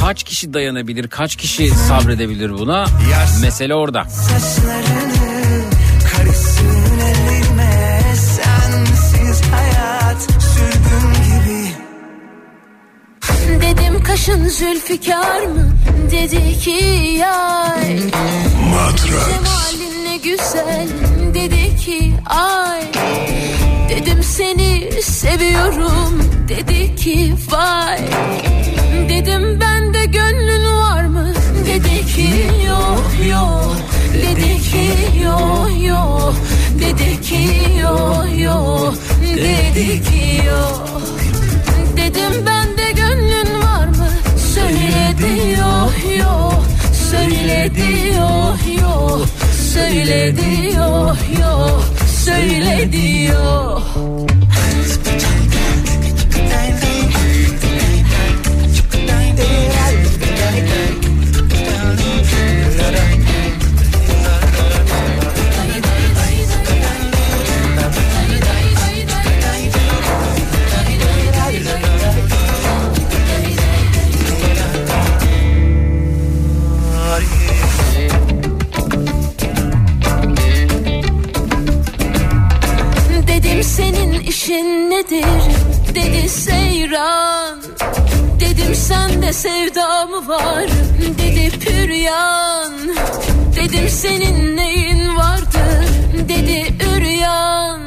Kaç 0.00 0.22
kişi 0.22 0.54
dayanabilir, 0.54 1.08
kaç 1.08 1.36
kişi 1.36 1.70
sabredebilir 1.70 2.50
buna? 2.58 2.86
Mesele 3.40 3.74
orada. 3.74 4.04
Saçlarını 4.04 5.03
Kaşın 14.26 14.48
zülfikar 14.48 15.42
mı? 15.46 15.72
Dedi 16.10 16.58
ki 16.58 16.84
yay. 17.18 17.98
Cemalin 18.96 20.04
ne 20.04 20.16
güzel. 20.16 20.88
Dedi 21.34 21.76
ki 21.76 22.12
ay. 22.26 22.80
Dedim 23.88 24.22
seni 24.22 25.02
seviyorum. 25.02 26.30
Dedi 26.48 26.96
ki 26.96 27.34
vay. 27.50 28.00
Dedim 29.08 29.60
bende 29.60 30.04
gönlün 30.04 30.76
var 30.76 31.04
mı? 31.04 31.32
Dedi 31.66 32.06
ki 32.06 32.28
yok 32.66 33.28
yok. 33.30 33.76
Dedi 34.14 34.62
ki 34.62 34.88
yok 35.24 35.70
yok. 35.86 36.34
Dedi 36.80 37.20
ki 37.22 37.48
yok 37.82 38.26
yok. 38.38 38.94
Dedi 39.36 40.02
ki 40.02 40.13
Söyledi 47.64 48.16
yok 48.16 48.58
yok. 48.82 49.26
Söyledi 49.72 50.76
yok 50.76 51.16
yok. 51.40 51.82
Söyledi 52.24 53.22
yok. 53.22 53.82
İşin 84.44 84.90
nedir? 84.90 85.24
Dedi 85.94 86.28
seyran. 86.28 87.58
Dedim 88.40 88.74
sende 88.74 89.32
sevda 89.32 90.06
mı 90.06 90.28
var? 90.28 90.64
Dedi 91.18 91.58
püryan. 91.58 92.72
Dedim 93.56 93.88
senin 93.88 94.56
neyin 94.56 95.16
vardı? 95.16 95.84
Dedi 96.28 96.64
üryan. 96.96 97.80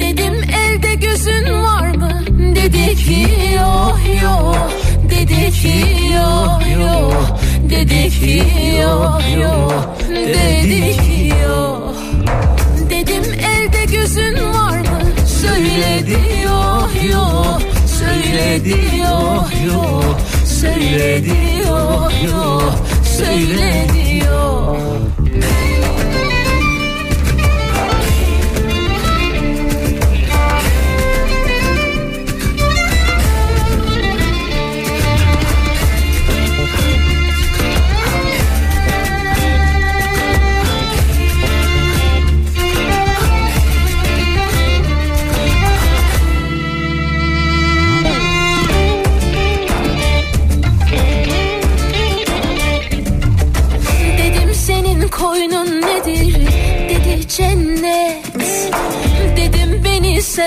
Dedim 0.00 0.34
elde 0.34 0.94
gözün 0.94 1.62
var 1.62 1.88
mı? 1.96 2.24
Dedi 2.30 2.96
ki 2.96 3.26
yok 3.56 4.00
yok. 4.22 4.72
Dedi 5.10 5.52
ki 5.52 5.84
yok 6.14 6.62
yok. 6.84 7.40
Dedi 7.70 8.10
ki 8.10 8.42
yok 8.80 9.22
yok. 9.42 9.96
Dedi 10.08 10.96
ki 10.96 11.32
yok. 11.48 11.94
Dedim 12.90 13.24
elde 13.32 13.84
gözün 13.84 14.52
var 14.54 14.78
mı? 14.78 14.87
Söyledi 15.40 16.18
yok 16.44 16.90
yok. 17.10 17.60
Söyledi 17.86 18.96
yok 18.98 19.50
yok. 19.66 20.20
Söyledi 20.44 21.68
yok 21.68 22.12
yok. 22.24 22.74
Söyledi 23.04 24.24
yok. 24.26 24.76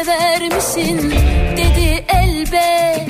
Sever 0.06 0.56
misin? 0.56 1.14
Dedi 1.58 2.06
elbet. 2.08 3.10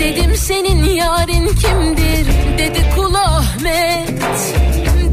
Dedim 0.00 0.36
senin 0.36 0.84
yarın 0.84 1.46
kimdir? 1.46 2.26
Dedi 2.58 2.84
kul 2.96 3.14
Ahmet. 3.14 4.54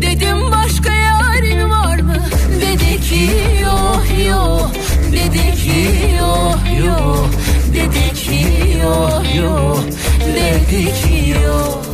Dedim 0.01 0.51
başka 0.51 0.93
yarın 0.93 1.69
var 1.69 1.99
mı? 1.99 2.17
Dedi 2.61 3.01
ki 3.01 3.29
yok 3.63 4.05
yok. 4.29 4.71
Dedi 5.11 5.55
ki 5.55 5.89
yok 6.19 6.85
yok. 6.85 7.29
Dedi 7.73 8.13
ki 8.13 8.45
yok 8.83 9.35
yok. 9.35 9.83
Dedi 10.35 10.85
ki 10.85 11.35
yok. 11.45 11.85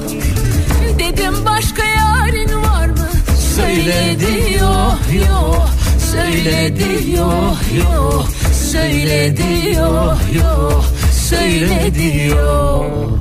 Dedim 1.00 1.46
başka 1.46 1.84
yarın 1.84 2.64
var 2.64 2.88
mı? 2.88 3.10
Söyledi 3.56 4.54
yok 4.60 5.00
yok. 5.30 5.70
Söyledi 6.12 7.16
yok 7.18 7.58
yok. 7.86 8.31
Söyledi 8.72 9.76
yok 9.78 10.18
yok. 10.36 10.84
Söyledi 11.12 12.28
yok. 12.28 13.21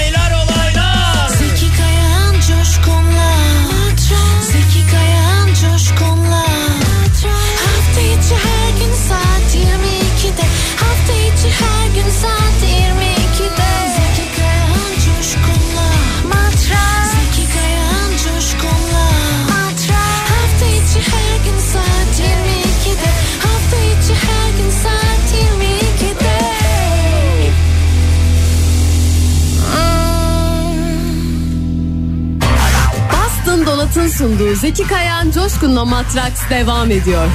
sunduğu 34.21 34.55
Zeki 34.55 34.83
Kayan 34.87 35.31
Coşkun'la 35.31 35.85
Matraks 35.85 36.41
devam 36.49 36.91
ediyor. 36.91 37.27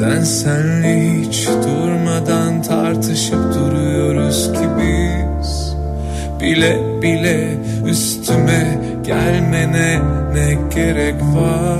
Neden 0.00 0.24
senle 0.24 1.20
hiç 1.20 1.46
durmadan 1.46 2.62
tartışıp 2.62 3.54
duruyoruz 3.54 4.52
ki 4.52 4.68
biz? 4.78 5.76
Bile 6.40 7.02
bile 7.02 7.58
üstüme 7.86 8.78
gelmene 9.06 10.00
ne 10.34 10.58
gerek 10.74 11.14
var 11.22 11.79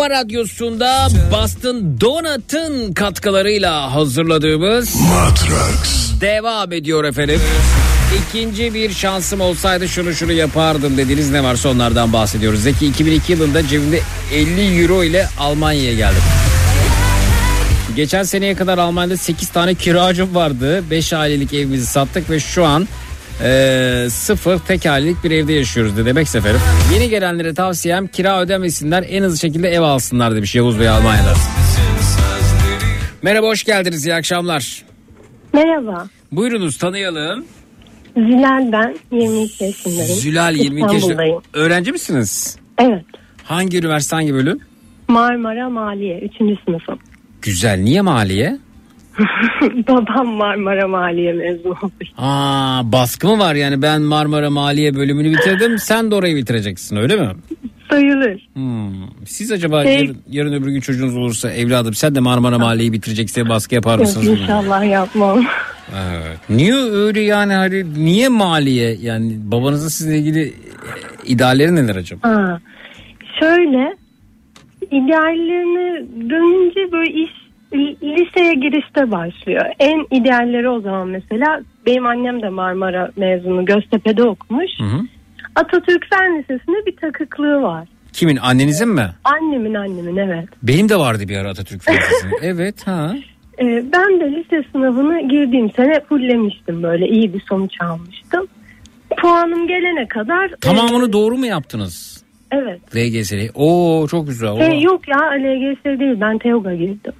kafa 0.00 0.10
radyosunda 0.10 1.08
Boston 1.32 2.00
Donut'ın 2.00 2.92
katkılarıyla 2.92 3.94
hazırladığımız 3.94 4.96
Matrax 5.00 6.20
devam 6.20 6.72
ediyor 6.72 7.04
efendim. 7.04 7.40
İkinci 8.28 8.74
bir 8.74 8.90
şansım 8.92 9.40
olsaydı 9.40 9.88
şunu 9.88 10.14
şunu 10.14 10.32
yapardım 10.32 10.96
dediğiniz 10.96 11.30
ne 11.30 11.44
varsa 11.44 11.68
onlardan 11.68 12.12
bahsediyoruz. 12.12 12.62
Zeki 12.62 12.86
2002 12.86 13.32
yılında 13.32 13.66
cebimde 13.66 14.00
50 14.34 14.82
euro 14.82 15.04
ile 15.04 15.28
Almanya'ya 15.38 15.94
geldim. 15.94 16.22
Geçen 17.96 18.22
seneye 18.22 18.54
kadar 18.54 18.78
Almanya'da 18.78 19.16
8 19.16 19.48
tane 19.48 19.74
kiracım 19.74 20.34
vardı. 20.34 20.84
5 20.90 21.12
ailelik 21.12 21.54
evimizi 21.54 21.86
sattık 21.86 22.30
ve 22.30 22.40
şu 22.40 22.64
an 22.64 22.88
eee, 23.44 24.06
sıfır 24.10 24.58
tek 24.58 24.86
ailelik 24.86 25.24
bir 25.24 25.30
evde 25.30 25.52
yaşıyoruz 25.52 25.96
de 25.96 26.04
demek 26.06 26.28
seferim. 26.28 26.60
Yeni 26.94 27.08
gelenlere 27.10 27.54
tavsiyem 27.54 28.06
kira 28.06 28.40
ödemesinler 28.40 29.04
en 29.08 29.22
hızlı 29.22 29.38
şekilde 29.38 29.68
ev 29.68 29.80
alsınlar 29.80 30.34
demiş 30.36 30.54
Yavuz 30.54 30.80
Bey 30.80 30.88
Almanya'da. 30.88 31.34
Merhaba 33.22 33.46
hoş 33.46 33.64
geldiniz 33.64 34.06
iyi 34.06 34.14
akşamlar. 34.14 34.82
Merhaba. 35.52 36.06
Buyurunuz 36.32 36.78
tanıyalım. 36.78 37.44
Zülal 38.16 38.72
ben 38.72 38.96
22 39.12 39.64
yaşındayım. 39.64 40.14
Zülal 40.14 40.54
22 40.54 40.94
yaşında. 40.94 41.22
Öğrenci 41.52 41.92
misiniz? 41.92 42.56
Evet. 42.78 43.04
Hangi 43.44 43.78
üniversite 43.78 44.16
hangi 44.16 44.34
bölüm? 44.34 44.60
Marmara 45.08 45.70
Maliye 45.70 46.18
3. 46.18 46.32
sınıfım. 46.64 46.98
Güzel. 47.42 47.78
Niye 47.80 48.00
maliye? 48.00 48.58
Babam 49.88 50.26
Marmara 50.26 50.88
Maliye 50.88 51.32
mezunu. 51.32 51.76
Aa, 52.18 52.92
baskı 52.92 53.26
mı 53.28 53.38
var 53.38 53.54
yani 53.54 53.82
ben 53.82 54.02
Marmara 54.02 54.50
Maliye 54.50 54.94
bölümünü 54.94 55.30
bitirdim 55.30 55.78
sen 55.78 56.10
de 56.10 56.14
orayı 56.14 56.36
bitireceksin 56.36 56.96
öyle 56.96 57.16
mi? 57.16 57.28
Sayılır. 57.90 58.48
Hmm. 58.54 58.90
Siz 59.26 59.52
acaba 59.52 59.82
Şey- 59.84 59.94
yarın, 59.94 60.16
yarın 60.30 60.52
öbür 60.52 60.70
gün 60.70 60.80
çocuğunuz 60.80 61.16
olursa 61.16 61.50
evladım 61.52 61.94
sen 61.94 62.14
de 62.14 62.20
Marmara 62.20 62.58
Maliye'yi 62.58 62.92
bitirecekse 62.92 63.48
baskı 63.48 63.74
yapar 63.74 63.92
Yok, 63.92 64.00
mısınız? 64.00 64.26
inşallah 64.40 64.90
yapmam. 64.90 65.44
Evet. 65.94 66.38
Niye 66.50 66.74
öyle 66.74 67.20
yani 67.20 67.52
hani 67.54 68.04
niye 68.04 68.28
maliye 68.28 68.96
yani 69.02 69.32
babanızın 69.44 69.88
sizinle 69.88 70.18
ilgili 70.18 70.42
e, 70.42 70.52
idealleri 71.26 71.74
neler 71.74 71.96
acaba? 71.96 72.28
Ha. 72.28 72.60
Şöyle 73.40 73.96
ideallerine 74.90 76.06
dönünce 76.30 76.92
böyle 76.92 77.12
iş 77.12 77.30
liseye 78.02 78.54
girişte 78.54 79.10
başlıyor. 79.10 79.64
En 79.78 80.06
idealleri 80.10 80.68
o 80.68 80.80
zaman 80.80 81.08
mesela 81.08 81.60
benim 81.86 82.06
annem 82.06 82.42
de 82.42 82.48
Marmara 82.48 83.10
mezunu 83.16 83.64
Göztepe'de 83.64 84.22
okumuş. 84.22 84.70
Hı 84.78 84.84
hı. 84.84 85.00
Atatürk 85.54 86.06
Fen 86.10 86.38
Lisesi'nde 86.38 86.86
bir 86.86 86.96
takıklığı 86.96 87.62
var. 87.62 87.88
Kimin 88.12 88.36
annenizin 88.36 88.88
mi? 88.88 89.10
Annemin 89.24 89.74
annemin 89.74 90.16
evet. 90.16 90.48
Benim 90.62 90.88
de 90.88 90.96
vardı 90.96 91.28
bir 91.28 91.36
ara 91.36 91.50
Atatürk 91.50 91.88
Üniversitesi'nin. 91.88 92.38
evet 92.42 92.86
ha. 92.86 93.14
Ee, 93.58 93.84
ben 93.92 94.20
de 94.20 94.32
lise 94.32 94.68
sınavını 94.72 95.28
girdiğim 95.28 95.72
sene 95.72 96.00
fullemiştim 96.08 96.82
böyle 96.82 97.08
iyi 97.08 97.34
bir 97.34 97.40
sonuç 97.40 97.80
almıştım. 97.80 98.46
Puanım 99.18 99.68
gelene 99.68 100.08
kadar... 100.08 100.50
Tamamını 100.60 101.08
e, 101.08 101.12
doğru 101.12 101.36
mu 101.36 101.46
yaptınız? 101.46 102.24
Evet. 102.50 102.80
LGS'li. 102.96 103.50
Oo 103.54 104.06
çok 104.10 104.26
güzel. 104.26 104.56
Şey, 104.56 104.82
yok 104.82 105.08
ya 105.08 105.18
LGS 105.18 105.84
değil 105.84 106.20
ben 106.20 106.38
TEOG'a 106.38 106.74
girdim. 106.74 107.12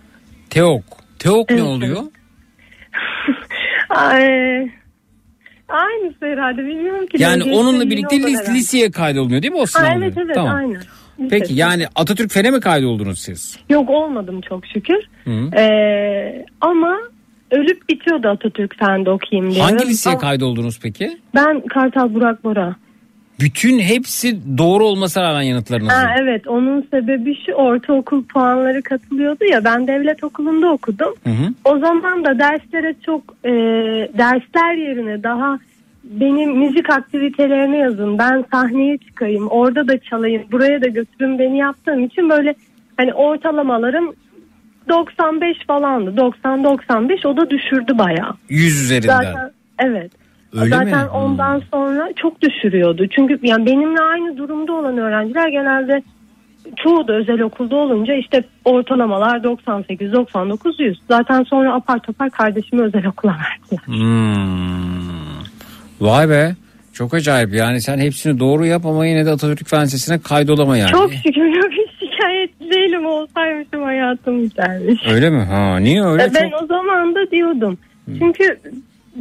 Teok. 0.51 0.85
Teok 1.19 1.51
ne 1.51 1.63
oluyor? 1.63 2.03
Ay, 3.89 4.23
aynısı 5.69 6.19
herhalde 6.27 6.59
bilmiyorum 6.67 7.07
ki. 7.07 7.17
Yani 7.23 7.43
LGS 7.45 7.57
onunla 7.59 7.91
birlikte 7.91 8.17
lis- 8.17 8.39
herhalde. 8.41 8.59
liseye 8.59 8.91
kaydolunuyor 8.91 9.43
değil 9.43 9.53
mi 9.53 9.59
o 9.61 9.67
sınavda? 9.67 9.95
evet 9.95 10.15
evet 10.17 10.35
Tamam. 10.35 10.57
aynen. 10.57 10.83
Peki 11.31 11.45
Lise. 11.45 11.55
yani 11.61 11.87
Atatürk 11.95 12.31
Fen'e 12.33 12.51
mi 12.51 12.61
kaydoldunuz 12.61 13.19
siz? 13.19 13.59
Yok 13.71 13.91
olmadım 13.91 14.41
çok 14.41 14.67
şükür. 14.67 15.01
Hı. 15.25 15.51
Ee, 15.57 16.45
ama 16.61 16.99
ölüp 17.51 17.89
bitiyordu 17.89 18.29
Atatürk 18.29 18.75
Fen'de 18.79 19.11
okuyayım 19.11 19.51
diye. 19.55 19.63
Hangi 19.63 19.87
liseye 19.87 20.11
Ama 20.13 20.21
kaydoldunuz 20.21 20.81
peki? 20.83 21.19
Ben 21.35 21.61
Kartal 21.61 22.15
Burak 22.15 22.45
Bora. 22.45 22.77
Bütün 23.41 23.79
hepsi 23.79 24.59
doğru 24.59 24.85
olmasına 24.85 25.23
rağmen 25.23 25.43
yanıtlarınızın. 25.43 25.95
Ha, 25.95 26.15
evet 26.21 26.49
onun 26.49 26.87
sebebi 26.91 27.37
şu 27.47 27.53
ortaokul 27.53 28.25
puanları 28.25 28.83
katılıyordu 28.83 29.45
ya 29.45 29.65
ben 29.65 29.87
devlet 29.87 30.25
okulunda 30.25 30.73
okudum. 30.73 31.15
Hı 31.25 31.31
hı. 31.31 31.55
O 31.65 31.79
zaman 31.79 32.25
da 32.25 32.39
derslere 32.39 32.95
çok 33.07 33.23
e, 33.45 33.51
dersler 34.19 34.75
yerine 34.75 35.23
daha 35.23 35.59
benim 36.05 36.59
müzik 36.59 36.91
aktivitelerine 36.91 37.77
yazın 37.77 38.19
ben 38.19 38.45
sahneye 38.53 38.99
çıkayım 38.99 39.49
orada 39.49 39.89
da 39.89 39.99
çalayım 39.99 40.43
buraya 40.53 40.83
da 40.83 40.89
götürün 40.89 41.39
beni 41.39 41.59
yaptığım 41.59 42.05
için 42.05 42.31
böyle 42.31 42.55
hani 42.97 43.15
ortalamalarım 43.15 44.15
95 44.89 45.57
falandı 45.67 46.11
90-95 46.11 47.29
o 47.29 47.37
da 47.37 47.51
düşürdü 47.51 47.99
bayağı. 47.99 48.35
Yüz 48.49 48.81
üzerinden. 48.81 49.23
Zaten 49.23 49.51
evet 49.79 50.20
Öyle 50.53 50.75
Zaten 50.75 50.87
mi? 50.87 51.11
Hmm. 51.11 51.21
ondan 51.21 51.63
sonra 51.73 52.09
çok 52.17 52.41
düşürüyordu. 52.43 53.07
Çünkü 53.09 53.39
yani 53.43 53.67
benimle 53.67 54.01
aynı 54.01 54.37
durumda 54.37 54.73
olan 54.73 54.99
öğrenciler 54.99 55.49
genelde 55.49 56.03
çoğu 56.77 57.09
da 57.09 57.13
özel 57.13 57.41
okulda 57.41 57.77
olunca 57.77 58.15
işte 58.15 58.45
ortalamalar 58.65 59.45
98, 59.45 60.13
99, 60.13 60.81
100. 60.81 60.99
Zaten 61.09 61.43
sonra 61.43 61.75
apar 61.75 61.99
topar 61.99 62.31
kardeşimi 62.31 62.83
özel 62.83 63.07
okula 63.07 63.33
verdiler. 63.33 63.85
Hmm. 63.87 65.45
Vay 66.01 66.29
be. 66.29 66.55
Çok 66.93 67.15
acayip 67.15 67.55
yani 67.55 67.81
sen 67.81 67.99
hepsini 67.99 68.41
doğru 68.41 68.67
yap 68.67 68.87
ama 68.87 69.07
yine 69.07 69.27
de 69.27 69.31
Atatürk 69.31 69.69
Fen 69.69 69.83
Lisesi'ne 69.83 70.19
kaydolama 70.19 70.77
yani. 70.77 70.91
Çok 70.91 71.13
şükür 71.13 71.47
yok 71.57 71.71
şikayet 71.99 72.61
değilim 72.61 73.07
olsaymışım 73.07 73.83
hayatım 73.83 74.43
bitermiş. 74.43 75.01
Öyle 75.07 75.31
mi? 75.31 75.43
Ha 75.43 75.77
niye 75.77 76.05
öyle? 76.05 76.31
Ben 76.35 76.51
Çok... 76.51 76.63
o 76.63 76.67
zaman 76.67 77.15
da 77.15 77.31
diyordum. 77.31 77.79
Çünkü 78.19 78.61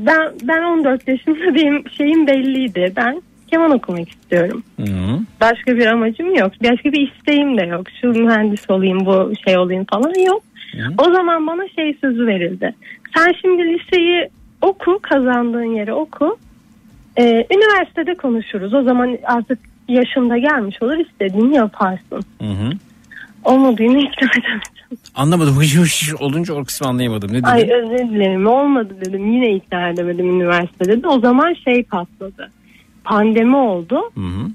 ben 0.05 0.31
ben 0.43 0.63
14 0.63 1.07
yaşımda 1.07 1.39
benim 1.55 1.89
şeyim 1.89 2.27
belliydi. 2.27 2.93
Ben 2.95 3.21
keman 3.47 3.71
okumak 3.71 4.09
istiyorum. 4.09 4.63
Hı. 4.79 5.19
Başka 5.41 5.77
bir 5.77 5.85
amacım 5.85 6.35
yok. 6.35 6.51
Başka 6.63 6.91
bir 6.91 7.11
isteğim 7.11 7.57
de 7.57 7.65
yok. 7.65 7.87
Şu 8.01 8.07
mühendis 8.07 8.69
olayım, 8.69 9.05
bu 9.05 9.31
şey 9.45 9.57
olayım 9.57 9.85
falan 9.93 10.25
yok. 10.25 10.43
O 10.97 11.03
zaman 11.03 11.47
bana 11.47 11.67
şey 11.75 11.97
sözü 12.01 12.27
verildi. 12.27 12.75
Sen 13.15 13.33
şimdi 13.41 13.63
liseyi 13.63 14.29
oku, 14.61 14.99
kazandığın 15.01 15.75
yeri 15.75 15.93
oku. 15.93 16.37
Ee, 17.17 17.45
üniversitede 17.51 18.15
konuşuruz. 18.15 18.73
O 18.73 18.83
zaman 18.83 19.17
artık 19.23 19.59
yaşında 19.87 20.37
gelmiş 20.37 20.81
olur, 20.81 20.97
istediğini 20.97 21.55
yaparsın. 21.55 22.21
Hı 22.41 22.47
hı. 22.47 22.71
Olmadığını 23.43 23.99
ikna 23.99 24.29
edemedim. 24.39 24.78
Anlamadım. 25.15 25.55
Hış 25.55 25.77
hış 25.77 26.13
olunca 26.19 26.53
o 26.53 26.63
kısmı 26.63 26.87
anlayamadım. 26.87 27.29
Ne 27.29 27.33
dedin? 27.33 27.43
Ay 27.43 27.69
özür 27.71 28.09
dilerim 28.09 28.47
olmadı 28.47 28.93
dedim. 29.05 29.31
Yine 29.33 29.55
ikna 29.55 29.89
edemedim 29.89 30.29
üniversitede 30.29 31.03
de. 31.03 31.07
O 31.07 31.19
zaman 31.19 31.53
şey 31.53 31.83
patladı. 31.83 32.51
Pandemi 33.03 33.55
oldu. 33.55 34.11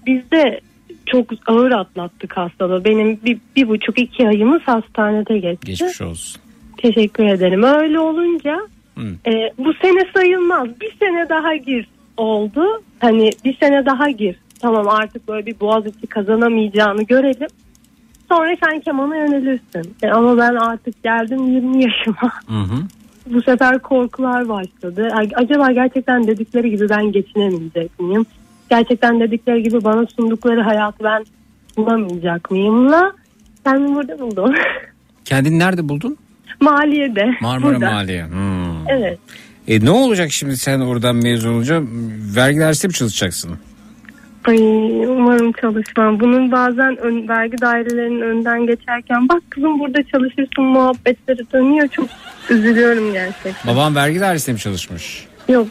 Biz 0.06 0.30
de 0.30 0.60
çok 1.06 1.26
ağır 1.46 1.70
atlattık 1.70 2.36
hastalığı. 2.36 2.84
Benim 2.84 3.18
bir, 3.24 3.38
bir 3.56 3.68
buçuk 3.68 3.98
iki 3.98 4.28
ayımız 4.28 4.62
hastanede 4.62 5.38
geçti. 5.38 5.66
Geçmiş 5.66 6.00
olsun. 6.00 6.40
Teşekkür 6.78 7.24
ederim. 7.24 7.62
Öyle 7.62 7.98
olunca 7.98 8.60
Hı. 8.94 9.30
e, 9.30 9.52
bu 9.58 9.74
sene 9.74 10.06
sayılmaz. 10.14 10.68
Bir 10.80 10.96
sene 10.98 11.28
daha 11.28 11.56
gir 11.56 11.86
oldu. 12.16 12.82
Hani 12.98 13.30
bir 13.44 13.56
sene 13.56 13.86
daha 13.86 14.10
gir. 14.10 14.36
Tamam 14.60 14.88
artık 14.88 15.28
böyle 15.28 15.46
bir 15.46 15.60
Boğaziçi 15.60 16.06
kazanamayacağını 16.06 17.02
görelim. 17.02 17.48
Sonra 18.28 18.56
sen 18.64 18.80
kemana 18.80 19.16
yönelirsin. 19.16 19.94
E, 20.02 20.08
ama 20.08 20.38
ben 20.38 20.54
artık 20.54 21.02
geldim 21.02 21.54
20 21.54 21.82
yaşıma. 21.84 22.32
Hı 22.46 22.58
hı. 22.74 22.76
Bu 23.26 23.42
sefer 23.42 23.78
korkular 23.78 24.48
başladı. 24.48 25.08
Acaba 25.34 25.70
gerçekten 25.72 26.26
dedikleri 26.26 26.70
gibi 26.70 26.88
ben 26.88 27.12
geçinemeyecek 27.12 28.00
miyim? 28.00 28.26
Gerçekten 28.70 29.20
dedikleri 29.20 29.62
gibi 29.62 29.84
bana 29.84 30.06
sundukları 30.06 30.60
hayatı 30.62 31.04
ben 31.04 31.24
bulamayacak 31.76 32.50
mıyımla 32.50 33.12
kendimi 33.64 33.94
burada 33.94 34.18
buldum. 34.18 34.54
Kendini 35.24 35.58
nerede 35.58 35.88
buldun? 35.88 36.16
Maliyede. 36.60 37.34
Marmara 37.40 37.74
burada. 37.74 37.90
Maliye. 37.90 38.24
Hmm. 38.26 38.88
Evet. 38.88 39.18
E 39.68 39.84
ne 39.84 39.90
olacak 39.90 40.32
şimdi 40.32 40.56
sen 40.56 40.80
oradan 40.80 41.16
mezun 41.16 41.54
olunca? 41.54 41.82
Vergi 42.36 42.58
dersi 42.58 42.88
mi 42.88 42.94
çalışacaksın? 42.94 43.58
Ay 44.48 44.58
umarım 45.06 45.52
çalışmam. 45.52 46.20
Bunun 46.20 46.52
bazen 46.52 46.96
ön, 46.96 47.28
vergi 47.28 47.60
dairelerinin 47.60 48.20
önden 48.20 48.66
geçerken 48.66 49.28
bak 49.28 49.42
kızım 49.50 49.80
burada 49.80 50.02
çalışırsın 50.02 50.64
muhabbetleri 50.64 51.52
dönüyor. 51.52 51.88
Çok 51.88 52.06
üzülüyorum 52.50 53.12
gerçekten. 53.12 53.74
Babam 53.74 53.94
vergi 53.94 54.20
dairesinde 54.20 54.52
mi 54.52 54.58
çalışmış? 54.60 55.26
Yok 55.48 55.66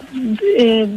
e, 0.60 0.88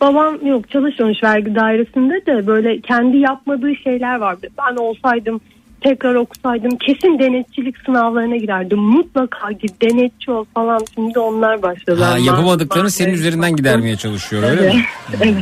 babam 0.00 0.46
yok 0.46 0.70
çalışmamış 0.70 1.22
vergi 1.22 1.54
dairesinde 1.54 2.26
de 2.26 2.46
böyle 2.46 2.80
kendi 2.80 3.16
yapmadığı 3.16 3.74
şeyler 3.76 4.16
vardı. 4.16 4.48
Ben 4.58 4.76
olsaydım 4.76 5.40
tekrar 5.80 6.14
okusaydım 6.14 6.76
kesin 6.76 7.18
denetçilik 7.18 7.78
sınavlarına 7.86 8.36
girerdim. 8.36 8.78
Mutlaka 8.78 9.52
git 9.52 9.82
denetçi 9.82 10.30
ol 10.30 10.44
falan. 10.54 10.80
Şimdi 10.94 11.18
onlar 11.18 11.62
başladı. 11.62 12.02
Ha, 12.02 12.08
Ama- 12.10 12.18
yapamadıklarını 12.26 12.90
senin 12.90 13.12
üzerinden 13.14 13.56
gidermeye 13.56 13.96
çalışıyor 13.96 14.42
öyle 14.42 14.60
Evet. 14.62 14.74
mi? 14.74 14.84
evet. 15.22 15.34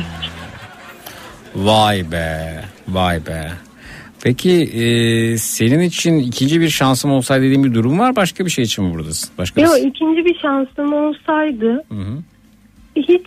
Vay 1.55 2.11
be, 2.11 2.61
vay 2.87 3.25
be. 3.25 3.51
Peki 4.23 4.51
e, 4.51 5.37
senin 5.37 5.79
için 5.79 6.19
ikinci 6.19 6.61
bir 6.61 6.69
şansım 6.69 7.11
olsaydı 7.11 7.43
dediğin 7.43 7.63
bir 7.63 7.73
durum 7.73 7.99
var 7.99 8.15
başka 8.15 8.45
bir 8.45 8.49
şey 8.49 8.63
için 8.63 8.85
mi 8.85 8.93
buradasın? 8.93 9.29
Başka 9.37 9.61
Yok 9.61 9.77
ikinci 9.85 10.25
bir 10.25 10.39
şansım 10.39 10.93
olsaydı 10.93 11.73
Hı 11.73 11.95
hı. 11.95 12.17
hiç 12.95 13.25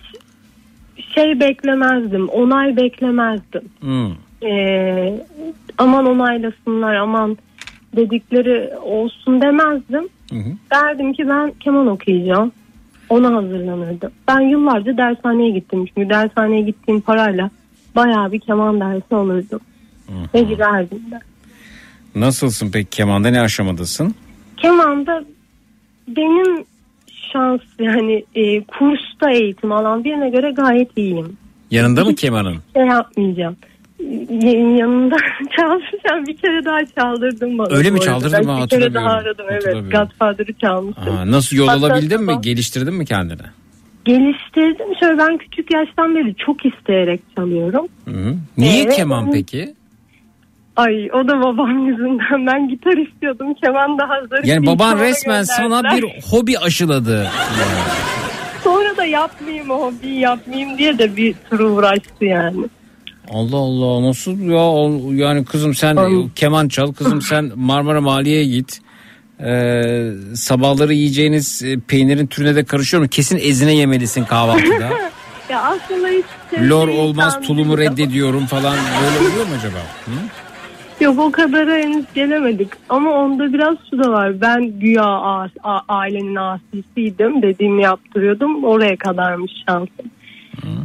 şey 1.14 1.40
beklemezdim. 1.40 2.28
Onay 2.28 2.76
beklemezdim. 2.76 3.62
Hı. 3.80 4.08
Ee, 4.46 5.20
aman 5.78 6.06
onaylasınlar 6.06 6.94
aman 6.94 7.38
dedikleri 7.96 8.76
olsun 8.76 9.42
demezdim. 9.42 10.08
Hı 10.30 10.36
hı. 10.36 10.50
Derdim 10.70 11.12
ki 11.12 11.28
ben 11.28 11.52
keman 11.60 11.86
okuyacağım. 11.86 12.52
Ona 13.08 13.34
hazırlanırdım. 13.34 14.10
Ben 14.28 14.40
yıllarca 14.40 14.96
dershaneye 14.96 15.50
gittim. 15.50 15.86
Çünkü 15.86 16.10
dershaneye 16.10 16.62
gittiğim 16.62 17.00
parayla 17.00 17.50
bayağı 17.96 18.32
bir 18.32 18.40
keman 18.40 18.80
dersi 18.80 19.14
alırdım. 19.14 19.60
Ve 20.34 20.40
giderdim 20.42 20.98
de. 21.10 21.20
Nasılsın 22.14 22.70
peki 22.72 22.90
kemanda 22.90 23.28
ne 23.28 23.40
aşamadasın? 23.40 24.14
Kemanda 24.56 25.24
benim 26.08 26.64
şans 27.32 27.60
yani 27.78 28.24
e, 28.34 28.64
kursta 28.64 29.30
eğitim 29.30 29.72
alan 29.72 30.04
birine 30.04 30.30
göre 30.30 30.50
gayet 30.50 30.98
iyiyim. 30.98 31.36
Yanında 31.70 32.04
mı 32.04 32.14
kemanın? 32.14 32.56
Şey 32.76 32.86
yapmayacağım. 32.86 33.56
Y- 34.30 34.76
yanında 34.76 35.16
çalacağım 35.56 36.26
bir 36.26 36.36
kere 36.36 36.64
daha 36.64 36.78
çaldırdım 36.86 37.58
bana. 37.58 37.76
Öyle 37.76 37.90
mi 37.90 38.00
çaldırdın? 38.00 38.32
Ben 38.48 38.62
Bir 38.62 38.68
kere 38.68 38.94
daha 38.94 39.08
aradım 39.10 39.46
evet. 39.50 39.92
Godfather'ı 39.92 40.52
çalmıştım. 40.54 41.16
Aa, 41.16 41.30
nasıl 41.30 41.56
yol 41.56 41.68
Hatta 41.68 41.86
alabildin 41.86 42.20
mi? 42.22 42.32
sabah- 42.32 42.42
Geliştirdin 42.42 42.94
mi 42.94 43.04
kendini? 43.06 43.42
Geliştirdim. 44.06 44.86
Şöyle 45.00 45.18
ben 45.18 45.38
küçük 45.38 45.74
yaştan 45.74 46.14
beri 46.14 46.34
çok 46.46 46.66
isteyerek 46.66 47.20
çalıyorum. 47.36 47.86
Hı. 48.04 48.34
Niye 48.58 48.82
Evet. 48.82 48.96
keman 48.96 49.30
peki? 49.32 49.74
Ay 50.76 51.08
o 51.12 51.28
da 51.28 51.40
babam 51.40 51.86
yüzünden. 51.86 52.46
Ben 52.46 52.68
gitar 52.68 52.96
istiyordum. 52.96 53.54
Keman 53.54 53.98
da 53.98 54.08
hazır. 54.08 54.44
Yani 54.44 54.66
baban 54.66 54.98
resmen 54.98 55.42
sana 55.42 55.80
gönderdiler. 55.80 56.02
bir 56.02 56.22
hobi 56.30 56.58
aşıladı. 56.58 57.30
Sonra 58.64 58.96
da 58.96 59.04
yapmayayım 59.04 59.70
o 59.70 59.74
hobiyi 59.74 60.20
yapmayayım 60.20 60.78
diye 60.78 60.98
de 60.98 61.16
bir 61.16 61.34
tur 61.50 61.60
uğraştı 61.60 62.24
yani. 62.24 62.64
Allah 63.30 63.56
Allah 63.56 64.08
nasıl 64.08 64.38
ya 64.40 65.26
yani 65.26 65.44
kızım 65.44 65.74
sen 65.74 65.96
keman 66.36 66.68
çal 66.68 66.92
kızım 66.92 67.22
sen 67.22 67.50
Marmara 67.56 68.00
Maliye'ye 68.00 68.44
git. 68.44 68.80
Ee, 69.44 70.10
sabahları 70.34 70.92
yiyeceğiniz 70.94 71.62
e, 71.62 71.80
peynirin 71.88 72.26
türüne 72.26 72.56
de 72.56 72.64
karışıyor 72.64 73.02
mu? 73.02 73.08
Kesin 73.08 73.36
ezine 73.42 73.74
yemelisin 73.76 74.24
kahvaltıda. 74.24 74.90
Ya 75.50 75.62
aslında 75.62 76.08
hiç 76.08 76.24
Lor 76.70 76.88
olmaz 76.88 77.40
tulumu 77.40 77.78
reddediyorum 77.78 78.46
falan 78.46 78.76
böyle 79.02 79.28
oluyor 79.30 79.46
mu 79.46 79.52
acaba? 79.58 79.78
Hı? 80.04 81.04
Yok 81.04 81.18
o 81.18 81.30
kadara 81.32 81.74
henüz 81.76 82.04
gelemedik. 82.14 82.68
Ama 82.88 83.10
onda 83.10 83.52
biraz 83.52 83.76
şu 83.90 83.98
da 84.04 84.12
var. 84.12 84.40
Ben 84.40 84.78
güya 84.80 85.04
a- 85.04 85.48
a- 85.62 85.82
ailenin 85.88 86.34
asisiydim. 86.36 87.42
Dediğimi 87.42 87.82
yaptırıyordum. 87.82 88.64
Oraya 88.64 88.96
kadarmış 88.96 89.52
şansım. 89.68 90.10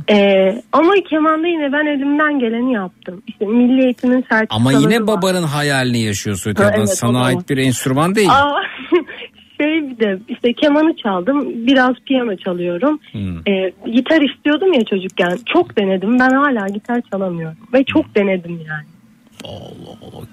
Ee, 0.10 0.62
ama 0.72 0.94
kemanda 1.10 1.48
yine 1.48 1.74
ben 1.74 1.86
elimden 1.86 2.40
geleni 2.40 2.74
yaptım. 2.74 3.22
İşte 3.28 3.46
milli 3.46 3.84
eğitimin 3.84 4.16
Ama 4.16 4.24
sertifikaları 4.30 4.82
yine 4.82 5.00
var. 5.02 5.08
babanın 5.08 5.44
hayalini 5.44 6.02
yaşıyorsun. 6.02 6.54
Ha, 6.56 6.72
evet, 6.78 6.90
Sana 6.90 7.20
da 7.20 7.24
ait 7.24 7.50
bir 7.50 7.58
enstrüman 7.58 8.16
değil. 8.16 8.30
Aa, 8.30 8.62
şey 9.62 9.90
bir 9.90 10.00
de 10.00 10.20
işte 10.28 10.54
kemanı 10.54 10.96
çaldım. 10.96 11.68
Biraz 11.68 11.96
piyano 12.06 12.36
çalıyorum. 12.36 13.00
Hmm. 13.12 13.38
Ee, 13.48 13.72
gitar 13.92 14.22
istiyordum 14.22 14.74
ya 14.74 14.86
çocukken. 14.86 15.38
Çok 15.46 15.78
denedim. 15.78 16.20
Ben 16.20 16.30
hala 16.32 16.68
gitar 16.68 17.02
çalamıyorum. 17.12 17.58
Ve 17.74 17.84
çok 17.84 18.16
denedim 18.16 18.62
yani. 18.68 18.86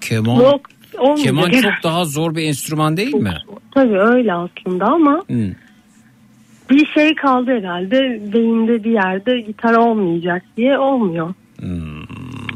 Keman, 0.00 0.36
Yok, 0.42 0.60
keman 1.22 1.50
çok 1.50 1.72
daha 1.82 2.04
zor 2.04 2.34
bir 2.34 2.42
enstrüman 2.42 2.96
değil 2.96 3.14
mi? 3.14 3.34
Tabii 3.74 3.98
öyle 3.98 4.34
aslında 4.34 4.86
ama 4.86 5.24
Hı. 5.30 5.54
Bir 6.70 6.86
şey 6.86 7.14
kaldı 7.14 7.50
herhalde. 7.50 8.20
Beyinde 8.32 8.84
bir 8.84 8.90
yerde 8.90 9.40
gitar 9.40 9.74
olmayacak 9.74 10.42
diye 10.56 10.78
olmuyor. 10.78 11.34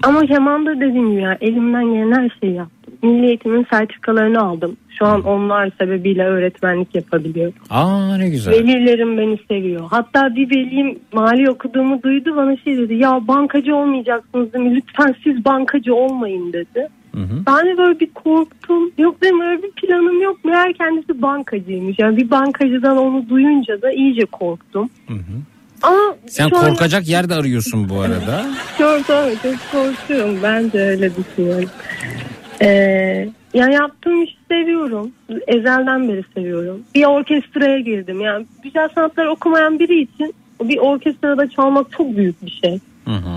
Ama 0.03 0.21
kemanda 0.27 0.77
dediğim 0.77 1.11
gibi 1.11 1.23
ya, 1.23 1.39
elimden 1.41 1.85
gelen 1.85 2.13
her 2.13 2.37
şeyi 2.41 2.55
yaptım. 2.55 2.95
Milli 3.03 3.27
eğitimin 3.27 3.67
sertifikalarını 3.71 4.41
aldım. 4.41 4.77
Şu 4.99 5.07
an 5.07 5.23
onlar 5.23 5.71
sebebiyle 5.81 6.25
öğretmenlik 6.25 6.95
yapabiliyorum. 6.95 7.55
Aa 7.71 8.17
ne 8.17 8.29
güzel. 8.29 8.53
Velilerim 8.53 9.19
beni 9.19 9.39
seviyor. 9.49 9.83
Hatta 9.91 10.37
bir 10.37 10.51
velim 10.57 10.99
mali 11.13 11.51
okuduğumu 11.51 12.03
duydu 12.03 12.37
bana 12.37 12.57
şey 12.57 12.77
dedi. 12.77 12.95
Ya 12.95 13.21
bankacı 13.29 13.77
olmayacaksınız 13.77 14.53
değil 14.53 14.65
mi? 14.65 14.75
Lütfen 14.75 15.15
siz 15.25 15.45
bankacı 15.45 15.95
olmayın 15.95 16.53
dedi. 16.53 16.89
Ben 17.47 17.67
de 17.67 17.79
böyle 17.79 18.01
bir 18.01 18.11
korktum. 18.11 18.91
Yok 18.99 19.23
dedim 19.23 19.41
öyle 19.41 19.63
bir 19.63 19.71
planım 19.71 20.23
yok. 20.23 20.45
Meğer 20.45 20.73
kendisi 20.73 21.23
bankacıymış. 21.23 21.99
Yani 21.99 22.17
bir 22.17 22.31
bankacıdan 22.31 22.97
onu 22.97 23.29
duyunca 23.29 23.83
da 23.83 23.93
iyice 23.93 24.25
korktum. 24.25 24.91
Ama 25.83 26.17
Sen 26.27 26.49
şu 26.49 26.57
an- 26.57 26.69
korkacak 26.69 27.09
yer 27.09 27.29
de 27.29 27.35
arıyorsun 27.35 27.89
bu 27.89 28.01
arada. 28.01 28.47
Çok 28.79 29.07
çok 29.07 29.73
korkuyorum. 29.73 30.39
Ben 30.43 30.73
de 30.73 30.81
öyle 30.81 31.11
düşünüyorum. 31.17 31.69
Ee, 32.63 33.29
ya 33.55 33.69
yaptığım 33.69 34.23
işi 34.23 34.37
seviyorum. 34.49 35.11
Ezelden 35.47 36.09
beri 36.09 36.25
seviyorum. 36.35 36.83
Bir 36.95 37.05
orkestraya 37.05 37.81
girdim. 37.81 38.21
Yani 38.21 38.47
güzel 38.63 38.89
sanatlar 38.95 39.27
okumayan 39.27 39.79
biri 39.79 40.01
için 40.01 40.35
bir 40.63 40.79
orkestrada 40.79 41.51
çalmak 41.51 41.93
çok 41.93 42.17
büyük 42.17 42.47
bir 42.47 42.61
şey. 42.65 42.79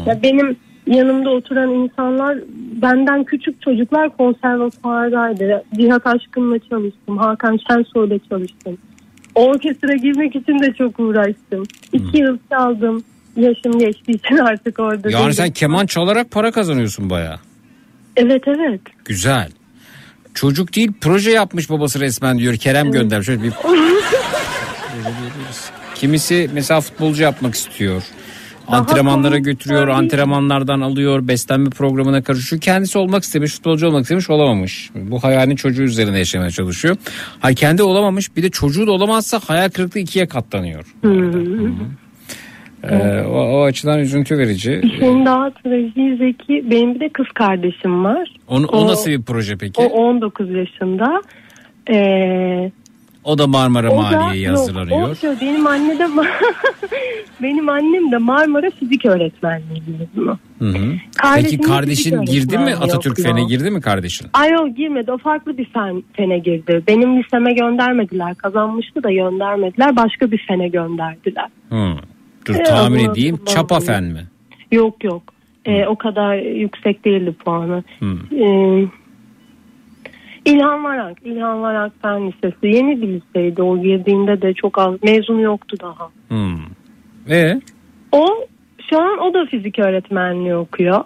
Ya 0.08 0.20
benim 0.24 0.56
yanımda 0.88 1.30
oturan 1.30 1.70
insanlar 1.70 2.38
benden 2.82 3.24
küçük 3.24 3.62
çocuklar 3.62 4.18
konservatuardaydı. 4.18 5.64
Cihat 5.76 6.08
Aşkın'la 6.08 6.60
çalıştım. 6.60 7.18
Hakan 7.18 7.60
Şensoy'la 7.70 8.20
çalıştım. 8.30 8.78
Orkestra 9.36 9.96
girmek 9.96 10.36
için 10.36 10.60
de 10.60 10.74
çok 10.78 11.00
uğraştım. 11.00 11.64
İki 11.94 12.18
yıl 12.18 12.38
çaldım. 12.52 13.04
Yaşım 13.36 13.80
geçtiği 13.80 14.12
için 14.12 14.38
artık 14.38 14.80
orada 14.80 15.10
Yani 15.10 15.22
değilim. 15.22 15.34
sen 15.34 15.52
keman 15.52 15.86
çalarak 15.86 16.32
para 16.32 16.52
kazanıyorsun 16.52 17.10
baya. 17.10 17.40
Evet 18.16 18.44
evet. 18.48 18.82
Güzel. 19.06 19.50
Çocuk 20.34 20.76
değil 20.76 20.92
proje 21.02 21.32
yapmış 21.32 21.70
babası 21.70 22.00
resmen 22.00 22.38
diyor. 22.38 22.56
Kerem 22.56 22.92
göndermiş. 22.92 23.26
Şöyle 23.26 23.44
bir 23.44 23.52
Kimisi 25.96 26.50
mesela 26.54 26.82
futbolcu 26.82 27.24
yapmak 27.24 27.56
istiyor. 27.56 28.04
Antrenmanlara 28.68 29.38
götürüyor, 29.38 29.88
antrenmanlardan 29.88 30.82
alıyor, 30.82 31.28
beslenme 31.28 31.70
programına 31.70 32.22
karışıyor. 32.24 32.62
Kendisi 32.62 32.98
olmak 32.98 33.24
istemiş, 33.24 33.54
futbolcu 33.54 33.88
olmak 33.88 34.02
istemiş, 34.02 34.30
olamamış. 34.30 34.90
Bu 34.96 35.24
hayalini 35.24 35.58
çocuğu 35.58 35.84
üzerine 35.84 36.18
yaşamaya 36.18 36.52
çalışıyor. 36.52 36.98
Ha 37.40 37.54
kendi 37.54 37.84
olamamış, 37.84 38.36
bir 38.36 38.44
de 38.44 38.50
çocuğu 38.50 38.88
da 38.88 38.92
olamazsa 38.92 39.40
hayal 39.48 39.70
kırıklığı 39.70 40.00
ikiye 40.00 40.28
katlanıyor. 40.28 40.96
Ee, 42.90 43.22
o, 43.22 43.40
o 43.40 43.64
açıdan 43.64 44.00
üzüntü 44.00 44.38
verici. 44.38 44.82
İşin 44.84 45.26
daha 45.26 45.50
trajiği 45.50 46.18
Zeki. 46.18 46.72
Benim 46.72 46.96
bir 46.96 47.00
de 47.00 47.10
kız 47.10 47.26
kardeşim 47.34 48.04
var. 48.04 48.36
Onu, 48.48 48.68
o, 48.68 48.88
nasıl 48.88 49.12
bir 49.12 49.22
proje 49.22 49.58
peki? 49.58 49.82
O 49.82 49.86
19 49.86 50.50
yaşında. 50.50 51.22
Ee, 51.92 52.72
O 53.26 53.38
da 53.38 53.48
Marmara 53.48 53.92
o 53.92 53.98
da- 53.98 54.02
Maliye'ye 54.02 54.48
yok, 54.50 54.58
hazırlanıyor. 54.58 55.10
o 55.10 55.16
şöyle, 55.16 55.42
benim 55.42 55.68
anne 55.68 56.00
de 56.00 56.08
benim 57.42 57.70
annem 57.70 58.12
de 58.12 58.18
Marmara 58.18 58.70
Fizik 58.70 59.06
Öğretmenliği 59.06 59.82
mezunu. 60.00 60.38
Hı 60.60 60.66
hı. 60.66 60.94
Peki 61.36 61.58
de 61.60 61.62
kardeşin 61.62 62.22
girdi 62.22 62.58
mi 62.58 62.76
Atatürk. 62.76 63.22
Fen'e 63.22 63.44
girdi 63.44 63.72
mi 63.72 63.82
kardeşin? 63.82 64.28
Ay 64.34 64.50
yok 64.52 64.78
girmedi. 64.78 65.12
O 65.12 65.18
farklı 65.18 65.58
bir 65.58 65.66
fen, 65.66 66.04
fene 66.14 66.40
girdi. 66.40 66.84
Benim 66.88 67.24
liseme 67.24 67.54
göndermediler. 67.54 68.36
Kazanmıştı 68.36 69.04
da 69.04 69.12
göndermediler. 69.12 69.96
Başka 69.96 70.32
bir 70.32 70.46
fene 70.48 70.68
gönderdiler. 70.68 71.48
Hı. 71.70 71.94
Dur 72.48 72.56
Ee, 72.56 72.64
tahmin 72.64 73.10
edeyim. 73.10 73.40
Çapa 73.46 73.80
Fen 73.80 74.04
mi? 74.04 74.22
Yok 74.72 75.04
yok. 75.04 75.24
Ee, 75.66 75.86
o 75.86 75.96
kadar 75.96 76.36
yüksek 76.36 77.06
değildi 77.06 77.34
puanı. 77.46 77.84
Hı. 78.00 78.16
Ee, 78.36 78.86
İlhan 80.46 80.84
Varank. 80.84 81.18
İlhan 81.26 81.62
Varank 81.62 81.94
Fen 82.02 82.28
Lisesi. 82.28 82.68
Yeni 82.68 83.02
bir 83.02 83.08
liseydi. 83.08 83.62
O 83.62 83.82
girdiğinde 83.82 84.42
de 84.42 84.54
çok 84.54 84.78
az. 84.80 85.04
Mezunu 85.04 85.42
yoktu 85.42 85.78
daha. 85.82 86.10
Hı. 86.30 86.46
Ve 87.30 87.62
O 88.12 88.26
şu 88.90 89.02
an 89.02 89.18
o 89.20 89.34
da 89.34 89.46
fizik 89.46 89.80
öğretmenliği 89.80 90.56
okuyor. 90.56 91.04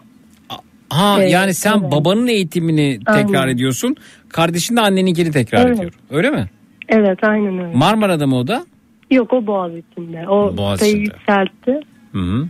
ha 0.89 1.15
Evet, 1.19 1.31
yani 1.31 1.53
sen 1.53 1.79
evet. 1.81 1.91
babanın 1.91 2.27
eğitimini 2.27 2.99
tekrar 3.15 3.41
Aynen. 3.41 3.53
ediyorsun. 3.55 3.95
Kardeşin 4.29 4.75
de 4.75 4.81
anneninkini 4.81 5.31
tekrar 5.31 5.65
Evet. 5.67 5.77
ediyor. 5.77 5.93
Öyle 6.11 6.29
mi? 6.29 6.45
Evet 6.89 7.23
aynen 7.23 7.59
öyle. 7.59 7.77
Marmara'da 7.77 8.27
mı 8.27 8.37
o 8.37 8.47
da? 8.47 8.65
Yok 9.11 9.33
o 9.33 9.47
Boğaziçi'nde. 9.47 10.27
O 10.29 10.57
Boğaziçi'nde. 10.57 10.99
yükseltti. 11.01 11.79
Hı 12.11 12.19
hı. 12.19 12.47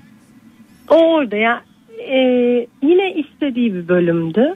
O 0.90 0.96
orada 0.96 1.36
ya. 1.36 1.62
e, 2.10 2.18
yine 2.84 3.14
istediği 3.14 3.74
bir 3.74 3.88
bölümdü. 3.88 4.56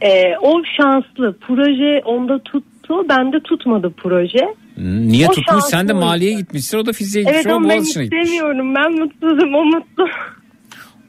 E, 0.00 0.36
o 0.42 0.62
şanslı. 0.76 1.36
Proje 1.40 2.02
onda 2.04 2.38
tuttu. 2.38 3.08
Bende 3.08 3.40
tutmadı 3.40 3.92
proje. 3.96 4.54
Niye 4.78 5.28
O 5.28 5.32
tutmuş? 5.32 5.64
Sen 5.64 5.88
de 5.88 5.92
şanslı. 5.92 6.06
maliye 6.06 6.32
gitmişsin. 6.32 6.78
O 6.78 6.86
da 6.86 6.92
fiziğe 6.92 7.24
gitmiş. 7.24 7.40
Evet 7.44 7.54
ama 7.54 7.68
ben 7.68 7.80
istemiyorum. 7.80 8.74
Ben 8.74 8.92
mutsuzum. 8.92 9.54
O 9.54 9.64
mutlu. 9.64 10.06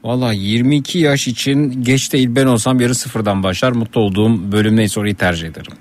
Valla 0.04 0.32
22 0.32 0.98
yaş 0.98 1.28
için 1.28 1.82
geç 1.82 2.12
değil 2.12 2.28
ben 2.36 2.46
olsam 2.46 2.80
yarı 2.80 2.94
sıfırdan 2.94 3.42
başlar. 3.42 3.72
Mutlu 3.72 4.00
olduğum 4.00 4.52
bölüm 4.52 4.76
neyse 4.76 5.00
orayı 5.00 5.14
tercih 5.14 5.48
ederim. 5.48 5.72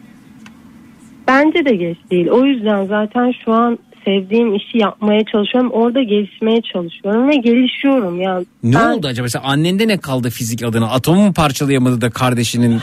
Bence 1.28 1.66
de 1.66 1.76
geç 1.76 1.98
değil. 2.12 2.28
O 2.28 2.46
yüzden 2.46 2.86
zaten 2.86 3.34
şu 3.46 3.52
an 3.52 3.80
sevdiğim 4.06 4.56
işi 4.56 4.78
yapmaya 4.78 5.26
çalışıyorum. 5.26 5.72
Orada 5.72 6.04
gelişmeye 6.04 6.62
çalışıyorum 6.62 7.30
ve 7.30 7.36
gelişiyorum. 7.36 8.22
Yani 8.22 8.46
Ne 8.64 8.76
ben- 8.76 8.90
oldu 8.90 9.08
acaba? 9.08 9.24
Mesela 9.24 9.44
annende 9.46 9.88
ne 9.88 9.98
kaldı 9.98 10.30
fizik 10.30 10.64
adına? 10.64 10.90
Atomu 10.92 11.22
mu 11.26 11.34
parçalayamadı 11.34 12.02
da 12.02 12.10
kardeşinin 12.10 12.80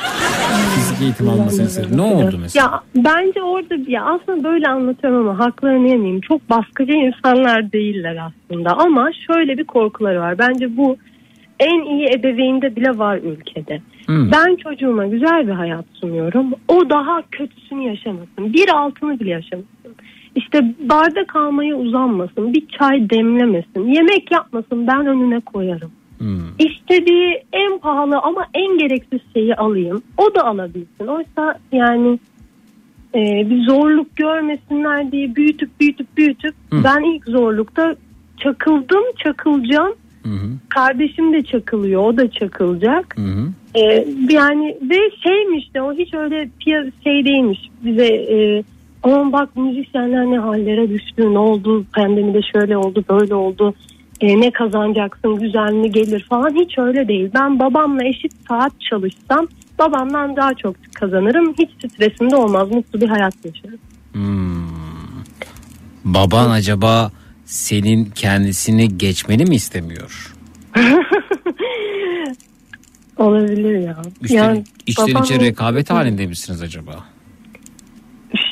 fizik 0.74 1.02
eğitimi 1.02 1.30
almasını 1.30 1.66
istedi? 1.66 1.96
Ne 1.96 2.02
oldu 2.02 2.38
mesela? 2.40 2.64
Ya 2.66 3.02
bence 3.04 3.42
orada 3.42 3.74
ya 3.88 4.04
aslında 4.04 4.44
böyle 4.44 4.66
anlatıyorum 4.66 5.28
ama 5.28 5.38
haklarını 5.46 5.88
yemeyeyim. 5.88 6.20
Çok 6.20 6.50
baskıcı 6.50 6.92
insanlar 6.92 7.72
değiller 7.72 8.16
aslında 8.16 8.70
ama 8.78 9.10
şöyle 9.26 9.58
bir 9.58 9.64
korkuları 9.64 10.20
var. 10.20 10.38
Bence 10.38 10.76
bu 10.76 10.96
en 11.60 11.82
iyi 11.84 12.06
ebeveynde 12.06 12.76
bile 12.76 12.98
var 12.98 13.16
ülkede. 13.16 13.80
Hmm. 14.06 14.32
Ben 14.32 14.56
çocuğuma 14.56 15.06
güzel 15.06 15.46
bir 15.46 15.52
hayat 15.52 15.84
sunuyorum. 16.00 16.52
O 16.68 16.90
daha 16.90 17.22
kötüsünü 17.30 17.88
yaşamasın. 17.88 18.52
Bir 18.52 18.68
altını 18.68 19.20
bile 19.20 19.30
yaşamasın. 19.30 19.68
İşte 20.38 20.74
barda 20.80 21.26
kalmaya 21.26 21.76
uzanmasın. 21.76 22.54
Bir 22.54 22.66
çay 22.78 23.10
demlemesin. 23.10 23.86
Yemek 23.86 24.30
yapmasın. 24.30 24.86
Ben 24.86 25.06
önüne 25.06 25.40
koyarım. 25.40 25.90
İstediği 26.58 27.42
en 27.52 27.78
pahalı 27.78 28.18
ama 28.18 28.46
en 28.54 28.78
gereksiz 28.78 29.20
şeyi 29.34 29.54
alayım. 29.54 30.02
O 30.16 30.34
da 30.34 30.44
alabilsin. 30.44 31.06
Oysa 31.06 31.58
yani 31.72 32.18
e, 33.14 33.50
bir 33.50 33.66
zorluk 33.66 34.16
görmesinler 34.16 35.12
diye 35.12 35.36
büyütüp 35.36 35.80
büyütüp 35.80 36.16
büyütüp 36.16 36.54
ben 36.72 37.14
ilk 37.14 37.24
zorlukta 37.24 37.96
çakıldım 38.38 39.04
çakılacağım. 39.24 39.94
Kardeşim 40.68 41.32
de 41.32 41.42
çakılıyor 41.42 42.02
o 42.02 42.16
da 42.16 42.30
çakılacak. 42.30 43.16
E, 43.74 44.06
yani 44.30 44.76
ve 44.82 45.10
şeymiş 45.22 45.74
de 45.74 45.82
o 45.82 45.92
hiç 45.92 46.14
öyle 46.14 46.48
şey 47.04 47.24
değilmiş 47.24 47.70
bize 47.84 48.06
e, 48.06 48.62
aman 49.02 49.32
bak 49.32 49.56
müzisyenler 49.56 50.26
ne 50.26 50.38
hallere 50.38 50.88
düştü 50.90 51.34
ne 51.34 51.38
oldu 51.38 51.86
pandemide 51.94 52.40
şöyle 52.52 52.76
oldu 52.76 53.04
böyle 53.10 53.34
oldu 53.34 53.74
e, 54.20 54.40
ne 54.40 54.50
kazanacaksın 54.50 55.38
güzel 55.40 55.72
mi 55.72 55.92
gelir 55.92 56.26
falan 56.28 56.54
hiç 56.54 56.78
öyle 56.78 57.08
değil. 57.08 57.30
Ben 57.34 57.58
babamla 57.58 58.04
eşit 58.04 58.32
saat 58.48 58.72
çalışsam 58.80 59.46
babamdan 59.78 60.36
daha 60.36 60.54
çok 60.54 60.76
kazanırım 60.94 61.54
hiç 61.58 61.70
stresimde 61.92 62.36
olmaz 62.36 62.70
mutlu 62.70 63.00
bir 63.00 63.08
hayat 63.08 63.34
yaşarım. 63.44 63.78
Baban 66.04 66.50
acaba 66.50 67.12
senin 67.44 68.04
kendisini 68.04 68.98
geçmeni 68.98 69.44
mi 69.44 69.54
istemiyor? 69.54 70.34
Olabilir 73.16 73.78
ya. 73.78 73.96
İçten, 74.22 74.36
yani 74.36 74.64
içten 74.86 75.06
içe 75.06 75.34
babam- 75.34 75.40
rekabet 75.40 75.90
halinde 75.90 76.26
misiniz 76.26 76.62
acaba? 76.62 77.04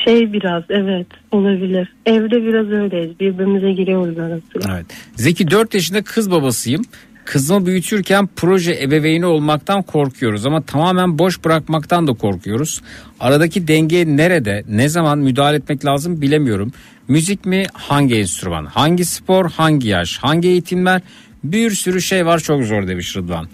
Şey 0.05 0.33
biraz 0.33 0.63
evet 0.69 1.07
olabilir. 1.31 1.93
Evde 2.05 2.43
biraz 2.43 2.67
öyleyiz 2.71 3.19
birbirimize 3.19 3.71
giriyoruz 3.71 4.19
arasında. 4.19 4.75
Evet. 4.75 4.85
Zeki 5.15 5.51
4 5.51 5.73
yaşında 5.73 6.01
kız 6.03 6.31
babasıyım. 6.31 6.85
Kızımı 7.25 7.65
büyütürken 7.65 8.29
proje 8.35 8.83
ebeveyni 8.83 9.25
olmaktan 9.25 9.81
korkuyoruz 9.81 10.45
ama 10.45 10.61
tamamen 10.61 11.19
boş 11.19 11.45
bırakmaktan 11.45 12.07
da 12.07 12.13
korkuyoruz. 12.13 12.81
Aradaki 13.19 13.67
denge 13.67 14.05
nerede, 14.17 14.63
ne 14.69 14.89
zaman 14.89 15.19
müdahale 15.19 15.57
etmek 15.57 15.85
lazım 15.85 16.21
bilemiyorum. 16.21 16.71
Müzik 17.07 17.45
mi, 17.45 17.65
hangi 17.73 18.15
enstrüman, 18.15 18.65
hangi 18.65 19.05
spor, 19.05 19.51
hangi 19.51 19.87
yaş, 19.87 20.17
hangi 20.17 20.47
eğitimler 20.47 21.01
bir 21.43 21.71
sürü 21.71 22.01
şey 22.01 22.25
var 22.25 22.39
çok 22.39 22.63
zor 22.63 22.87
demiş 22.87 23.15
Rıdvan. 23.15 23.47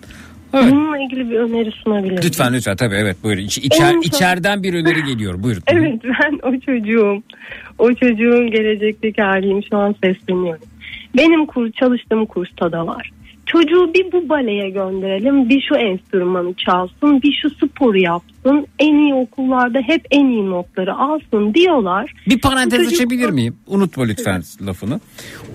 Evet. 0.53 0.71
Bununla 0.71 0.97
ilgili 0.97 1.29
bir 1.29 1.35
öneri 1.35 1.71
sunabilirim. 1.71 2.23
Lütfen 2.23 2.53
lütfen 2.53 2.75
tabii 2.75 2.95
evet 2.95 3.17
buyurun. 3.23 3.41
İç, 3.41 3.57
içer, 3.57 3.95
içeriden 4.03 4.63
bir 4.63 4.73
öneri 4.73 5.03
geliyor 5.03 5.43
buyurun. 5.43 5.63
Evet 5.67 6.01
ben 6.03 6.39
o 6.43 6.59
çocuğum. 6.59 7.23
O 7.77 7.93
çocuğun 7.93 8.51
gelecekteki 8.51 9.21
haliyim 9.21 9.63
şu 9.69 9.77
an 9.77 9.95
sesleniyorum. 10.03 10.63
Benim 11.17 11.45
kur, 11.45 11.71
çalıştığım 11.71 12.25
kursta 12.25 12.71
da 12.71 12.87
var. 12.87 13.11
Çocuğu 13.45 13.93
bir 13.93 14.11
bu 14.11 14.29
baleye 14.29 14.69
gönderelim, 14.69 15.49
bir 15.49 15.61
şu 15.61 15.75
enstrümanı 15.75 16.53
çalsın, 16.53 17.21
bir 17.21 17.39
şu 17.41 17.49
sporu 17.49 17.97
yapsın. 17.97 18.32
Çalışsın. 18.43 18.67
En 18.79 18.95
iyi 18.95 19.13
okullarda 19.13 19.79
hep 19.79 20.05
en 20.11 20.25
iyi 20.25 20.49
notları 20.49 20.95
alsın 20.95 21.53
diyorlar. 21.53 22.13
Bir 22.27 22.41
parantez 22.41 22.79
çocuk- 22.79 22.93
açabilir 22.93 23.29
miyim? 23.29 23.55
Unutma 23.67 24.03
lütfen 24.03 24.43
lafını. 24.65 24.99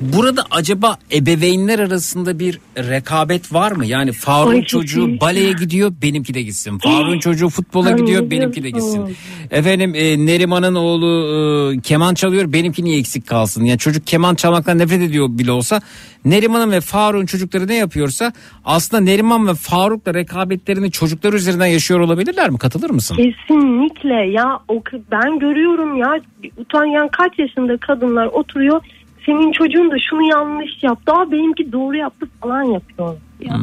Burada 0.00 0.44
acaba 0.50 0.96
ebeveynler 1.12 1.78
arasında 1.78 2.38
bir 2.38 2.60
rekabet 2.78 3.52
var 3.52 3.72
mı? 3.72 3.86
Yani 3.86 4.12
Faruk'un 4.12 4.62
çocuğu 4.62 5.20
baleye 5.20 5.52
gidiyor 5.52 5.92
benimki 6.02 6.34
de 6.34 6.42
gitsin. 6.42 6.78
Faruk'un 6.78 7.18
çocuğu 7.18 7.48
futbola 7.48 7.90
gidiyor 7.90 8.30
benimki 8.30 8.62
de 8.62 8.70
gitsin. 8.70 9.16
Efendim 9.50 9.92
e, 9.94 10.26
Neriman'ın 10.26 10.74
oğlu 10.74 11.74
e, 11.76 11.80
keman 11.80 12.14
çalıyor 12.14 12.52
benimki 12.52 12.84
niye 12.84 12.98
eksik 12.98 13.26
kalsın? 13.26 13.64
Yani 13.64 13.78
çocuk 13.78 14.06
keman 14.06 14.34
çalmaktan 14.34 14.78
nefret 14.78 15.02
ediyor 15.02 15.28
bile 15.30 15.52
olsa 15.52 15.80
Neriman'ın 16.24 16.70
ve 16.70 16.80
Faruk'un 16.80 17.26
çocukları 17.26 17.68
ne 17.68 17.74
yapıyorsa 17.74 18.32
aslında 18.64 19.02
Neriman 19.02 19.46
ve 19.46 19.54
Faruk'la 19.54 20.14
rekabetlerini 20.14 20.90
çocuklar 20.90 21.32
üzerinden 21.32 21.66
yaşıyor 21.66 22.00
olabilirler 22.00 22.50
mi? 22.50 22.58
Katılır 22.78 22.94
mısın? 22.94 23.16
Kesinlikle 23.16 24.14
ya 24.14 24.58
o 24.68 24.82
ben 25.10 25.38
görüyorum 25.38 25.96
ya 25.96 26.20
utanyan 26.56 27.08
kaç 27.08 27.38
yaşında 27.38 27.76
kadınlar 27.76 28.26
oturuyor 28.26 28.80
senin 29.26 29.52
çocuğun 29.52 29.90
da 29.90 29.96
şunu 30.10 30.28
yanlış 30.28 30.82
yaptı 30.82 31.12
aa 31.12 31.32
benimki 31.32 31.72
doğru 31.72 31.96
yaptı 31.96 32.26
falan 32.40 32.62
yapıyor. 32.62 33.16
Ya. 33.40 33.56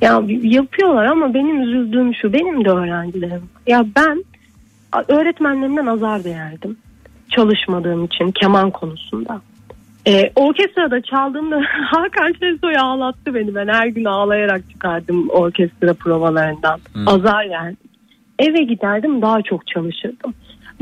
ya 0.00 0.22
yapıyorlar 0.42 1.04
ama 1.04 1.34
benim 1.34 1.62
üzüldüğüm 1.62 2.14
şu 2.14 2.32
benim 2.32 2.64
de 2.64 2.70
öğrencilerim. 2.70 3.42
Ya 3.66 3.84
ben 3.96 4.24
öğretmenlerimden 5.08 5.86
azar 5.86 6.24
değerdim 6.24 6.76
çalışmadığım 7.30 8.04
için 8.04 8.30
keman 8.30 8.70
konusunda. 8.70 9.40
Ee, 10.06 10.30
orkestrada 10.34 11.02
çaldığımda 11.02 11.60
Hakan 11.90 12.32
Şensoy 12.40 12.76
ağlattı 12.78 13.34
beni. 13.34 13.54
Ben 13.54 13.68
her 13.68 13.86
gün 13.86 14.04
ağlayarak 14.04 14.70
çıkardım 14.70 15.28
orkestra 15.30 15.94
provalarından. 15.94 16.80
Azar 17.06 17.44
yani. 17.44 17.76
Eve 18.38 18.62
giderdim 18.62 19.22
daha 19.22 19.42
çok 19.42 19.66
çalışırdım. 19.66 20.34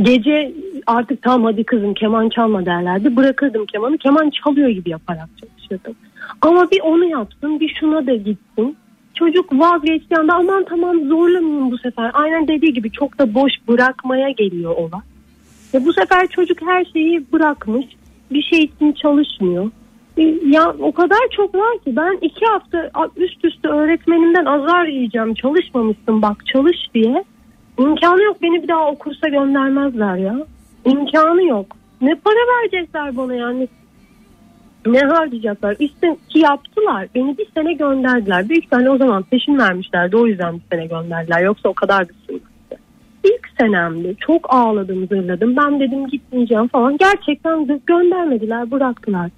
Gece 0.02 0.52
artık 0.86 1.22
tamam 1.22 1.44
hadi 1.44 1.64
kızım 1.64 1.94
keman 1.94 2.28
çalma 2.28 2.66
derlerdi. 2.66 3.16
Bırakırdım 3.16 3.66
kemanı. 3.66 3.98
Keman 3.98 4.30
çalıyor 4.30 4.68
gibi 4.68 4.90
yaparak 4.90 5.28
çalışırdım. 5.40 5.94
Ama 6.42 6.70
bir 6.70 6.80
onu 6.80 7.04
yapsın 7.04 7.60
bir 7.60 7.76
şuna 7.80 8.06
da 8.06 8.14
gitsin. 8.14 8.76
Çocuk 9.14 9.52
vazgeçtiği 9.52 10.18
anda 10.20 10.34
aman 10.34 10.64
tamam 10.68 11.04
zorlamayayım 11.08 11.70
bu 11.70 11.78
sefer. 11.78 12.10
Aynen 12.14 12.48
dediği 12.48 12.72
gibi 12.72 12.90
çok 12.90 13.18
da 13.18 13.34
boş 13.34 13.52
bırakmaya 13.68 14.30
geliyor 14.30 14.76
olay. 14.76 15.00
Ve 15.74 15.84
bu 15.84 15.92
sefer 15.92 16.26
çocuk 16.26 16.62
her 16.62 16.84
şeyi 16.84 17.32
bırakmış. 17.32 17.86
Bir 18.32 18.42
şey 18.42 18.58
için 18.60 18.92
çalışmıyor. 18.92 19.70
E, 20.18 20.22
Ya 20.46 20.74
o 20.78 20.92
kadar 20.92 21.18
çok 21.36 21.54
var 21.54 21.78
ki 21.84 21.96
ben 21.96 22.18
iki 22.22 22.46
hafta 22.46 22.90
üst 23.16 23.44
üste 23.44 23.68
öğretmenimden 23.68 24.44
azar 24.44 24.84
yiyeceğim. 24.86 25.34
Çalışmamışsın 25.34 26.22
bak 26.22 26.46
çalış 26.46 26.76
diye. 26.94 27.24
İmkanı 27.78 28.22
yok 28.22 28.42
beni 28.42 28.62
bir 28.62 28.68
daha 28.68 28.88
o 28.88 28.94
kursa 28.98 29.28
göndermezler 29.28 30.16
ya. 30.16 30.46
İmkanı 30.84 31.44
yok. 31.44 31.76
Ne 32.00 32.14
para 32.14 32.34
verecekler 32.34 33.16
bana 33.16 33.34
yani. 33.34 33.68
Ne 34.86 35.00
harcayacaklar? 35.00 35.76
İşte 35.78 36.16
ki 36.28 36.38
yaptılar. 36.38 37.08
Beni 37.14 37.38
bir 37.38 37.46
sene 37.54 37.72
gönderdiler. 37.72 38.48
Büyük 38.48 38.70
tane 38.70 38.90
o 38.90 38.96
zaman 38.96 39.22
peşin 39.22 39.58
vermişlerdi. 39.58 40.16
O 40.16 40.26
yüzden 40.26 40.54
bir 40.54 40.76
sene 40.76 40.86
gönderdiler. 40.86 41.40
Yoksa 41.40 41.68
o 41.68 41.74
kadar 41.74 42.08
da 42.08 42.12
sürmezdi. 42.26 42.78
İlk 43.24 43.48
senemdi. 43.60 44.16
Çok 44.20 44.54
ağladım, 44.54 45.06
zırladım. 45.06 45.56
Ben 45.56 45.80
dedim 45.80 46.06
gitmeyeceğim 46.06 46.68
falan. 46.68 46.96
Gerçekten 46.96 47.68
de 47.68 47.80
göndermediler, 47.86 48.70
bıraktılar. 48.70 49.30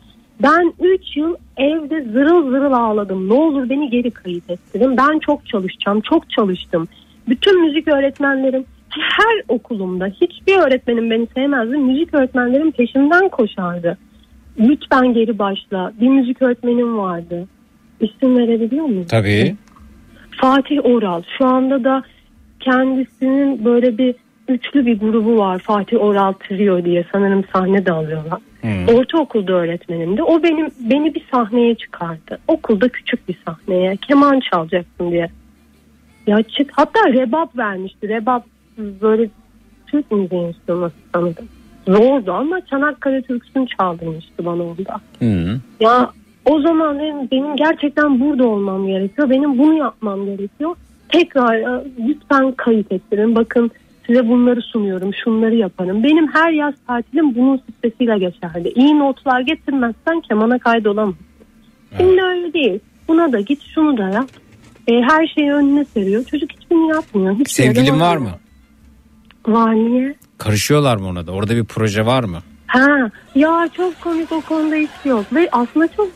Ben 0.42 0.72
3 0.80 1.16
yıl 1.16 1.34
evde 1.56 2.02
zırıl 2.02 2.50
zırıl 2.50 2.72
ağladım. 2.72 3.28
Ne 3.28 3.34
olur 3.34 3.70
beni 3.70 3.90
geri 3.90 4.10
kayıt 4.10 4.50
ettirin. 4.50 4.96
Ben 4.96 5.18
çok 5.18 5.46
çalışacağım, 5.46 6.00
çok 6.00 6.30
çalıştım. 6.30 6.88
Bütün 7.28 7.66
müzik 7.66 7.88
öğretmenlerim 7.88 8.64
her 8.90 9.42
okulumda 9.48 10.06
hiçbir 10.06 10.56
öğretmenim 10.58 11.10
beni 11.10 11.26
sevmezdi. 11.34 11.76
Müzik 11.76 12.14
öğretmenlerim 12.14 12.72
peşimden 12.72 13.28
koşardı. 13.28 13.98
Lütfen 14.58 15.14
geri 15.14 15.38
başla. 15.38 15.92
Bir 16.00 16.08
müzik 16.08 16.42
öğretmenim 16.42 16.98
vardı. 16.98 17.48
İsim 18.00 18.38
verebiliyor 18.38 18.84
muyum? 18.84 19.06
Tabii. 19.08 19.54
Fatih 20.30 20.84
Oral. 20.84 21.22
Şu 21.38 21.46
anda 21.46 21.84
da 21.84 22.02
kendisinin 22.60 23.64
böyle 23.64 23.98
bir 23.98 24.14
üçlü 24.48 24.86
bir 24.86 24.98
grubu 24.98 25.38
var. 25.38 25.58
Fatih 25.58 26.00
Oral 26.00 26.32
Trio 26.32 26.84
diye 26.84 27.04
sanırım 27.12 27.44
sahne 27.52 27.86
de 27.86 27.92
alıyorlar. 27.92 28.40
Ortaokulda 28.94 29.52
öğretmenimdi. 29.52 30.22
O 30.22 30.42
benim 30.42 30.68
beni 30.80 31.14
bir 31.14 31.22
sahneye 31.30 31.74
çıkardı. 31.74 32.38
Okulda 32.48 32.88
küçük 32.88 33.28
bir 33.28 33.36
sahneye. 33.46 33.96
Keman 33.96 34.40
çalacaksın 34.40 35.10
diye. 35.10 35.28
Ya 36.26 36.42
çık. 36.42 36.70
Hatta 36.72 37.12
rebap 37.12 37.58
vermişti. 37.58 38.08
Rebap 38.08 38.44
böyle 38.78 39.30
Türk 39.86 40.10
müziği 40.10 40.40
enstrümanı 40.40 40.92
sanırım. 41.14 41.48
Zordu 41.88 42.32
ama 42.32 42.60
Çanakkale 42.60 43.22
Türküsü'nü 43.22 43.66
çaldırmıştı 43.66 44.44
bana 44.44 44.62
orada. 44.62 45.00
Hı. 45.18 45.60
Ya 45.80 46.10
o 46.44 46.60
zaman 46.60 46.98
benim 47.30 47.56
gerçekten 47.56 48.20
burada 48.20 48.48
olmam 48.48 48.86
gerekiyor. 48.86 49.30
Benim 49.30 49.58
bunu 49.58 49.74
yapmam 49.74 50.26
gerekiyor. 50.26 50.76
Tekrar 51.08 51.54
e, 51.54 51.84
lütfen 52.08 52.52
kayıt 52.52 52.92
ettirin. 52.92 53.34
Bakın 53.34 53.70
size 54.06 54.28
bunları 54.28 54.62
sunuyorum. 54.62 55.14
Şunları 55.14 55.54
yaparım. 55.54 56.02
Benim 56.02 56.28
her 56.28 56.52
yaz 56.52 56.74
tatilim 56.86 57.34
bunun 57.34 57.56
stresiyle 57.56 58.18
geçerdi. 58.18 58.72
İyi 58.74 58.98
notlar 58.98 59.40
getirmezsen 59.40 60.20
kemana 60.20 60.58
kaydolamazsın. 60.58 61.26
Şimdi 61.96 62.22
öyle 62.22 62.52
değil. 62.52 62.80
Buna 63.08 63.32
da 63.32 63.40
git 63.40 63.62
şunu 63.62 63.98
da 63.98 64.08
yap. 64.08 64.28
E, 64.88 64.92
her 65.02 65.26
şeyi 65.26 65.52
önüne 65.52 65.84
seriyor. 65.84 66.24
Çocuk 66.24 66.50
hiçbirini 66.52 66.88
yapmıyor. 66.88 67.34
Hiçbir 67.34 67.50
Sevgilin 67.50 68.00
var 68.00 68.16
mı? 68.16 68.30
Var 69.48 69.74
niye? 69.74 70.14
Karışıyorlar 70.38 70.96
mı 70.96 71.06
ona 71.08 71.26
da? 71.26 71.32
Orada 71.32 71.56
bir 71.56 71.64
proje 71.64 72.06
var 72.06 72.24
mı? 72.24 72.38
Ha 72.66 73.10
ya 73.34 73.68
çok 73.76 74.00
komik 74.00 74.32
o 74.32 74.40
konuda 74.40 74.74
hiç 74.76 74.90
yok. 75.04 75.24
Ve 75.34 75.48
aslında 75.52 75.88
çok 75.96 76.08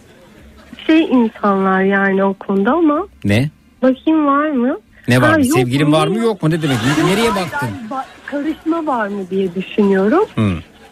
şey 0.87 1.05
insanlar 1.05 1.83
yani 1.83 2.25
o 2.25 2.35
konuda 2.35 2.73
ama 2.73 3.07
Ne? 3.25 3.51
bakayım 3.83 4.27
var 4.27 4.51
mı? 4.51 4.79
Ne 5.09 5.21
var 5.23 5.31
Ha, 5.31 5.39
mı? 5.39 5.45
Sevgilin 5.45 5.93
var 5.93 6.07
mı 6.07 6.19
yok. 6.19 6.43
mu? 6.43 6.51
Ne 6.51 6.63
demek? 6.63 6.77
Nereye 7.05 7.31
baktın? 7.31 7.69
Ba- 7.91 8.05
karışma 8.27 8.87
var 8.87 9.09
mı 9.09 9.31
diye 9.31 9.55
düşünüyorum. 9.55 10.25
Hı. 10.35 10.51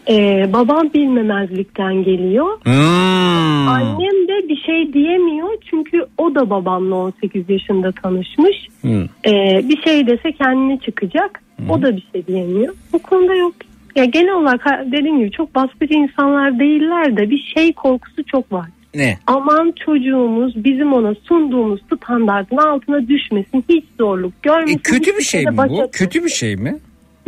Ee, 0.09 0.49
babam 0.53 0.93
bilmemezlikten 0.93 2.03
geliyor. 2.03 2.59
Hmm. 2.63 3.67
Annem 3.67 4.27
de 4.27 4.49
bir 4.49 4.57
şey 4.65 4.93
diyemiyor 4.93 5.49
çünkü 5.69 6.05
o 6.17 6.35
da 6.35 6.49
babamla 6.49 6.95
18 6.95 7.49
yaşında 7.49 7.91
tanışmış. 7.91 8.67
Hı. 8.81 9.07
Ee, 9.25 9.69
bir 9.69 9.81
şey 9.81 10.07
dese 10.07 10.31
kendine 10.31 10.79
çıkacak. 10.79 11.41
O 11.69 11.81
da 11.81 11.95
bir 11.95 12.07
şey 12.11 12.27
diyemiyor. 12.27 12.73
Bu 12.93 12.99
konuda 12.99 13.35
yok. 13.35 13.53
Ya 13.95 14.05
genel 14.05 14.33
olarak 14.33 14.91
dediğim 14.91 15.19
gibi 15.19 15.31
çok 15.31 15.55
baskıcı 15.55 15.93
insanlar 15.93 16.59
değiller 16.59 17.17
de 17.17 17.29
bir 17.29 17.53
şey 17.55 17.73
korkusu 17.73 18.23
çok 18.23 18.51
var. 18.51 18.65
Ne? 18.95 19.17
Aman 19.27 19.73
çocuğumuz 19.85 20.63
bizim 20.63 20.93
ona 20.93 21.15
sunduğumuz 21.15 21.81
standartın 21.95 22.57
altına 22.57 23.07
düşmesin. 23.07 23.65
Hiç 23.69 23.85
zorluk 23.99 24.43
görmesin. 24.43 24.79
E, 24.79 24.81
kötü 24.81 25.17
bir 25.17 25.23
şey 25.23 25.45
mi 25.45 25.57
bu? 25.57 25.89
Kötü 25.91 26.23
bir 26.23 26.29
şey 26.29 26.55
mi? 26.55 26.79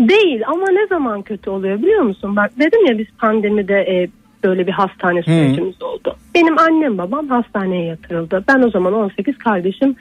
Değil 0.09 0.41
ama 0.47 0.69
ne 0.71 0.87
zaman 0.87 1.21
kötü 1.21 1.49
oluyor 1.49 1.81
biliyor 1.81 2.01
musun? 2.01 2.35
Bak 2.35 2.51
dedim 2.59 2.85
ya 2.85 2.97
biz 2.97 3.07
pandemide 3.17 3.73
e, 3.73 4.09
böyle 4.43 4.67
bir 4.67 4.71
hastane 4.71 5.23
sürecimiz 5.23 5.81
oldu. 5.81 6.15
Benim 6.35 6.59
annem 6.59 6.97
babam 6.97 7.27
hastaneye 7.27 7.85
yatırıldı. 7.85 8.43
Ben 8.47 8.61
o 8.61 8.69
zaman 8.69 8.93
18 8.93 9.37
kardeşim 9.37 9.95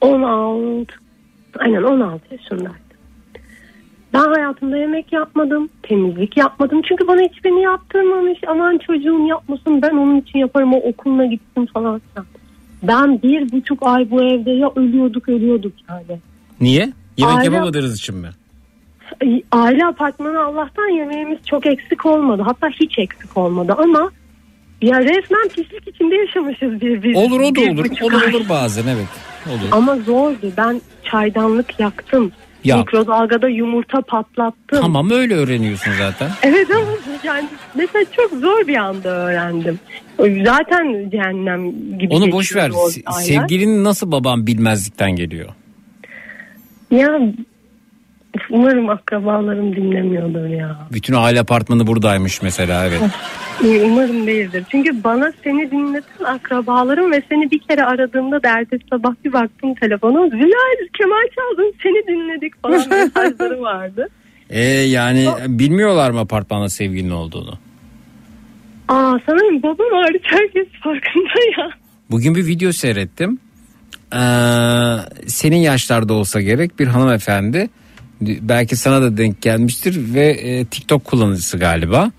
16 0.00 0.94
aynen 1.58 1.82
16 1.82 2.34
yaşındaydım. 2.34 2.74
Ben 4.12 4.32
hayatımda 4.34 4.76
yemek 4.76 5.12
yapmadım, 5.12 5.68
temizlik 5.82 6.36
yapmadım. 6.36 6.82
Çünkü 6.88 7.08
bana 7.08 7.20
hiçbirini 7.20 7.62
yaptırmamış. 7.62 8.38
Aman 8.46 8.78
çocuğum 8.78 9.26
yapmasın 9.26 9.82
ben 9.82 9.90
onun 9.90 10.20
için 10.20 10.38
yaparım 10.38 10.74
o 10.74 10.76
okuluna 10.76 11.26
gitsin 11.26 11.66
falan 11.66 12.00
filan. 12.00 12.26
Ben 12.82 13.22
bir 13.22 13.52
buçuk 13.52 13.78
ay 13.82 14.10
bu 14.10 14.22
evde 14.22 14.50
ya 14.50 14.72
ölüyorduk 14.76 15.28
ölüyorduk 15.28 15.72
yani. 15.88 16.20
Niye? 16.60 16.92
Yemek 17.16 17.36
Aile- 17.36 17.44
yapamadığınız 17.44 17.98
için 17.98 18.16
mi? 18.16 18.28
Aile 19.52 19.86
apartmanı 19.86 20.40
Allah'tan 20.44 20.88
yemeğimiz 20.88 21.38
çok 21.46 21.66
eksik 21.66 22.06
olmadı. 22.06 22.42
Hatta 22.46 22.68
hiç 22.68 22.98
eksik 22.98 23.36
olmadı 23.36 23.74
ama 23.78 24.10
ya 24.82 25.00
resmen 25.00 25.48
pislik 25.48 25.88
içinde 25.88 26.14
yaşamışız 26.16 26.80
bir, 26.80 27.02
bir 27.02 27.14
Olur 27.14 27.40
o 27.40 27.50
da 27.50 27.54
bir 27.54 27.70
olur. 27.72 27.86
Olur 28.02 28.22
ay. 28.22 28.34
olur 28.34 28.48
bazen 28.48 28.86
evet. 28.86 29.06
Olur. 29.46 29.68
Ama 29.72 29.96
zordu. 29.96 30.52
Ben 30.56 30.80
çaydanlık 31.10 31.80
yaktım. 31.80 32.32
Ya. 32.64 32.76
Mikrodalgada 32.76 33.48
yumurta 33.48 34.00
patlattım. 34.00 34.80
Tamam 34.80 35.10
öyle 35.10 35.34
öğreniyorsun 35.34 35.92
zaten. 35.98 36.30
Evet 36.42 36.70
ama 36.70 36.86
yani 37.24 37.48
mesela 37.74 38.04
çok 38.16 38.30
zor 38.30 38.66
bir 38.66 38.76
anda 38.76 39.08
öğrendim. 39.08 39.78
Zaten 40.44 41.10
cehennem 41.10 41.70
gibi 41.98 42.14
Onu 42.14 42.32
boş 42.32 42.56
ver. 42.56 42.66
geçiyor 42.66 42.84
o 42.86 42.88
Se- 42.88 43.02
aylar. 43.06 43.20
Sevgilin 43.48 43.84
nasıl 43.84 44.12
babam 44.12 44.46
bilmezlikten 44.46 45.16
geliyor? 45.16 45.48
Ya 46.90 47.20
umarım 48.50 48.88
akrabalarım 48.88 49.76
dinlemiyordur 49.76 50.46
ya. 50.46 50.86
Bütün 50.92 51.14
aile 51.14 51.40
apartmanı 51.40 51.86
buradaymış 51.86 52.42
mesela 52.42 52.86
evet. 52.86 53.00
Umarım 53.84 54.26
değildir. 54.26 54.64
Çünkü 54.70 55.04
bana 55.04 55.32
seni 55.44 55.70
dinleten 55.70 56.24
akrabalarım 56.24 57.12
ve 57.12 57.22
seni 57.28 57.50
bir 57.50 57.58
kere 57.58 57.84
aradığımda 57.84 58.42
da 58.42 58.48
ertesi 58.48 58.82
sabah 58.90 59.14
bir 59.24 59.32
baktım 59.32 59.74
telefona. 59.74 60.26
Güzel 60.26 60.88
Kemal 60.98 61.28
çaldın 61.36 61.74
seni 61.82 62.06
dinledik 62.06 62.62
falan 62.62 62.88
mesajları 62.90 63.60
vardı. 63.60 64.08
E, 64.50 64.62
yani 64.70 65.28
bilmiyorlar 65.46 66.10
mı 66.10 66.20
apartmanda 66.20 66.68
sevgilin 66.68 67.10
olduğunu? 67.10 67.58
Aa 68.88 69.18
sanırım 69.26 69.62
babam 69.62 70.02
hariç 70.04 70.22
herkes 70.24 70.66
farkında 70.82 71.58
ya. 71.58 71.70
Bugün 72.10 72.34
bir 72.34 72.46
video 72.46 72.72
seyrettim. 72.72 73.38
Ee, 74.12 74.18
senin 75.26 75.56
yaşlarda 75.56 76.14
olsa 76.14 76.40
gerek 76.40 76.78
bir 76.78 76.86
hanımefendi 76.86 77.68
belki 78.20 78.76
sana 78.76 79.02
da 79.02 79.16
denk 79.16 79.42
gelmiştir 79.42 80.14
ve 80.14 80.26
e, 80.26 80.64
TikTok 80.64 81.04
kullanıcısı 81.04 81.58
galiba. 81.58 82.10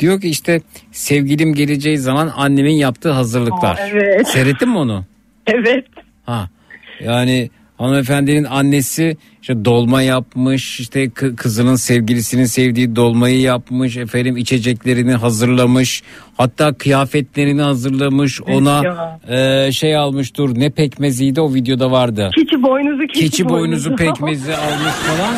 Diyor 0.00 0.20
ki 0.20 0.28
işte 0.28 0.60
sevgilim 0.92 1.54
geleceği 1.54 1.98
zaman 1.98 2.32
annemin 2.36 2.74
yaptığı 2.74 3.10
hazırlıklar. 3.10 3.78
Aa, 3.78 3.88
evet. 3.88 4.28
Seyrettin 4.28 4.68
mi 4.68 4.78
onu? 4.78 5.04
Evet. 5.46 5.84
Ha. 6.26 6.48
Yani 7.00 7.50
hanımefendinin 7.78 8.44
annesi 8.44 9.16
işte 9.42 9.64
dolma 9.64 10.02
yapmış 10.02 10.80
işte 10.80 11.04
kı- 11.04 11.36
kızının 11.36 11.74
sevgilisinin 11.74 12.44
sevdiği 12.44 12.96
dolmayı 12.96 13.40
yapmış 13.40 13.96
efendim 13.96 14.36
içeceklerini 14.36 15.14
hazırlamış 15.14 16.02
hatta 16.36 16.74
kıyafetlerini 16.74 17.62
hazırlamış 17.62 18.40
ona 18.42 18.82
e, 19.28 19.72
şey 19.72 19.96
almış 19.96 20.36
dur 20.36 20.50
ne 20.58 20.70
pekmeziydi 20.70 21.40
o 21.40 21.54
videoda 21.54 21.90
vardı. 21.90 22.30
Keçi 22.34 22.62
boynuzu 22.62 23.06
keçi, 23.06 23.20
keçi 23.20 23.48
boynuzu 23.48 23.96
pekmezi 23.96 24.56
almış 24.56 24.92
falan. 24.92 25.34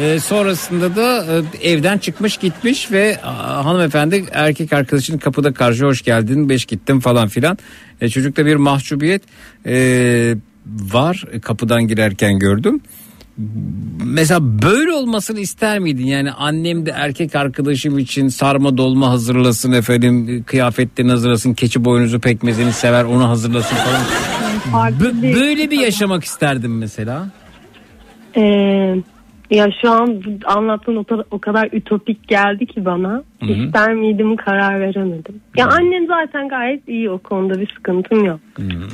E, 0.00 0.20
sonrasında 0.20 0.96
da 0.96 1.24
e, 1.62 1.68
evden 1.70 1.98
çıkmış 1.98 2.36
gitmiş 2.36 2.92
ve 2.92 3.20
a, 3.22 3.64
hanımefendi 3.64 4.24
erkek 4.32 4.72
arkadaşının 4.72 5.18
kapıda 5.18 5.52
karşı 5.52 5.84
hoş 5.84 6.02
geldin 6.02 6.48
beş 6.48 6.64
gittim 6.64 7.00
falan 7.00 7.28
filan. 7.28 7.58
E, 8.00 8.08
çocukta 8.08 8.46
bir 8.46 8.56
mahcubiyet 8.56 9.22
e, 9.66 10.34
var 10.66 11.24
kapıdan 11.42 11.88
girerken 11.88 12.38
gördüm. 12.38 12.80
Mesela 14.04 14.40
böyle 14.62 14.92
olmasını 14.92 15.40
ister 15.40 15.78
miydin? 15.78 16.06
Yani 16.06 16.32
annem 16.32 16.86
de 16.86 16.90
erkek 16.90 17.36
arkadaşım 17.36 17.98
için 17.98 18.28
sarma 18.28 18.76
dolma 18.76 19.10
hazırlasın 19.10 19.72
efendim 19.72 20.44
kıyafetlerini 20.46 21.10
hazırlasın 21.10 21.54
keçi 21.54 21.84
boynuzu 21.84 22.20
pekmezini 22.20 22.72
sever 22.72 23.04
onu 23.04 23.28
hazırlasın 23.28 23.76
falan. 23.76 24.90
Bö- 24.92 25.34
böyle 25.34 25.70
bir 25.70 25.78
yaşamak 25.80 26.24
isterdim 26.24 26.78
mesela. 26.78 27.28
Ee, 28.36 28.42
ya 29.50 29.68
şu 29.82 29.90
an 29.90 30.22
anlattığın 30.44 30.96
o, 30.96 31.04
kadar- 31.04 31.24
o 31.30 31.38
kadar 31.38 31.68
ütopik 31.72 32.28
geldi 32.28 32.66
ki 32.66 32.84
bana. 32.84 33.22
Hı 33.40 33.46
hı. 33.46 33.52
İster 33.52 33.94
miydim 33.94 34.36
karar 34.36 34.80
veremedim. 34.80 35.34
Ya 35.56 35.66
annem 35.68 36.06
zaten 36.06 36.48
gayet 36.48 36.88
iyi 36.88 37.10
o 37.10 37.18
konuda 37.18 37.60
bir 37.60 37.72
sıkıntım 37.76 38.24
yok. 38.24 38.40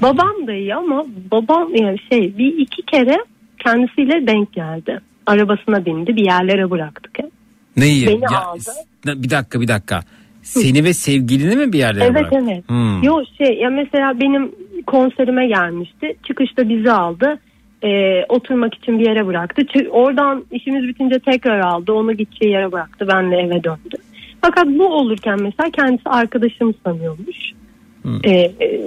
Babam 0.02 0.46
da 0.46 0.52
iyi 0.52 0.74
ama 0.74 1.04
babam 1.30 1.74
yani 1.74 1.96
şey 2.12 2.38
bir 2.38 2.58
iki 2.58 2.82
kere 2.82 3.16
kendisiyle 3.65 4.26
denk 4.26 4.52
geldi. 4.52 5.00
Arabasına 5.26 5.86
bindi 5.86 6.16
bir 6.16 6.24
yerlere 6.24 6.70
bıraktık. 6.70 7.18
Neyi? 7.76 8.07
Beni 8.07 8.20
Ya, 8.32 8.41
aldı. 8.41 8.70
bir 9.07 9.31
dakika 9.31 9.60
bir 9.60 9.68
dakika. 9.68 10.00
Seni 10.42 10.84
ve 10.84 10.92
sevgilini 10.92 11.57
mi 11.57 11.73
bir 11.73 11.78
yerlere 11.78 12.05
Evet 12.05 12.15
bıraktı? 12.15 12.39
evet. 12.42 12.68
Hmm. 12.68 13.02
Yo 13.02 13.23
şey 13.39 13.57
ya 13.58 13.70
mesela 13.70 14.20
benim 14.20 14.52
konserime 14.86 15.47
gelmişti. 15.47 16.16
Çıkışta 16.26 16.68
bizi 16.68 16.92
aldı. 16.92 17.39
Ee, 17.84 18.24
oturmak 18.28 18.74
için 18.74 18.99
bir 18.99 19.07
yere 19.08 19.26
bıraktı. 19.26 19.62
Çı- 19.62 19.89
oradan 19.89 20.44
işimiz 20.50 20.89
bitince 20.89 21.18
tekrar 21.18 21.60
aldı. 21.60 21.92
Onu 21.92 22.12
gideceği 22.12 22.52
yere 22.52 22.73
bıraktı. 22.73 23.08
Benle 23.08 23.36
eve 23.36 23.65
döndü. 23.65 23.97
Fakat 24.41 24.66
bu 24.66 24.86
olurken 24.86 25.42
mesela 25.42 25.70
kendisi 25.70 26.08
arkadaşım 26.08 26.74
sanıyormuş. 26.86 27.36
Ee, 28.24 28.31
e, 28.31 28.81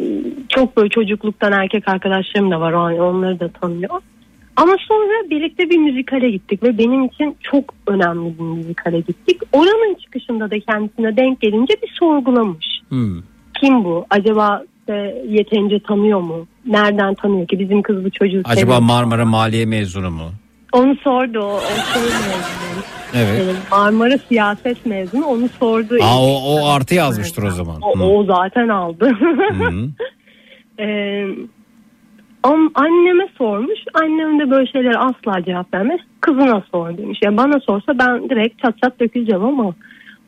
çok 0.50 0.78
böyle 0.78 0.90
çocukluktan 0.90 1.52
erkek 1.52 1.88
arkadaşlarım 1.88 2.52
da 2.52 2.60
var. 2.60 2.74
Onları 2.74 3.40
da 3.40 3.50
tanıyor. 3.50 4.02
Ama 4.56 4.76
sonra 4.88 5.30
birlikte 5.30 5.70
bir 5.70 5.78
müzikale 5.78 6.30
gittik 6.30 6.64
ve 6.64 6.78
benim 6.78 7.04
için 7.06 7.38
çok 7.42 7.74
önemli 7.88 8.38
bir 8.40 8.44
müzikale 8.44 9.00
gittik. 9.00 9.42
Oranın 9.54 9.96
çıkışında 9.96 10.52
da 10.52 10.60
kendisine 10.60 11.18
denk 11.18 11.42
gelince 11.42 11.74
bir 11.84 11.92
sorgulamış. 12.00 12.66
Hmm. 12.90 13.22
Kim 13.62 13.84
bu? 13.84 14.06
Acaba 14.10 14.64
işte 14.80 15.24
yeterince 15.30 15.80
tanıyor 15.80 16.20
mu? 16.22 16.48
Nereden 16.66 17.14
tanıyor 17.16 17.48
ki? 17.48 17.60
Bizim 17.60 17.82
kız 17.82 18.06
bu 18.06 18.12
çocuğu 18.12 18.42
Acaba 18.46 18.60
seviyor. 18.62 18.80
Marmara 18.80 19.26
Maliye 19.26 19.66
mezunu 19.66 20.12
mu? 20.12 20.32
Onu 20.74 20.96
sordu 20.96 21.40
o. 21.40 21.56
o 21.56 21.60
şey 21.94 22.02
mezunu. 22.02 22.84
Evet. 23.16 23.56
Marmara 23.72 24.18
siyaset 24.18 24.86
mezunu 24.86 25.26
onu 25.26 25.50
sordu. 25.60 25.96
Aa, 26.02 26.22
o, 26.24 26.56
o 26.56 26.68
artı 26.70 26.96
yazmıştır 26.96 27.44
o 27.44 27.52
zaman. 27.52 27.82
O, 27.82 27.94
Hmm. 27.94 28.02
o 28.02 28.24
zaten 28.24 28.68
aldı. 28.68 29.12
Hmm. 29.50 29.90
Ee, 30.80 31.26
am- 32.50 32.72
anneme 32.76 33.28
sormuş. 33.38 33.80
Annem 33.94 34.40
de 34.40 34.52
böyle 34.52 34.72
şeylere 34.72 34.98
asla 34.98 35.44
cevap 35.46 35.74
vermez. 35.74 36.00
Kızına 36.22 36.64
sor 36.72 36.98
demiş. 36.98 37.20
Yani 37.24 37.38
bana 37.38 37.60
sorsa 37.60 38.00
ben 38.00 38.30
direkt 38.30 38.62
çat 38.62 38.82
çat 38.84 39.00
döküleceğim 39.00 39.44
ama 39.44 39.76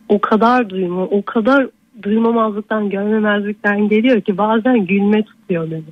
o 0.09 0.19
kadar 0.19 0.69
duyma, 0.69 1.03
o 1.03 1.21
kadar 1.25 1.67
duymamazlıktan, 2.03 2.89
görmemezlikten 2.89 3.89
geliyor 3.89 4.21
ki 4.21 4.37
bazen 4.37 4.85
gülme 4.85 5.23
tutuyor 5.23 5.71
beni. 5.71 5.83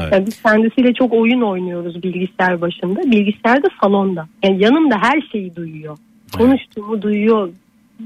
Evet. 0.00 0.12
Yani 0.12 0.26
biz 0.26 0.42
kendisiyle 0.42 0.94
çok 0.94 1.12
oyun 1.12 1.40
oynuyoruz 1.40 2.02
bilgisayar 2.02 2.60
başında. 2.60 3.00
Bilgisayarda 3.10 3.68
salonda. 3.82 4.28
Yani 4.44 4.62
yanımda 4.62 4.94
her 5.00 5.20
şeyi 5.32 5.56
duyuyor. 5.56 5.98
Konuştuğumu 6.38 7.02
duyuyor. 7.02 7.48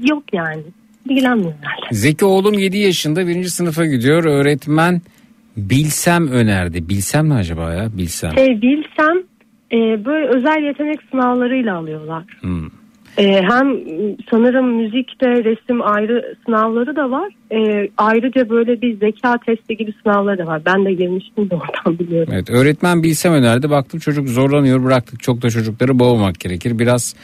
Yok 0.09 0.23
yani. 0.33 0.61
İlgilenmiyor 1.09 1.53
herhalde. 1.61 1.95
Zeki 1.95 2.25
oğlum 2.25 2.53
7 2.53 2.77
yaşında 2.77 3.27
birinci 3.27 3.49
sınıfa 3.49 3.85
gidiyor. 3.85 4.25
Öğretmen 4.25 5.01
bilsem 5.57 6.27
önerdi. 6.27 6.89
Bilsem 6.89 7.27
mi 7.27 7.33
acaba 7.33 7.73
ya? 7.73 7.97
Bilsem. 7.97 8.31
Şey 8.31 8.61
bilsem 8.61 9.17
e, 9.71 10.05
böyle 10.05 10.27
özel 10.27 10.63
yetenek 10.63 10.99
sınavlarıyla 11.11 11.77
alıyorlar. 11.77 12.23
Hmm. 12.39 12.67
E, 13.17 13.41
hem 13.41 13.77
sanırım 14.31 14.75
müzikte 14.75 15.43
resim 15.43 15.81
ayrı 15.81 16.35
sınavları 16.45 16.95
da 16.95 17.11
var. 17.11 17.33
E, 17.51 17.89
ayrıca 17.97 18.49
böyle 18.49 18.81
bir 18.81 18.99
zeka 18.99 19.37
testi 19.45 19.77
gibi 19.77 19.93
sınavları 20.03 20.37
da 20.37 20.45
var. 20.45 20.61
Ben 20.65 20.85
de 20.85 20.93
girmiştim 20.93 21.49
de 21.49 21.55
oradan 21.55 21.99
biliyorum. 21.99 22.33
Evet 22.35 22.49
öğretmen 22.49 23.03
bilsem 23.03 23.33
önerdi. 23.33 23.69
Baktım 23.69 23.99
çocuk 23.99 24.29
zorlanıyor 24.29 24.83
bıraktık. 24.83 25.23
Çok 25.23 25.41
da 25.41 25.49
çocukları 25.49 25.99
boğmak 25.99 26.39
gerekir. 26.39 26.79
Biraz 26.79 27.15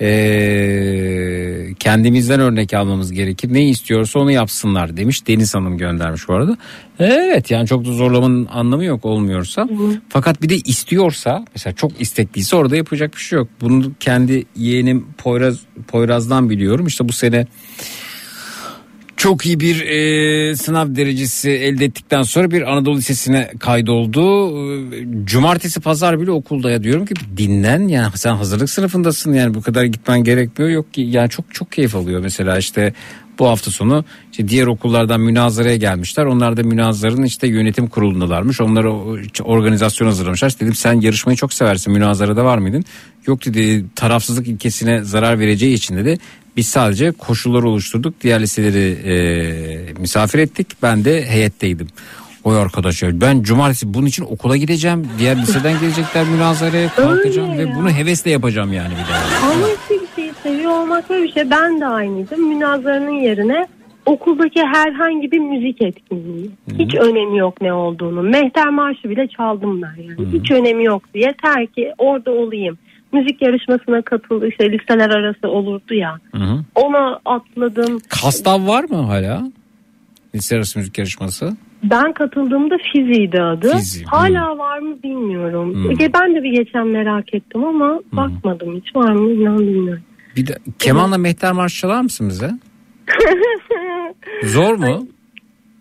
eee, 0.00 1.74
kendimizden 1.78 2.40
örnek 2.40 2.74
almamız 2.74 3.12
gerekir. 3.12 3.52
Ne 3.52 3.68
istiyorsa 3.68 4.18
onu 4.18 4.30
yapsınlar 4.32 4.96
demiş. 4.96 5.26
Deniz 5.26 5.54
Hanım 5.54 5.78
göndermiş 5.78 6.28
bu 6.28 6.34
arada. 6.34 6.56
Evet 6.98 7.50
yani 7.50 7.66
çok 7.66 7.84
da 7.86 7.92
zorlamanın 7.92 8.46
anlamı 8.46 8.84
yok 8.84 9.04
olmuyorsa. 9.04 9.68
Fakat 10.08 10.42
bir 10.42 10.48
de 10.48 10.56
istiyorsa 10.56 11.44
mesela 11.54 11.74
çok 11.74 12.00
istekliyse 12.00 12.56
orada 12.56 12.76
yapacak 12.76 13.14
bir 13.14 13.20
şey 13.20 13.38
yok. 13.38 13.48
Bunu 13.60 13.92
kendi 14.00 14.44
yeğenim 14.56 15.06
Poyraz, 15.18 15.58
Poyraz'dan 15.88 16.50
biliyorum. 16.50 16.86
İşte 16.86 17.08
bu 17.08 17.12
sene 17.12 17.46
çok 19.18 19.46
iyi 19.46 19.60
bir 19.60 19.80
e, 19.86 20.56
sınav 20.56 20.94
derecesi 20.94 21.50
elde 21.50 21.84
ettikten 21.84 22.22
sonra 22.22 22.50
bir 22.50 22.72
Anadolu 22.72 22.96
Lisesi'ne 22.96 23.50
kaydoldu. 23.58 24.48
E, 24.94 25.06
Cumartesi 25.24 25.80
pazar 25.80 26.20
bile 26.20 26.30
okulda 26.30 26.70
ya 26.70 26.82
diyorum 26.82 27.06
ki 27.06 27.14
dinlen 27.36 27.88
yani 27.88 28.12
sen 28.14 28.34
hazırlık 28.34 28.70
sınıfındasın 28.70 29.32
yani 29.32 29.54
bu 29.54 29.62
kadar 29.62 29.84
gitmen 29.84 30.24
gerekmiyor 30.24 30.70
yok 30.70 30.94
ki 30.94 31.00
yani 31.00 31.30
çok 31.30 31.54
çok 31.54 31.72
keyif 31.72 31.96
alıyor 31.96 32.20
mesela 32.20 32.58
işte 32.58 32.92
bu 33.38 33.48
hafta 33.48 33.70
sonu 33.70 34.04
işte 34.30 34.48
diğer 34.48 34.66
okullardan 34.66 35.20
münazaraya 35.20 35.76
gelmişler. 35.76 36.24
Onlar 36.24 36.56
da 36.56 36.62
münazarın 36.62 37.22
işte 37.22 37.46
yönetim 37.46 37.86
kurulundalarmış. 37.86 38.60
Onlara 38.60 38.92
organizasyon 39.44 40.08
hazırlamışlar. 40.08 40.48
İşte 40.48 40.60
Dedim 40.60 40.74
sen 40.74 41.00
yarışmayı 41.00 41.36
çok 41.36 41.52
seversin. 41.52 41.92
Münazarada 41.92 42.44
var 42.44 42.58
mıydın? 42.58 42.84
Yok 43.26 43.44
dedi 43.44 43.84
tarafsızlık 43.94 44.48
ilkesine 44.48 45.04
zarar 45.04 45.38
vereceği 45.38 45.74
için 45.74 45.96
dedi. 45.96 46.18
Biz 46.58 46.66
sadece 46.68 47.12
koşulları 47.12 47.68
oluşturduk. 47.68 48.14
Diğer 48.20 48.40
liseleri 48.40 48.96
e, 49.12 50.00
misafir 50.00 50.38
ettik. 50.38 50.66
Ben 50.82 51.04
de 51.04 51.26
heyetteydim. 51.26 51.86
Oy 52.44 52.58
arkadaş 52.58 53.02
ya 53.02 53.20
ben 53.20 53.42
cumartesi 53.42 53.94
bunun 53.94 54.06
için 54.06 54.24
okula 54.24 54.56
gideceğim. 54.56 55.08
Diğer 55.18 55.36
liseden 55.36 55.80
gelecekler 55.80 56.24
münazaraya 56.24 56.88
kalkacağım 56.88 57.50
Öyle 57.50 57.64
ve 57.64 57.68
ya. 57.70 57.76
bunu 57.76 57.90
hevesle 57.90 58.30
yapacağım 58.30 58.72
yani 58.72 58.90
bir 58.90 59.12
daha. 59.12 59.50
Ama 59.52 59.66
işte 59.68 59.94
bir 60.04 60.22
şeyi 60.22 60.32
seviyor 60.42 60.70
olmak 60.70 61.10
böyle 61.10 61.24
bir 61.24 61.32
şey. 61.32 61.50
Ben 61.50 61.80
de 61.80 61.86
aynıydım. 61.86 62.48
Münazaranın 62.48 63.20
yerine 63.20 63.66
okuldaki 64.06 64.60
herhangi 64.62 65.30
bir 65.32 65.38
müzik 65.38 65.82
etkinliği. 65.82 66.50
Hiç 66.78 66.94
önemi 66.94 67.38
yok 67.38 67.60
ne 67.60 67.72
olduğunu. 67.72 68.22
Mehter 68.22 68.68
Marşı 68.68 69.10
bile 69.10 69.28
çaldım 69.28 69.82
ben 69.82 70.02
yani. 70.02 70.32
Hiç 70.32 70.50
önemi 70.50 70.84
yok 70.84 71.02
diye. 71.14 71.24
Yeter 71.26 71.66
ki 71.66 71.92
orada 71.98 72.30
olayım. 72.30 72.78
Müzik 73.12 73.42
yarışmasına 73.42 74.02
katıldı. 74.02 74.48
işte 74.48 74.72
listeler 74.72 75.10
arası 75.10 75.48
olurdu 75.48 75.94
ya. 75.94 76.18
Hı 76.34 76.38
hı. 76.38 76.64
Ona 76.74 77.20
atladım. 77.24 78.00
Kastav 78.08 78.66
var 78.66 78.84
mı 78.84 78.96
hala? 78.96 79.50
Lise 80.34 80.56
arası 80.56 80.78
müzik 80.78 80.98
yarışması. 80.98 81.56
Ben 81.82 82.12
katıldığımda 82.12 82.76
Fizi'ydi 82.92 83.42
adı. 83.42 83.72
Fizi, 83.72 84.04
Hala 84.04 84.58
var 84.58 84.78
mı 84.78 85.02
bilmiyorum. 85.02 85.74
Hmm. 85.74 85.98
Ben 86.14 86.34
de 86.34 86.42
bir 86.42 86.52
geçen 86.52 86.86
merak 86.86 87.34
ettim 87.34 87.64
ama 87.64 88.00
bakmadım 88.12 88.76
hiç 88.76 88.96
var 88.96 89.12
mı 89.12 89.30
inan 89.30 89.58
bilmiyorum. 89.58 90.02
Bir 90.36 90.46
de 90.46 90.58
kemanla 90.78 91.18
mehter 91.18 91.52
marşı 91.52 91.80
çalar 91.80 92.00
mısın 92.00 92.28
bize? 92.28 92.50
Zor 94.42 94.74
mu? 94.74 95.08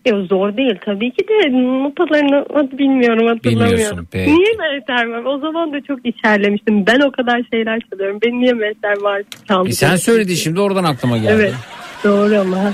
Yok 0.07 0.27
zor 0.27 0.57
değil 0.57 0.75
tabii 0.85 1.11
ki 1.11 1.27
de 1.27 1.51
notalarını 1.83 2.45
hadi 2.53 2.77
bilmiyorum 2.77 3.27
hatırlamıyorum. 3.27 4.07
Peki. 4.11 4.35
Niye 4.35 4.53
Mehter 4.59 5.05
var? 5.05 5.23
O 5.23 5.39
zaman 5.39 5.73
da 5.73 5.81
çok 5.81 6.05
içerlemiştim. 6.05 6.85
Ben 6.85 6.99
o 6.99 7.11
kadar 7.11 7.41
şeyler 7.53 7.79
çalıyorum. 7.89 8.19
Ben 8.25 8.41
niye 8.41 8.53
Mehter 8.53 9.01
var? 9.01 9.21
E 9.67 9.71
sen 9.71 9.95
söyledin 9.95 10.35
şimdi 10.35 10.59
oradan 10.59 10.83
aklıma 10.83 11.17
geldi. 11.17 11.33
Evet 11.35 11.53
doğru 12.03 12.39
ama. 12.39 12.73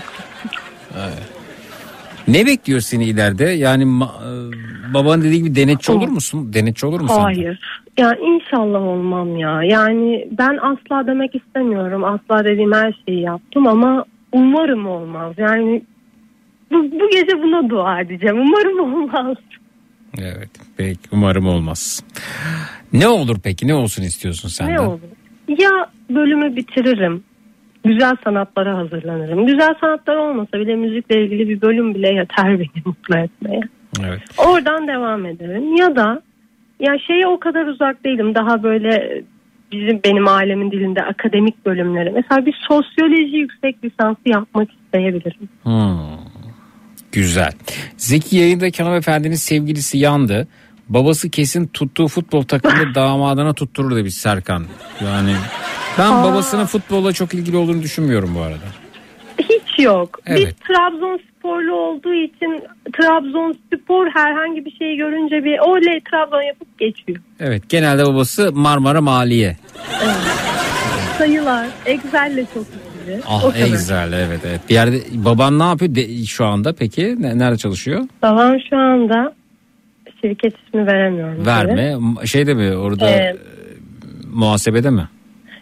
Ne 2.27 2.45
bekliyor 2.45 2.79
seni 2.79 3.05
ileride? 3.05 3.43
Yani 3.43 3.83
e, 3.83 4.93
baban 4.93 5.21
dediği 5.21 5.43
gibi 5.43 5.55
denetçi 5.55 5.91
olur 5.91 6.07
musun? 6.07 6.53
Denetçi 6.53 6.85
olur 6.85 7.01
musun? 7.01 7.21
Hayır. 7.21 7.59
Ya 7.97 8.15
inşallah 8.15 8.81
olmam 8.81 9.37
ya. 9.37 9.63
Yani 9.63 10.27
ben 10.31 10.57
asla 10.61 11.07
demek 11.07 11.35
istemiyorum. 11.35 12.03
Asla 12.03 12.45
dediğim 12.45 12.73
her 12.73 12.99
şeyi 13.07 13.21
yaptım 13.21 13.67
ama 13.67 14.05
umarım 14.31 14.87
olmaz. 14.87 15.33
Yani 15.37 15.83
bu, 16.73 16.91
bu 16.99 17.09
gece 17.09 17.43
buna 17.43 17.69
dua 17.69 18.01
edeceğim. 18.01 18.39
Umarım 18.39 18.79
olmaz. 18.79 19.37
Evet. 20.17 20.49
Peki 20.77 20.99
umarım 21.11 21.47
olmaz. 21.47 22.03
Ne 22.93 23.07
olur 23.07 23.37
peki? 23.43 23.67
Ne 23.67 23.75
olsun 23.75 24.03
istiyorsun 24.03 24.49
sen 24.49 24.69
Ne 24.69 24.79
olur? 24.79 24.99
Ya 25.47 25.69
bölümü 26.09 26.55
bitiririm. 26.55 27.23
Güzel 27.85 28.15
sanatlara 28.23 28.77
hazırlanırım. 28.77 29.45
Güzel 29.45 29.75
sanatlar 29.81 30.15
olmasa 30.15 30.59
bile 30.59 30.75
müzikle 30.75 31.23
ilgili 31.25 31.49
bir 31.49 31.61
bölüm 31.61 31.95
bile 31.95 32.13
yeter 32.13 32.59
beni 32.59 32.69
mutlu 32.85 33.17
etmeye. 33.17 33.61
Evet. 34.03 34.21
Oradan 34.37 34.87
devam 34.87 35.25
ederim. 35.25 35.75
Ya 35.75 35.95
da 35.95 36.21
ya 36.79 36.99
şeye 37.07 37.27
o 37.27 37.39
kadar 37.39 37.65
uzak 37.65 38.03
değilim. 38.05 38.35
Daha 38.35 38.63
böyle 38.63 39.23
bizim 39.71 39.99
benim 40.03 40.27
ailemin 40.27 40.71
dilinde 40.71 41.01
akademik 41.01 41.65
bölümleri. 41.65 42.11
Mesela 42.11 42.45
bir 42.45 42.55
sosyoloji 42.67 43.37
yüksek 43.37 43.83
lisansı 43.83 44.21
yapmak 44.25 44.69
isteyebilirim. 44.71 45.49
Hmm. 45.63 46.23
Güzel. 47.13 47.51
Zeki 47.97 48.37
yayındaki 48.37 48.83
hanımefendinin 48.83 49.35
sevgilisi 49.35 49.97
yandı. 49.97 50.47
Babası 50.89 51.29
kesin 51.29 51.67
tuttuğu 51.67 52.07
futbol 52.07 52.43
takımında 52.43 52.95
damadına 52.95 53.53
tutturur 53.53 53.95
demiş 53.95 54.13
Serkan. 54.13 54.65
Yani 55.03 55.35
ben 55.97 56.11
Aa. 56.11 56.23
babasının 56.23 56.65
futbolla 56.65 57.13
çok 57.13 57.33
ilgili 57.33 57.57
olduğunu 57.57 57.81
düşünmüyorum 57.81 58.35
bu 58.35 58.41
arada. 58.41 58.65
Hiç 59.39 59.79
yok. 59.85 60.19
Evet. 60.25 60.39
Bir 60.47 60.73
Trabzonsporlu 60.73 61.73
olduğu 61.75 62.13
için 62.13 62.63
Trabzonspor 62.97 64.07
herhangi 64.13 64.65
bir 64.65 64.71
şey 64.71 64.95
görünce 64.95 65.43
bir 65.43 65.59
oley 65.59 66.01
Trabzon 66.11 66.41
yapıp 66.41 66.79
geçiyor. 66.79 67.19
Evet 67.39 67.69
genelde 67.69 68.05
babası 68.05 68.51
Marmara 68.53 69.01
Maliye. 69.01 69.57
Sayılar. 71.17 71.67
Excel'le 71.85 72.45
çok 72.53 72.65
ilgili. 73.03 73.17
o 73.17 73.21
Ah 73.29 73.41
kadar. 73.53 73.65
Excel 73.67 74.13
evet 74.13 74.39
evet. 74.47 74.61
Bir 74.69 74.73
yerde 74.73 74.97
baban 75.13 75.59
ne 75.59 75.63
yapıyor 75.63 75.95
de, 75.95 76.25
şu 76.25 76.45
anda 76.45 76.73
peki? 76.73 77.15
Ne- 77.19 77.37
Nerede 77.37 77.57
çalışıyor? 77.57 78.01
Babam 78.21 78.55
şu 78.69 78.77
anda 78.77 79.33
şirket 80.21 80.53
ismi 80.67 80.87
veremiyorum. 80.87 81.43
tabii. 81.43 81.67
Verme. 81.67 81.95
M- 81.95 82.27
Şeyde 82.27 82.53
mi 82.53 82.75
orada 82.75 83.09
Ee, 83.09 83.13
e, 83.13 83.35
muhasebede 84.33 84.89
mi? 84.89 85.09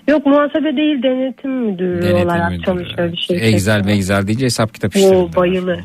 Yok 0.07 0.25
muhasebe 0.25 0.77
değil 0.77 1.03
denetim 1.03 1.51
müdürü 1.51 2.01
Denetim 2.01 2.27
olarak 2.27 2.51
müdürü, 2.51 2.65
çalışıyor 2.65 3.11
bir 3.11 3.17
şey. 3.17 3.53
Excel 3.53 3.85
ve 3.85 3.93
Excel 3.93 4.27
deyince 4.27 4.45
hesap 4.45 4.73
kitap 4.73 4.95
işleri. 4.95 5.15
O 5.15 5.29
bayılır. 5.35 5.79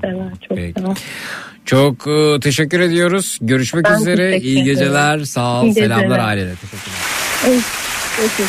Sever 0.00 0.24
çok 0.48 0.58
sever. 0.58 0.96
Çok 1.64 2.06
e, 2.06 2.40
teşekkür 2.40 2.80
ediyoruz. 2.80 3.38
Görüşmek 3.42 3.84
Ben 3.84 3.94
üzere. 4.00 4.16
teşekkür 4.30 4.44
İyi 4.46 4.52
ederim. 4.54 4.64
geceler. 4.64 5.18
Sağ 5.18 5.60
ol. 5.60 5.64
İyi 5.64 5.74
Selamlar 5.74 6.02
geceler. 6.04 6.18
ailene. 6.18 6.50
Teşekkürler. 6.54 6.98
Ay, 7.46 7.58
peki. 8.16 8.48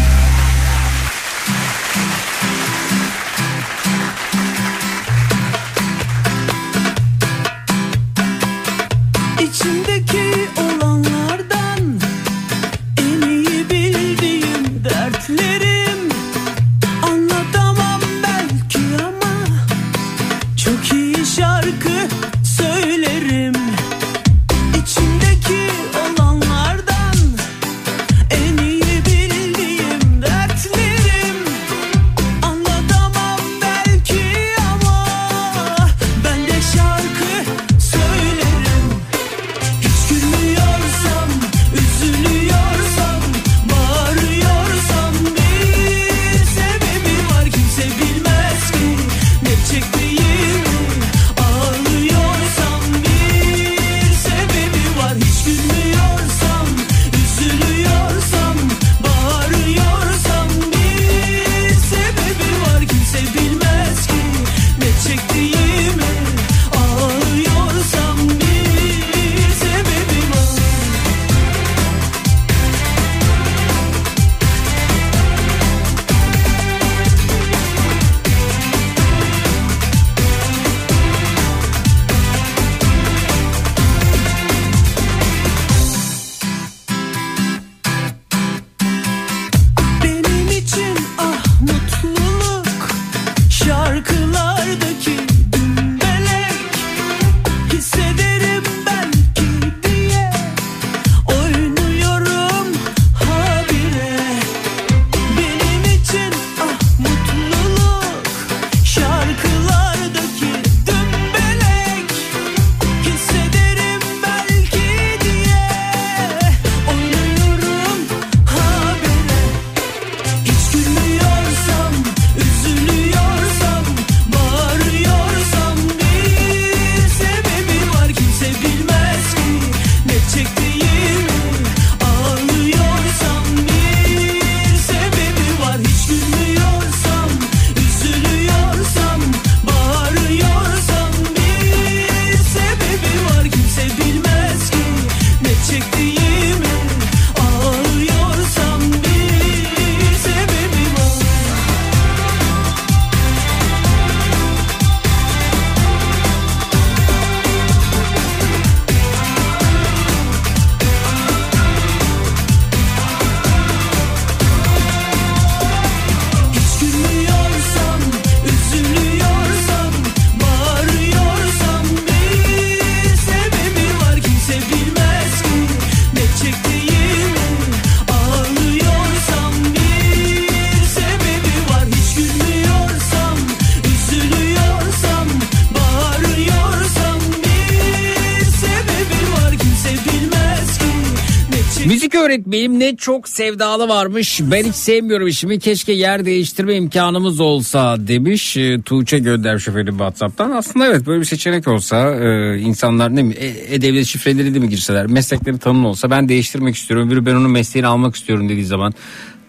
Sevdalı 193.31 193.89
varmış. 193.89 194.39
Ben 194.43 194.63
hiç 194.63 194.75
sevmiyorum 194.75 195.27
işimi. 195.27 195.59
Keşke 195.59 195.93
yer 195.93 196.25
değiştirme 196.25 196.75
imkanımız 196.75 197.39
olsa 197.39 197.95
demiş. 197.99 198.57
Ee, 198.57 198.81
Tuğçe 198.81 199.19
göndermiş 199.19 199.67
efendim 199.67 199.93
WhatsApp'tan. 199.93 200.51
Aslında 200.51 200.87
evet 200.87 201.05
böyle 201.05 201.19
bir 201.19 201.25
seçenek 201.25 201.67
olsa 201.67 202.15
e, 202.15 202.57
insanlar 202.59 203.15
ne 203.15 203.23
mi 203.23 203.33
e, 203.33 203.75
e-devlet 203.75 204.05
şifreleri 204.05 204.53
de 204.53 204.59
mi 204.59 204.69
girseler 204.69 205.07
meslekleri 205.07 205.57
tanımlı 205.57 205.87
olsa 205.87 206.11
ben 206.11 206.29
değiştirmek 206.29 206.75
istiyorum. 206.75 207.07
Öbürü 207.07 207.25
ben 207.25 207.35
onun 207.35 207.51
mesleğini 207.51 207.87
almak 207.87 208.15
istiyorum 208.15 208.49
dediği 208.49 208.65
zaman 208.65 208.93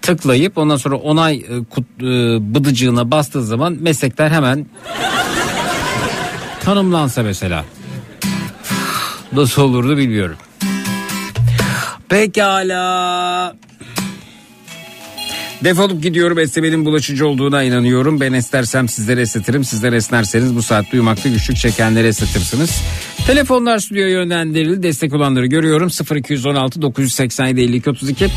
tıklayıp 0.03 0.59
ondan 0.59 0.77
sonra 0.77 0.97
onay 0.97 1.37
e, 1.37 1.41
e, 1.41 2.05
bıdıcığına 2.55 3.11
bastığı 3.11 3.45
zaman 3.45 3.77
meslekler 3.81 4.31
hemen 4.31 4.67
tanımlansa 6.61 7.23
mesela. 7.23 7.65
Nasıl 9.33 9.63
olurdu 9.63 9.97
bilmiyorum. 9.97 10.37
Pekala. 12.09 13.55
Defolup 15.65 16.03
gidiyorum 16.03 16.39
esnemenin 16.39 16.85
bulaşıcı 16.85 17.27
olduğuna 17.27 17.63
inanıyorum. 17.63 18.21
Ben 18.21 18.33
esnersem 18.33 18.89
sizlere 18.89 19.21
esnetirim. 19.21 19.65
Sizler 19.65 19.93
esnerseniz 19.93 20.57
bu 20.57 20.63
saatte 20.63 20.91
uyumakta 20.93 21.29
güçlük 21.29 21.57
çekenleri 21.57 22.07
esnetirsiniz. 22.07 22.83
Telefonlar 23.27 23.79
stüdyoya 23.79 24.09
yönlendirildi. 24.09 24.83
Destek 24.83 25.15
olanları 25.15 25.47
görüyorum. 25.47 25.89
0216 26.17 26.83
987 26.83 27.61
52 27.61 27.91
32 27.91 28.29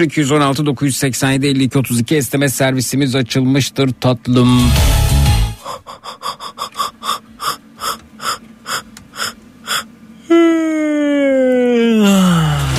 0216 0.00 0.66
987 0.66 1.46
52 1.46 1.78
32 1.78 2.22
SMS 2.22 2.54
servisimiz 2.54 3.14
açılmıştır 3.14 3.90
tatlım. 4.00 4.60
Sıkıldım 12.00 12.66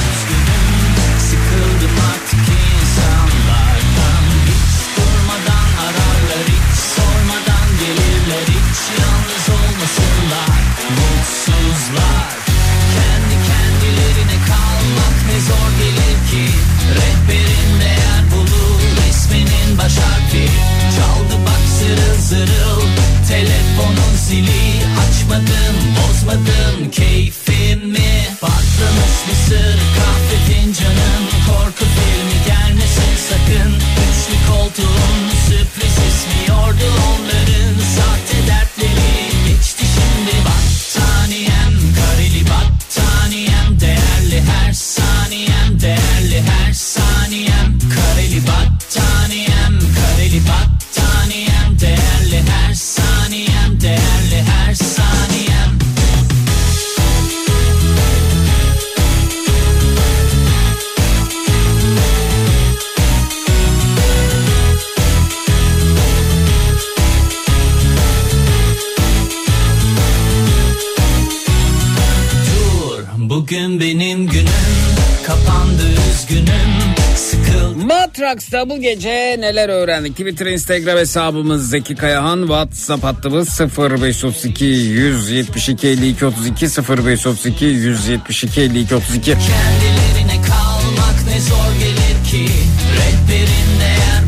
Matraks'ta 78.31 78.69
bu 78.69 78.81
gece 78.81 79.37
neler 79.39 79.69
öğrendik? 79.69 80.11
Twitter, 80.11 80.45
Instagram 80.45 80.97
hesabımız 80.97 81.69
Zeki 81.69 81.95
Kayahan, 81.95 82.41
WhatsApp 82.41 83.03
hattımız 83.03 83.59
0532 83.77 84.65
172 84.65 85.87
52 85.87 86.25
32 86.25 86.65
0532 86.65 87.65
172 87.65 88.61
52 88.61 88.95
32. 88.95 89.23
Kendilerine 89.23 90.41
kalmak 90.47 91.25
ne 91.27 91.39
zor 91.39 91.79
gelir 91.79 92.23
ki 92.31 92.45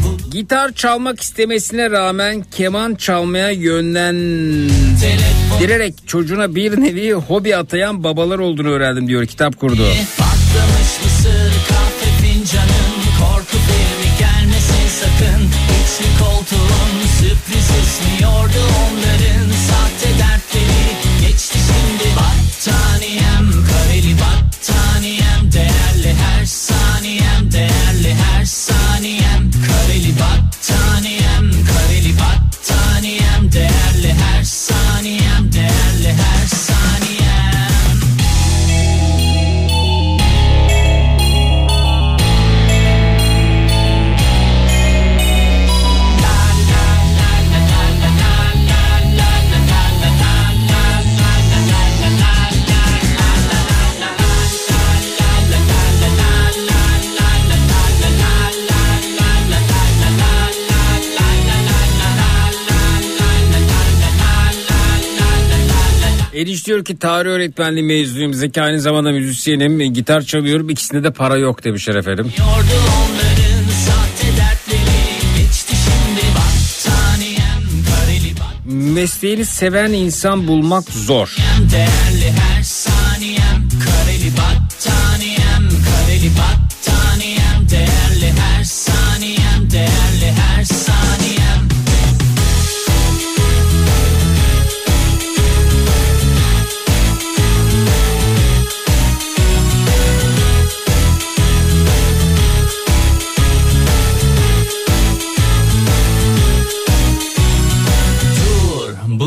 bu 0.03 0.17
Gitar 0.31 0.71
çalmak 0.71 1.21
istemesine 1.21 1.89
rağmen 1.89 2.45
keman 2.51 2.95
çalmaya 2.95 3.49
yönlendirerek 3.49 6.07
çocuğuna 6.07 6.55
bir 6.55 6.81
nevi 6.81 7.13
hobi 7.13 7.55
atayan 7.55 8.03
babalar 8.03 8.39
olduğunu 8.39 8.69
öğrendim 8.69 9.07
diyor 9.07 9.25
kitap 9.25 9.59
kurdu. 9.59 9.87
Patlamış 10.17 10.32
Üçlü 15.93 16.05
koltuğun 16.19 17.07
sürpriz 17.19 17.69
ismiyordu 17.83 18.63
onların 18.83 19.02
Eriş 66.63 66.67
diyor 66.67 66.85
ki 66.85 66.97
tarih 66.97 67.29
öğretmenliği 67.29 67.85
mezunuyum. 67.85 68.33
Zeki 68.33 68.61
aynı 68.61 68.79
zamanda 68.79 69.11
müzisyenim. 69.11 69.81
e, 69.81 69.87
Gitar 69.87 70.21
çalıyorum. 70.21 70.69
İkisinde 70.69 71.03
de 71.03 71.11
para 71.11 71.37
yok 71.37 71.63
demişler 71.63 71.95
efendim. 71.95 72.31
Mesleğini 78.65 79.45
seven 79.45 79.91
insan 79.93 80.47
bulmak 80.47 80.83
zor. 80.91 81.35
Değerli 81.71 82.22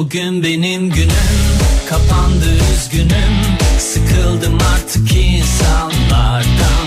bugün 0.07 0.43
benim 0.43 0.91
günüm 0.91 1.59
Kapandı 1.89 2.45
üzgünüm. 2.73 3.35
Sıkıldım 3.79 4.59
artık 4.75 5.13
insanlardan 5.17 6.86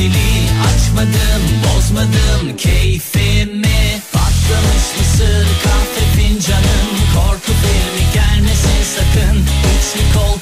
zili 0.00 0.50
Açmadım 0.68 1.42
bozmadım 1.64 2.56
keyfimi. 2.56 4.00
Patlamış 4.12 4.86
mısır 4.98 5.46
kahve 5.64 6.04
fincanın 6.16 6.88
Korku 7.14 7.52
filmi 7.62 8.04
gelmesin 8.14 8.82
sakın. 8.96 9.36
Üçlü 9.38 10.02
kol 10.14 10.38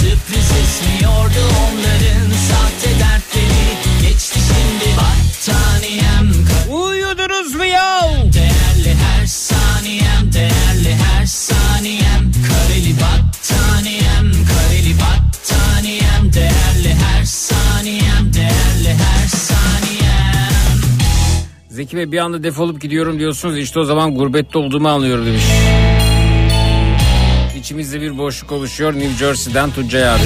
Sürpriz 0.00 0.50
esmiyordu 0.62 1.42
onların. 1.64 2.30
Sahte 2.48 2.90
dertleri 3.00 3.66
Geçti 4.02 4.38
şimdi 4.48 4.96
battaniyem. 4.96 6.32
Uyudunuz 6.68 7.54
mu 7.54 7.64
ya? 7.64 8.00
Zeki 21.76 21.96
Bey 21.96 22.12
bir 22.12 22.18
anda 22.18 22.42
defolup 22.42 22.80
gidiyorum 22.80 23.18
diyorsunuz 23.18 23.58
işte 23.58 23.80
o 23.80 23.84
zaman 23.84 24.14
gurbette 24.14 24.58
olduğumu 24.58 24.88
anlıyorum 24.88 25.26
demiş. 25.26 25.44
İçimizde 27.58 28.00
bir 28.00 28.18
boşluk 28.18 28.52
oluşuyor 28.52 28.94
New 28.94 29.16
Jersey'den 29.16 29.70
Tuncay 29.70 30.08
abi. 30.08 30.22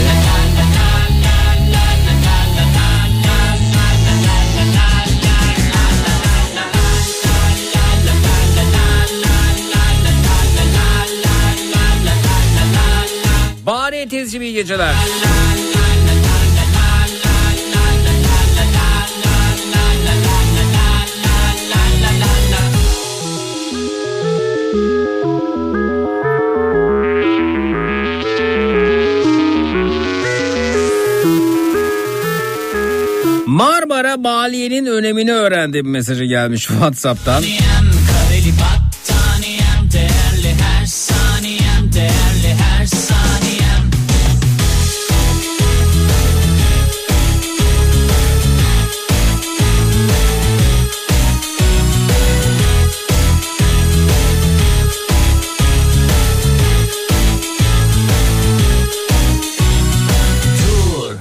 Bari 13.67 14.09
teyzeciğim 14.09 14.43
iyi 14.43 14.55
geceler. 14.55 14.95
Marmara 33.61 34.17
Maliye'nin 34.17 34.87
önemini 34.87 35.33
öğrendim 35.33 35.91
mesajı 35.91 36.25
gelmiş 36.25 36.63
WhatsApp'tan. 36.67 37.45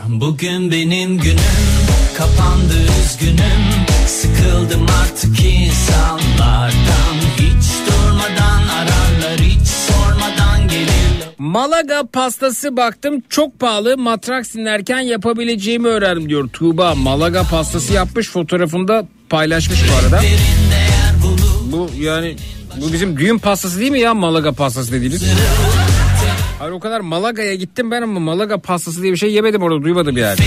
Bugün 0.09 0.71
benim 0.71 1.17
günüm 1.17 1.68
kapandı 2.19 2.73
üzgünüm 3.01 3.85
Sıkıldım 4.07 4.85
artık 5.03 5.45
insanlardan 5.45 7.15
Hiç 7.37 7.87
durmadan 7.87 8.67
ararlar 8.67 9.39
hiç 9.39 9.67
sormadan 9.67 10.67
gelirler 10.67 11.29
Malaga 11.37 12.03
pastası 12.13 12.77
baktım 12.77 13.23
çok 13.29 13.59
pahalı 13.59 13.97
matraks 13.97 14.53
dinlerken 14.53 14.99
yapabileceğimi 14.99 15.87
öğrendim 15.87 16.29
diyor 16.29 16.49
Tuğba. 16.53 16.95
Malaga 16.95 17.43
pastası 17.43 17.93
yapmış 17.93 18.29
fotoğrafında 18.29 19.07
paylaşmış 19.29 19.79
bu 19.89 19.95
arada. 20.05 20.21
Bu 21.71 21.89
yani 21.99 22.35
bu 22.81 22.93
bizim 22.93 23.17
düğün 23.17 23.37
pastası 23.37 23.79
değil 23.79 23.91
mi 23.91 23.99
ya 23.99 24.13
Malaga 24.13 24.51
pastası 24.51 24.91
dediğimiz? 24.91 25.23
Hayır 26.59 26.71
o 26.71 26.79
kadar 26.79 26.99
Malaga'ya 26.99 27.55
gittim 27.55 27.91
ben 27.91 28.01
ama 28.01 28.19
Malaga 28.19 28.57
pastası 28.57 29.01
diye 29.03 29.13
bir 29.13 29.17
şey 29.17 29.33
yemedim 29.33 29.61
orada 29.61 29.83
duymadım 29.83 30.17
yani. 30.17 30.39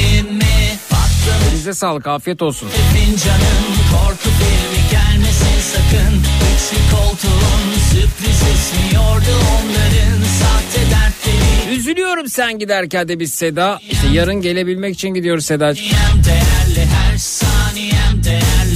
Elinize 1.63 1.79
sağlık 1.79 2.07
afiyet 2.07 2.43
olsun. 2.43 2.69
Fincanın 2.69 3.67
korku 3.93 4.29
filmi 4.29 4.91
gelmesin 4.91 5.61
sakın 5.73 6.15
Üçlü 6.55 6.97
koltuğun 6.97 7.73
sürpriz 7.91 8.43
esmiyordu 8.43 9.35
onların 9.55 10.23
sahte 10.23 10.91
dertleri 10.91 11.75
Üzülüyorum 11.79 12.29
sen 12.29 12.59
giderken 12.59 13.09
de 13.09 13.19
biz 13.21 13.35
Seda. 13.35 13.81
İşte 13.91 14.07
yarın 14.13 14.41
gelebilmek 14.41 14.95
için 14.95 15.09
gidiyoruz 15.09 15.45
Sedacığım. 15.45 15.87
Değerli 16.25 16.87
her 16.91 17.19
saniyem 17.19 18.25
değerli 18.25 18.72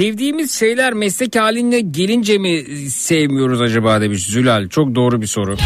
Sevdiğimiz 0.00 0.58
şeyler 0.58 0.92
meslek 0.92 1.36
haline 1.36 1.80
gelince 1.80 2.38
mi 2.38 2.62
sevmiyoruz 2.90 3.60
acaba 3.60 4.00
demiş 4.00 4.26
Zülal. 4.26 4.68
Çok 4.68 4.94
doğru 4.94 5.22
bir 5.22 5.26
soru. 5.26 5.56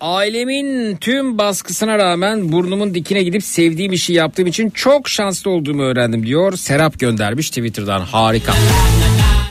Ailemin 0.00 0.96
tüm 0.96 1.38
baskısına 1.38 1.98
rağmen 1.98 2.52
burnumun 2.52 2.94
dikine 2.94 3.22
gidip 3.22 3.42
sevdiğim 3.42 3.92
işi 3.92 4.12
yaptığım 4.12 4.46
için 4.46 4.70
çok 4.70 5.08
şanslı 5.08 5.50
olduğumu 5.50 5.82
öğrendim 5.82 6.26
diyor. 6.26 6.56
Serap 6.56 6.98
göndermiş 6.98 7.48
Twitter'dan 7.48 8.00
harika. 8.00 8.52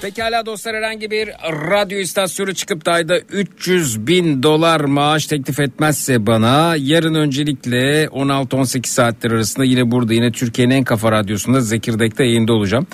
Pekala 0.01 0.45
dostlar 0.45 0.75
herhangi 0.75 1.11
bir 1.11 1.27
radyo 1.71 1.99
istasyonu 1.99 2.53
çıkıp 2.53 2.85
da 2.85 2.91
ayda 2.91 3.19
300 3.19 4.07
bin 4.07 4.43
dolar 4.43 4.79
maaş 4.79 5.25
teklif 5.25 5.59
etmezse 5.59 6.25
bana 6.25 6.75
yarın 6.77 7.15
öncelikle 7.15 8.05
16-18 8.05 8.87
saatler 8.87 9.31
arasında 9.31 9.65
yine 9.65 9.91
burada 9.91 10.13
yine 10.13 10.31
Türkiye'nin 10.31 10.73
en 10.73 10.83
kafa 10.83 11.11
radyosunda 11.11 11.61
Zekirdek'te 11.61 12.23
yayında 12.23 12.53
olacağım. 12.53 12.87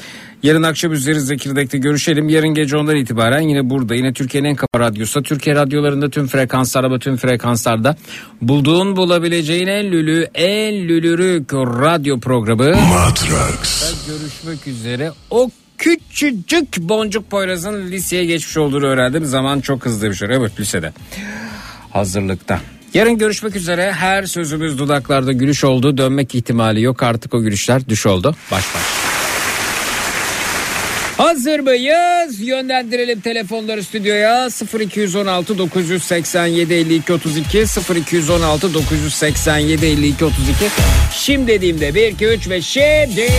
Yarın 0.44 0.64
akşam 0.64 0.94
üzeri 0.94 1.22
Zekirdek'te 1.22 1.78
görüşelim. 1.78 2.30
Yarın 2.30 2.54
gece 2.54 2.78
ondan 2.78 2.96
itibaren 2.96 3.42
yine 3.42 3.70
burada 3.70 3.96
yine 3.96 4.14
Türkiye'nin 4.14 4.50
en 4.50 4.56
kafa 4.56 4.80
radyosu. 4.80 5.24
Türkiye 5.24 5.56
radyolarında 5.56 6.10
tüm 6.10 6.28
frekanslarda 6.28 7.00
tüm 7.00 7.18
frekanslarda 7.18 7.96
bulduğun 8.42 8.96
bulabileceğin 8.96 9.68
en 9.68 9.92
lülü 9.92 10.28
en 10.36 10.74
lülürük 10.74 11.54
radyo 11.54 12.20
programı. 12.20 12.70
Matrax. 12.70 13.94
Görüşmek 14.08 14.68
üzere. 14.68 15.12
O 15.32 15.50
küçücük 15.78 16.78
boncuk 16.78 17.32
Poyraz'ın 17.32 17.92
liseye 17.92 18.26
geçmiş 18.26 18.58
olduğunu 18.58 18.86
öğrendim. 18.86 19.26
Zaman 19.26 19.62
çok 19.62 19.86
hızlı 19.86 20.10
bir 20.10 20.16
şey. 20.16 20.28
Evet 20.32 20.60
lisede. 20.60 20.94
Hazırlıkta. 21.92 22.60
Yarın 22.94 23.18
görüşmek 23.18 23.56
üzere. 23.56 23.92
Her 23.92 24.24
sözümüz 24.24 24.80
dudaklarda 24.80 25.32
gülüş 25.32 25.64
oldu. 25.64 25.98
Dönmek 25.98 26.36
ihtimali 26.36 26.82
yok. 26.82 27.04
Artık 27.04 27.34
o 27.34 27.42
gülüşler 27.42 27.90
düş 27.90 28.06
oldu. 28.06 28.36
Baş 28.52 28.64
baş. 28.76 28.84
Hazır 31.18 31.60
mıyız? 31.60 32.40
Yönlendirelim 32.40 33.20
telefonları 33.20 33.84
stüdyoya 33.84 34.50
0216 34.80 35.58
987 35.58 36.74
52 36.74 37.14
32 37.14 37.66
0216 37.96 38.74
987 38.74 39.86
52 39.86 40.26
32 40.26 40.54
Şimdi 41.14 41.48
dediğimde 41.48 41.96
1 41.96 42.08
2 42.08 42.26
3 42.26 42.50
ve 42.50 42.62
şimdi 42.62 43.30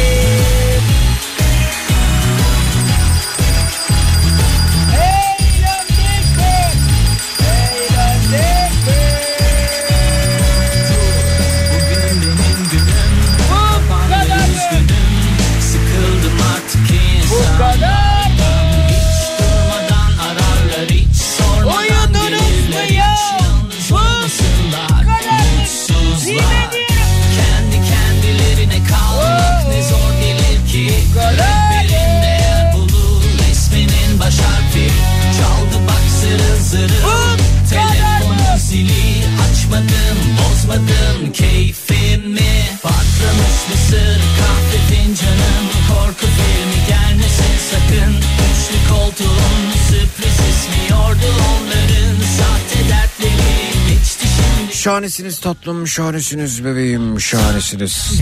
şahanesiniz 54.86 55.40
tatlım, 55.40 55.86
şahanesiniz 55.86 56.64
bebeğim, 56.64 57.20
şahanesiniz. 57.20 58.20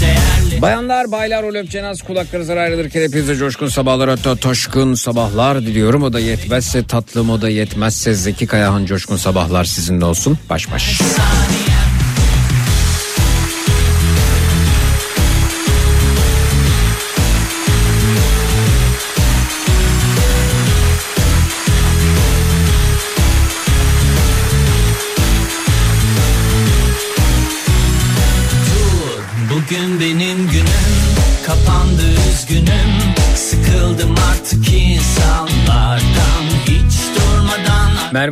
Bayanlar, 0.62 1.12
baylar, 1.12 1.42
o 1.42 1.54
löpçenaz 1.54 2.02
kulaklarınızdan 2.02 2.56
ayrılırken 2.56 3.02
hepinize 3.02 3.36
coşkun 3.36 3.68
sabahlar 3.68 4.10
hatta 4.10 4.36
taşkın 4.36 4.94
sabahlar 4.94 5.60
diliyorum. 5.60 6.02
O 6.02 6.12
da 6.12 6.20
yetmezse 6.20 6.86
tatlım, 6.86 7.30
o 7.30 7.40
da 7.40 7.48
yetmezse 7.48 8.14
Zeki 8.14 8.46
Kayahan 8.46 8.86
coşkun 8.86 9.16
sabahlar 9.16 9.64
sizinle 9.64 10.04
olsun. 10.04 10.38
Baş 10.50 10.72
baş. 10.72 11.00
Dur, 11.00 11.06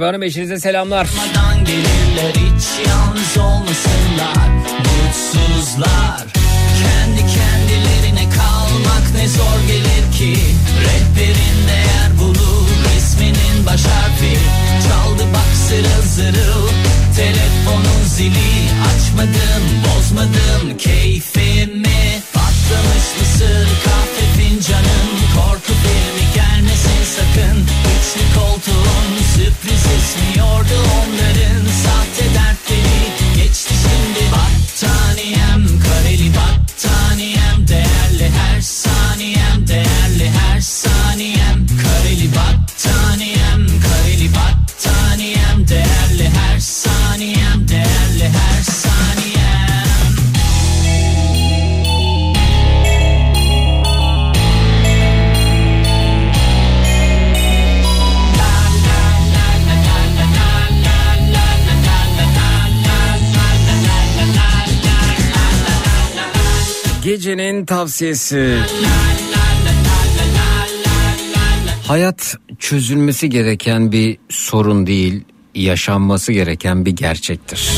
Merve 0.02 0.10
Hanım 0.10 0.22
eşinize 0.22 0.60
selamlar. 0.60 1.08
gelirler 1.64 2.34
Hiç 2.34 2.88
yalnız 2.88 3.38
olmasınlar. 3.38 4.48
Kendi 6.82 7.20
kendilerine 7.20 8.30
kalmak 8.30 9.14
ne 9.16 9.28
zor 9.28 9.58
gelir 9.66 10.12
ki. 10.18 10.40
Rehberin 10.84 11.68
değer 11.68 12.18
bulur 12.20 12.68
Resminin 12.94 13.66
baş 13.66 13.84
harfi. 13.84 14.38
Çaldı 14.88 15.22
bak 15.34 15.56
zırıl 15.68 16.02
zırıl 16.02 16.68
Telefonun 17.16 18.04
zili. 18.06 18.52
Açmadım 18.88 19.64
bozmadım 19.84 20.78
keyfimi. 20.78 22.22
Patlamış 22.32 23.06
mısır 23.20 23.68
kahve 23.84 24.24
fincanın 24.36 25.08
Korku 25.34 25.72
filmi 25.82 26.34
gelmesin 26.34 27.04
sakın 27.16 27.61
Üçlü 28.02 28.40
koltuğun 28.40 29.22
sürpriz 29.34 29.86
esmiyordu 29.96 30.76
onların 30.98 31.66
Sahte 31.84 32.21
Gecenin 67.12 67.66
tavsiyesi. 67.66 68.58
Hayat 71.86 72.36
çözülmesi 72.58 73.30
gereken 73.30 73.92
bir 73.92 74.18
sorun 74.28 74.86
değil, 74.86 75.24
yaşanması 75.54 76.32
gereken 76.32 76.86
bir 76.86 76.90
gerçektir. 76.90 77.70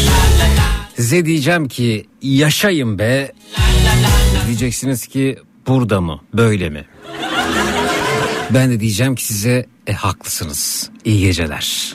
Size 0.96 1.26
diyeceğim 1.26 1.68
ki 1.68 2.06
yaşayın 2.22 2.98
be. 2.98 3.32
Diyeceksiniz 4.46 5.06
ki 5.06 5.38
burada 5.66 6.00
mı, 6.00 6.20
böyle 6.34 6.70
mi? 6.70 6.84
Ben 8.50 8.70
de 8.70 8.80
diyeceğim 8.80 9.14
ki 9.14 9.24
size 9.24 9.66
e 9.86 9.92
haklısınız. 9.92 10.90
İyi 11.04 11.20
geceler. 11.20 11.94